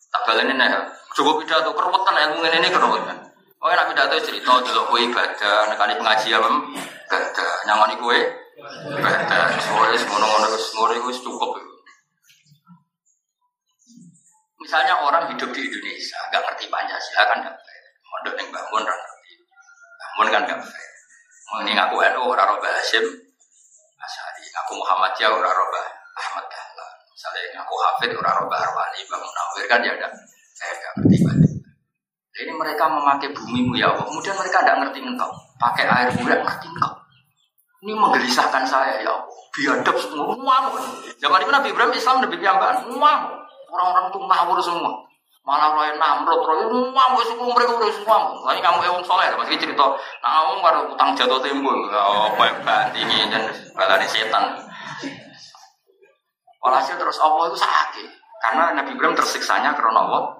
[0.08, 0.80] Tak balenin ya.
[1.16, 3.27] Cukup pidato keruwetan ilmu ini keruwetan.
[3.58, 8.18] Oh, nak pidato cerita dulu kue ibadah, nekani pengajian ibadah, nyangoni kue
[8.86, 9.50] ibadah.
[9.58, 11.58] Soalnya semono-mono semono itu cukup.
[14.62, 17.82] Misalnya orang hidup di Indonesia, gak ngerti Pancasila kan gak baik.
[18.06, 19.32] Mondok yang bangun gak ngerti.
[19.98, 20.90] Bangun kan gak baik.
[21.58, 23.06] Ini ngaku NU, ora roba Hashim,
[23.98, 24.44] Asyari.
[24.54, 25.82] Ngaku Muhammadiyah, ora roba
[26.14, 26.94] Ahmad Dahlan.
[27.10, 30.08] Misalnya ngaku Hafid, ora roba Arwani, Bang Munawir kan ya ada.
[30.54, 31.47] Saya gak ngerti Pancasila.
[32.38, 34.06] Ini mereka memakai bumimu ya Allah.
[34.06, 35.30] Kemudian mereka tidak ngerti engkau.
[35.58, 36.92] Pakai air bulan ngerti engkau.
[37.82, 39.26] Ini menggelisahkan saya ya Allah.
[39.58, 40.38] Biadab semua.
[41.18, 42.86] Zaman itu Nabi Ibrahim Islam lebih piambakan.
[42.86, 43.26] Semua.
[43.68, 44.92] Orang-orang itu ngawur semua.
[45.48, 48.36] Malah roy namrud, roy ngam wis umre umre semua.
[48.44, 49.96] Lagi kamu ewong soleh, masih cerita.
[50.20, 51.88] Nah, kamu karo utang jatuh timbul.
[51.88, 52.60] Oh, baik
[52.92, 54.60] tinggi dan balani setan.
[56.60, 58.08] Walhasil terus Allah itu sakit.
[58.44, 60.37] Karena Nabi Ibrahim tersiksanya karena Allah.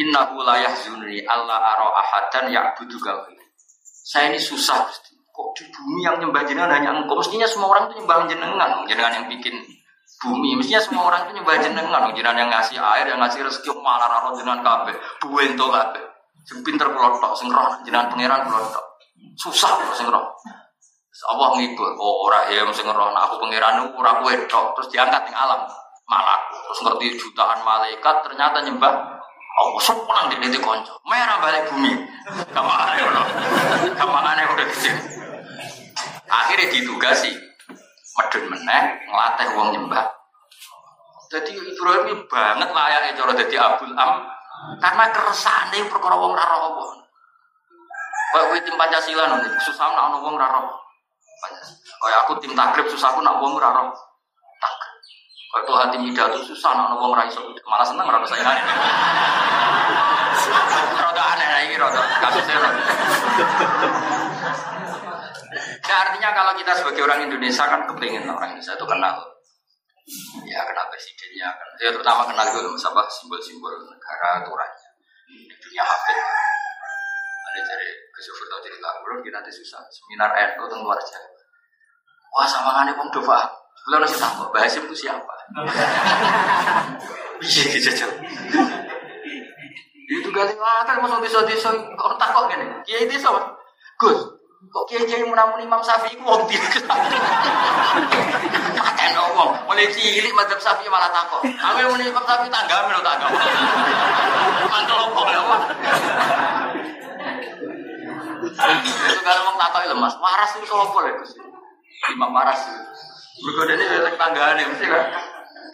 [0.00, 3.36] Innahu la yahzunni Allah ara ahadan ya'budu gawi.
[4.10, 4.88] Saya ini susah.
[5.30, 7.16] Kok di bumi yang nyembah jenengan hanya engkau?
[7.20, 8.70] Mestinya semua orang itu nyembah jenengan.
[8.88, 9.54] Jenengan yang bikin
[10.24, 10.58] bumi.
[10.58, 12.02] Mestinya semua orang itu nyembah jenengan.
[12.10, 14.96] Jenengan yang ngasih air, yang ngasih rezeki, malah raro jenengan kabeh.
[15.22, 16.02] Buento kabeh.
[16.48, 18.84] Sing pinter kelotok, sing roh jenengan pangeran kelotok.
[19.36, 20.24] Susah kok sing roh.
[21.20, 24.66] Allah ngikut, oh ora ya sing roh aku pangeran ora kowe tok.
[24.80, 25.68] Terus diangkat ning alam
[26.08, 26.40] malak.
[26.50, 29.19] Terus ngerti jutaan malaikat ternyata nyembah
[29.60, 30.96] Allah sopan di nanti konco.
[31.04, 31.92] Merah balik bumi.
[32.56, 33.22] Kamane ngono.
[33.92, 34.90] Kamane udah gitu.
[36.30, 37.30] Akhirnya ditugasi
[38.16, 40.06] medun meneh ngelatih wong nyembah.
[41.30, 44.26] Jadi Ibrahim ini banget layaknya cara jadi Abdul Am
[44.82, 46.84] karena keresane perkara wong ra roh apa.
[48.30, 50.74] Kayak tim Pancasila nanti susah nak wong ra roh.
[52.00, 53.90] Kayak aku tim takrib susah aku nak wong ra roh.
[53.94, 54.09] Takrib.
[55.50, 57.42] Kayak tuh hati midah tuh susah nak wong ra iso.
[57.66, 58.62] Malah seneng ora saingane.
[60.94, 62.82] Rada aneh lagi rada kasusnya rada.
[65.60, 69.16] Nah, artinya kalau kita sebagai orang Indonesia kan kepengen orang Indonesia itu kenal.
[70.46, 74.90] Ya kenal presidennya kan ya terutama kenal itu apa simbol-simbol negara aturannya
[75.26, 76.18] di dunia hafid.
[77.50, 79.82] Ada cari kesufur atau cerita belum kita nanti susah.
[79.90, 81.40] Seminar NU tentang luar Jawa
[82.30, 83.42] wah sama ngane pun doa
[83.90, 85.34] belum nasi tahu bahasa itu siapa
[87.42, 88.06] iya gitu
[90.10, 93.34] itu kali wah kan masuk desa desa kok takut gini kiai desa
[93.98, 96.60] gus Kok kiai kiai munamuni Imam Syafi'i ku wong dia
[98.76, 101.48] Paten wong, mulai cilik madzhab Syafi'i malah takok.
[101.48, 103.40] Aku muni Imam Syafi'i tanggami lho tanggami.
[104.68, 105.42] Mantel opo lho.
[108.60, 111.32] Itu kalau mau takok lemas, waras itu sapa lho Gus?
[112.12, 112.60] Imam waras.
[113.40, 115.04] Mergo dene lek tanggane mesti kan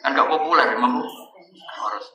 [0.03, 1.03] kan gak populer Imam
[1.83, 2.07] waras.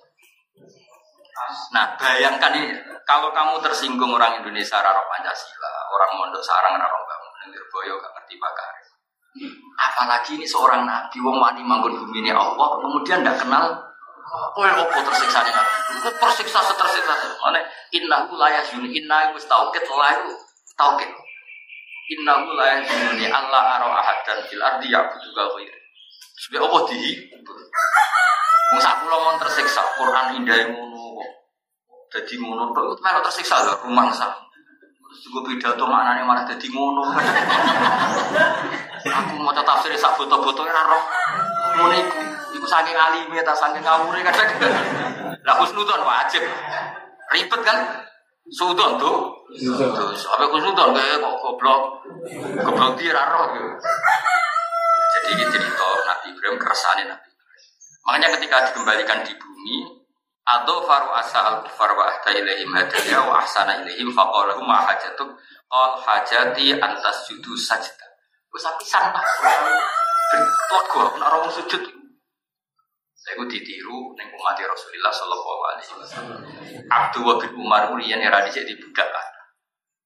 [1.75, 2.71] Nah, bayangkan ini,
[3.03, 8.39] kalau kamu tersinggung orang Indonesia raro Pancasila, orang mondok sarang raro bangun, boyo gak ngerti
[8.39, 8.71] bakar.
[9.75, 13.91] Apalagi ini seorang nabi, wong wani manggon bumi ini Allah, kemudian tidak kenal
[14.31, 15.71] Oh, yang opo tersiksa nih nabi?
[15.99, 17.13] Itu tersiksa setersiksa.
[17.43, 17.59] Mana
[17.91, 20.31] innahu layas yuni innahu tauhid lahu
[20.79, 21.11] tauhid.
[22.11, 25.71] Innahu layas yuni Allah aro ahad dan fil ardi ya'budu ghairi.
[26.43, 27.55] Sebab apa dihibur?
[28.75, 31.29] Musa kula mon tersiksa Quran indah ngono kok.
[32.11, 34.27] Dadi ngono tok melok tersiksa lho rumangsa.
[34.27, 37.03] Terus juga pidato maknane malah dadi ngono.
[39.01, 41.03] Aku mau tafsir sak foto-foto ora roh.
[41.79, 42.19] Ngono iku.
[42.59, 44.51] Iku saking alime ta saking ngawure kadang.
[45.47, 46.43] Lah husnudon wajib.
[47.31, 48.03] Ribet kan?
[48.51, 49.30] Sudon tuh.
[49.51, 51.81] Terus apa kusnudon kayak kok goblok.
[52.63, 53.69] Goblok dia ora roh gitu.
[55.11, 57.29] Jadi ini cerita Nabi Ibrahim keresahannya Nabi
[58.01, 60.01] Makanya ketika dikembalikan di bumi,
[60.41, 65.37] atau faru asa al kufar wa ahta ilaihim hadaya wa ahsana ilaihim faqalahu ma hajatuk
[65.69, 68.07] qal hajati antas judu sajda.
[68.49, 69.25] Wis pisan Pak.
[70.71, 71.83] Lego nek ora sujud.
[73.21, 76.41] Saya gue ditiru neng umat Rasulullah Shallallahu Alaihi Wasallam.
[76.89, 79.07] Abdul Wabid Umar Urian era di budak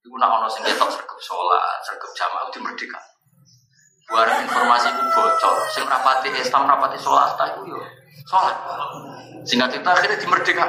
[0.05, 3.01] Iku nak ono sing ketok sergap sholat, sergap jamaah dimerdeka.
[4.05, 7.81] Buat informasi itu bocor, sing rapati Islam rapati sholat, tak itu yo
[8.29, 8.53] sholat.
[9.41, 10.65] Singkat cerita akhirnya dimerdeka.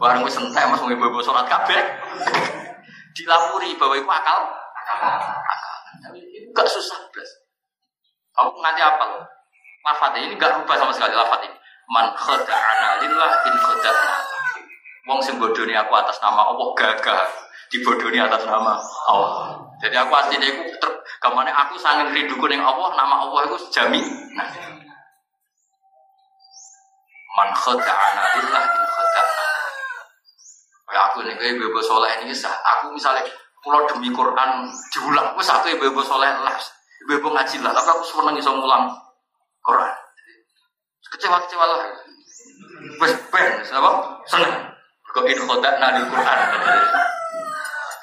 [0.00, 1.84] Barang wis entek mas ibu ibu sholat kabeh.
[3.12, 4.40] Dilapuri bahwa itu akal,
[6.56, 7.30] gak susah belas.
[8.32, 9.24] Kamu nganti apa loh?
[9.84, 11.56] Lafat ini gak rubah sama sekali lafat ini.
[11.92, 14.16] Man khada'ana lillah in khada'na.
[15.04, 18.74] Wong sing bodoni aku atas nama Allah gagah dibodoni atas nama
[19.06, 19.62] Allah.
[19.78, 23.56] Jadi aku aslinya aku ter, ke mana aku sangat rinduku dengan Allah, nama Allah itu
[23.70, 24.04] jamin.
[24.34, 24.50] Nah.
[27.38, 29.46] Man khada'ana lillah in khada'na.
[30.90, 32.50] Kayak aku nih kayak bebo soleh ini sah.
[32.50, 33.22] Aku misalnya
[33.62, 36.58] pulau demi Quran diulang, aku satu bebo soleh lah,
[37.06, 37.70] bebo ngaji lah.
[37.70, 38.90] Tapi aku seneng bisa ngulang
[39.62, 39.94] Quran.
[41.10, 41.78] Kecewa-kecewa lah.
[42.98, 43.90] Wes ben, apa?
[44.26, 44.54] Seneng.
[45.10, 46.38] Kok in khada'na di Quran.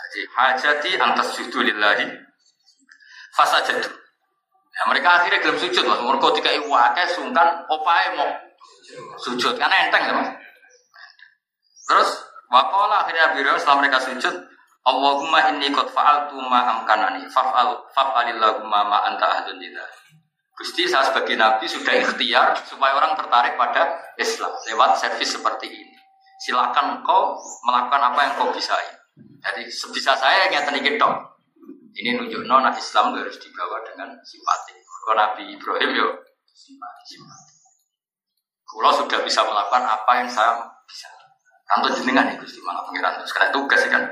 [0.07, 2.07] Jadi hajati antas sujudu lillahi
[3.35, 3.91] fasajadu.
[4.77, 5.99] Ya, mereka akhirnya gelem sujud mas.
[5.99, 8.31] Mereka tiga iwake sungkan opae mau
[9.19, 10.29] sujud karena enteng ya mas.
[11.87, 12.09] Terus
[12.47, 14.35] wakola akhirnya biro setelah mereka sujud
[14.87, 19.91] Allahumma inni qad fa'altu ma amkanani faf'al faf'alillahumma ma anta ahdun lidah.
[20.55, 25.97] Gusti saya sebagai nabi sudah ikhtiar supaya orang tertarik pada Islam lewat servis seperti ini.
[26.39, 27.35] Silakan kau
[27.67, 28.73] melakukan apa yang kau bisa.
[29.37, 31.15] Jadi sebisa saya yang nyata dong.
[31.97, 34.77] Ini nunjuk nona Islam harus dibawa dengan simpati.
[34.77, 36.13] Kalau Nabi Ibrahim yuk
[36.53, 37.17] simpati.
[38.67, 41.09] Kalau sudah bisa melakukan apa yang saya bisa.
[41.67, 44.03] Kantor jenengan itu Gusti malah pengiran karena tugas kan.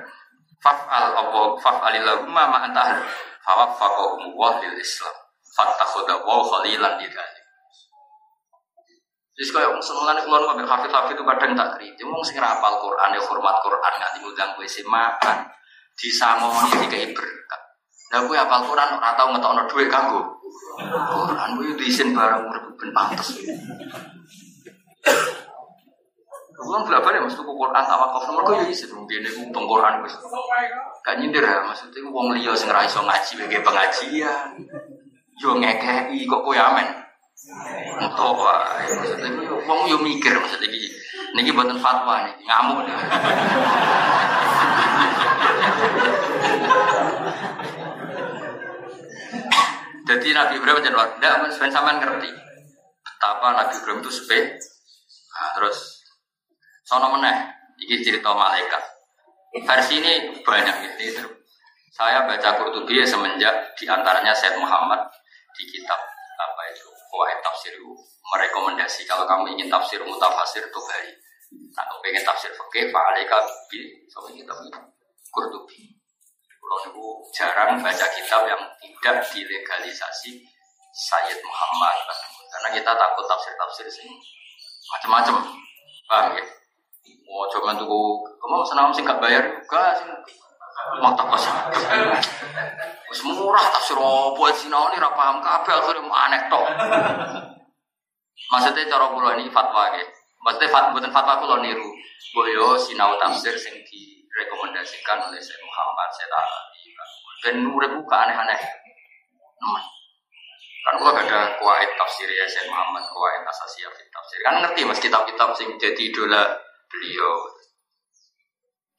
[0.60, 3.00] Faf'al apa faf'alillahumma ma anta
[3.46, 5.14] fawaffaqahum wa lil Islam
[5.56, 7.08] fatakhoda wa khalilan di
[9.36, 12.08] Jadi kalau semuanya keluar ngambil hafid hafid itu kadang tak kritik.
[12.08, 15.38] Mau sing rapal Quran ya hormat Quran nggak diundang gue makan
[15.96, 17.62] di samoni di kayak berkat.
[18.16, 20.22] Nah gue apal Quran orang tahu ngetok no duit kanggo.
[20.80, 23.44] Quran gue diisin barang berben pantas.
[26.56, 29.68] Gue berapa nih mas tuku Quran sama kau nomor gue ya isi mungkin ini utang
[29.68, 30.12] Quran gue.
[31.04, 34.48] Gak nyindir ya maksudnya uang liya sing iso ngaji bagi pengajian
[35.36, 37.05] yo ngekei kok kowe amen.
[38.36, 38.90] Wae.
[38.90, 39.30] Maksudnya
[39.66, 40.90] wong yo mikir maksudnya iki.
[41.38, 42.88] Niki mboten fatwa niki, ngamuk.
[50.06, 52.30] Jadi Nabi Ibrahim luar tidak, Sven sampean ngerti
[53.02, 54.40] betapa Nabi Ibrahim itu sepe.
[55.34, 56.06] Nah, terus
[56.86, 57.36] sono meneh,
[57.82, 58.84] ini cerita malaikat.
[59.66, 60.14] Versi ini
[60.46, 61.26] banyak gitu.
[61.96, 65.08] Saya baca Qurtubi semenjak di antaranya Said Muhammad
[65.56, 66.88] di kitab apa itu?
[67.16, 67.76] Wahid Tafsir
[68.26, 71.14] merekomendasi kalau kamu ingin tafsir mutafasir tuh hari
[71.72, 73.40] nah kamu ingin tafsir fakih Pak Alika
[73.70, 74.72] bi sama kitab ini
[75.30, 75.94] Qurtubi.
[76.48, 77.06] Kalau niku
[77.36, 80.42] jarang baca kitab yang tidak dilegalisasi
[80.96, 81.96] Sayyid Muhammad.
[82.50, 84.10] Karena kita takut tafsir-tafsir sih
[84.96, 85.36] macam-macam
[86.08, 86.44] paham ya?
[87.28, 90.08] Mau coba tuh kamu senang sih gak bayar juga sih
[91.04, 91.28] mau tak
[93.12, 96.66] Wis murah tafsir opo sinau ini ra paham kabeh akhire aneh tok.
[98.52, 100.06] Maksudnya cara kula ini fatwa ya.
[100.46, 101.90] Maksudnya fat, bukan fatwa kula niru.
[102.34, 106.92] Boyo sinau tafsir sing direkomendasikan oleh Syekh Muhammad Syekh Ali.
[107.46, 108.62] Dan urip buka aneh-aneh.
[109.62, 109.84] Nemen.
[110.86, 114.40] Kan kula ada kuwait tafsir ya Syekh Muhammad, kuwait asasiyah tafsir.
[114.42, 116.58] Kan ngerti Mas kitab-kitab sing jadi idola
[116.90, 117.34] beliau.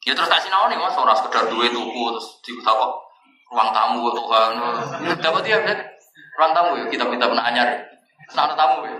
[0.06, 2.78] Ya terus tak sinau nih mas, orang sekedar duit tuku terus diutak
[3.50, 4.50] ruang tamu Tuhan.
[5.22, 5.78] Dapat dia kan?
[6.36, 7.68] Ruang tamu ya kita kita pernah anyar.
[8.30, 8.98] Sana tamu ya.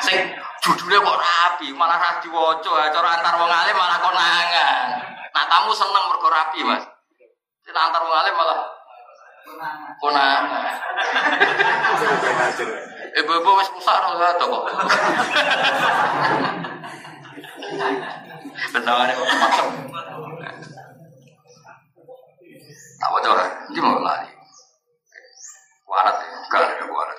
[0.00, 0.34] Sing
[0.64, 4.86] judulnya kok rapi, malah rapi woco, cara antar wong alim malah konangan.
[5.30, 6.84] Nah tamu seneng mergo rapi mas.
[7.62, 8.60] Kita antar wong alim malah
[10.00, 10.74] konangan.
[13.10, 14.64] Ibu-ibu wis rusak ora kok.
[18.70, 19.66] Bentawane macam.
[23.00, 24.28] Tak wajah orang, ini mau lari.
[25.88, 27.18] Warat ya, enggak ada warat.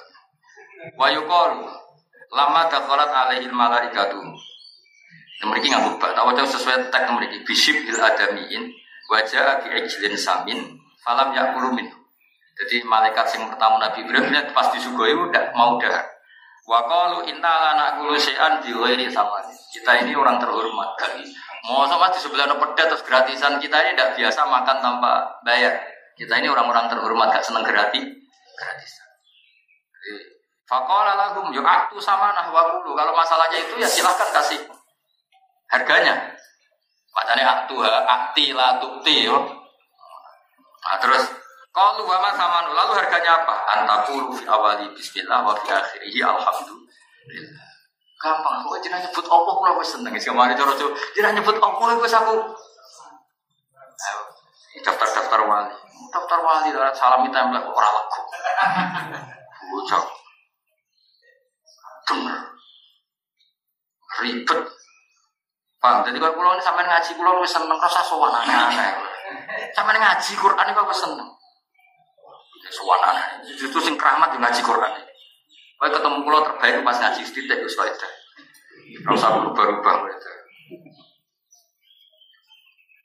[0.94, 1.52] Wayukol,
[2.30, 4.22] lama dakhalat alaihi malaikatu.
[5.42, 7.42] Mereka nggak buka, tak wajah sesuai teks mereka.
[7.50, 8.70] Bishib il adamiin,
[9.10, 11.90] wajah bi ejlin samin, falam yakulumin.
[12.62, 16.06] Jadi malaikat yang pertama Nabi Ibrahim pas disugoi udah mau dah.
[16.70, 19.42] Wakalu inna lana kulu sean biwairi sama.
[19.72, 21.24] Kita ini orang terhormat kali.
[21.64, 25.80] Mau sama di sebelah pedas terus gratisan kita ini tidak biasa makan tanpa bayar.
[26.20, 28.04] Kita ini orang-orang terhormat gak seneng gratis
[28.60, 29.08] gratisan.
[30.68, 32.96] Fakola yuk aktu sama nah wakulu.
[32.96, 34.60] Kalau masalahnya itu ya silahkan kasih
[35.72, 36.36] harganya.
[37.12, 39.40] Padahal aktu akti la tukti yo.
[40.82, 41.28] Nah, terus
[41.72, 43.56] kalau wama sama lalu harganya apa?
[43.80, 47.71] Antakulu fi awali bismillah wa fi akhirihi alhamdulillah.
[48.22, 50.14] Gampang, kok jangan nyebut Allah kalau gue seneng.
[50.14, 52.36] Kemarin coro coro, jangan nyebut Allah gue aku.
[54.82, 55.76] Daftar-daftar wali,
[56.14, 58.22] daftar wali dalam salam kita yang orang laku.
[59.72, 60.04] Bocah,
[62.06, 62.40] denger,
[64.22, 64.62] ribet.
[65.82, 66.06] Paham?
[66.06, 68.92] Jadi kalau pulau ini sampai ngaji pulau gue seneng, rasa sowan aneh-aneh.
[69.74, 71.42] Sampai ngaji Quran ini gue seneng
[72.72, 74.92] suwana itu sing keramat ngaji Quran
[75.82, 78.06] Kau ketemu pulau terbaik pas ngaji setidak itu soalnya
[79.02, 80.32] Kalau usah berubah-ubah itu.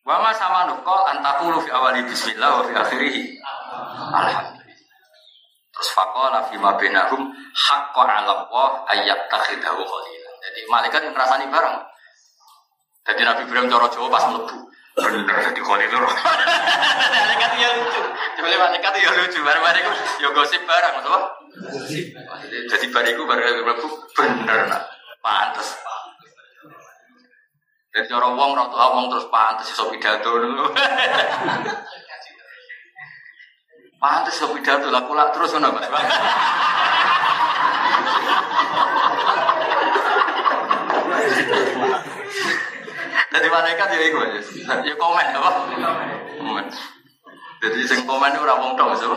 [0.05, 3.17] Wama sama nukol antakulu fi awali bismillah wa fi akhirih
[4.13, 4.77] Alhamdulillah.
[5.73, 10.35] Terus fakola fi ma benahum hakko ala wah ayat takhidahu khalilan.
[10.45, 11.81] Jadi malaikat yang ngerasani bareng.
[13.09, 14.57] Jadi Nabi Ibrahim coro Jawa pas melebu
[14.97, 16.36] jadi Khalil Rahman.
[17.28, 18.00] mereka tuh lucu.
[18.41, 19.39] Coba mereka tuh lucu.
[19.44, 21.20] Bareng-bareng itu ya gosip barang, apa?
[22.73, 24.83] Jadi bariku bareng mlebu bener nak.
[25.20, 25.76] Pantes.
[27.97, 30.68] Jadi orang uang, orang tua wong terus pantes iso pidato dulu.
[34.00, 36.12] Pantes iso pidato lah kula terus mana Mas.
[43.37, 44.41] Jadi malaikat ya iku ya.
[44.81, 45.51] Ya komen apa?
[46.41, 46.67] Komen.
[47.61, 49.13] Jadi sing komen itu wong tok so.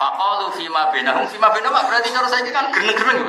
[0.00, 3.20] Faqalu fima bainahum fima bainahum berarti cara saiki kan geneng-geneng.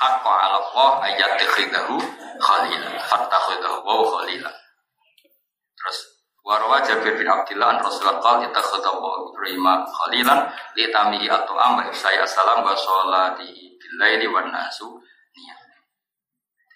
[0.00, 2.88] Haqqa 'ala Allah ayat khalila.
[3.04, 4.50] Fattakhidahu wa khalila.
[5.76, 5.98] Terus
[6.40, 10.40] Warwa Jabir bin Abdullah an Rasulullah qal ittakhadha wa Ibrahim khalilan
[10.72, 15.09] li atau am wa saya salam wa sholati bil laili wan nasu niyam.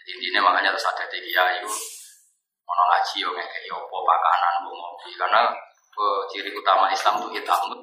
[0.04, 1.64] Ini makanya harus ada kiai
[2.64, 5.52] ono ngaji yo ngekek yo apa pakanan bu ngopi karena
[5.94, 7.80] eh, ciri utama Islam itu hitamut.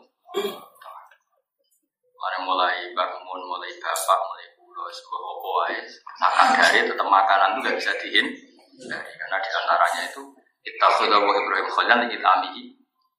[2.21, 5.77] Mari mulai bangun, mulai bapak, mulai pulau, sebuah apa wae.
[6.21, 10.21] Makan dari tetap makanan itu gak bisa dihindari karena di antaranya itu
[10.61, 12.63] Ittakhadha wa Ibrahim khalilan li amihi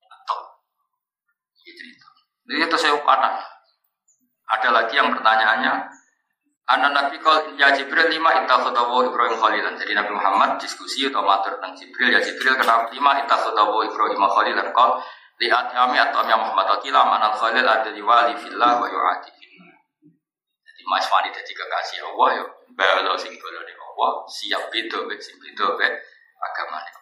[0.06, 0.38] atau
[1.66, 2.08] gitu itu.
[2.46, 3.30] Jadi itu saya kata.
[4.52, 5.72] Ada lagi yang pertanyaannya
[6.62, 9.74] Anak Nabi kal ya Jibril lima ittakhadha wa Ibrahim khalilan.
[9.74, 14.22] Jadi Nabi Muhammad diskusi atau matur tentang Jibril ya Jibril kenapa lima ittakhadha wa Ibrahim
[14.22, 15.02] khalilan kal
[15.42, 19.30] lihat kami atau yang Muhammad Akila manal khalil ada di wali fillah wa yu'ati
[20.62, 22.44] Jadi Mas Wani jadi kekasih Allah ya.
[22.78, 25.64] Balo sing bolone Allah siap itu sing itu
[26.42, 27.00] agama ini.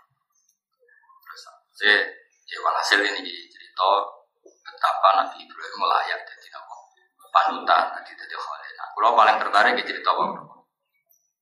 [1.81, 1.97] Saya,
[2.45, 3.89] ya walhasil ini cerita
[4.43, 6.75] betapa Nabi Ibrahim layak jadi apa
[7.33, 8.70] panutan tadi jadi khalil.
[9.01, 10.25] Kalau paling tertarik di cerita apa?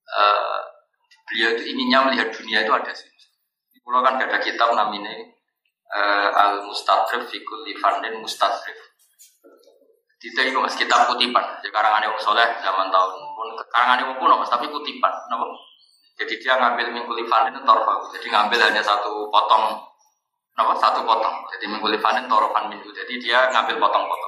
[0.09, 0.59] Uh,
[1.27, 3.11] beliau itu inginnya melihat dunia itu ada sih.
[3.83, 5.11] Kalau kan ada kitab namanya
[5.91, 8.79] uh, Al Mustadrif Fikul Livandin Mustadrif.
[10.23, 11.59] Itu itu mas kitab kutipan.
[11.59, 15.51] Sekarang ada soleh zaman tahun pun sekarang ada pun mas tapi kutipan, kenapa?
[16.15, 18.07] Jadi dia ngambil minggu Livandin torfa.
[18.15, 19.89] Jadi ngambil hanya satu potong
[20.59, 21.47] Nama satu potong.
[21.55, 22.91] Jadi minggu lifanin torofan minggu.
[22.91, 24.28] Jadi dia ngambil potong-potong.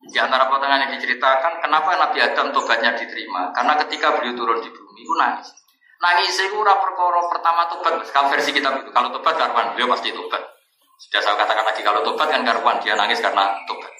[0.00, 3.52] Di antara potongan yang diceritakan, kenapa Nabi Adam tobatnya diterima?
[3.52, 5.52] Karena ketika beliau turun di bumi, itu nangis.
[6.00, 8.00] Nangis itu ura perkara pertama tobat.
[8.08, 10.40] Kalau versi kitab itu, kalau tobat karuan, beliau pasti tobat.
[10.96, 13.92] Sudah saya katakan lagi, kalau tobat kan karuan, dia nangis karena tobat.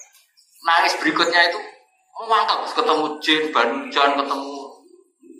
[0.64, 1.60] Nangis berikutnya itu,
[2.24, 4.56] mangkal, ketemu jin, banujan, ketemu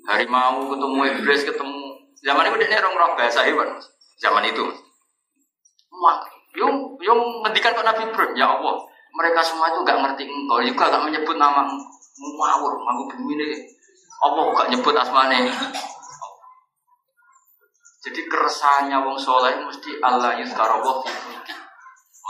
[0.09, 1.81] harimau, ketemu iblis, ketemu
[2.21, 3.69] zaman itu dia orang roh bahasa hewan,
[4.21, 4.65] zaman itu.
[6.01, 6.21] Wah,
[6.57, 8.77] yung yung ngendikan ke Nabi Ibrahim, ya Allah,
[9.15, 11.67] mereka semua itu gak ngerti engkau, juga gak menyebut nama
[12.21, 13.59] ngawur, manggu bumi ini.
[14.21, 15.51] Allah gak nyebut asmane.
[18.01, 21.55] Jadi keresahannya wong soleh mesti Allah mulki.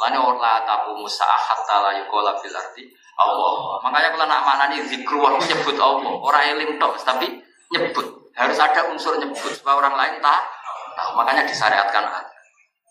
[0.00, 2.88] Makanya orang tabu musa hatta la yuqala fil ardi
[3.20, 3.78] Allah.
[3.84, 7.38] Makanya kalau nak mana nih zikrullah nyebut Allah, orang eling tok tapi
[7.70, 8.06] nyebut.
[8.34, 11.10] Harus ada unsur nyebut supaya orang lain tahu.
[11.20, 12.02] Makanya disyariatkan.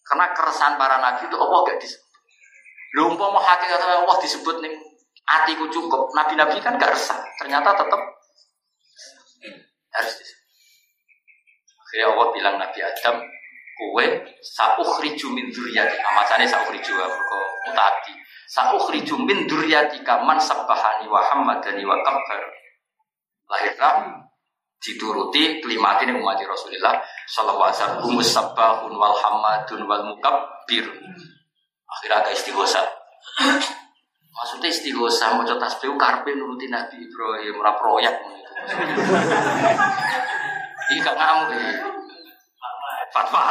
[0.05, 2.08] Karena keresahan para nabi itu Allah gak disebut.
[2.97, 4.73] Lu mau hakikat Allah disebut nih
[5.29, 6.09] hatiku cukup.
[6.17, 7.21] Nabi-nabi kan gak resah.
[7.37, 8.01] Ternyata tetap
[9.93, 10.39] harus disebut.
[11.85, 13.15] Akhirnya Allah bilang Nabi Adam,
[13.77, 14.05] kue
[14.41, 15.97] saukhriju min dzurriyyati.
[16.01, 18.13] Amasane saukhriju kok mutati.
[18.49, 21.97] Saukhriju min dzurriyyatika man sabbahani wa hammadani wa.
[23.49, 24.29] Lahirlah
[24.79, 29.81] dituruti kelimatin umat Rasulullah sallallahu alaihi wasallam humus sabbahun wal hamadun
[31.89, 32.81] akhirnya ada istighosa
[34.29, 38.15] maksudnya istighosa mau coba tasbih karpe nuruti Nabi Ibrahim ora proyek
[40.89, 41.69] ini gak ngamuk ya.
[43.09, 43.41] Fatwa.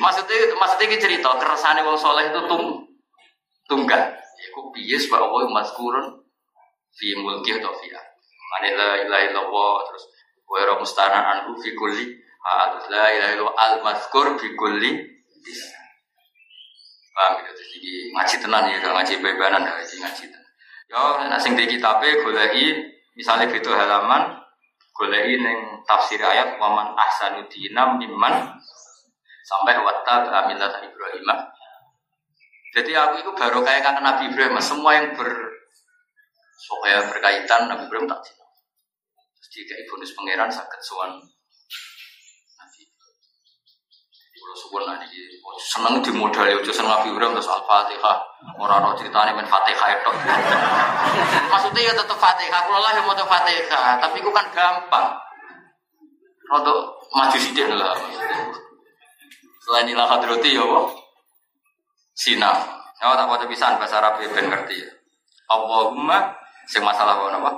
[0.00, 2.80] Maksudnya maksudnya ini cerita keresahan wong soleh itu tung
[3.68, 6.06] tunggal ya kok piye sebab Allah mazkurun
[6.96, 7.92] fi mulki atau fi
[8.48, 10.04] Mane la ilaha illallah terus
[10.48, 12.16] wa ra anhu fi kulli
[12.88, 15.17] la ilaha illallah al mazkur fi kulli
[17.18, 20.52] Paham gitu jadi ngaji tenan ya ngaji bebanan ngaji ngaji tenan.
[20.88, 22.78] Yo nek sing di kitabe goleki
[23.18, 24.38] misalnya gitu halaman
[24.94, 28.54] goleki ning tafsir ayat waman ahsanu dinam mimman
[29.42, 31.28] sampai watta amillah Ibrahim.
[32.68, 35.30] Jadi aku itu baru kayak kangen Nabi Ibrahim, semua yang ber
[36.58, 38.44] supaya berkaitan Nabi Ibrahim tak cinta.
[39.40, 41.16] Terus jika bonus pangeran sakit suan
[44.58, 45.06] Suwon nanti
[45.62, 48.18] seneng di modal ya, seneng Nabi Ibrahim terus Al Fatihah.
[48.58, 50.10] Orang orang ceritanya main Fatihah itu.
[51.54, 52.60] Maksudnya ya tetap Fatihah.
[52.66, 55.14] Kalau lah yang mau Fatihah, tapi itu kan gampang.
[56.48, 56.78] Untuk
[57.14, 57.94] maju sidik lah.
[59.62, 60.64] Selain ilah hadroti ya,
[62.18, 62.50] Sina.
[62.98, 64.90] Ya, tak mau pisan bahasa Arab ben ngerti ya.
[65.46, 66.34] Allahumma
[66.66, 67.52] sing masalah apa?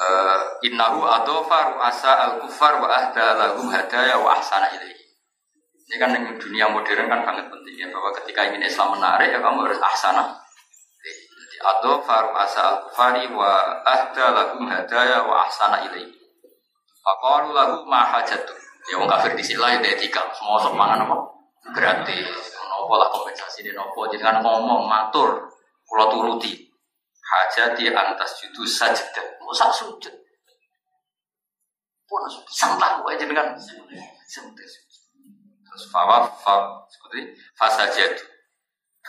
[0.00, 4.99] Uh, innahu adofa ru'asa al-kufar wa ahda lahum hadaya wa ahsana ilaihi.
[5.90, 9.42] Ini kan di dunia modern kan sangat penting ya bahwa ketika ingin Islam menarik ya
[9.42, 10.38] kamu harus ahsana.
[11.02, 16.14] Jadi atau faru asa al kufari wa ahda lahum hadaya wa ahsana ilaihi.
[17.02, 18.54] Faqalu lahu ma hajatu.
[18.86, 21.16] Ya wong kafir di sila ya etika, semua sok mangan apa?
[21.74, 22.54] Gratis.
[22.70, 25.50] Nopo lah kompensasi di nopo jangan ngomong matur
[25.90, 26.70] kula turuti.
[27.18, 29.42] Hajati antas judu sajdah.
[29.42, 30.14] Musak sujud.
[32.06, 33.58] Pun sampah kok jenengan.
[33.58, 34.89] Sujud.
[35.70, 37.34] Terus fawa fa seperti.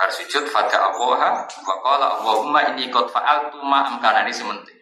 [0.02, 4.74] Bar sujud fada Allah wa qala Allahumma inni qad fa'altu ma amkanani sementing.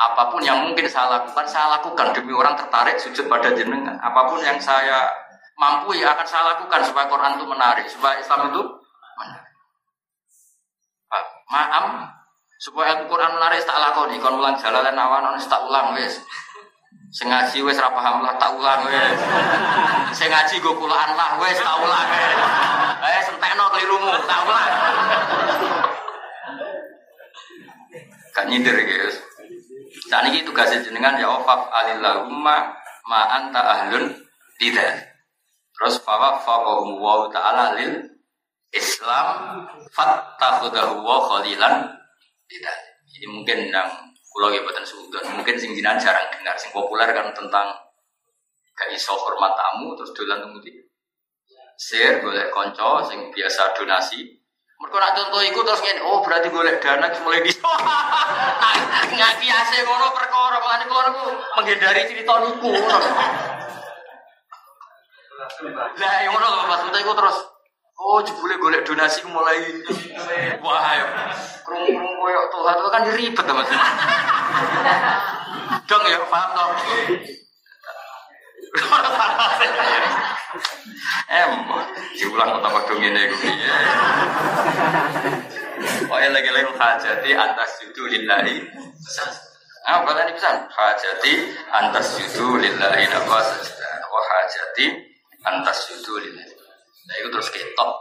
[0.00, 4.00] Apa pun yang mungkin saya lakukan, saya lakukan demi orang tertarik sujud pada jenengan.
[4.00, 5.12] Apa pun yang saya
[5.60, 8.62] mampu ya akan saya lakukan supaya Quran itu menarik, supaya Islam itu
[9.20, 9.52] menarik.
[11.52, 12.08] Maam
[12.56, 16.24] supaya Al-Quran menarik tak lakoni, kon ulang jalan awan tak ulang wes.
[17.14, 19.18] Sing ngaji wes ra paham lah tak ulang wes.
[20.10, 20.26] Sing
[20.58, 22.08] kulaan lah wes tak ulang.
[23.06, 24.72] Eh sentekno kelirumu tak ulang.
[28.34, 29.22] Gak nyindir guys.
[30.10, 32.74] Saat ini tugasnya jenengan ya wafaf alillahumma
[33.06, 34.10] ma anta ahlun
[34.58, 35.14] tidak.
[35.74, 38.10] Terus fawa fawahum wa ta'ala lil
[38.74, 39.62] Islam
[39.94, 41.94] fattakhudahu wa khalilan
[42.50, 42.78] tidak.
[43.06, 43.90] Ini mungkin yang
[44.34, 45.22] Kulo ya buatan suudon.
[45.38, 46.58] Mungkin sing jinan jarang dengar.
[46.58, 47.70] Sing populer kan tentang
[48.74, 50.82] gak iso hormat tamu terus dolan kemudian
[51.78, 54.26] share golek konco sing biasa donasi.
[54.74, 57.54] Mereka nak contoh iku terus ngene, oh berarti golek dana mulai di
[59.14, 62.74] nggak biasa ngono perkara mengenai kulo niku menghindari cerita niku.
[65.94, 67.38] Lah ngono Mas, iku terus
[68.04, 69.80] Oh, jebule golek donasi mulai
[70.60, 71.32] wah ya.
[71.64, 73.70] Krung-krung koyo Tuhan itu kan ribet Mas.
[75.88, 76.68] Dong ya, paham toh?
[81.32, 81.52] Em,
[82.12, 83.72] diulang tambah dong ini gue piye.
[86.12, 88.68] Oh ya lagi lagi hajati antas judu lillahi.
[89.88, 91.32] Ah, kalau ini bisa hajati
[91.72, 93.48] antas judu lillahi nafas.
[94.12, 94.86] Oh hajati
[95.42, 96.53] antas judu lillahi.
[97.04, 97.92] Nah itu terus ketok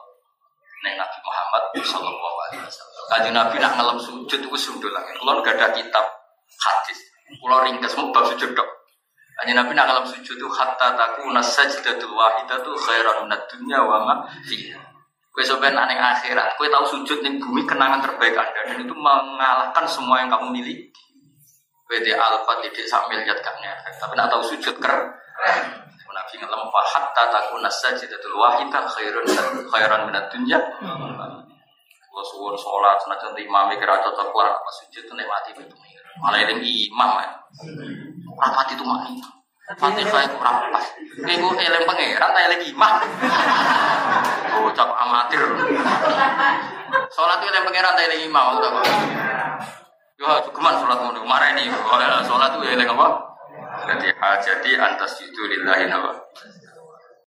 [0.84, 3.04] Neng Nabi Muhammad Sallallahu Alaihi Wasallam.
[3.08, 5.16] Kaji Nabi nak ngelam sujud itu sundul lagi.
[5.16, 6.06] Kalau nggak ada kitab
[6.60, 7.00] hadis,
[7.40, 8.70] kalau ringkas mau bab sujud dok.
[9.40, 14.04] Kaji Nabi nak ngelam sujud itu hatta taku nasajdatul wahidah tuh khairan minat dunya wa
[14.04, 14.84] ma fiha.
[15.34, 19.82] Kue sebenarnya aneh akhirat, kue tahu sujud di bumi kenangan terbaik anda dan itu mengalahkan
[19.90, 20.94] semua yang kamu miliki.
[21.90, 24.94] Kue di alfat sambil lihat tapi nak tahu sujud ker.
[26.34, 29.22] Nabi ngelam fa hatta takuna sajdatul wahidah khairun
[29.70, 30.58] khairan minat dunya.
[30.82, 35.78] Kalau suwun sholat senajan imam kira cocok lah pas sujud mati itu
[36.18, 37.30] malah yang imam ya.
[38.34, 39.22] Rapat itu mani.
[39.78, 40.84] Fatihah itu rapat.
[41.22, 42.94] Iku eleng pangeran tak eleng imam.
[44.58, 45.42] Oh cap amatir.
[47.14, 48.46] Sholat itu eleng pangeran tak eleng imam.
[50.18, 51.22] Yo cukuman sholat ngono.
[51.30, 51.70] Marah ini.
[52.26, 53.33] Sholat itu eleng apa?
[53.84, 56.16] Jadi hajati antas itu lillahi nawa.